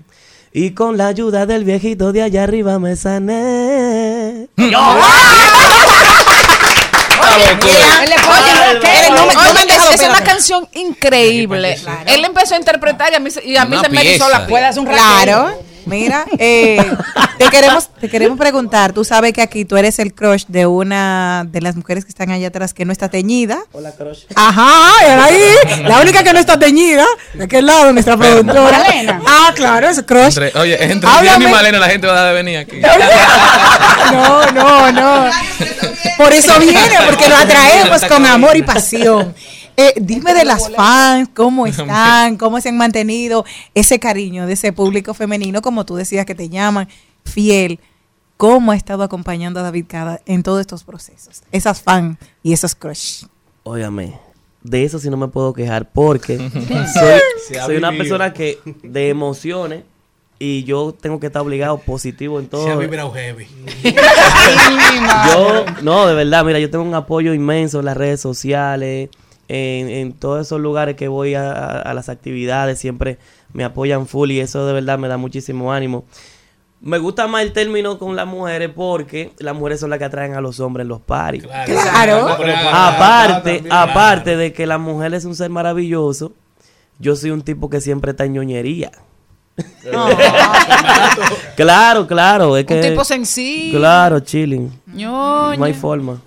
Y 0.60 0.72
con 0.72 0.96
la 0.96 1.06
ayuda 1.06 1.46
del 1.46 1.62
viejito 1.62 2.10
de 2.12 2.20
allá 2.20 2.42
arriba 2.42 2.80
me 2.80 2.96
sané. 2.96 4.48
Es- 9.94 10.02
una 10.08 10.20
canción 10.24 10.68
increíble. 10.74 11.78
Él 12.06 12.24
empezó 12.24 12.54
a 12.54 12.58
interpretar 12.58 13.12
y 13.12 13.14
a 13.14 13.20
mí, 13.20 13.30
se- 13.30 13.44
y 13.44 13.56
a 13.56 13.64
mí 13.66 13.76
Una 13.76 13.84
se 13.84 13.88
me 13.90 14.00
pieza. 14.00 14.28
la 14.28 14.46
Raquel. 14.84 15.00
Claro. 15.00 15.62
Mira, 15.88 16.26
eh, 16.38 16.84
te 17.38 17.48
queremos 17.48 17.88
te 18.00 18.08
queremos 18.08 18.38
preguntar, 18.38 18.92
tú 18.92 19.04
sabes 19.04 19.32
que 19.32 19.42
aquí 19.42 19.64
tú 19.64 19.76
eres 19.76 19.98
el 19.98 20.14
crush 20.14 20.44
de 20.48 20.66
una 20.66 21.46
de 21.48 21.60
las 21.60 21.76
mujeres 21.76 22.04
que 22.04 22.10
están 22.10 22.30
allá 22.30 22.48
atrás 22.48 22.74
que 22.74 22.84
no 22.84 22.92
está 22.92 23.08
teñida. 23.08 23.58
Hola, 23.72 23.92
crush. 23.92 24.24
Ajá, 24.34 25.04
era 25.04 25.24
ahí, 25.24 25.42
la 25.84 26.00
única 26.00 26.22
que 26.22 26.32
no 26.32 26.38
está 26.38 26.58
teñida, 26.58 27.06
de 27.34 27.44
aquel 27.44 27.66
lado 27.66 27.92
nuestra 27.92 28.16
productora. 28.16 28.78
Malena. 28.78 29.22
Ah, 29.26 29.52
claro, 29.54 29.88
es 29.88 30.02
crush. 30.02 30.36
Entre, 30.38 30.52
oye, 30.58 30.84
entre 30.84 31.08
Háblame. 31.08 31.48
Y 31.48 31.52
Malena 31.52 31.78
la 31.78 31.88
gente 31.88 32.06
va 32.06 32.22
a 32.22 32.28
de 32.28 32.34
venir 32.34 32.58
aquí. 32.58 32.80
No, 34.12 34.52
no, 34.52 34.92
no. 34.92 35.30
Por 36.16 36.32
eso 36.32 36.58
viene, 36.60 36.96
porque 37.06 37.28
lo 37.28 37.36
atraemos 37.36 38.04
con 38.04 38.26
amor 38.26 38.56
y 38.56 38.62
pasión. 38.62 39.34
Eh, 39.80 39.94
dime 40.00 40.34
de 40.34 40.44
las 40.44 40.74
fans, 40.74 41.28
cómo 41.32 41.64
están, 41.68 42.36
cómo 42.36 42.60
se 42.60 42.68
han 42.70 42.76
mantenido 42.76 43.44
ese 43.74 44.00
cariño 44.00 44.44
de 44.46 44.54
ese 44.54 44.72
público 44.72 45.14
femenino, 45.14 45.62
como 45.62 45.86
tú 45.86 45.94
decías 45.94 46.26
que 46.26 46.34
te 46.34 46.48
llaman, 46.48 46.88
fiel. 47.24 47.78
¿Cómo 48.36 48.72
ha 48.72 48.76
estado 48.76 49.04
acompañando 49.04 49.60
a 49.60 49.62
David 49.62 49.86
Cada 49.88 50.20
en 50.26 50.42
todos 50.42 50.60
estos 50.60 50.82
procesos? 50.82 51.42
Esas 51.52 51.80
fans 51.80 52.18
y 52.42 52.52
esos 52.52 52.74
crush. 52.74 53.24
Óyame, 53.62 54.18
de 54.62 54.84
eso 54.84 54.98
sí 54.98 55.10
no 55.10 55.16
me 55.16 55.28
puedo 55.28 55.52
quejar 55.52 55.88
porque 55.90 56.38
soy, 57.48 57.56
soy 57.66 57.76
una 57.76 57.92
persona 57.92 58.32
que 58.32 58.58
de 58.82 59.10
emociones 59.10 59.84
y 60.40 60.64
yo 60.64 60.92
tengo 61.00 61.20
que 61.20 61.26
estar 61.26 61.42
obligado 61.42 61.78
positivo 61.78 62.40
en 62.40 62.46
Se 62.50 62.56
ha 62.56 62.60
todo. 62.64 62.78
vibrado 62.78 63.12
heavy. 63.12 63.46
Yo, 65.32 65.64
no, 65.82 66.06
de 66.06 66.14
verdad, 66.14 66.44
mira, 66.44 66.58
yo 66.58 66.70
tengo 66.70 66.84
un 66.84 66.94
apoyo 66.94 67.34
inmenso 67.34 67.80
en 67.80 67.86
las 67.86 67.96
redes 67.96 68.20
sociales, 68.20 69.08
en, 69.48 69.88
en 69.88 70.12
todos 70.12 70.46
esos 70.46 70.60
lugares 70.60 70.94
que 70.96 71.08
voy 71.08 71.34
a, 71.34 71.50
a- 71.52 71.80
a 71.82 71.94
las 71.94 72.08
actividades, 72.08 72.78
siempre 72.78 73.18
me 73.52 73.64
apoyan 73.64 74.06
full 74.06 74.30
y 74.30 74.40
eso 74.40 74.66
de 74.66 74.72
verdad 74.74 74.98
me 74.98 75.08
da 75.08 75.16
muchísimo 75.16 75.72
ánimo. 75.72 76.04
Me 76.80 76.98
gusta 76.98 77.26
más 77.26 77.42
el 77.42 77.52
término 77.52 77.98
con 77.98 78.14
las 78.14 78.26
mujeres 78.26 78.70
porque 78.74 79.32
las 79.38 79.54
mujeres 79.56 79.80
son 79.80 79.90
las 79.90 79.98
que 79.98 80.04
atraen 80.04 80.34
a 80.34 80.40
los 80.40 80.60
hombres 80.60 80.84
en 80.84 80.88
los 80.88 81.00
paris. 81.00 81.42
Claro. 81.66 82.28
Aparte, 82.72 83.62
aparte 83.70 84.36
de 84.36 84.52
que 84.52 84.64
la 84.66 84.78
mujer 84.78 85.12
es 85.14 85.24
un 85.24 85.34
ser 85.34 85.50
maravilloso, 85.50 86.32
yo 87.00 87.16
soy 87.16 87.30
un 87.30 87.42
tipo 87.42 87.68
que 87.68 87.80
siempre 87.80 88.12
está 88.12 88.26
en 88.26 88.34
ñoñería. 88.34 88.92
claro, 91.56 92.06
claro. 92.06 92.56
Es 92.56 92.64
que, 92.66 92.74
Un 92.74 92.80
tipo 92.80 93.04
sencillo. 93.04 93.78
Claro, 93.78 94.20
chilling. 94.20 94.70
No 94.86 95.64
hay 95.64 95.74
forma. 95.74 96.20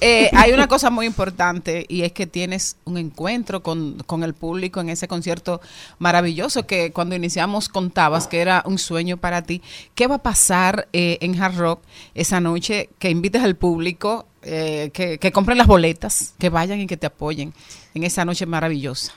Eh, 0.00 0.30
hay 0.32 0.52
una 0.52 0.68
cosa 0.68 0.90
muy 0.90 1.06
importante 1.06 1.86
y 1.88 2.02
es 2.02 2.12
que 2.12 2.26
tienes 2.26 2.76
un 2.84 2.98
encuentro 2.98 3.62
con, 3.62 3.98
con 4.06 4.24
el 4.24 4.34
público 4.34 4.80
en 4.80 4.88
ese 4.88 5.06
concierto 5.06 5.60
maravilloso 5.98 6.66
que 6.66 6.92
cuando 6.92 7.14
iniciamos 7.14 7.68
contabas 7.68 8.26
que 8.26 8.40
era 8.40 8.62
un 8.66 8.78
sueño 8.78 9.16
para 9.16 9.42
ti. 9.42 9.62
¿Qué 9.94 10.06
va 10.06 10.16
a 10.16 10.22
pasar 10.22 10.88
eh, 10.92 11.18
en 11.20 11.40
Hard 11.40 11.56
Rock 11.56 11.80
esa 12.14 12.40
noche? 12.40 12.90
Que 12.98 13.10
invites 13.10 13.42
al 13.42 13.56
público, 13.56 14.26
eh, 14.42 14.90
que, 14.92 15.18
que 15.18 15.32
compren 15.32 15.58
las 15.58 15.66
boletas, 15.66 16.34
que 16.38 16.50
vayan 16.50 16.80
y 16.80 16.86
que 16.86 16.96
te 16.96 17.06
apoyen 17.06 17.54
en 17.94 18.04
esa 18.04 18.24
noche 18.24 18.46
maravillosa. 18.46 19.12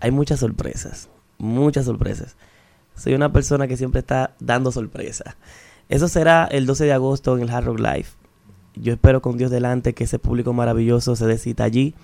Hay 0.00 0.10
muchas 0.10 0.40
sorpresas, 0.40 1.08
muchas 1.38 1.86
sorpresas. 1.86 2.36
Soy 2.96 3.14
una 3.14 3.32
persona 3.32 3.66
que 3.68 3.76
siempre 3.76 4.00
está 4.00 4.34
dando 4.40 4.72
sorpresas. 4.72 5.36
Eso 5.88 6.08
será 6.08 6.44
el 6.44 6.66
12 6.66 6.84
de 6.84 6.92
agosto 6.92 7.36
en 7.36 7.42
el 7.42 7.50
Hard 7.50 7.64
Rock 7.64 7.80
Live. 7.80 8.06
Yo 8.76 8.92
espero 8.92 9.20
con 9.20 9.36
Dios 9.36 9.50
delante 9.50 9.94
que 9.94 10.04
ese 10.04 10.18
público 10.18 10.52
maravilloso 10.52 11.16
se 11.16 11.26
dé 11.26 11.38
cita 11.38 11.64
allí. 11.64 11.94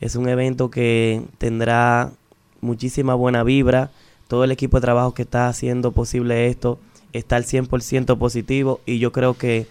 Es 0.00 0.14
un 0.14 0.28
evento 0.28 0.70
que 0.70 1.22
tendrá 1.38 2.12
muchísima 2.60 3.14
buena 3.14 3.42
vibra. 3.42 3.90
Todo 4.28 4.44
el 4.44 4.52
equipo 4.52 4.76
de 4.76 4.82
trabajo 4.82 5.14
que 5.14 5.22
está 5.22 5.48
haciendo 5.48 5.92
posible 5.92 6.48
esto 6.48 6.78
está 7.12 7.36
al 7.36 7.44
100% 7.44 8.18
positivo 8.18 8.80
y 8.86 8.98
yo 8.98 9.12
creo 9.12 9.34
que 9.34 9.66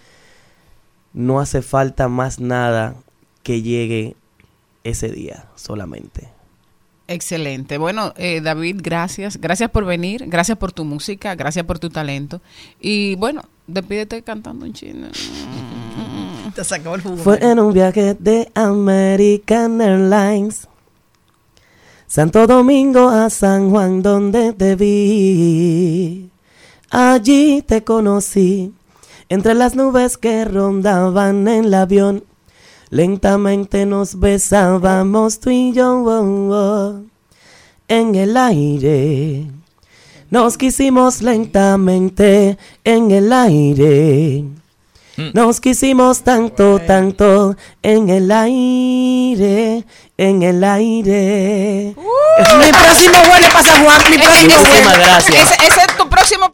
no 1.13 1.39
hace 1.39 1.61
falta 1.61 2.09
más 2.09 2.39
nada 2.39 2.95
que 3.43 3.61
llegue 3.61 4.15
ese 4.83 5.09
día 5.09 5.45
solamente. 5.55 6.34
Excelente. 7.07 7.77
Bueno, 7.77 8.13
eh, 8.17 8.41
David, 8.41 8.79
gracias. 8.81 9.37
Gracias 9.37 9.69
por 9.69 9.85
venir. 9.85 10.25
Gracias 10.27 10.57
por 10.57 10.71
tu 10.71 10.85
música. 10.85 11.35
Gracias 11.35 11.65
por 11.65 11.77
tu 11.77 11.89
talento. 11.89 12.41
Y 12.79 13.15
bueno, 13.15 13.43
despídete 13.67 14.23
cantando 14.23 14.65
en 14.65 14.73
chino. 14.73 15.07
Te 16.55 16.63
sacó 16.63 16.95
el 16.95 17.01
jugo. 17.01 17.17
Fue 17.17 17.37
en 17.43 17.59
un 17.59 17.73
viaje 17.73 18.15
de 18.15 18.49
American 18.55 19.81
Airlines. 19.81 20.67
Santo 22.07 22.47
Domingo 22.47 23.09
a 23.09 23.29
San 23.29 23.69
Juan 23.71 24.01
donde 24.01 24.53
te 24.53 24.75
vi. 24.75 26.29
Allí 26.89 27.61
te 27.61 27.83
conocí. 27.83 28.73
Entre 29.27 29.53
las 29.53 29.75
nubes 29.75 30.17
que 30.17 30.45
rondaban 30.45 31.47
en 31.47 31.65
el 31.65 31.73
avión. 31.73 32.23
Lentamente 32.89 33.85
nos 33.85 34.19
besábamos 34.19 35.39
tú 35.39 35.49
y 35.49 35.73
yo. 35.73 36.01
oh, 36.03 36.49
oh, 36.51 37.01
en 37.87 38.15
el 38.15 38.37
aire. 38.37 39.45
Nos 40.29 40.57
quisimos 40.57 41.21
lentamente 41.21 42.57
en 42.83 43.11
el 43.11 43.31
aire. 43.31 44.43
Nos 45.33 45.61
quisimos 45.61 46.23
tanto, 46.23 46.79
tanto 46.79 47.55
en 47.81 48.09
el 48.09 48.29
aire, 48.31 49.85
en 50.17 50.43
el 50.43 50.61
aire. 50.63 51.95
Mi 51.95 52.71
próximo 52.71 53.17
vuelo 53.29 53.47
San 53.63 53.83
Juan. 53.85 54.01
Mi 54.09 54.17
próximo 54.17 54.55
Muchísimas 54.55 54.83
vuelo. 54.83 55.03
gracias. 55.05 55.51
Ese, 55.51 55.67
ese 55.67 55.81
es 55.87 55.97
tu 55.97 56.09
próximo. 56.09 56.51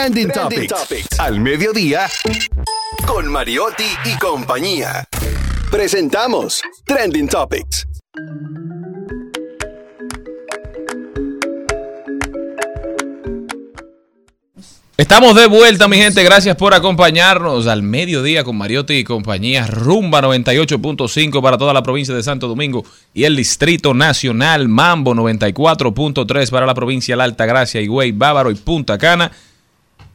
Trending, 0.00 0.30
Topics. 0.30 1.18
Al 1.18 1.40
mediodía. 1.40 2.06
Con 3.06 3.30
Mariotti 3.30 3.84
y 4.06 4.16
compañía. 4.16 5.04
Presentamos 5.70 6.62
Trending 6.86 7.28
Topics. 7.28 7.86
Estamos 14.96 15.34
de 15.34 15.46
vuelta, 15.48 15.86
mi 15.86 15.98
gente. 15.98 16.24
Gracias 16.24 16.56
por 16.56 16.72
acompañarnos 16.72 17.66
al 17.66 17.82
mediodía 17.82 18.42
con 18.42 18.56
Mariotti 18.56 18.94
y 18.94 19.04
compañía. 19.04 19.66
Rumba 19.66 20.22
98.5 20.22 21.42
para 21.42 21.58
toda 21.58 21.74
la 21.74 21.82
provincia 21.82 22.14
de 22.14 22.22
Santo 22.22 22.48
Domingo 22.48 22.86
y 23.12 23.24
el 23.24 23.36
Distrito 23.36 23.92
Nacional. 23.92 24.66
Mambo 24.66 25.14
94.3 25.14 26.50
para 26.50 26.64
la 26.64 26.72
provincia 26.72 27.12
de 27.12 27.16
la 27.18 27.24
Alta 27.24 27.44
Gracia, 27.44 27.82
Higüey, 27.82 28.12
Bávaro 28.12 28.50
y 28.50 28.54
Punta 28.54 28.96
Cana. 28.96 29.30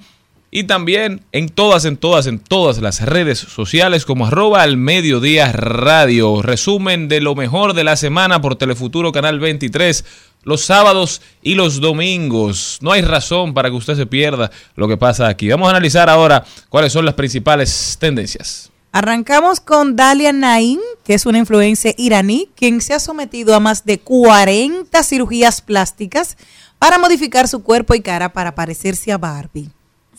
y 0.50 0.64
también 0.64 1.22
en 1.32 1.48
todas, 1.48 1.84
en 1.84 1.96
todas, 1.96 2.26
en 2.26 2.38
todas 2.38 2.78
las 2.78 3.00
redes 3.02 3.38
sociales 3.38 4.04
como 4.04 4.26
arroba 4.26 4.62
al 4.62 4.76
mediodía 4.76 5.52
radio. 5.52 6.42
Resumen 6.42 7.08
de 7.08 7.20
lo 7.20 7.34
mejor 7.34 7.74
de 7.74 7.84
la 7.84 7.96
semana 7.96 8.40
por 8.40 8.56
Telefuturo 8.56 9.12
Canal 9.12 9.38
23 9.38 10.04
los 10.42 10.62
sábados 10.62 11.22
y 11.42 11.54
los 11.54 11.80
domingos. 11.80 12.78
No 12.80 12.92
hay 12.92 13.02
razón 13.02 13.54
para 13.54 13.70
que 13.70 13.76
usted 13.76 13.96
se 13.96 14.06
pierda 14.06 14.50
lo 14.74 14.88
que 14.88 14.96
pasa 14.96 15.28
aquí. 15.28 15.48
Vamos 15.48 15.68
a 15.68 15.70
analizar 15.70 16.08
ahora 16.08 16.44
cuáles 16.68 16.92
son 16.92 17.04
las 17.04 17.14
principales 17.14 17.96
tendencias. 18.00 18.70
Arrancamos 18.92 19.60
con 19.60 19.94
Dalia 19.94 20.32
Naim, 20.32 20.80
que 21.04 21.14
es 21.14 21.24
una 21.24 21.38
influencia 21.38 21.94
iraní, 21.96 22.48
quien 22.56 22.80
se 22.80 22.92
ha 22.92 22.98
sometido 22.98 23.54
a 23.54 23.60
más 23.60 23.84
de 23.84 24.00
40 24.00 25.00
cirugías 25.04 25.60
plásticas 25.60 26.36
para 26.80 26.98
modificar 26.98 27.46
su 27.46 27.62
cuerpo 27.62 27.94
y 27.94 28.00
cara 28.00 28.32
para 28.32 28.56
parecerse 28.56 29.12
a 29.12 29.18
Barbie. 29.18 29.70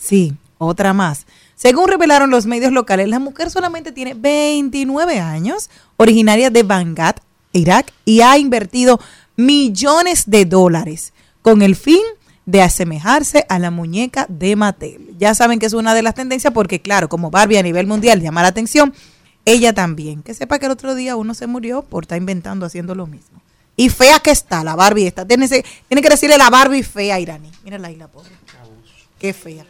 Sí, 0.02 0.34
otra 0.58 0.94
más. 0.94 1.28
Según 1.56 1.88
revelaron 1.88 2.32
los 2.32 2.48
medios 2.48 2.72
locales, 2.72 3.08
la 3.08 3.20
mujer 3.20 3.52
solamente 3.52 3.92
tiene 3.92 4.16
29 4.16 5.20
años, 5.20 5.70
originaria 5.96 6.50
de 6.50 6.64
Bagdad, 6.64 7.18
Irak, 7.52 7.94
y 8.04 8.22
ha 8.22 8.40
invertido 8.40 9.00
millones 9.36 10.24
de 10.26 10.46
dólares 10.46 11.14
con 11.44 11.62
el 11.62 11.76
fin 11.76 12.02
de 12.48 12.64
asemejarse 12.64 13.46
a 13.48 13.60
la 13.60 13.70
muñeca 13.70 14.26
de 14.28 14.56
Mattel. 14.56 15.16
Ya 15.20 15.36
saben 15.36 15.60
que 15.60 15.68
es 15.68 15.74
una 15.74 15.94
de 15.94 16.02
las 16.02 16.16
tendencias 16.16 16.52
porque, 16.52 16.82
claro, 16.82 17.08
como 17.08 17.30
Barbie 17.30 17.60
a 17.60 17.64
nivel 17.64 17.86
mundial 17.86 18.22
llama 18.22 18.42
la 18.42 18.48
atención, 18.48 18.96
ella 19.46 19.74
también. 19.74 20.24
Que 20.24 20.34
sepa 20.34 20.58
que 20.58 20.66
el 20.66 20.72
otro 20.72 20.96
día 20.96 21.16
uno 21.16 21.36
se 21.36 21.46
murió 21.46 21.84
por 21.84 22.06
estar 22.06 22.18
inventando, 22.18 22.66
haciendo 22.66 22.96
lo 22.96 23.06
mismo. 23.06 23.40
Y 23.76 23.90
fea 23.90 24.20
que 24.20 24.32
está 24.32 24.64
la 24.64 24.76
Barbie 24.76 25.06
esta. 25.06 25.28
Tiene, 25.28 25.48
que 25.48 26.10
decirle 26.10 26.40
la 26.40 26.50
Barbie 26.50 26.82
fea 26.82 27.20
iraní. 27.20 27.52
Mírala 27.64 27.90
ahí 27.90 27.96
la 27.96 28.08
pobre. 28.08 28.32
Qué 29.20 29.34
fea. 29.34 29.64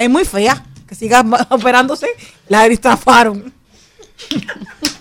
Es 0.00 0.08
muy 0.08 0.24
fea. 0.24 0.64
Que 0.88 0.94
siga 0.94 1.22
operándose. 1.50 2.06
La 2.48 2.66
estafaron. 2.66 3.52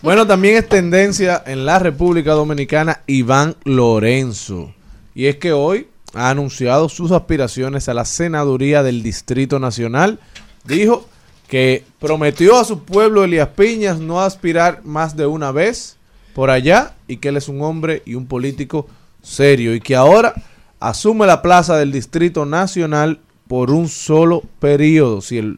Bueno, 0.02 0.28
también 0.28 0.58
es 0.58 0.68
tendencia 0.68 1.42
en 1.46 1.66
la 1.66 1.80
República 1.80 2.34
Dominicana 2.34 3.02
Iván 3.08 3.56
Lorenzo. 3.64 4.74
Y 5.16 5.28
es 5.28 5.38
que 5.38 5.54
hoy 5.54 5.88
ha 6.14 6.30
anunciado 6.30 6.90
sus 6.90 7.12
aspiraciones 7.14 7.88
a 7.88 7.94
la 7.94 8.04
senaduría 8.04 8.84
del 8.84 9.02
Distrito 9.02 9.58
Nacional. 9.58 10.20
Dijo 10.66 11.08
que 11.48 11.86
prometió 12.00 12.60
a 12.60 12.66
su 12.66 12.84
pueblo 12.84 13.24
Elías 13.24 13.50
Piñas 13.56 14.00
no 14.00 14.20
aspirar 14.20 14.82
más 14.84 15.16
de 15.16 15.26
una 15.26 15.54
vez 15.54 15.96
por 16.36 16.50
allá 16.50 16.94
y 17.08 17.18
que 17.18 17.30
él 17.30 17.38
es 17.38 17.48
un 17.48 17.62
hombre 17.62 18.04
y 18.06 18.16
un 18.16 18.28
político 18.28 18.88
serio 19.22 19.74
y 19.74 19.80
que 19.80 19.96
ahora 19.96 20.34
asume 20.80 21.26
la 21.26 21.42
plaza 21.42 21.78
del 21.78 21.92
Distrito 21.92 22.46
Nacional 22.46 23.20
por 23.50 23.72
un 23.72 23.90
solo 23.90 24.44
periodo, 24.60 25.20
si 25.22 25.40
el- 25.40 25.58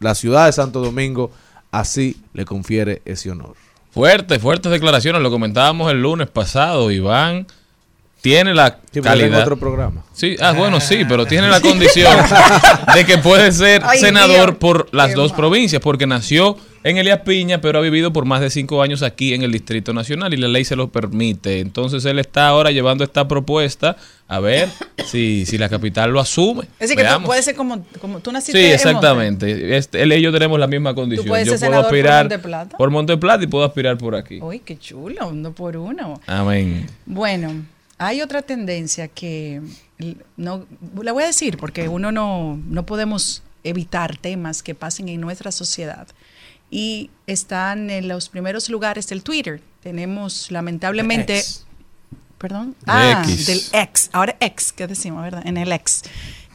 la 0.00 0.14
ciudad 0.14 0.46
de 0.46 0.52
Santo 0.52 0.80
Domingo 0.80 1.30
así 1.70 2.16
le 2.34 2.44
confiere 2.44 3.00
ese 3.04 3.30
honor. 3.30 3.54
Fuerte, 3.92 4.38
fuertes 4.38 4.70
declaraciones. 4.72 5.22
Lo 5.22 5.30
comentábamos 5.30 5.90
el 5.92 6.02
lunes 6.02 6.28
pasado. 6.28 6.90
Iván 6.90 7.46
tiene 8.20 8.52
la 8.52 8.78
Sí, 8.92 9.00
calidad. 9.00 9.42
otro 9.42 9.56
programa. 9.58 10.02
Sí, 10.12 10.36
ah, 10.40 10.52
bueno, 10.52 10.80
sí, 10.80 11.04
pero 11.08 11.24
tiene 11.24 11.48
la 11.48 11.60
condición 11.60 12.12
de 12.94 13.06
que 13.06 13.18
puede 13.18 13.52
ser 13.52 13.82
Ay, 13.84 13.98
senador 14.00 14.46
Dios. 14.50 14.58
por 14.58 14.88
las 14.92 15.08
Qué 15.08 15.14
dos 15.14 15.30
mal. 15.30 15.36
provincias, 15.36 15.80
porque 15.80 16.06
nació 16.06 16.56
en 16.82 16.96
Elías 16.96 17.20
Piña, 17.20 17.60
pero 17.60 17.78
ha 17.78 17.82
vivido 17.82 18.12
por 18.12 18.24
más 18.24 18.40
de 18.40 18.50
cinco 18.50 18.82
años 18.82 19.02
aquí 19.02 19.34
en 19.34 19.42
el 19.42 19.52
Distrito 19.52 19.92
Nacional 19.92 20.32
y 20.32 20.36
la 20.36 20.48
ley 20.48 20.64
se 20.64 20.76
lo 20.76 20.90
permite. 20.90 21.60
Entonces 21.60 22.04
él 22.04 22.18
está 22.18 22.48
ahora 22.48 22.70
llevando 22.70 23.04
esta 23.04 23.28
propuesta 23.28 23.96
a 24.28 24.40
ver 24.40 24.68
si, 25.06 25.44
si 25.44 25.58
la 25.58 25.68
capital 25.68 26.10
lo 26.12 26.20
asume. 26.20 26.62
Es 26.78 26.88
decir, 26.88 26.96
que 26.96 27.04
tú 27.04 27.22
puedes 27.24 27.44
ser 27.44 27.54
como, 27.54 27.84
como 28.00 28.20
tú 28.20 28.32
naciste 28.32 28.58
Sí, 28.58 28.72
exactamente. 28.72 29.76
Este, 29.76 30.02
él 30.02 30.12
y 30.12 30.22
yo 30.22 30.32
tenemos 30.32 30.58
la 30.58 30.66
misma 30.66 30.94
condición. 30.94 31.28
puedes 31.28 31.46
Yo 31.46 31.52
ser 31.58 31.68
puedo 31.68 31.82
senador 31.82 31.90
por 31.90 31.96
aspirar 31.98 32.24
Monteplata. 32.24 32.76
por 32.78 32.90
Monteplata 32.90 33.44
y 33.44 33.46
puedo 33.46 33.64
aspirar 33.64 33.98
por 33.98 34.14
aquí. 34.14 34.40
Uy, 34.40 34.60
qué 34.60 34.78
chulo, 34.78 35.28
uno 35.28 35.52
por 35.52 35.76
uno. 35.76 36.20
Amén. 36.26 36.86
Bueno, 37.06 37.52
hay 37.98 38.22
otra 38.22 38.40
tendencia 38.42 39.08
que 39.08 39.60
no 40.38 40.66
la 41.02 41.12
voy 41.12 41.24
a 41.24 41.26
decir 41.26 41.58
porque 41.58 41.88
uno 41.88 42.10
no, 42.10 42.58
no 42.68 42.86
podemos 42.86 43.42
evitar 43.64 44.16
temas 44.16 44.62
que 44.62 44.74
pasen 44.74 45.08
en 45.10 45.20
nuestra 45.20 45.52
sociedad. 45.52 46.06
Y 46.70 47.10
están 47.26 47.90
en 47.90 48.06
los 48.08 48.28
primeros 48.28 48.68
lugares 48.68 49.08
del 49.08 49.22
Twitter. 49.22 49.60
Tenemos 49.82 50.50
lamentablemente... 50.50 51.42
Perdón. 52.38 52.70
De 52.80 52.84
Ah, 52.86 53.22
X. 53.26 53.46
del 53.46 53.62
ex. 53.72 54.08
Ahora 54.12 54.36
ex, 54.40 54.72
¿qué 54.72 54.86
decimos, 54.86 55.22
verdad? 55.22 55.46
En 55.46 55.56
el 55.58 55.72
ex. 55.72 56.02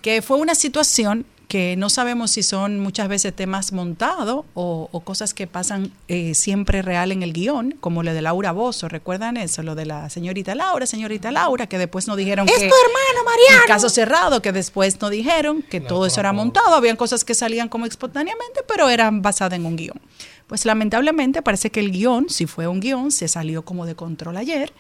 Que 0.02 0.22
fue 0.22 0.38
una 0.38 0.56
situación 0.56 1.26
que 1.48 1.76
no 1.78 1.90
sabemos 1.90 2.32
si 2.32 2.44
son 2.44 2.80
muchas 2.80 3.08
veces 3.08 3.36
temas 3.36 3.72
montados 3.72 4.46
o, 4.54 4.90
o 4.92 5.00
cosas 5.02 5.34
que 5.34 5.48
pasan 5.48 5.92
eh, 6.08 6.34
siempre 6.34 6.82
real 6.82 7.12
en 7.12 7.24
el 7.24 7.34
guion, 7.34 7.76
como 7.80 8.04
lo 8.04 8.14
de 8.14 8.22
Laura 8.22 8.52
Bozo. 8.52 8.90
¿Recuerdan 8.90 9.38
eso? 9.38 9.64
Lo 9.64 9.76
de 9.76 9.86
la 9.86 10.10
señorita 10.10 10.56
Laura, 10.56 10.86
señorita 10.86 11.32
Laura, 11.32 11.68
que 11.68 11.78
después 11.78 12.08
nos 12.08 12.18
dijeron 12.18 12.48
Es 12.48 12.54
que... 12.56 12.68
tu 12.68 12.76
hermano, 12.76 13.26
Mariano. 13.26 13.64
El 13.64 13.68
caso 13.68 13.90
cerrado, 13.90 14.42
que 14.42 14.52
después 14.52 15.00
nos 15.02 15.12
dijeron 15.12 15.62
que 15.62 15.82
todo 15.82 16.06
eso 16.06 16.20
era 16.20 16.34
montado. 16.34 16.76
Habían 16.76 16.96
cosas 16.96 17.24
que 17.24 17.36
salían 17.36 17.70
como 17.70 17.86
espontáneamente, 17.86 18.62
pero 18.68 18.90
eran 18.90 19.22
basadas 19.22 19.58
en 19.58 19.66
un 19.66 19.76
guion. 19.76 20.00
Pues 20.48 20.66
lamentablemente 20.66 21.42
parece 21.42 21.70
que 21.70 21.80
el 21.80 21.92
guion, 21.92 22.30
si 22.30 22.46
fue 22.46 22.68
un 22.68 22.80
guion, 22.80 23.12
se 23.12 23.28
salió 23.28 23.64
como 23.64 23.86
de 23.86 23.96
control 23.96 24.38
ayer 24.38 24.74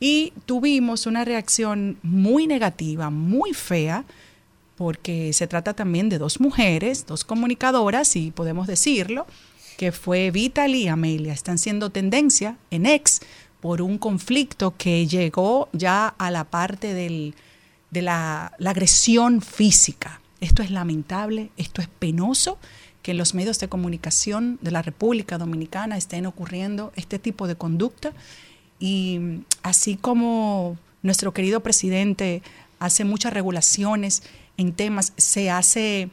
y 0.00 0.32
tuvimos 0.46 1.06
una 1.06 1.24
reacción 1.24 1.98
muy 2.02 2.46
negativa, 2.46 3.10
muy 3.10 3.52
fea, 3.52 4.04
porque 4.80 5.34
se 5.34 5.46
trata 5.46 5.74
también 5.74 6.08
de 6.08 6.16
dos 6.16 6.40
mujeres, 6.40 7.04
dos 7.04 7.22
comunicadoras, 7.22 8.08
si 8.08 8.30
podemos 8.30 8.66
decirlo, 8.66 9.26
que 9.76 9.92
fue 9.92 10.30
Vital 10.30 10.74
y 10.74 10.88
Amelia. 10.88 11.34
Están 11.34 11.58
siendo 11.58 11.90
tendencia 11.90 12.56
en 12.70 12.86
ex 12.86 13.20
por 13.60 13.82
un 13.82 13.98
conflicto 13.98 14.74
que 14.78 15.06
llegó 15.06 15.68
ya 15.74 16.08
a 16.08 16.30
la 16.30 16.44
parte 16.44 16.94
del, 16.94 17.34
de 17.90 18.00
la, 18.00 18.54
la 18.56 18.70
agresión 18.70 19.42
física. 19.42 20.22
Esto 20.40 20.62
es 20.62 20.70
lamentable, 20.70 21.50
esto 21.58 21.82
es 21.82 21.88
penoso 21.98 22.56
que 23.02 23.10
en 23.10 23.18
los 23.18 23.34
medios 23.34 23.58
de 23.58 23.68
comunicación 23.68 24.58
de 24.62 24.70
la 24.70 24.80
República 24.80 25.36
Dominicana 25.36 25.98
estén 25.98 26.24
ocurriendo 26.24 26.90
este 26.96 27.18
tipo 27.18 27.46
de 27.46 27.54
conducta. 27.54 28.14
Y 28.78 29.42
así 29.62 29.96
como 29.96 30.78
nuestro 31.02 31.34
querido 31.34 31.60
presidente 31.60 32.40
hace 32.78 33.04
muchas 33.04 33.34
regulaciones 33.34 34.22
en 34.60 34.72
temas, 34.72 35.12
se 35.16 35.50
hace 35.50 36.10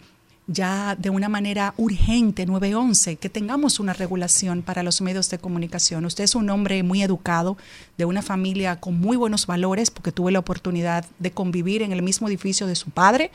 ya 0.48 0.96
de 0.96 1.10
una 1.10 1.28
manera 1.28 1.74
urgente, 1.76 2.46
911, 2.46 3.18
que 3.18 3.30
tengamos 3.30 3.82
una 3.82 3.92
regulación 3.92 4.62
para 4.62 4.82
los 4.82 5.02
medios 5.02 5.30
de 5.30 5.38
comunicación. 5.38 6.06
Usted 6.06 6.24
es 6.24 6.36
un 6.36 6.50
hombre 6.50 6.82
muy 6.84 7.04
educado, 7.04 7.58
de 7.98 8.06
una 8.06 8.22
familia 8.22 8.80
con 8.80 8.98
muy 9.00 9.18
buenos 9.18 9.46
valores, 9.46 9.92
porque 9.92 10.14
tuve 10.14 10.32
la 10.32 10.40
oportunidad 10.40 11.06
de 11.20 11.32
convivir 11.32 11.82
en 11.82 11.92
el 11.92 12.02
mismo 12.02 12.30
edificio 12.30 12.66
de 12.66 12.76
su 12.76 12.90
padre 12.90 13.32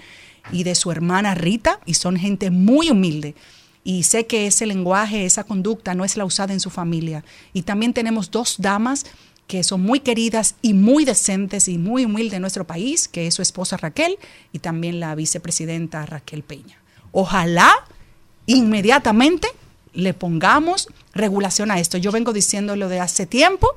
y 0.51 0.65
de 0.65 0.75
su 0.75 0.91
hermana 0.91 1.35
Rita, 1.35 1.79
y 1.85 1.95
son 1.95 2.17
gente 2.17 2.51
muy 2.51 2.91
humilde. 2.91 3.35
Y 3.85 4.05
sé 4.05 4.27
que 4.27 4.47
ese 4.47 4.65
lenguaje, 4.65 5.27
esa 5.27 5.45
conducta 5.45 5.95
no 5.95 6.05
es 6.05 6.17
la 6.17 6.25
usada 6.25 6.55
en 6.55 6.61
su 6.61 6.71
familia. 6.71 7.25
Y 7.53 7.63
también 7.63 7.93
tenemos 7.93 8.31
dos 8.31 8.57
damas 8.59 9.05
que 9.53 9.63
son 9.63 9.83
muy 9.83 10.01
queridas 10.01 10.55
y 10.63 10.73
muy 10.73 11.05
decentes 11.05 11.69
y 11.69 11.77
muy 11.77 12.07
humildes 12.07 12.37
en 12.37 12.41
nuestro 12.41 12.67
país, 12.67 13.07
que 13.07 13.27
es 13.27 13.35
su 13.35 13.43
esposa 13.43 13.77
Raquel 13.77 14.17
y 14.51 14.61
también 14.61 14.99
la 14.99 15.15
vicepresidenta 15.15 16.07
Raquel 16.07 16.43
Peña. 16.43 16.79
Ojalá 17.11 17.71
inmediatamente 18.47 19.47
le 19.93 20.15
pongamos 20.15 20.89
regulación 21.15 21.71
a 21.71 21.79
esto. 21.79 21.99
Yo 21.99 22.13
vengo 22.13 22.33
diciéndolo 22.33 22.89
de 22.89 23.01
hace 23.01 23.27
tiempo 23.27 23.69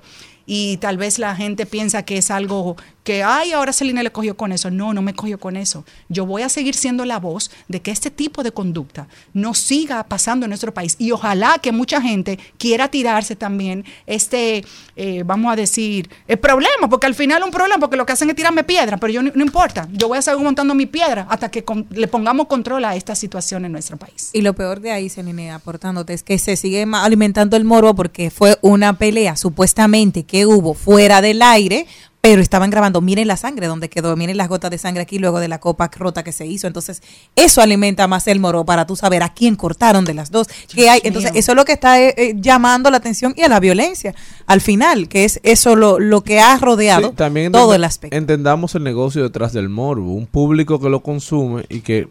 y 0.47 0.77
tal 0.77 0.97
vez 0.97 1.17
la 1.19 1.35
gente 1.35 1.65
piensa 1.65 2.03
que 2.03 2.17
es 2.17 2.29
algo 2.29 2.75
que, 3.03 3.21
ay, 3.23 3.51
ahora 3.51 3.71
Celina 3.71 4.01
le 4.01 4.11
cogió 4.11 4.35
con 4.35 4.51
eso. 4.51 4.71
No, 4.71 4.91
no 4.91 5.03
me 5.03 5.13
cogió 5.13 5.39
con 5.39 5.57
eso. 5.57 5.85
Yo 6.09 6.25
voy 6.25 6.41
a 6.41 6.49
seguir 6.49 6.73
siendo 6.73 7.05
la 7.05 7.19
voz 7.19 7.51
de 7.67 7.79
que 7.79 7.91
este 7.91 8.09
tipo 8.09 8.41
de 8.41 8.51
conducta 8.51 9.07
no 9.31 9.53
siga 9.53 10.03
pasando 10.05 10.45
en 10.45 10.49
nuestro 10.49 10.73
país. 10.73 10.95
Y 10.97 11.11
ojalá 11.11 11.59
que 11.61 11.71
mucha 11.71 12.01
gente 12.01 12.39
quiera 12.57 12.87
tirarse 12.87 13.35
también 13.35 13.85
este, 14.07 14.65
eh, 14.95 15.21
vamos 15.23 15.53
a 15.53 15.55
decir, 15.55 16.09
el 16.27 16.39
problema, 16.39 16.89
porque 16.89 17.05
al 17.05 17.13
final 17.13 17.43
un 17.43 17.51
problema, 17.51 17.79
porque 17.79 17.95
lo 17.95 18.07
que 18.07 18.13
hacen 18.13 18.29
es 18.31 18.35
tirarme 18.35 18.63
piedra, 18.63 18.97
pero 18.97 19.13
yo 19.13 19.21
no, 19.21 19.43
importa. 19.43 19.87
Yo 19.91 20.07
voy 20.07 20.17
a 20.17 20.23
seguir 20.23 20.43
montando 20.43 20.73
mi 20.73 20.87
piedra 20.87 21.27
hasta 21.29 21.51
que 21.51 21.63
le 21.91 22.07
pongamos 22.07 22.47
control 22.47 22.85
a 22.85 22.95
esta 22.95 23.13
situación 23.13 23.65
en 23.65 23.71
nuestro 23.71 23.97
país. 23.97 24.31
Y 24.33 24.41
lo 24.41 24.53
peor 24.53 24.79
de 24.79 24.91
ahí, 24.91 25.09
Celine, 25.09 25.51
aportándote, 25.51 26.13
es 26.13 26.23
que 26.23 26.39
se 26.39 26.55
sigue 26.55 26.87
ma- 26.87 27.03
alimentando 27.25 27.57
el 27.57 27.63
morbo 27.63 27.95
porque 27.95 28.29
fue 28.29 28.57
una 28.61 28.99
pelea 28.99 29.35
supuestamente 29.35 30.23
que 30.23 30.45
hubo 30.45 30.75
fuera 30.75 31.21
del 31.21 31.41
aire, 31.41 31.87
pero 32.21 32.39
estaban 32.39 32.69
grabando, 32.69 33.01
miren 33.01 33.27
la 33.27 33.35
sangre 33.35 33.65
donde 33.65 33.89
quedó, 33.89 34.15
miren 34.15 34.37
las 34.37 34.47
gotas 34.47 34.69
de 34.69 34.77
sangre 34.77 35.01
aquí 35.01 35.17
luego 35.17 35.39
de 35.39 35.47
la 35.47 35.59
copa 35.59 35.89
rota 35.95 36.23
que 36.23 36.31
se 36.31 36.45
hizo. 36.45 36.67
Entonces, 36.67 37.01
eso 37.35 37.61
alimenta 37.61 38.07
más 38.07 38.27
el 38.27 38.39
morbo 38.39 38.63
para 38.63 38.85
tú 38.85 38.95
saber 38.95 39.23
a 39.23 39.33
quién 39.33 39.55
cortaron 39.55 40.05
de 40.05 40.13
las 40.13 40.29
dos. 40.29 40.47
que 40.73 40.87
hay. 40.87 41.01
Entonces, 41.03 41.31
eso 41.33 41.53
es 41.53 41.55
lo 41.55 41.65
que 41.65 41.73
está 41.73 41.99
eh, 41.99 42.13
eh, 42.15 42.35
llamando 42.37 42.91
la 42.91 42.97
atención 42.97 43.33
y 43.35 43.41
a 43.41 43.47
la 43.47 43.59
violencia 43.59 44.13
al 44.45 44.61
final, 44.61 45.07
que 45.07 45.25
es 45.25 45.39
eso 45.41 45.75
lo, 45.75 45.99
lo 45.99 46.21
que 46.21 46.39
ha 46.39 46.57
rodeado 46.57 47.09
Sí, 47.09 47.15
también 47.15 47.51
todo 47.51 47.73
el 47.73 47.83
aspecto. 47.83 48.15
Entendamos 48.15 48.75
el 48.75 48.83
negocio 48.83 49.23
detrás 49.23 49.51
del 49.51 49.69
morbo. 49.69 50.13
Un 50.13 50.27
público 50.27 50.79
que 50.79 50.89
lo 50.89 51.01
consume 51.01 51.65
y 51.69 51.81
que 51.81 52.07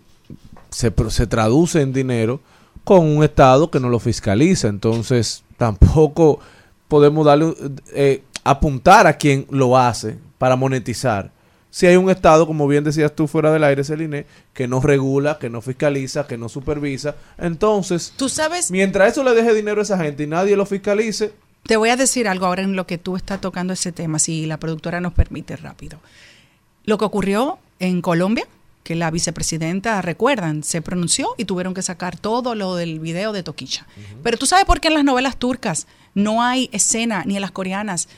se, 0.71 0.93
se 1.09 1.27
traduce 1.29 1.83
en 1.83 1.93
dinero 1.93 2.41
con 2.85 3.01
un 3.01 3.25
Estado 3.25 3.71
que 3.71 3.81
no 3.81 3.89
lo 3.89 3.99
fiscaliza. 3.99 4.69
Entonces, 4.69 5.43
tampoco 5.57 6.39
podemos 6.89 7.27
darle 7.27 7.55
eh, 7.93 8.23
apuntar 8.45 9.07
a 9.07 9.15
quien 9.15 9.47
lo 9.51 9.77
hace 9.77 10.19
para 10.39 10.57
monetizar. 10.57 11.33
Si 11.71 11.87
hay 11.87 11.97
un 11.97 12.09
Estado, 12.09 12.47
como 12.47 12.69
bien 12.69 12.85
decías 12.85 13.13
tú 13.17 13.27
fuera 13.27 13.51
del 13.51 13.65
aire, 13.65 13.83
Celine, 13.83 14.27
que 14.53 14.69
no 14.69 14.81
regula, 14.81 15.39
que 15.41 15.51
no 15.51 15.61
fiscaliza, 15.61 16.25
que 16.25 16.39
no 16.39 16.49
supervisa, 16.49 17.17
entonces, 17.37 18.13
Tú 18.17 18.29
sabes, 18.29 18.71
mientras 18.71 19.11
eso 19.11 19.25
le 19.25 19.35
deje 19.35 19.55
dinero 19.55 19.81
a 19.81 19.83
esa 19.83 19.99
gente 19.99 20.23
y 20.23 20.29
nadie 20.29 20.55
lo 20.55 20.67
fiscalice, 20.67 21.33
Te 21.65 21.77
voy 21.77 21.89
a 21.89 21.97
decir 21.97 22.29
algo 22.29 22.47
ahora 22.47 22.63
en 22.63 22.77
lo 22.77 22.87
que 22.87 22.97
tú 22.97 23.17
estás 23.17 23.41
tocando 23.41 23.73
ese 23.73 23.91
tema, 23.91 24.21
si 24.21 24.47
la 24.47 24.59
productora 24.59 25.01
nos 25.01 25.15
permite 25.15 25.57
rápido. 25.57 25.99
Lo 26.85 26.97
que 26.97 27.07
ocurrió 27.07 27.59
en 27.81 28.03
Colombia, 28.03 28.47
que 28.85 28.95
la 28.95 29.11
vicepresidenta, 29.11 30.01
recuerdan, 30.03 30.63
se 30.63 30.83
pronunció 30.83 31.35
y 31.39 31.47
tuvieron 31.47 31.73
que 31.75 31.83
sacar 31.83 32.19
todo 32.19 32.55
lo 32.55 32.77
del 32.77 33.01
video 33.01 33.33
de 33.33 33.43
Toquicha. 33.43 33.87
Pero 34.23 34.37
tú 34.37 34.47
sabes 34.47 34.67
por 34.67 34.81
qué 34.81 34.89
en 34.89 34.95
las 34.95 35.05
novelas 35.05 35.39
turcas 35.39 35.87
no 36.15 36.43
hay 36.43 36.69
escena, 36.71 37.25
ni 37.27 37.35
en 37.35 37.41
las 37.41 37.51
coreanas, 37.51 38.09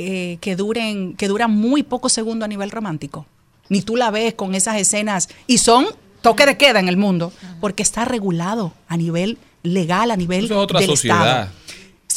eh, 0.00 0.38
que, 0.40 0.56
duren, 0.56 1.14
que 1.14 1.28
duran 1.28 1.52
muy 1.52 1.84
pocos 1.84 2.12
segundos 2.12 2.44
a 2.44 2.48
nivel 2.48 2.70
romántico. 2.70 3.26
Ni 3.68 3.80
tú 3.80 3.96
la 3.96 4.10
ves 4.10 4.34
con 4.34 4.56
esas 4.56 4.76
escenas. 4.76 5.28
Y 5.46 5.58
son 5.58 5.86
toque 6.20 6.46
de 6.46 6.56
queda 6.56 6.80
en 6.80 6.88
el 6.88 6.96
mundo, 6.96 7.32
porque 7.60 7.84
está 7.84 8.04
regulado 8.04 8.72
a 8.88 8.96
nivel 8.96 9.38
legal, 9.62 10.10
a 10.10 10.16
nivel 10.16 10.46
Eso 10.46 10.54
es 10.54 10.60
otra 10.60 10.80
del 10.80 10.88
sociedad. 10.88 11.42
Estado. 11.42 11.50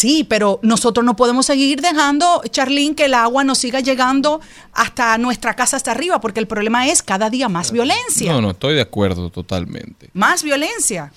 Sí, 0.02 0.26
pero 0.28 0.60
nosotros 0.64 1.06
no 1.06 1.16
podemos 1.16 1.46
seguir 1.46 1.80
dejando, 1.80 2.42
Charlín, 2.50 2.96
que 2.96 3.06
el 3.06 3.14
agua 3.14 3.44
nos 3.44 3.60
siga 3.60 3.82
llegando 3.82 4.42
hasta 4.74 5.16
nuestra 5.20 5.54
casa, 5.54 5.78
hasta 5.78 5.92
arriba, 5.92 6.20
porque 6.20 6.40
el 6.40 6.48
problema 6.48 6.88
es 6.88 7.04
cada 7.04 7.30
día 7.30 7.50
más 7.50 7.72
violencia. 7.72 8.34
No, 8.34 8.42
no, 8.42 8.50
estoy 8.50 8.74
de 8.74 8.82
acuerdo 8.82 9.30
totalmente. 9.30 10.10
Más 10.14 10.42
violencia. 10.42 11.14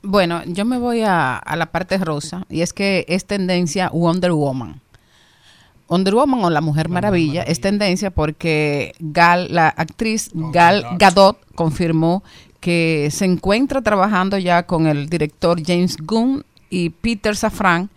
Bueno, 0.00 0.42
yo 0.46 0.64
me 0.64 0.78
voy 0.78 1.02
a, 1.02 1.36
a 1.36 1.54
la 1.54 1.66
parte 1.66 1.98
rosa 1.98 2.46
y 2.48 2.62
es 2.62 2.72
que 2.72 3.04
es 3.08 3.26
tendencia 3.26 3.90
Wonder 3.90 4.32
Woman. 4.32 4.80
Wonder 5.86 6.14
Woman 6.14 6.42
o 6.42 6.48
la 6.48 6.62
Mujer 6.62 6.88
Maravilla 6.88 7.42
es 7.42 7.60
tendencia 7.60 8.10
porque 8.10 8.94
Gal, 9.00 9.48
la 9.50 9.68
actriz 9.68 10.30
Gal 10.32 10.86
Gadot 10.96 11.36
confirmó 11.54 12.22
que 12.58 13.10
se 13.10 13.26
encuentra 13.26 13.82
trabajando 13.82 14.38
ya 14.38 14.62
con 14.62 14.86
el 14.86 15.10
director 15.10 15.60
James 15.62 15.98
Gunn 15.98 16.46
y 16.70 16.90
Peter 16.90 17.36
Safran 17.36 17.90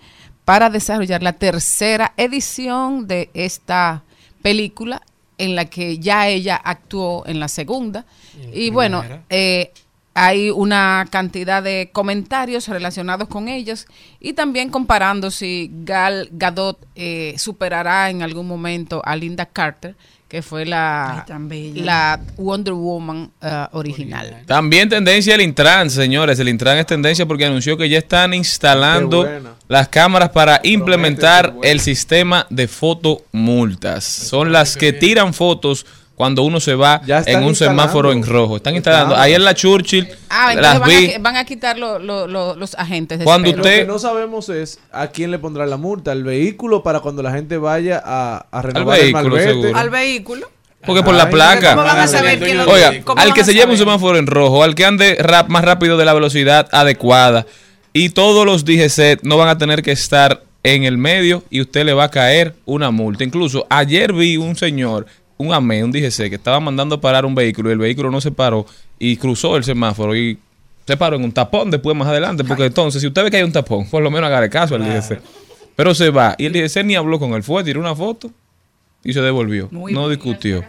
para 0.44 0.70
desarrollar 0.70 1.24
la 1.24 1.34
tercera 1.34 2.14
edición 2.18 3.08
de 3.08 3.30
esta 3.34 4.04
película 4.41 5.02
en 5.38 5.56
la 5.56 5.66
que 5.66 6.00
ya 6.00 6.28
ella 6.28 6.56
actuó 6.56 7.26
en 7.26 7.40
la 7.40 7.48
segunda. 7.48 8.06
Y 8.52 8.70
bueno, 8.72 9.04
eh, 9.30 9.72
hay 10.14 10.50
una 10.52 11.08
cantidad 11.10 11.64
de 11.64 11.90
comentarios 11.91 12.68
relacionados 12.68 13.28
con 13.28 13.48
ellos 13.48 13.88
y 14.20 14.34
también 14.34 14.70
comparando 14.70 15.32
si 15.32 15.72
Gal 15.84 16.30
Gadot 16.32 16.78
eh, 16.95 17.34
superará 17.38 18.10
en 18.10 18.22
algún 18.22 18.48
momento 18.48 19.02
a 19.06 19.16
Linda 19.16 19.45
Carter, 19.45 19.95
que 20.34 20.42
fue 20.42 20.66
la, 20.66 21.28
Ay, 21.30 21.74
la 21.76 22.20
Wonder 22.38 22.74
Woman 22.74 23.30
eh, 23.40 23.68
original. 23.74 24.42
También 24.48 24.90
tendencia 24.90 25.36
el 25.36 25.42
Intran, 25.42 25.92
señores. 25.92 26.40
El 26.40 26.50
Intran 26.50 26.80
es 26.80 26.88
tendencia 26.88 27.28
porque 27.28 27.46
anunció 27.46 27.78
que 27.78 27.88
ya 27.88 28.00
están 28.00 28.34
instalando 28.34 29.30
las 29.68 29.90
cámaras 29.90 30.30
para 30.30 30.60
implementar 30.64 31.54
el 31.62 31.80
sistema 31.80 32.48
de 32.50 32.68
fotomultas. 32.68 34.06
Son 34.06 34.52
las 34.52 34.76
que 34.76 34.92
tiran 34.92 35.36
fotos 35.36 35.86
cuando 36.15 36.44
uno 36.44 36.60
se 36.60 36.76
va 36.76 37.02
Ya 37.06 37.23
en 37.26 37.44
un 37.44 37.56
semáforo 37.56 38.11
en 38.11 38.19
instalando. 38.19 38.44
rojo. 38.45 38.57
Están 38.57 38.76
instalando. 38.76 39.14
Están. 39.15 39.26
Ahí 39.26 39.34
en 39.34 39.44
la 39.44 39.53
Churchill 39.56 40.07
Ah, 40.30 40.53
entonces 40.53 40.61
las 40.61 40.80
van, 40.80 40.90
vi. 40.90 41.14
a, 41.14 41.19
van 41.19 41.35
a 41.38 41.45
quitar 41.45 41.77
lo- 41.77 41.98
lo- 41.99 42.27
lo- 42.27 42.56
los 42.56 42.76
agentes. 42.76 43.19
de 43.19 43.26
Cuando 43.26 43.48
espero. 43.49 43.64
Lo 43.64 43.69
usted- 43.69 43.81
que 43.81 43.88
no 43.88 43.99
sabemos 43.99 44.49
es 44.49 44.80
a 44.91 45.07
quién 45.07 45.31
le 45.31 45.40
pondrá 45.40 45.65
la 45.65 45.77
multa, 45.77 46.11
el 46.11 46.23
vehículo 46.23 46.84
para 46.84 46.99
cuando 46.99 47.23
la 47.23 47.31
gente 47.31 47.57
vaya 47.57 48.02
a, 48.06 48.45
a 48.52 48.61
renovar 48.61 48.99
vehículo, 48.99 49.38
el 49.38 49.44
seguro. 49.44 49.76
Al 49.77 49.90
vehículo. 49.90 50.49
Porque 50.85 51.02
por 51.02 51.15
la 51.15 51.30
placa. 51.30 51.72
¿Cómo 51.76 51.84
van 51.85 51.98
a 51.98 52.07
saber 52.07 52.40
quién 52.40 52.57
lo 52.57 52.65
Oiga, 52.69 52.91
¿Cómo 53.06 53.22
al 53.22 53.34
que 53.34 53.44
se 53.45 53.53
lleve 53.53 53.72
un 53.72 53.77
semáforo 53.77 54.18
en 54.18 54.27
rojo, 54.27 54.64
al 54.64 54.76
que 54.76 54.85
ande 54.85 55.15
rap 55.19 55.48
más 55.49 55.64
rápido 55.64 55.95
de 55.98 56.03
la 56.06 56.14
velocidad 56.14 56.68
adecuada 56.73 57.45
y 57.94 58.10
todos 58.10 58.45
los 58.45 58.65
DGC 58.65 59.19
no 59.23 59.38
van 59.38 59.48
a 59.48 59.57
tener 59.57 59.81
que 59.81 59.94
estar 59.94 60.44
en 60.64 60.84
el 60.84 60.98
medio 60.98 61.44
y 61.49 61.61
usted 61.61 61.85
le 61.85 61.94
va 61.94 62.06
a 62.06 62.11
caer 62.11 62.56
una 62.65 62.91
multa. 62.91 63.23
Incluso 63.23 63.65
ayer 63.69 64.11
vi 64.14 64.35
un 64.38 64.56
señor, 64.57 65.06
un 65.38 65.54
AME, 65.54 65.84
un 65.84 65.92
DGC, 65.92 66.30
que 66.30 66.36
estaba 66.36 66.60
mandando 66.60 67.00
parar 67.02 67.26
un 67.26 67.36
vehículo 67.36 67.70
y 67.70 67.74
el 67.74 67.80
vehículo 67.80 68.12
no 68.12 68.22
se 68.22 68.32
paró 68.32 68.66
y 69.00 69.18
cruzó 69.18 69.58
el 69.58 69.64
semáforo 69.64 70.16
y 70.16 70.38
se 70.86 70.98
paró 70.98 71.16
en 71.16 71.24
un 71.24 71.32
tapón 71.32 71.72
después 71.72 71.96
más 71.96 72.08
adelante. 72.08 72.44
Porque 72.44 72.66
entonces, 72.66 73.02
si 73.02 73.08
usted 73.08 73.24
ve 73.24 73.32
que 73.32 73.38
hay 73.38 73.44
un 73.44 73.52
tapón, 73.52 73.90
por 73.90 74.04
lo 74.04 74.12
menos 74.12 74.28
haga 74.30 74.50
caso 74.50 74.76
al 74.76 74.84
DGC. 74.84 75.20
Pero 75.76 75.96
se 75.96 76.10
va 76.10 76.36
y 76.38 76.46
el 76.46 76.54
DGC 76.54 76.84
ni 76.84 76.96
habló 76.96 77.20
con 77.20 77.34
él, 77.34 77.44
fue, 77.44 77.64
tiró 77.64 77.80
una 77.80 77.96
foto 77.96 78.32
y 79.04 79.14
se 79.14 79.22
devolvió. 79.22 79.70
Muy 79.72 79.94
no 79.94 80.08
bien. 80.08 80.20
discutió. 80.20 80.64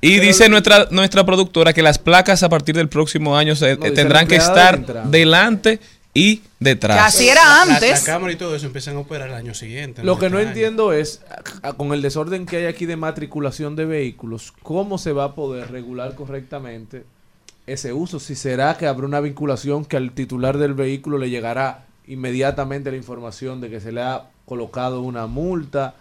Y 0.00 0.20
dice 0.20 0.50
nuestra 0.50 0.86
nuestra 0.90 1.24
productora 1.24 1.72
que 1.72 1.80
las 1.82 1.98
placas 1.98 2.42
a 2.42 2.50
partir 2.50 2.74
del 2.74 2.90
próximo 2.90 3.38
año 3.38 3.56
se, 3.56 3.76
No, 3.76 3.90
tendrán 3.92 4.26
que 4.26 4.36
estar 4.36 5.04
delante 5.06 5.80
y 6.14 6.36
Que 6.36 6.42
detrás. 6.60 7.02
así 7.14 7.28
era 7.28 7.42
La- 7.42 7.66
La, 7.66 7.74
antes. 7.74 8.02
cámara 8.02 8.32
y 8.32 8.36
todo 8.36 8.54
eso 8.54 8.66
empiezan 8.66 8.96
a 8.96 9.00
operar 9.00 9.28
el 9.28 9.34
año 9.34 9.52
siguiente. 9.52 10.02
Lo 10.04 10.16
que 10.18 10.30
no 10.30 10.38
año. 10.38 10.46
entiendo 10.48 10.92
es, 10.92 11.20
con 11.76 11.92
el 11.92 12.00
desorden 12.02 12.46
que 12.46 12.58
hay 12.58 12.66
aquí 12.66 12.86
de 12.86 12.96
matriculación 12.96 13.74
de 13.76 13.84
vehículos, 13.84 14.52
¿cómo 14.62 14.96
se 14.98 15.12
va 15.12 15.24
a 15.24 15.34
poder 15.34 15.72
regular 15.72 16.14
correctamente 16.14 17.04
ese 17.66 17.92
uso? 17.92 18.20
Si 18.20 18.34
será 18.36 18.76
que 18.76 18.86
habrá 18.86 19.06
una 19.06 19.20
vinculación 19.20 19.84
que 19.84 19.96
al 19.96 20.12
titular 20.12 20.56
del 20.58 20.74
vehículo 20.74 21.18
le 21.18 21.30
llegará 21.30 21.86
inmediatamente 22.06 22.90
la 22.90 22.96
información 22.96 23.60
de 23.60 23.70
que 23.70 23.80
se 23.80 23.90
le 23.90 24.02
ha 24.02 24.26
colocado 24.46 25.00
una 25.00 25.26
multa. 25.26 25.94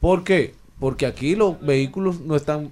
¿Por 0.00 0.24
qué? 0.24 0.54
Porque 0.80 1.06
aquí 1.06 1.36
los 1.36 1.60
vehículos 1.60 2.20
no 2.20 2.34
están 2.34 2.70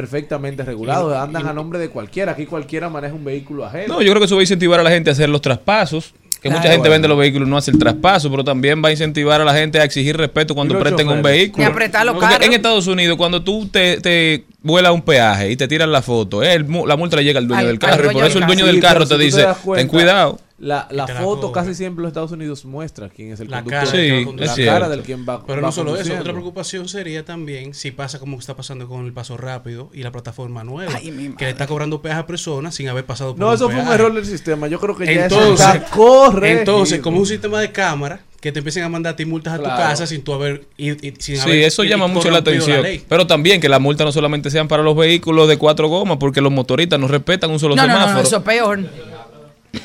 perfectamente 0.00 0.62
regulados, 0.62 1.16
andan 1.16 1.46
a 1.46 1.54
nombre 1.54 1.78
de 1.78 1.88
cualquiera. 1.88 2.32
Aquí 2.32 2.44
cualquiera 2.44 2.90
maneja 2.90 3.14
un 3.14 3.24
vehículo 3.24 3.64
ajeno. 3.64 3.94
No, 3.94 4.02
yo 4.02 4.10
creo 4.12 4.20
que 4.20 4.26
eso 4.26 4.34
va 4.36 4.42
a 4.42 4.44
incentivar 4.44 4.78
a 4.78 4.82
la 4.82 4.90
gente 4.90 5.08
a 5.08 5.14
hacer 5.14 5.30
los 5.30 5.40
traspasos. 5.40 6.12
Que 6.42 6.50
mucha 6.50 6.70
gente 6.70 6.88
vende 6.90 7.08
los 7.08 7.16
vehículos 7.18 7.48
y 7.48 7.50
no 7.50 7.56
hace 7.56 7.70
el 7.70 7.78
traspaso, 7.78 8.30
pero 8.30 8.44
también 8.44 8.84
va 8.84 8.88
a 8.90 8.92
incentivar 8.92 9.40
a 9.40 9.44
la 9.44 9.54
gente 9.54 9.80
a 9.80 9.84
exigir 9.84 10.16
respeto 10.18 10.54
cuando 10.54 10.78
presten 10.78 11.08
un 11.08 11.22
vehículo. 11.22 11.64
Y 11.64 11.66
apretar 11.66 12.04
los 12.04 12.14
Porque 12.14 12.28
carros. 12.34 12.46
en 12.46 12.52
Estados 12.52 12.86
Unidos, 12.86 13.16
cuando 13.16 13.42
tú 13.42 13.66
te, 13.68 14.00
te 14.02 14.44
vuelas 14.62 14.92
un 14.92 15.00
peaje 15.02 15.50
y 15.50 15.56
te 15.56 15.66
tiran 15.66 15.90
la 15.90 16.02
foto, 16.02 16.42
el 16.42 16.64
mu- 16.66 16.86
la 16.86 16.94
multa 16.96 17.16
le 17.16 17.24
llega 17.24 17.38
al 17.40 17.48
dueño 17.48 17.60
Al- 17.62 17.66
del 17.68 17.78
carro. 17.78 18.10
y 18.10 18.14
por 18.14 18.24
eso 18.26 18.38
el 18.38 18.46
dueño 18.46 18.66
Sí, 18.66 18.70
del 18.70 18.80
carro 18.80 19.06
te 19.08 19.16
dice, 19.18 19.44
ten 19.74 19.88
cuidado. 19.88 20.38
La, 20.58 20.88
la 20.90 21.06
foto 21.06 21.52
casi 21.52 21.74
siempre 21.74 22.00
en 22.00 22.04
los 22.04 22.10
Estados 22.12 22.32
Unidos 22.32 22.64
muestra 22.64 23.10
quién 23.10 23.30
es 23.32 23.40
el 23.40 23.50
La 23.50 23.62
conductor. 23.62 23.84
cara, 23.90 23.98
del 23.98 24.06
que 24.08 24.12
va 24.14 24.18
Sí, 24.20 24.24
conduciendo. 24.24 24.52
es 24.62 24.66
la 24.66 24.72
cara 24.72 24.88
del 24.88 25.02
quien 25.02 25.26
va 25.28 25.44
Pero 25.46 25.60
va 25.60 25.68
no 25.68 25.72
solo 25.72 25.96
eso, 25.96 26.14
otra 26.18 26.32
preocupación 26.32 26.88
sería 26.88 27.26
también 27.26 27.74
si 27.74 27.90
pasa 27.90 28.18
como 28.18 28.38
está 28.38 28.56
pasando 28.56 28.88
con 28.88 29.04
el 29.04 29.12
paso 29.12 29.36
rápido 29.36 29.90
y 29.92 30.02
la 30.02 30.12
plataforma 30.12 30.64
nueva, 30.64 30.92
Ay, 30.96 31.34
que 31.36 31.44
le 31.44 31.50
está 31.50 31.66
cobrando 31.66 32.00
peaje 32.00 32.20
a 32.20 32.26
personas 32.26 32.74
sin 32.74 32.88
haber 32.88 33.04
pasado 33.04 33.32
por 33.32 33.40
No, 33.40 33.48
un 33.48 33.54
eso 33.54 33.68
fue 33.68 33.80
un 33.82 33.88
error 33.92 34.14
del 34.14 34.24
sistema. 34.24 34.66
Yo 34.66 34.80
creo 34.80 34.96
que 34.96 35.04
ya 35.04 35.26
eso 35.26 35.40
Entonces, 35.42 35.66
está 35.66 35.84
correcto. 35.90 36.58
entonces, 36.58 37.00
como 37.00 37.18
un 37.20 37.26
sistema 37.26 37.60
de 37.60 37.70
cámara 37.70 38.20
que 38.40 38.50
te 38.50 38.60
empiecen 38.60 38.84
a 38.84 38.88
mandar 38.88 39.12
a 39.12 39.16
ti 39.16 39.26
multas 39.26 39.54
a 39.54 39.58
tu 39.58 39.64
casa 39.64 40.06
sin 40.06 40.22
tú 40.22 40.32
haber 40.32 40.66
y, 40.78 40.92
y- 41.06 41.14
sin 41.18 41.36
Sí, 41.36 41.40
haber 41.42 41.58
eso 41.64 41.84
y- 41.84 41.88
llama 41.88 42.06
y 42.06 42.12
mucho 42.12 42.30
la 42.30 42.38
atención. 42.38 42.82
Pero 43.08 43.26
también 43.26 43.60
que 43.60 43.68
las 43.68 43.80
multas 43.80 44.06
no 44.06 44.12
solamente 44.12 44.50
sean 44.50 44.68
para 44.68 44.82
los 44.82 44.96
vehículos 44.96 45.48
de 45.48 45.58
cuatro 45.58 45.88
gomas, 45.88 46.16
porque 46.16 46.40
los 46.40 46.50
motoristas 46.52 46.98
no 46.98 47.08
respetan 47.08 47.50
un 47.50 47.58
solo 47.58 47.76
No, 47.76 47.82
no, 47.82 47.88
no, 47.88 47.94
semáforo. 47.94 48.22
no, 48.22 48.26
eso 48.26 48.36
es 48.38 48.42
peor. 48.42 48.80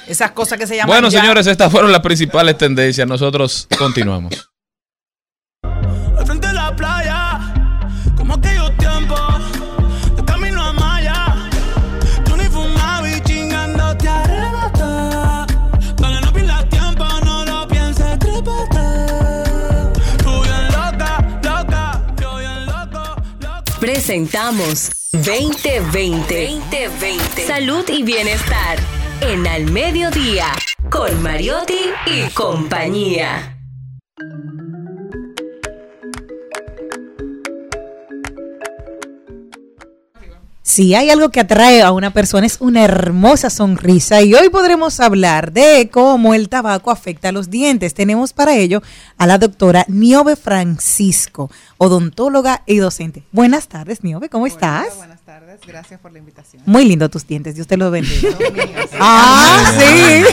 Esas 0.07 0.31
cosas 0.31 0.57
que 0.57 0.67
se 0.67 0.75
llaman. 0.75 0.87
Bueno, 0.87 1.11
señores, 1.11 1.47
estas 1.47 1.71
fueron 1.71 1.91
las 1.91 2.01
principales 2.01 2.57
tendencias. 2.57 3.07
Nosotros 3.07 3.67
continuamos. 3.77 4.51
Presentamos 23.81 24.91
2020. 25.13 26.59
Salud 27.47 27.83
y 27.89 28.03
bienestar. 28.03 29.00
En 29.21 29.45
Al 29.45 29.71
Mediodía. 29.71 30.47
Con 30.89 31.21
Mariotti 31.21 31.79
y 32.07 32.29
compañía. 32.33 33.57
Si 40.63 40.95
hay 40.95 41.09
algo 41.09 41.29
que 41.29 41.41
atrae 41.41 41.81
a 41.81 41.91
una 41.91 42.11
persona 42.11 42.47
es 42.47 42.61
una 42.61 42.83
hermosa 42.83 43.49
sonrisa 43.49 44.21
y 44.21 44.33
hoy 44.33 44.49
podremos 44.49 44.99
hablar 44.99 45.51
de 45.51 45.89
cómo 45.91 46.33
el 46.33 46.49
tabaco 46.49 46.91
afecta 46.91 47.29
a 47.29 47.31
los 47.31 47.49
dientes. 47.49 47.93
Tenemos 47.93 48.33
para 48.33 48.55
ello 48.55 48.81
a 49.17 49.27
la 49.27 49.37
doctora 49.37 49.85
Niobe 49.87 50.35
Francisco, 50.35 51.51
odontóloga 51.77 52.63
y 52.65 52.77
docente. 52.77 53.23
Buenas 53.31 53.67
tardes, 53.67 54.03
Niobe, 54.03 54.29
¿cómo 54.29 54.47
estás? 54.47 54.95
Buenas 54.97 55.20
tardes, 55.31 55.61
gracias 55.65 55.97
por 55.99 56.11
la 56.11 56.19
invitación. 56.19 56.61
Muy 56.65 56.83
lindo 56.83 57.07
tus 57.09 57.25
dientes, 57.25 57.55
Dios 57.55 57.65
te 57.65 57.77
los 57.77 57.89
bendiga. 57.89 58.29
Ah, 58.99 59.71
sí. 59.79 60.23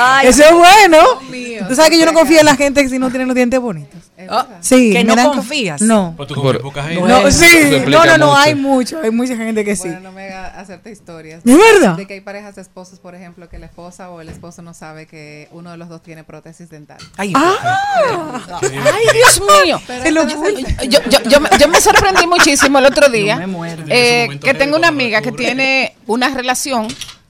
Ay, 0.00 0.28
Eso 0.28 0.42
es 0.44 0.52
bueno. 0.52 1.20
míos. 1.30 1.66
Tú 1.68 1.74
sabes 1.74 1.90
que 1.90 1.98
yo 1.98 2.06
no 2.06 2.12
confío 2.12 2.38
en 2.40 2.46
la 2.46 2.54
gente 2.56 2.82
que 2.82 2.88
si 2.88 2.98
no 2.98 3.10
tiene 3.10 3.26
los 3.26 3.34
dientes 3.34 3.60
bonitos. 3.60 4.00
Ah, 4.28 4.46
Sí, 4.60 4.92
que 4.92 5.04
no 5.04 5.14
dan- 5.16 5.28
confías. 5.30 5.80
No. 5.80 6.14
Pues 6.16 6.28
tú 6.28 6.34
confías 6.34 6.56
en 6.56 6.62
poca 6.62 6.82
gente. 6.84 7.02
No, 7.08 7.26
Eso 7.28 7.44
sí, 7.44 7.82
no, 7.86 8.04
no, 8.04 8.18
no, 8.18 8.36
hay 8.36 8.54
mucho, 8.54 8.98
hay 9.02 9.10
mucha 9.10 9.36
gente 9.36 9.64
que 9.64 9.74
sí. 9.76 9.88
Bueno, 9.88 10.00
no 10.00 10.12
me 10.12 10.24
haga 10.26 10.60
hacerte 10.60 10.90
historias. 10.90 11.42
¿De 11.44 11.54
verdad? 11.56 11.96
De 11.96 12.06
que 12.06 12.14
hay 12.14 12.20
parejas 12.20 12.56
de 12.56 12.62
esposos, 12.62 12.98
por 12.98 13.14
ejemplo, 13.14 13.48
que 13.48 13.58
la 13.58 13.66
esposa 13.66 14.10
o 14.10 14.20
el 14.20 14.28
esposo 14.28 14.62
no 14.62 14.74
sabe 14.74 15.06
que 15.06 15.48
uno 15.52 15.70
de 15.70 15.76
los 15.78 15.88
dos 15.88 16.02
tiene 16.02 16.24
prótesis 16.24 16.68
dental. 16.68 16.98
Ay, 17.16 17.32
Ah. 17.36 18.48
Ay, 18.62 19.06
Dios 19.14 19.40
mío. 19.64 19.80
Pero 19.86 20.02
Se 20.02 20.10
lo 20.10 20.24
no 20.24 20.46
es 20.46 20.64
yo, 20.88 21.00
yo, 21.08 21.18
yo, 21.28 21.40
me- 21.40 21.50
yo 21.58 21.68
me 21.68 21.80
sorprendí 21.80 22.26
muchísimo 22.26 22.78
el 22.78 22.86
otro 22.86 23.08
día. 23.08 23.34
No 23.34 23.40
me 23.40 23.46
muero. 23.46 23.84
eh, 23.88 24.07
Ese 24.08 24.38
que 24.40 24.54
tengo 24.54 24.76
una 24.76 24.88
amiga 24.88 25.20
que 25.22 25.32
tiene 25.32 25.94
una 26.06 26.28
relación 26.28 26.88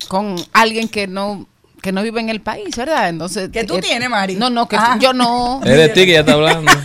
con 0.08 0.36
alguien 0.52 0.88
que 0.88 1.06
no 1.06 1.46
que 1.80 1.92
no 1.92 2.02
vive 2.02 2.18
en 2.20 2.28
el 2.28 2.40
país, 2.40 2.74
¿verdad? 2.76 3.08
Entonces 3.08 3.50
¿Que 3.50 3.62
tú 3.62 3.78
tienes, 3.78 4.10
Mari? 4.10 4.34
No, 4.34 4.50
no, 4.50 4.66
que 4.66 4.74
Ah. 4.76 4.96
yo 5.00 5.12
no. 5.12 5.60
Es 5.64 5.76
de 5.76 5.88
ti 5.90 6.06
que 6.06 6.12
ya 6.14 6.20
está 6.20 6.32
hablando. 6.32 6.72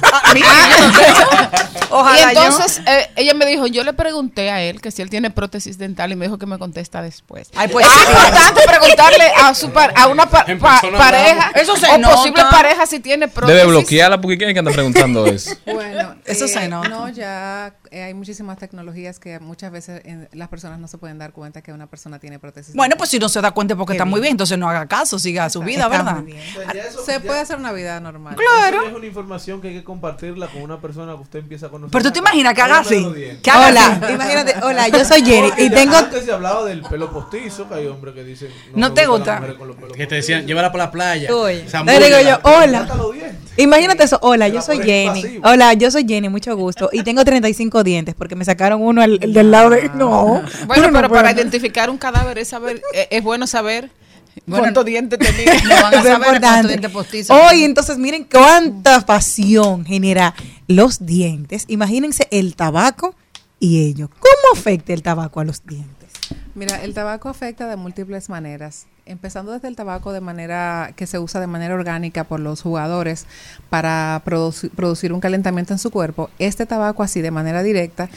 Ojalá 1.89 2.19
y 2.19 2.23
entonces 2.23 2.81
eh, 2.87 3.09
ella 3.15 3.33
me 3.35 3.45
dijo, 3.45 3.67
yo 3.67 3.83
le 3.83 3.93
pregunté 3.93 4.49
a 4.49 4.61
él 4.61 4.81
que 4.81 4.89
si 4.91 5.01
él 5.03 5.09
tiene 5.09 5.29
prótesis 5.29 5.77
dental 5.77 6.11
y 6.11 6.15
me 6.15 6.25
dijo 6.25 6.37
que 6.39 6.45
me 6.47 6.57
contesta 6.57 7.01
después. 7.03 7.49
Ay, 7.55 7.67
pues 7.67 7.85
es 7.85 7.93
importante 8.09 8.61
preguntarle 8.65 9.31
a 9.43 9.53
su 9.53 9.69
par- 9.71 9.93
a 9.95 10.07
una 10.07 10.27
pa- 10.27 10.45
pa- 10.59 10.81
pareja. 10.97 11.51
Eso 11.55 11.75
se 11.77 11.87
o 11.87 11.97
nota. 11.99 12.15
posible 12.15 12.41
pareja 12.49 12.85
si 12.87 12.99
tiene 12.99 13.27
prótesis. 13.27 13.55
Debe 13.61 13.69
bloquearla 13.69 14.19
porque 14.21 14.37
¿quién 14.37 14.49
es 14.49 14.53
que 14.53 14.59
anda 14.59 14.71
preguntando 14.71 15.25
eso? 15.27 15.51
Bueno, 15.65 16.15
Eso 16.25 16.47
se 16.47 16.67
nota. 16.67 16.89
No, 16.89 17.09
ya 17.09 17.67
eh, 17.67 17.82
hay 18.01 18.13
muchísimas 18.13 18.57
tecnologías 18.57 19.19
que 19.19 19.39
muchas 19.39 19.71
veces 19.71 20.01
eh, 20.05 20.27
las 20.33 20.47
personas 20.49 20.79
no 20.79 20.87
se 20.87 20.97
pueden 20.97 21.17
dar 21.19 21.31
cuenta 21.33 21.61
que 21.61 21.71
una 21.73 21.87
persona 21.87 22.19
tiene 22.19 22.39
prótesis. 22.39 22.75
Bueno, 22.75 22.95
pues 22.97 23.09
si 23.09 23.19
no 23.19 23.29
se 23.29 23.41
da 23.41 23.51
cuenta 23.51 23.75
porque 23.75 23.91
Qué 23.93 23.97
está 23.97 24.05
muy 24.05 24.19
bien. 24.21 24.31
entonces 24.31 24.57
no 24.57 24.69
haga 24.69 24.85
caso, 24.87 25.19
siga 25.19 25.49
su 25.49 25.61
vida, 25.61 25.83
Está 25.85 25.89
¿verdad? 25.89 26.21
bien. 26.23 26.39
Se 27.05 27.19
puede 27.19 27.39
hacer 27.41 27.57
una 27.57 27.71
vida 27.71 27.99
normal. 27.99 28.35
Eso 28.35 28.85
es 28.87 28.93
una 28.93 29.05
información 29.05 29.61
que 29.61 29.69
hay 29.69 29.73
que 29.75 29.83
compartirla 29.83 30.47
con 30.47 30.61
una 30.61 30.79
persona 30.81 31.13
que 31.15 31.21
usted 31.21 31.39
empieza 31.39 31.67
a 31.67 31.69
conocer. 31.69 31.91
Pero 31.91 32.03
tú 32.05 32.11
te 32.11 32.19
imaginas 32.19 32.53
que 32.53 32.61
haga 32.61 32.79
así. 32.79 33.07
Que 33.41 33.51
haga 33.51 33.67
Hola, 33.69 33.85
así. 34.01 34.13
imagínate, 34.13 34.55
hola, 34.63 34.87
yo 34.89 35.05
soy 35.05 35.23
Jenny 35.23 35.47
Porque 35.49 35.63
y 35.63 35.69
ya 35.69 35.75
tengo 35.75 35.95
Antes 35.95 36.25
se 36.25 36.31
hablaba 36.31 36.65
del 36.65 36.81
pelo 36.81 37.11
postizo, 37.11 37.67
que 37.67 37.75
hay 37.75 37.87
hombres 37.87 38.13
que 38.13 38.23
dicen. 38.23 38.49
¿No 38.75 38.93
te 38.93 39.05
gusta? 39.05 39.41
Que 39.95 40.07
te 40.07 40.15
decían, 40.15 40.45
llévala 40.45 40.71
para 40.71 40.85
la 40.85 40.91
playa. 40.91 41.33
Uy, 41.33 41.63
Zambúllela. 41.67 42.07
le 42.09 42.17
digo 42.23 42.29
yo, 42.29 42.49
hola. 42.49 42.87
Dientes. 43.55 43.63
Imagínate 43.65 44.03
eso, 44.03 44.19
hola, 44.21 44.47
yo 44.47 44.61
soy 44.61 44.79
Jenny. 44.81 45.21
pasivo. 45.21 45.49
Hola, 45.49 45.73
yo 45.73 45.91
soy 45.91 46.05
Jenny, 46.07 46.29
mucho 46.29 46.55
gusto. 46.55 46.89
Y 46.91 47.03
tengo 47.03 47.23
35 47.23 47.83
dientes 47.83 48.15
porque 48.15 48.35
me 48.35 48.45
sacaron 48.45 48.81
uno 48.81 49.01
al, 49.01 49.19
el 49.21 49.33
del 49.33 49.51
lado 49.51 49.69
de... 49.71 49.89
No. 49.89 50.41
Bueno, 50.67 50.87
no 50.89 50.93
pero 50.93 51.09
para 51.09 51.31
identificar 51.31 51.89
un 51.89 51.97
cadáver 51.97 52.37
es 52.39 52.47
saber, 52.47 52.81
eh, 52.93 53.07
es 53.11 53.23
bueno 53.23 53.45
saber 53.47 53.91
Bueno, 54.45 54.63
cuántos 54.63 54.85
dientes 54.85 55.19
tenía. 55.19 55.53
No 55.63 55.69
van 55.69 55.93
a 55.95 56.03
saber 56.03 56.03
cuánto 56.03 56.25
importante. 56.27 56.67
diente 56.69 56.89
postizo. 56.89 57.33
Hoy, 57.33 57.63
entonces, 57.63 57.97
miren 57.97 58.23
cuánta 58.31 59.05
pasión 59.05 59.85
genera 59.85 60.33
los 60.67 61.05
dientes. 61.05 61.65
Imagínense 61.67 62.27
el 62.31 62.55
tabaco 62.55 63.15
y 63.59 63.85
ello. 63.85 64.09
¿Cómo 64.19 64.59
afecta 64.59 64.93
el 64.93 65.03
tabaco 65.03 65.39
a 65.39 65.45
los 65.45 65.63
dientes? 65.65 66.02
Mira, 66.55 66.83
el 66.83 66.93
tabaco 66.93 67.29
afecta 67.29 67.67
de 67.67 67.75
múltiples 67.75 68.29
maneras. 68.29 68.85
Empezando 69.05 69.51
desde 69.51 69.67
el 69.67 69.75
tabaco 69.75 70.13
de 70.13 70.21
manera 70.21 70.93
que 70.95 71.07
se 71.07 71.19
usa 71.19 71.41
de 71.41 71.47
manera 71.47 71.73
orgánica 71.73 72.23
por 72.23 72.39
los 72.39 72.61
jugadores 72.61 73.25
para 73.69 74.21
produci- 74.25 74.69
producir 74.69 75.11
un 75.11 75.19
calentamiento 75.19 75.73
en 75.73 75.79
su 75.79 75.91
cuerpo. 75.91 76.29
Este 76.39 76.65
tabaco 76.65 77.03
así 77.03 77.19
de 77.19 77.29
manera 77.29 77.63
directa 77.63 78.07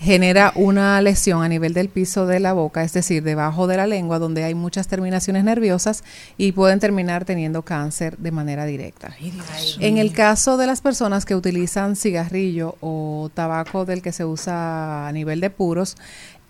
genera 0.00 0.52
una 0.56 1.00
lesión 1.00 1.44
a 1.44 1.48
nivel 1.48 1.74
del 1.74 1.88
piso 1.90 2.26
de 2.26 2.40
la 2.40 2.54
boca, 2.54 2.82
es 2.82 2.92
decir, 2.92 3.22
debajo 3.22 3.68
de 3.68 3.76
la 3.76 3.86
lengua 3.86 4.18
donde 4.18 4.42
hay 4.42 4.54
muchas 4.56 4.88
terminaciones 4.88 5.44
nerviosas 5.44 6.02
y 6.36 6.50
pueden 6.50 6.80
terminar 6.80 7.24
teniendo 7.24 7.62
cáncer 7.62 8.18
de 8.18 8.32
manera 8.32 8.64
directa. 8.64 9.14
En 9.78 9.98
el 9.98 10.12
caso 10.12 10.56
de 10.56 10.66
las 10.66 10.80
personas 10.80 11.24
que 11.24 11.36
utilizan 11.36 11.94
cigarrillo 11.94 12.74
o 12.80 13.30
tabaco 13.32 13.84
del 13.84 14.02
que 14.02 14.10
se 14.10 14.24
usa 14.24 15.06
a 15.06 15.12
nivel 15.12 15.38
de 15.38 15.50
puros, 15.50 15.96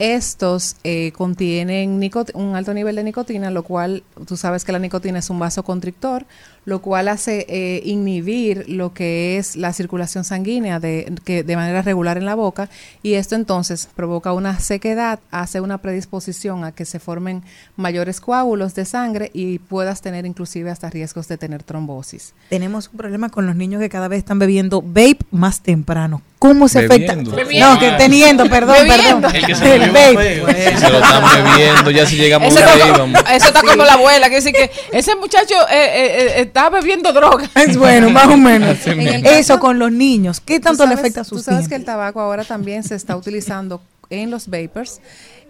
estos 0.03 0.75
eh, 0.83 1.13
contienen 1.13 2.01
un 2.35 2.57
alto 2.57 2.75
nivel 2.75 2.97
de 2.97 3.05
nicotina, 3.05 3.53
lo 3.53 3.63
cual 3.63 4.03
tú 4.27 4.37
sabes 4.37 4.65
que 4.65 4.73
la 4.73 4.81
nicotina 4.81 5.21
es 5.21 5.31
un 5.31 5.39
vasoconstrictor, 5.39 6.27
lo 6.65 6.81
cual 6.81 7.09
hace 7.09 7.45
eh, 7.49 7.83
inhibir 7.85 8.65
lo 8.69 8.95
que 8.95 9.37
es 9.39 9.57
la 9.57 9.73
circulación 9.73 10.25
sanguínea 10.25 10.79
de, 10.79 11.13
que, 11.25 11.43
de 11.43 11.57
manera 11.57 11.83
regular 11.83 12.19
en 12.19 12.25
la 12.25 12.35
boca 12.35 12.69
y 13.03 13.15
esto 13.15 13.35
entonces 13.35 13.89
provoca 13.97 14.33
una 14.33 14.61
sequedad, 14.61 15.19
hace 15.31 15.61
una 15.61 15.79
predisposición 15.79 16.65
a 16.65 16.73
que 16.73 16.85
se 16.85 17.01
formen 17.01 17.43
mayores 17.77 18.21
coágulos 18.21 18.75
de 18.75 18.85
sangre 18.85 19.31
y 19.35 19.59
puedas 19.59 20.03
tener 20.03 20.25
inclusive 20.27 20.71
hasta 20.71 20.89
riesgos 20.91 21.27
de 21.29 21.39
tener 21.39 21.63
trombosis. 21.63 22.33
Tenemos 22.49 22.89
un 22.93 22.97
problema 22.97 23.29
con 23.29 23.47
los 23.47 23.57
niños 23.57 23.81
que 23.81 23.89
cada 23.89 24.09
vez 24.09 24.19
están 24.19 24.39
bebiendo 24.39 24.83
vape 24.83 25.19
más 25.31 25.61
temprano. 25.63 26.23
¿Cómo 26.39 26.67
se 26.67 26.89
Bebiendo. 26.89 27.13
afecta? 27.31 27.37
Bebiendo. 27.37 27.71
No, 27.75 27.79
que 27.79 27.91
teniendo, 27.93 28.45
perdón, 28.49 28.77
Bebiendo. 28.83 29.29
perdón. 29.29 29.37
El 29.37 29.47
que 29.47 29.55
se 29.55 29.75
El 29.77 29.91
vape. 29.93 30.77
se 30.77 30.91
lo 30.91 30.99
están 30.99 31.23
bebiendo, 31.45 31.91
ya 31.93 32.05
si 32.05 32.17
llegamos 32.17 32.49
Eso 32.49 32.59
está, 32.67 32.99
vamos. 32.99 33.21
eso 33.33 33.47
está 33.47 33.61
como 33.63 33.85
la 33.85 33.93
abuela, 33.93 34.29
que 34.29 34.37
dice 34.37 34.53
que 34.53 34.69
ese 34.91 35.15
muchacho 35.15 35.55
eh, 35.71 35.75
eh, 35.95 36.33
eh, 36.41 36.47
está 36.53 36.69
bebiendo 36.69 37.13
droga. 37.13 37.49
Es 37.55 37.77
bueno, 37.79 38.11
más 38.11 38.27
o 38.27 38.37
menos. 38.37 38.77
Eso 38.87 39.59
con 39.59 39.79
los 39.79 39.91
niños. 39.91 40.41
¿Qué 40.41 40.61
Tú 40.61 40.65
tanto 40.69 40.85
le 40.85 40.91
sabes- 40.91 41.01
afecta 41.01 41.21
a 41.23 41.25
Tú 41.25 41.37
sus 41.37 41.45
sabes 41.45 41.61
dientes? 41.61 41.69
que 41.71 41.77
el 41.77 41.85
tabaco 41.85 42.21
ahora 42.21 42.45
también 42.45 42.83
se 42.85 42.95
está 42.95 43.17
utilizando 43.17 43.81
en 44.11 44.31
los 44.31 44.49
vapors. 44.49 45.01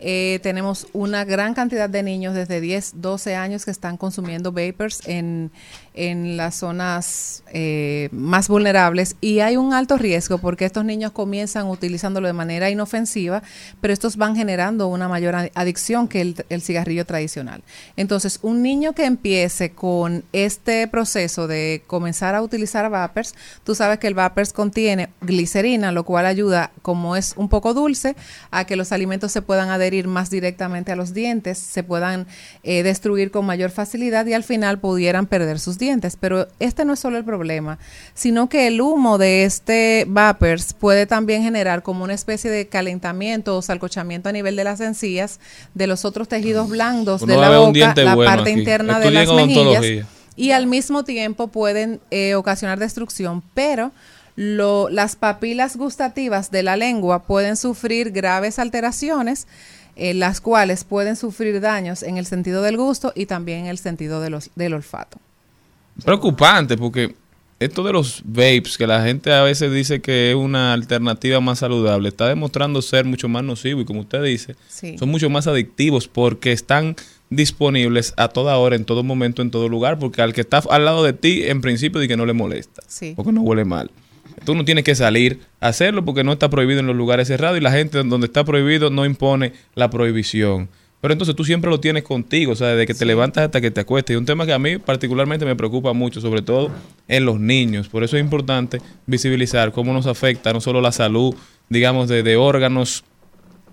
Eh, 0.05 0.41
tenemos 0.43 0.89
una 0.93 1.25
gran 1.25 1.55
cantidad 1.55 1.89
de 1.89 2.03
niños 2.03 2.35
desde 2.35 2.61
10, 2.61 2.95
12 2.97 3.37
años 3.37 3.65
que 3.65 3.71
están 3.71 3.97
consumiendo 3.97 4.51
vapors 4.53 5.01
en, 5.07 5.51
en 5.95 6.37
las 6.37 6.57
zonas 6.57 7.43
eh, 7.53 8.09
más 8.13 8.49
vulnerables 8.49 9.17
y 9.21 9.41
hay 9.41 9.57
un 9.57 9.75
alto 9.75 9.99
riesgo 9.99 10.39
porque 10.39 10.65
estos 10.65 10.85
niños 10.85 11.13
comienzan 11.13 11.67
utilizándolo 11.69 12.27
de 12.27 12.33
manera 12.33 12.71
inofensiva, 12.71 13.43
pero 13.81 13.93
estos 13.93 14.17
van 14.17 14.35
generando 14.35 14.89
una 14.89 15.09
mayor 15.09 15.35
adi- 15.35 15.51
adicción 15.55 16.09
que 16.09 16.35
el, 16.49 16.63
cigarrillo 16.63 17.05
tradicional. 17.05 17.63
Entonces, 17.97 18.39
un 18.43 18.63
niño 18.63 18.95
que 18.95 19.05
empiece 19.05 19.73
con 19.73 20.25
este 20.33 20.87
proceso 20.89 21.47
de 21.47 21.83
comenzar 21.87 22.35
a 22.35 22.43
utilizar 22.43 22.89
vapers, 22.89 23.35
tú 23.65 23.75
sabes 23.75 23.99
que 23.99 24.07
el 24.07 24.15
vapers 24.15 24.53
contiene 24.53 25.11
glicerina, 25.21 25.93
lo 25.93 26.05
cual 26.05 26.25
ayuda, 26.27 26.71
como 26.81 27.17
es 27.17 27.35
un 27.37 27.49
poco 27.49 27.75
dulce, 27.75 28.17
a 28.51 28.65
que 28.65 28.77
los 28.77 28.93
alimentos 28.93 29.33
se 29.33 29.43
puedan 29.43 29.69
adherir 29.69 30.09
más 30.09 30.31
directamente 30.31 30.93
a 30.93 30.97
los 30.97 31.13
dientes, 31.13 31.59
se 31.59 31.83
puedan 31.83 32.27
eh, 32.63 32.83
destruir 32.83 33.31
con 33.31 33.45
mayor 33.45 33.71
facilidad 33.71 34.25
y 34.27 34.33
al 34.33 34.45
final 34.45 34.79
pudieran 34.79 35.27
perder 35.27 35.61
sus 35.61 35.79
dientes. 35.83 36.17
Pero 36.19 36.49
este 36.59 36.85
no 36.87 36.95
es 36.95 37.01
solo 37.01 37.19
el 37.19 37.25
problema, 37.25 37.79
sino 38.15 38.49
que 38.49 38.67
el 38.69 38.81
humo 38.81 39.19
de 39.19 39.45
este 39.45 40.07
vapers 40.09 40.73
puede 40.73 41.07
también 41.07 41.43
generar 41.43 41.83
como 41.83 42.05
una 42.05 42.15
especie 42.15 42.51
de 42.51 42.69
calentamiento 42.69 43.57
o 43.57 43.61
salcochamiento 43.63 44.29
a 44.29 44.33
nivel 44.33 44.57
de 44.57 44.65
las 44.65 44.81
encías, 44.81 45.41
de 45.75 45.87
los 45.87 46.05
otros 46.05 46.29
tejidos 46.29 46.69
blandos 46.69 47.23
Uno 47.23 47.33
de 47.35 47.39
la 47.39 47.59
boca, 47.59 47.95
la 47.97 48.15
bueno 48.15 48.31
parte 48.31 48.51
aquí. 48.53 48.61
interna 48.61 48.99
de 49.01 49.11
las 49.11 49.29
mejillas 49.33 50.07
y 50.37 50.53
al 50.53 50.67
mismo 50.67 51.05
tiempo 51.05 51.49
pueden 51.49 52.01
eh, 52.11 52.35
ocasionar 52.37 52.79
destrucción, 52.79 53.43
pero 53.53 53.93
lo- 54.35 54.89
las 54.89 55.15
papilas 55.17 55.77
gustativas 55.77 56.51
de 56.51 56.63
la 56.63 56.77
lengua 56.77 57.25
pueden 57.25 57.57
sufrir 57.57 58.13
graves 58.13 58.59
alteraciones, 58.59 59.47
eh, 59.95 60.15
las 60.15 60.41
cuales 60.41 60.85
pueden 60.85 61.17
sufrir 61.17 61.61
daños 61.61 62.03
en 62.03 62.17
el 62.17 62.25
sentido 62.25 62.63
del 62.63 62.79
gusto 62.79 63.13
y 63.15 63.27
también 63.27 63.59
en 63.61 63.67
el 63.67 63.77
sentido 63.77 64.23
de 64.23 64.31
los- 64.31 64.49
del 64.57 64.73
olfato. 64.73 65.19
Preocupante 66.05 66.77
porque 66.77 67.15
esto 67.61 67.85
de 67.85 67.93
los 67.93 68.23
vapes, 68.25 68.77
que 68.77 68.87
la 68.87 69.05
gente 69.05 69.33
a 69.33 69.43
veces 69.43 69.73
dice 69.73 70.01
que 70.01 70.31
es 70.31 70.37
una 70.37 70.73
alternativa 70.73 71.41
más 71.41 71.61
saludable, 71.61 72.09
está 72.09 72.29
demostrando 72.29 72.83
ser 72.83 73.05
mucho 73.05 73.29
más 73.29 73.45
nocivo 73.45 73.81
y 73.81 73.85
como 73.85 74.01
usted 74.01 74.23
dice, 74.25 74.57
Sí. 74.69 74.99
son 74.99 75.11
mucho 75.11 75.31
más 75.31 75.47
adictivos 75.47 76.09
porque 76.09 76.51
están 76.53 76.97
disponibles 77.31 78.15
a 78.17 78.29
toda 78.29 78.57
hora, 78.59 78.77
en 78.77 78.85
todo 78.85 79.03
momento, 79.05 79.43
en 79.43 79.51
todo 79.51 79.69
lugar, 79.69 79.99
porque 79.99 80.23
al 80.23 80.33
que 80.35 80.41
está 80.43 80.59
al 80.71 80.85
lado 80.85 81.03
de 81.05 81.13
ti, 81.13 81.45
en 81.45 81.61
principio, 81.61 82.01
di 82.01 82.09
que 82.09 82.17
no 82.17 82.27
le 82.27 82.33
molesta, 82.33 82.83
Sí. 82.89 83.13
porque 83.17 83.33
no 83.33 83.43
huele 83.43 83.65
mal. 83.65 83.91
Tú 84.45 84.55
no 84.57 84.65
tienes 84.65 84.83
que 84.85 84.95
salir 84.97 85.39
a 85.61 85.69
hacerlo 85.69 86.05
porque 86.05 86.25
no 86.25 86.33
está 86.33 86.51
prohibido 86.51 86.81
en 86.81 86.87
los 86.87 86.97
lugares 86.97 87.29
cerrados 87.29 87.59
y 87.59 87.61
la 87.61 87.71
gente 87.71 88.03
donde 88.03 88.27
está 88.27 88.45
prohibido 88.45 88.91
no 88.91 89.05
impone 89.07 89.53
la 89.77 89.89
prohibición. 89.89 90.69
Pero 91.03 91.13
entonces 91.13 91.37
tú 91.37 91.45
siempre 91.45 91.69
lo 91.69 91.79
tienes 91.81 92.05
contigo, 92.05 92.53
o 92.53 92.55
sea, 92.55 92.69
desde 92.69 92.87
que 92.87 92.95
te 92.95 93.05
levantas 93.05 93.45
hasta 93.45 93.61
que 93.61 93.71
te 93.71 93.81
acuestas. 93.81 94.15
Y 94.15 94.17
un 94.17 94.25
tema 94.25 94.47
que 94.47 94.53
a 94.55 94.59
mí 94.59 94.79
particularmente 94.79 95.45
me 95.45 95.57
preocupa 95.57 95.93
mucho, 95.93 96.21
sobre 96.23 96.41
todo 96.41 96.71
en 97.09 97.27
los 97.27 97.39
niños. 97.39 97.89
Por 97.89 98.05
eso 98.05 98.17
es 98.17 98.23
importante 98.23 98.79
visibilizar 99.05 99.73
cómo 99.73 99.93
nos 99.93 100.07
afecta 100.07 100.53
no 100.55 100.61
solo 100.61 100.81
la 100.81 100.93
salud, 100.93 101.35
digamos, 101.69 102.09
de, 102.09 102.23
de 102.23 102.37
órganos 102.37 103.05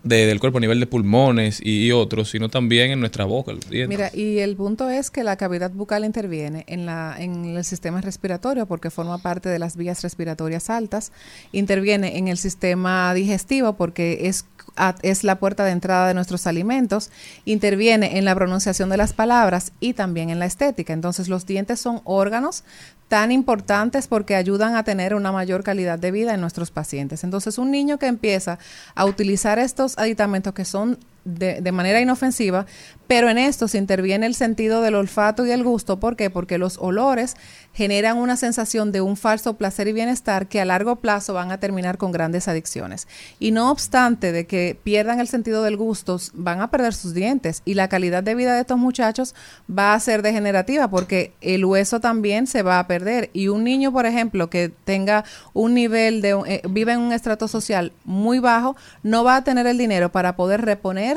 de- 0.02 0.26
del 0.28 0.40
cuerpo 0.40 0.60
a 0.60 0.62
nivel 0.62 0.80
de 0.80 0.88
pulmones 0.88 1.60
y, 1.62 1.86
y 1.88 1.92
otros, 1.92 2.30
sino 2.30 2.48
también 2.48 2.90
en 2.92 3.02
nuestra 3.02 3.26
boca. 3.26 3.52
Mira, 3.70 4.10
y 4.14 4.40
el 4.40 4.56
punto 4.56 4.90
es 4.90 5.12
que 5.12 5.26
la 5.26 5.36
cavidad 5.36 5.72
bucal 5.72 6.06
interviene 6.06 6.64
en, 6.68 6.86
la, 6.86 7.16
en 7.20 7.58
el 7.58 7.66
sistema 7.66 8.00
respiratorio 8.00 8.66
porque 8.66 8.90
forma 8.92 9.18
parte 9.18 9.50
de 9.50 9.60
las 9.60 9.76
vías 9.76 10.02
respiratorias 10.02 10.70
altas, 10.70 11.12
interviene 11.52 12.18
en 12.18 12.30
el 12.30 12.38
sistema 12.38 13.14
digestivo 13.14 13.74
porque 13.74 14.20
es, 14.28 14.46
es 15.02 15.24
la 15.24 15.40
puerta 15.40 15.64
de 15.66 15.72
entrada 15.72 16.08
de 16.08 16.14
nuestros 16.14 16.48
alimentos, 16.48 17.12
interviene 17.46 18.18
en 18.18 18.26
la 18.26 18.36
pronunciación 18.36 18.90
de 18.90 18.98
las 18.98 19.14
palabras 19.14 19.72
y 19.80 19.94
también 19.94 20.30
en 20.30 20.40
la 20.40 20.46
estética. 20.46 20.94
Entonces 20.94 21.30
los 21.30 21.46
dientes 21.46 21.80
son 21.80 22.02
órganos 22.04 22.64
tan 23.10 23.32
importantes 23.32 24.08
porque 24.08 24.36
ayudan 24.36 24.76
a 24.76 24.84
tener 24.84 25.16
una 25.16 25.32
mayor 25.32 25.64
calidad 25.64 26.00
de 26.00 26.12
vida 26.12 26.34
en 26.34 26.42
nuestros 26.42 26.70
pacientes. 26.70 27.24
Entonces, 27.24 27.58
un 27.58 27.72
niño 27.72 27.98
que 27.98 28.06
empieza 28.06 28.60
a 28.96 29.06
utilizar 29.06 29.58
estos 29.58 29.98
aditamentos 29.98 30.54
que 30.54 30.64
son 30.64 31.00
de, 31.26 31.72
manera 31.72 32.02
inofensiva, 32.02 32.66
pero 33.08 33.30
en 33.30 33.38
estos 33.38 33.76
interviene 33.76 34.26
el 34.26 34.36
sentido 34.36 34.82
del 34.82 34.96
olfato 34.96 35.46
y 35.46 35.52
el 35.52 35.64
gusto. 35.64 36.00
¿Por 36.00 36.16
qué? 36.16 36.30
Porque 36.30 36.58
los 36.58 36.78
olores 36.78 37.36
generan 37.74 38.18
una 38.18 38.36
sensación 38.36 38.92
de 38.92 39.02
un 39.02 39.18
falso 39.18 39.58
placer 39.58 39.88
y 39.88 39.94
bienestar 39.94 40.48
que 40.48 40.62
a 40.62 40.66
largo 40.66 40.98
plazo 40.98 41.34
van 41.34 41.52
a 41.52 41.60
terminar 41.60 41.98
con 41.98 42.12
grandes 42.12 42.48
adicciones. 42.48 43.08
Y 43.40 43.52
no 43.52 43.72
obstante 43.72 44.32
de 44.32 44.46
que 44.46 44.78
pierdan 44.84 45.20
el 45.20 45.28
sentido 45.28 45.64
del 45.64 45.78
gusto, 45.78 46.20
van 46.34 46.62
a 46.62 46.72
perder 46.72 46.94
sus 46.94 47.14
dientes 47.14 47.62
y 47.66 47.74
la 47.74 47.88
calidad 47.88 48.24
de 48.24 48.36
vida 48.36 48.54
de 48.56 48.62
estos 48.62 48.78
muchachos 48.78 49.36
va 49.70 49.94
a 49.94 50.00
ser 50.00 50.22
degenerativa 50.22 50.90
porque 50.90 51.34
el 51.42 51.66
hueso 51.66 52.00
también 52.00 52.48
se 52.48 52.64
va 52.64 52.80
a 52.80 52.88
perder. 52.88 53.30
Y 53.34 53.48
un 53.48 53.64
niño, 53.64 53.92
por 53.92 54.06
ejemplo, 54.06 54.50
que 54.50 54.72
tenga 54.84 55.24
un 55.54 55.74
nivel 55.74 56.22
de, 56.22 56.40
eh, 56.48 56.62
vive 56.70 56.94
en 56.94 57.00
un 57.00 57.14
estrato 57.14 57.48
social 57.48 57.92
muy 58.04 58.40
bajo, 58.40 58.76
no 59.04 59.24
va 59.24 59.38
a 59.38 59.44
tener 59.44 59.68
el 59.68 59.78
dinero 59.78 60.12
para 60.12 60.36
poder 60.36 60.62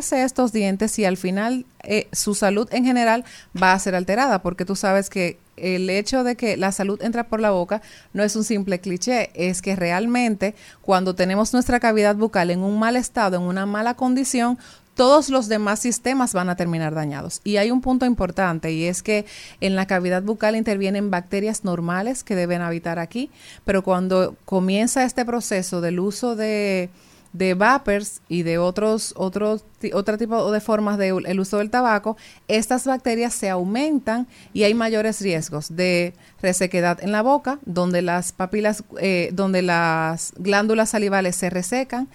estos 0.00 0.52
dientes 0.52 0.98
y 0.98 1.04
al 1.04 1.16
final 1.16 1.66
eh, 1.82 2.08
su 2.12 2.34
salud 2.34 2.68
en 2.72 2.84
general 2.84 3.24
va 3.60 3.72
a 3.72 3.78
ser 3.78 3.94
alterada 3.94 4.42
porque 4.42 4.64
tú 4.64 4.76
sabes 4.76 5.10
que 5.10 5.38
el 5.56 5.90
hecho 5.90 6.24
de 6.24 6.36
que 6.36 6.56
la 6.56 6.72
salud 6.72 7.00
entra 7.02 7.28
por 7.28 7.40
la 7.40 7.50
boca 7.50 7.82
no 8.12 8.22
es 8.22 8.36
un 8.36 8.44
simple 8.44 8.80
cliché, 8.80 9.30
es 9.34 9.62
que 9.62 9.76
realmente 9.76 10.54
cuando 10.80 11.14
tenemos 11.14 11.52
nuestra 11.52 11.78
cavidad 11.78 12.16
bucal 12.16 12.50
en 12.50 12.60
un 12.60 12.78
mal 12.78 12.96
estado, 12.96 13.36
en 13.36 13.42
una 13.42 13.66
mala 13.66 13.94
condición, 13.94 14.58
todos 14.94 15.30
los 15.30 15.48
demás 15.48 15.80
sistemas 15.80 16.34
van 16.34 16.50
a 16.50 16.56
terminar 16.56 16.94
dañados. 16.94 17.40
Y 17.44 17.56
hay 17.56 17.70
un 17.70 17.80
punto 17.80 18.04
importante 18.04 18.72
y 18.72 18.84
es 18.84 19.02
que 19.02 19.24
en 19.60 19.74
la 19.74 19.86
cavidad 19.86 20.22
bucal 20.22 20.56
intervienen 20.56 21.10
bacterias 21.10 21.64
normales 21.64 22.24
que 22.24 22.36
deben 22.36 22.62
habitar 22.62 22.98
aquí, 22.98 23.30
pero 23.64 23.82
cuando 23.82 24.36
comienza 24.44 25.04
este 25.04 25.24
proceso 25.24 25.80
del 25.80 26.00
uso 26.00 26.36
de 26.36 26.90
de 27.32 27.54
vapers 27.54 28.20
y 28.28 28.42
de 28.42 28.58
otros 28.58 29.14
otros 29.16 29.64
otro 29.94 30.18
tipo 30.18 30.52
de 30.52 30.60
formas 30.60 30.98
de 30.98 31.08
el 31.08 31.40
uso 31.40 31.58
del 31.58 31.70
tabaco, 31.70 32.16
estas 32.46 32.84
bacterias 32.84 33.34
se 33.34 33.50
aumentan 33.50 34.28
y 34.52 34.62
hay 34.62 34.74
mayores 34.74 35.20
riesgos 35.20 35.74
de 35.74 36.14
resequedad 36.40 37.02
en 37.02 37.10
la 37.10 37.22
boca, 37.22 37.58
donde 37.64 38.02
las 38.02 38.32
papilas, 38.32 38.84
eh, 39.00 39.30
donde 39.32 39.62
las 39.62 40.32
glándulas 40.36 40.90
salivales 40.90 41.36
se 41.36 41.50
resecan. 41.50 42.08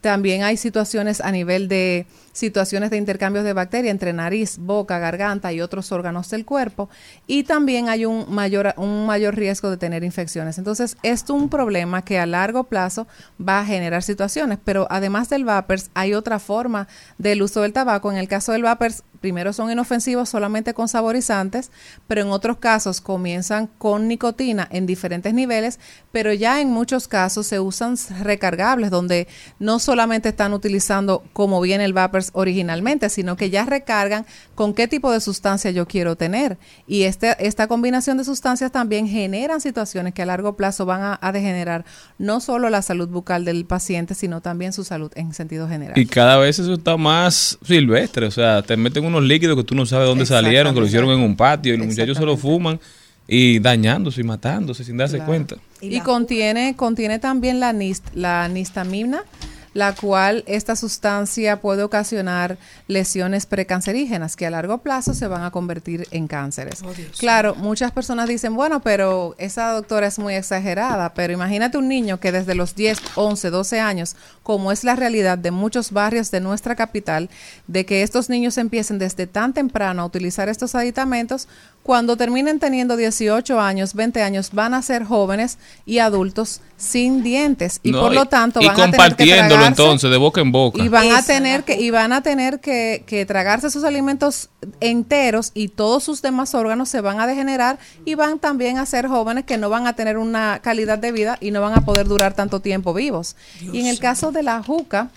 También 0.00 0.42
hay 0.42 0.56
situaciones 0.56 1.20
a 1.20 1.30
nivel 1.30 1.68
de 1.68 2.06
situaciones 2.32 2.90
de 2.90 2.96
intercambios 2.96 3.44
de 3.44 3.52
bacterias 3.52 3.92
entre 3.92 4.12
nariz, 4.12 4.58
boca, 4.58 4.98
garganta 4.98 5.52
y 5.52 5.60
otros 5.60 5.92
órganos 5.92 6.30
del 6.30 6.44
cuerpo. 6.44 6.88
Y 7.26 7.44
también 7.44 7.88
hay 7.88 8.04
un 8.04 8.26
mayor, 8.28 8.74
un 8.76 9.06
mayor 9.06 9.36
riesgo 9.36 9.70
de 9.70 9.76
tener 9.76 10.04
infecciones. 10.04 10.58
Entonces, 10.58 10.96
es 11.02 11.28
un 11.30 11.48
problema 11.48 12.02
que 12.02 12.18
a 12.18 12.26
largo 12.26 12.64
plazo 12.64 13.06
va 13.40 13.60
a 13.60 13.64
generar 13.64 14.02
situaciones. 14.02 14.58
Pero 14.64 14.86
además 14.90 15.28
del 15.28 15.44
vapers, 15.44 15.90
hay 15.94 16.14
otra 16.14 16.38
forma 16.38 16.88
del 17.18 17.42
uso 17.42 17.62
del 17.62 17.72
tabaco. 17.72 18.10
En 18.10 18.18
el 18.18 18.28
caso 18.28 18.52
del 18.52 18.62
vapers, 18.62 19.04
primero 19.22 19.54
son 19.54 19.70
inofensivos 19.70 20.28
solamente 20.28 20.74
con 20.74 20.88
saborizantes, 20.88 21.70
pero 22.06 22.20
en 22.20 22.28
otros 22.28 22.58
casos 22.58 23.00
comienzan 23.00 23.68
con 23.78 24.08
nicotina 24.08 24.68
en 24.70 24.84
diferentes 24.84 25.32
niveles, 25.32 25.78
pero 26.10 26.34
ya 26.34 26.60
en 26.60 26.68
muchos 26.68 27.08
casos 27.08 27.46
se 27.46 27.60
usan 27.60 27.96
recargables 28.20 28.90
donde 28.90 29.28
no 29.58 29.78
solamente 29.78 30.30
están 30.30 30.52
utilizando 30.52 31.22
como 31.32 31.60
viene 31.60 31.84
el 31.84 31.94
originalmente, 32.34 33.08
sino 33.08 33.36
que 33.36 33.50
ya 33.50 33.64
recargan 33.64 34.26
con 34.54 34.74
qué 34.74 34.88
tipo 34.88 35.10
de 35.10 35.20
sustancia 35.20 35.70
yo 35.70 35.86
quiero 35.86 36.16
tener. 36.16 36.58
Y 36.86 37.02
este, 37.02 37.34
esta 37.38 37.66
combinación 37.66 38.18
de 38.18 38.24
sustancias 38.24 38.70
también 38.72 39.08
generan 39.08 39.60
situaciones 39.60 40.14
que 40.14 40.22
a 40.22 40.26
largo 40.26 40.56
plazo 40.56 40.86
van 40.86 41.02
a, 41.02 41.18
a 41.20 41.32
degenerar 41.32 41.84
no 42.18 42.40
solo 42.40 42.70
la 42.70 42.82
salud 42.82 43.08
bucal 43.08 43.44
del 43.44 43.64
paciente, 43.64 44.14
sino 44.14 44.40
también 44.40 44.72
su 44.72 44.84
salud 44.84 45.10
en 45.14 45.34
sentido 45.34 45.68
general. 45.68 45.98
Y 45.98 46.06
cada 46.06 46.36
vez 46.38 46.58
eso 46.58 46.74
está 46.74 46.96
más 46.96 47.58
silvestre, 47.66 48.26
o 48.26 48.30
sea, 48.30 48.62
te 48.62 48.76
meten 48.76 49.04
unos 49.04 49.22
líquidos 49.22 49.56
que 49.56 49.64
tú 49.64 49.74
no 49.74 49.86
sabes 49.86 50.06
dónde 50.06 50.26
salieron, 50.26 50.74
que 50.74 50.80
lo 50.80 50.86
hicieron 50.86 51.10
en 51.10 51.20
un 51.20 51.36
patio 51.36 51.74
y 51.74 51.76
los 51.76 51.86
muchachos 51.86 52.16
se 52.16 52.24
lo 52.24 52.36
fuman 52.36 52.78
y 53.28 53.60
dañándose 53.60 54.20
y 54.20 54.24
matándose 54.24 54.84
sin 54.84 54.96
darse 54.96 55.16
Claro. 55.16 55.30
cuenta. 55.30 55.56
Y, 55.80 56.00
contiene, 56.00 56.74
contiene 56.76 57.18
también 57.18 57.60
la, 57.60 57.72
nist, 57.72 58.04
la 58.14 58.48
nistamina, 58.48 59.22
la 59.74 59.94
cual 59.94 60.44
esta 60.46 60.76
sustancia 60.76 61.60
puede 61.60 61.82
ocasionar 61.82 62.58
lesiones 62.88 63.46
precancerígenas 63.46 64.36
que 64.36 64.46
a 64.46 64.50
largo 64.50 64.78
plazo 64.78 65.14
se 65.14 65.26
van 65.26 65.44
a 65.44 65.50
convertir 65.50 66.06
en 66.10 66.28
cánceres. 66.28 66.82
claro, 67.18 67.54
muchas 67.54 67.92
personas 67.92 68.28
dicen, 68.28 68.54
bueno, 68.54 68.80
pero 68.80 69.34
esa 69.38 69.72
doctora 69.72 70.06
es 70.06 70.18
muy 70.18 70.34
exagerada, 70.34 71.14
pero 71.14 71.32
imagínate 71.32 71.78
un 71.78 71.88
niño 71.88 72.20
que 72.20 72.32
desde 72.32 72.54
los 72.54 72.74
10, 72.74 72.98
11, 73.14 73.50
12 73.50 73.80
años, 73.80 74.16
como 74.42 74.72
es 74.72 74.84
la 74.84 74.96
realidad 74.96 75.38
de 75.38 75.50
muchos 75.50 75.92
barrios 75.92 76.30
de 76.30 76.40
nuestra 76.40 76.74
capital, 76.74 77.30
de 77.66 77.86
que 77.86 78.02
estos 78.02 78.28
niños 78.28 78.58
empiecen 78.58 78.98
desde 78.98 79.26
tan 79.26 79.52
temprano 79.52 80.02
a 80.02 80.06
utilizar 80.06 80.48
estos 80.48 80.74
aditamentos, 80.74 81.48
cuando 81.82 82.16
terminen 82.16 82.60
teniendo 82.60 82.96
18 82.96 83.60
años, 83.60 83.94
20 83.94 84.22
años, 84.22 84.50
van 84.52 84.72
a 84.74 84.82
ser 84.82 85.04
jóvenes 85.04 85.58
y 85.84 85.98
adultos 85.98 86.60
sin 86.76 87.22
dientes 87.22 87.80
y 87.82 87.90
No, 87.90 88.00
por 88.00 88.14
lo 88.14 88.26
tanto 88.26 88.60
y 88.60 88.66
van 88.66 88.80
a 88.80 88.90
tener 88.90 89.48
que 89.48 89.54
entonces 89.66 90.10
de 90.10 90.16
boca 90.16 90.40
en 90.40 90.52
boca. 90.52 90.82
y 90.82 90.88
van 90.88 91.10
a 91.12 91.22
tener 91.22 91.64
que 91.64 91.80
y 91.80 91.90
van 91.90 92.12
a 92.12 92.22
tener 92.22 92.60
que, 92.60 93.04
que 93.06 93.26
tragarse 93.26 93.70
sus 93.70 93.84
alimentos 93.84 94.48
enteros 94.80 95.50
y 95.54 95.68
todos 95.68 96.04
sus 96.04 96.22
demás 96.22 96.54
órganos 96.54 96.88
se 96.88 97.00
van 97.00 97.20
a 97.20 97.26
degenerar 97.26 97.78
y 98.04 98.14
van 98.14 98.38
también 98.38 98.78
a 98.78 98.86
ser 98.86 99.08
jóvenes 99.08 99.44
que 99.44 99.58
no 99.58 99.68
van 99.68 99.86
a 99.86 99.94
tener 99.94 100.18
una 100.18 100.60
calidad 100.60 100.98
de 100.98 101.12
vida 101.12 101.36
y 101.40 101.50
no 101.50 101.60
van 101.60 101.74
a 101.74 101.84
poder 101.84 102.06
durar 102.06 102.34
tanto 102.34 102.60
tiempo 102.60 102.94
vivos. 102.94 103.36
y 103.60 103.80
en 103.80 103.86
el 103.86 103.98
caso 103.98 104.30
de 104.30 104.42
la 104.42 104.62
juca, 104.62 105.10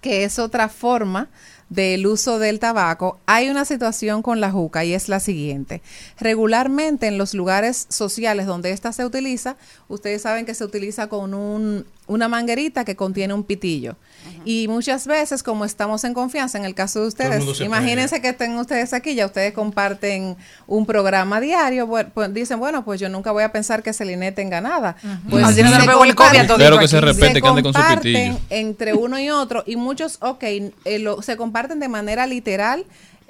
que 0.00 0.24
es 0.24 0.38
otra 0.38 0.68
forma 0.68 1.28
del 1.72 2.06
uso 2.06 2.38
del 2.38 2.58
tabaco, 2.58 3.18
hay 3.24 3.48
una 3.48 3.64
situación 3.64 4.20
con 4.20 4.40
la 4.40 4.50
juca 4.50 4.84
y 4.84 4.92
es 4.92 5.08
la 5.08 5.20
siguiente. 5.20 5.80
Regularmente 6.18 7.06
en 7.06 7.16
los 7.16 7.32
lugares 7.32 7.86
sociales 7.88 8.44
donde 8.44 8.72
esta 8.72 8.92
se 8.92 9.06
utiliza, 9.06 9.56
ustedes 9.88 10.20
saben 10.20 10.44
que 10.44 10.54
se 10.54 10.64
utiliza 10.64 11.08
con 11.08 11.32
un, 11.32 11.86
una 12.08 12.28
manguerita 12.28 12.84
que 12.84 12.96
contiene 12.96 13.32
un 13.32 13.44
pitillo. 13.44 13.96
Y 14.44 14.66
muchas 14.68 15.06
veces, 15.06 15.42
como 15.42 15.64
estamos 15.64 16.02
en 16.04 16.14
confianza, 16.14 16.58
en 16.58 16.64
el 16.64 16.74
caso 16.74 17.00
de 17.00 17.06
ustedes, 17.08 17.44
se 17.56 17.64
imagínense 17.64 18.20
que 18.20 18.30
estén 18.30 18.56
ustedes 18.58 18.92
aquí, 18.92 19.14
ya 19.14 19.26
ustedes 19.26 19.52
comparten 19.52 20.36
un 20.66 20.84
programa 20.84 21.40
diario, 21.40 21.86
bueno, 21.86 22.10
pues 22.12 22.32
dicen, 22.34 22.58
bueno, 22.58 22.84
pues 22.84 23.00
yo 23.00 23.08
nunca 23.08 23.30
voy 23.32 23.44
a 23.44 23.52
pensar 23.52 23.82
que 23.82 23.92
Celine 23.92 24.32
tenga 24.32 24.60
nada. 24.60 24.96
Pues 25.30 25.44
Así 25.44 25.62
no 25.62 25.70
se 25.70 25.76
comparten- 25.86 26.46
todo 26.48 26.78
que 26.80 26.88
se 26.88 27.00
respete, 27.00 27.40
que 27.40 27.48
ande 27.48 27.62
con 27.62 27.72
su 27.72 27.78
comparten 27.78 28.02
pitillo. 28.02 28.38
entre 28.50 28.94
uno 28.94 29.18
y 29.20 29.30
otro 29.30 29.62
y 29.66 29.76
muchos, 29.76 30.18
ok, 30.20 30.42
eh, 30.42 30.72
lo- 30.98 31.22
se 31.22 31.36
comparten 31.36 31.78
de 31.80 31.88
manera 31.88 32.26
literal 32.26 32.84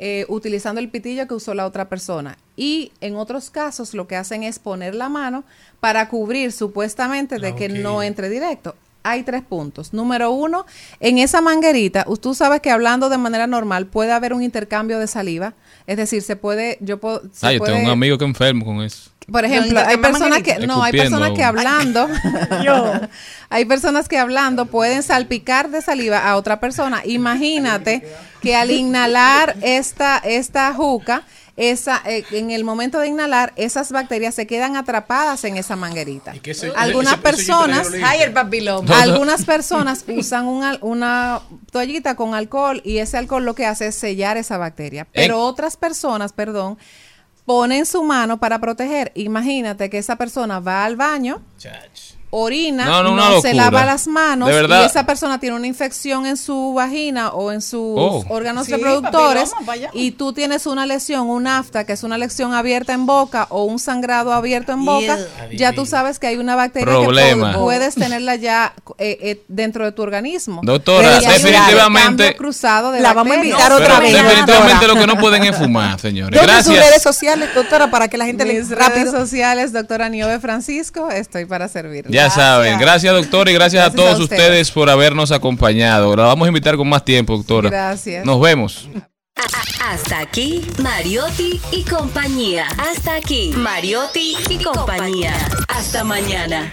eh, 0.04 0.26
utilizando 0.28 0.80
el 0.80 0.88
pitillo 0.88 1.28
que 1.28 1.34
usó 1.34 1.54
la 1.54 1.64
otra 1.64 1.88
persona. 1.88 2.36
Y 2.56 2.90
en 3.00 3.14
otros 3.14 3.50
casos 3.50 3.94
lo 3.94 4.08
que 4.08 4.16
hacen 4.16 4.42
es 4.42 4.58
poner 4.58 4.96
la 4.96 5.08
mano 5.08 5.44
para 5.78 6.08
cubrir 6.08 6.50
supuestamente 6.50 7.38
de 7.38 7.54
que 7.54 7.68
no 7.68 8.02
entre 8.02 8.28
directo. 8.28 8.74
Hay 9.04 9.22
tres 9.22 9.42
puntos. 9.44 9.92
Número 9.92 10.32
uno, 10.32 10.66
en 10.98 11.18
esa 11.18 11.40
manguerita, 11.40 12.04
tú 12.20 12.34
sabes 12.34 12.60
que 12.60 12.72
hablando 12.72 13.10
de 13.10 13.18
manera 13.18 13.46
normal 13.46 13.86
puede 13.86 14.10
haber 14.10 14.34
un 14.34 14.42
intercambio 14.42 14.98
de 14.98 15.06
saliva. 15.06 15.54
Es 15.86 15.96
decir, 15.96 16.22
se 16.22 16.36
puede, 16.36 16.78
yo 16.80 16.98
puedo, 16.98 17.22
se 17.32 17.46
Ah, 17.46 17.52
yo 17.52 17.60
tengo 17.60 17.80
un 17.80 17.90
amigo 17.90 18.18
que 18.18 18.24
enfermo 18.24 18.64
con 18.64 18.82
eso. 18.82 19.10
por 19.30 19.44
ejemplo, 19.44 19.80
hay 19.80 19.96
personas 19.96 20.42
que 20.42 20.66
no, 20.66 20.82
hay 20.82 20.92
personas 20.92 21.32
que 21.32 21.44
hablando, 21.44 22.08
hay 23.50 23.64
personas 23.64 24.08
que 24.08 24.18
hablando 24.18 24.66
pueden 24.66 25.02
salpicar 25.02 25.70
de 25.70 25.82
saliva 25.82 26.28
a 26.28 26.36
otra 26.36 26.60
persona. 26.60 27.02
Imagínate 27.04 28.02
que 28.42 28.56
al 28.56 28.70
inhalar 28.70 29.56
esta 29.62 30.18
esta 30.18 30.72
juca 30.74 31.24
esa, 31.56 32.02
eh, 32.06 32.24
en 32.30 32.50
el 32.50 32.64
momento 32.64 32.98
de 32.98 33.08
inhalar, 33.08 33.52
esas 33.56 33.92
bacterias 33.92 34.34
se 34.34 34.46
quedan 34.46 34.76
atrapadas 34.76 35.44
en 35.44 35.56
esa 35.56 35.76
manguerita. 35.76 36.32
Algunas 36.76 37.18
personas, 37.18 37.88
Ay, 38.02 38.22
el 38.22 38.32
papiloma. 38.32 39.02
algunas 39.02 39.44
personas 39.44 40.04
usan 40.08 40.46
una, 40.46 40.78
una 40.80 41.42
toallita 41.70 42.16
con 42.16 42.34
alcohol 42.34 42.80
y 42.84 42.98
ese 42.98 43.18
alcohol 43.18 43.44
lo 43.44 43.54
que 43.54 43.66
hace 43.66 43.88
es 43.88 43.94
sellar 43.94 44.36
esa 44.36 44.56
bacteria. 44.56 45.06
Pero 45.12 45.40
otras 45.40 45.76
personas, 45.76 46.32
perdón, 46.32 46.78
ponen 47.44 47.84
su 47.86 48.02
mano 48.02 48.38
para 48.40 48.58
proteger. 48.58 49.12
Imagínate 49.14 49.90
que 49.90 49.98
esa 49.98 50.16
persona 50.16 50.60
va 50.60 50.84
al 50.84 50.96
baño, 50.96 51.42
orina, 52.34 52.86
No, 52.86 53.02
no, 53.02 53.14
no, 53.14 53.28
una 53.32 53.40
se 53.42 53.52
lava 53.52 53.84
las 53.84 54.06
manos 54.06 54.48
De 54.48 54.54
verdad. 54.54 54.82
y 54.82 54.86
esa 54.86 55.04
persona 55.04 55.38
tiene 55.38 55.54
una 55.54 55.66
infección 55.66 56.24
en 56.24 56.38
su 56.38 56.72
vagina 56.74 57.28
o 57.30 57.52
en 57.52 57.60
sus 57.60 57.72
Oh. 57.94 58.24
órganos 58.30 58.64
Sí, 58.66 58.72
reproductores 58.72 59.50
papiloma, 59.50 59.90
y 59.92 60.12
tú 60.12 60.32
tienes 60.32 60.64
una 60.66 60.86
lesión, 60.86 61.28
un 61.28 61.46
afta, 61.46 61.84
que 61.84 61.92
es 61.92 62.02
una 62.02 62.16
lesión 62.16 62.54
abierta 62.54 62.94
en 62.94 63.04
boca 63.04 63.46
o 63.50 63.64
un 63.64 63.78
sangrado 63.78 64.32
abierto 64.32 64.72
en 64.72 64.82
boca, 64.86 65.18
ya 65.54 65.74
tú 65.74 65.84
sabes 65.84 66.18
que 66.18 66.26
hay 66.28 66.36
una 66.38 66.56
bacteria 66.56 66.86
Problema. 66.94 67.52
que 67.52 67.58
pu- 67.58 67.62
puedes 67.64 67.94
tenerla 67.96 68.36
ya 68.36 68.72
eh, 68.96 69.18
eh, 69.20 69.42
dentro 69.48 69.84
de 69.84 69.92
tu 69.92 70.00
organismo. 70.02 70.62
Doctora, 70.64 71.20
definitivamente- 71.20 72.34
cruzado 72.36 72.92
de 72.92 73.00
La 73.00 73.12
vamos 73.12 73.34
a 73.34 73.36
invitar 73.36 73.72
otra 73.72 74.00
vez. 74.00 74.14
definitivamente 74.14 74.86
lo 74.88 74.94
que 74.94 75.06
no 75.06 75.18
pueden 75.18 75.44
es 75.44 75.54
fumar, 75.56 76.00
señores. 76.00 76.40
¿Dónde 76.40 76.54
sus 76.62 76.66
Gracias. 76.72 76.88
redes 76.88 77.02
sociales, 77.02 77.50
doctora, 77.54 77.90
para 77.90 78.08
que 78.08 78.16
la 78.16 78.24
gente 78.24 78.44
le 78.46 78.62
redes 78.62 79.10
sociales, 79.10 79.72
doctora 79.72 80.08
Niove 80.08 80.40
Francisco, 80.40 81.10
estoy 81.10 81.44
para 81.44 81.68
servir. 81.68 82.06
Ya 82.08 82.21
saben, 82.30 82.78
gracias 82.78 83.12
doctor 83.14 83.48
y 83.48 83.52
gracias, 83.52 83.82
Gracias 83.82 83.92
a 83.92 83.96
todos 83.96 84.20
a 84.20 84.22
ustedes. 84.24 84.40
ustedes 84.42 84.70
por 84.70 84.90
habernos 84.90 85.30
acompañado. 85.32 86.14
La 86.16 86.24
vamos 86.24 86.46
a 86.46 86.48
invitar 86.48 86.76
con 86.76 86.88
más 86.88 87.04
tiempo, 87.04 87.36
doctora. 87.36 87.70
Gracias. 87.70 88.24
Nos 88.24 88.40
vemos. 88.40 88.88
Hasta 89.84 90.20
aquí, 90.20 90.66
Mariotti 90.78 91.60
y 91.72 91.82
compañía. 91.82 92.66
Hasta 92.78 93.16
aquí, 93.16 93.52
Mariotti 93.56 94.36
y 94.48 94.62
compañía. 94.62 95.34
Hasta 95.68 96.04
mañana. 96.04 96.70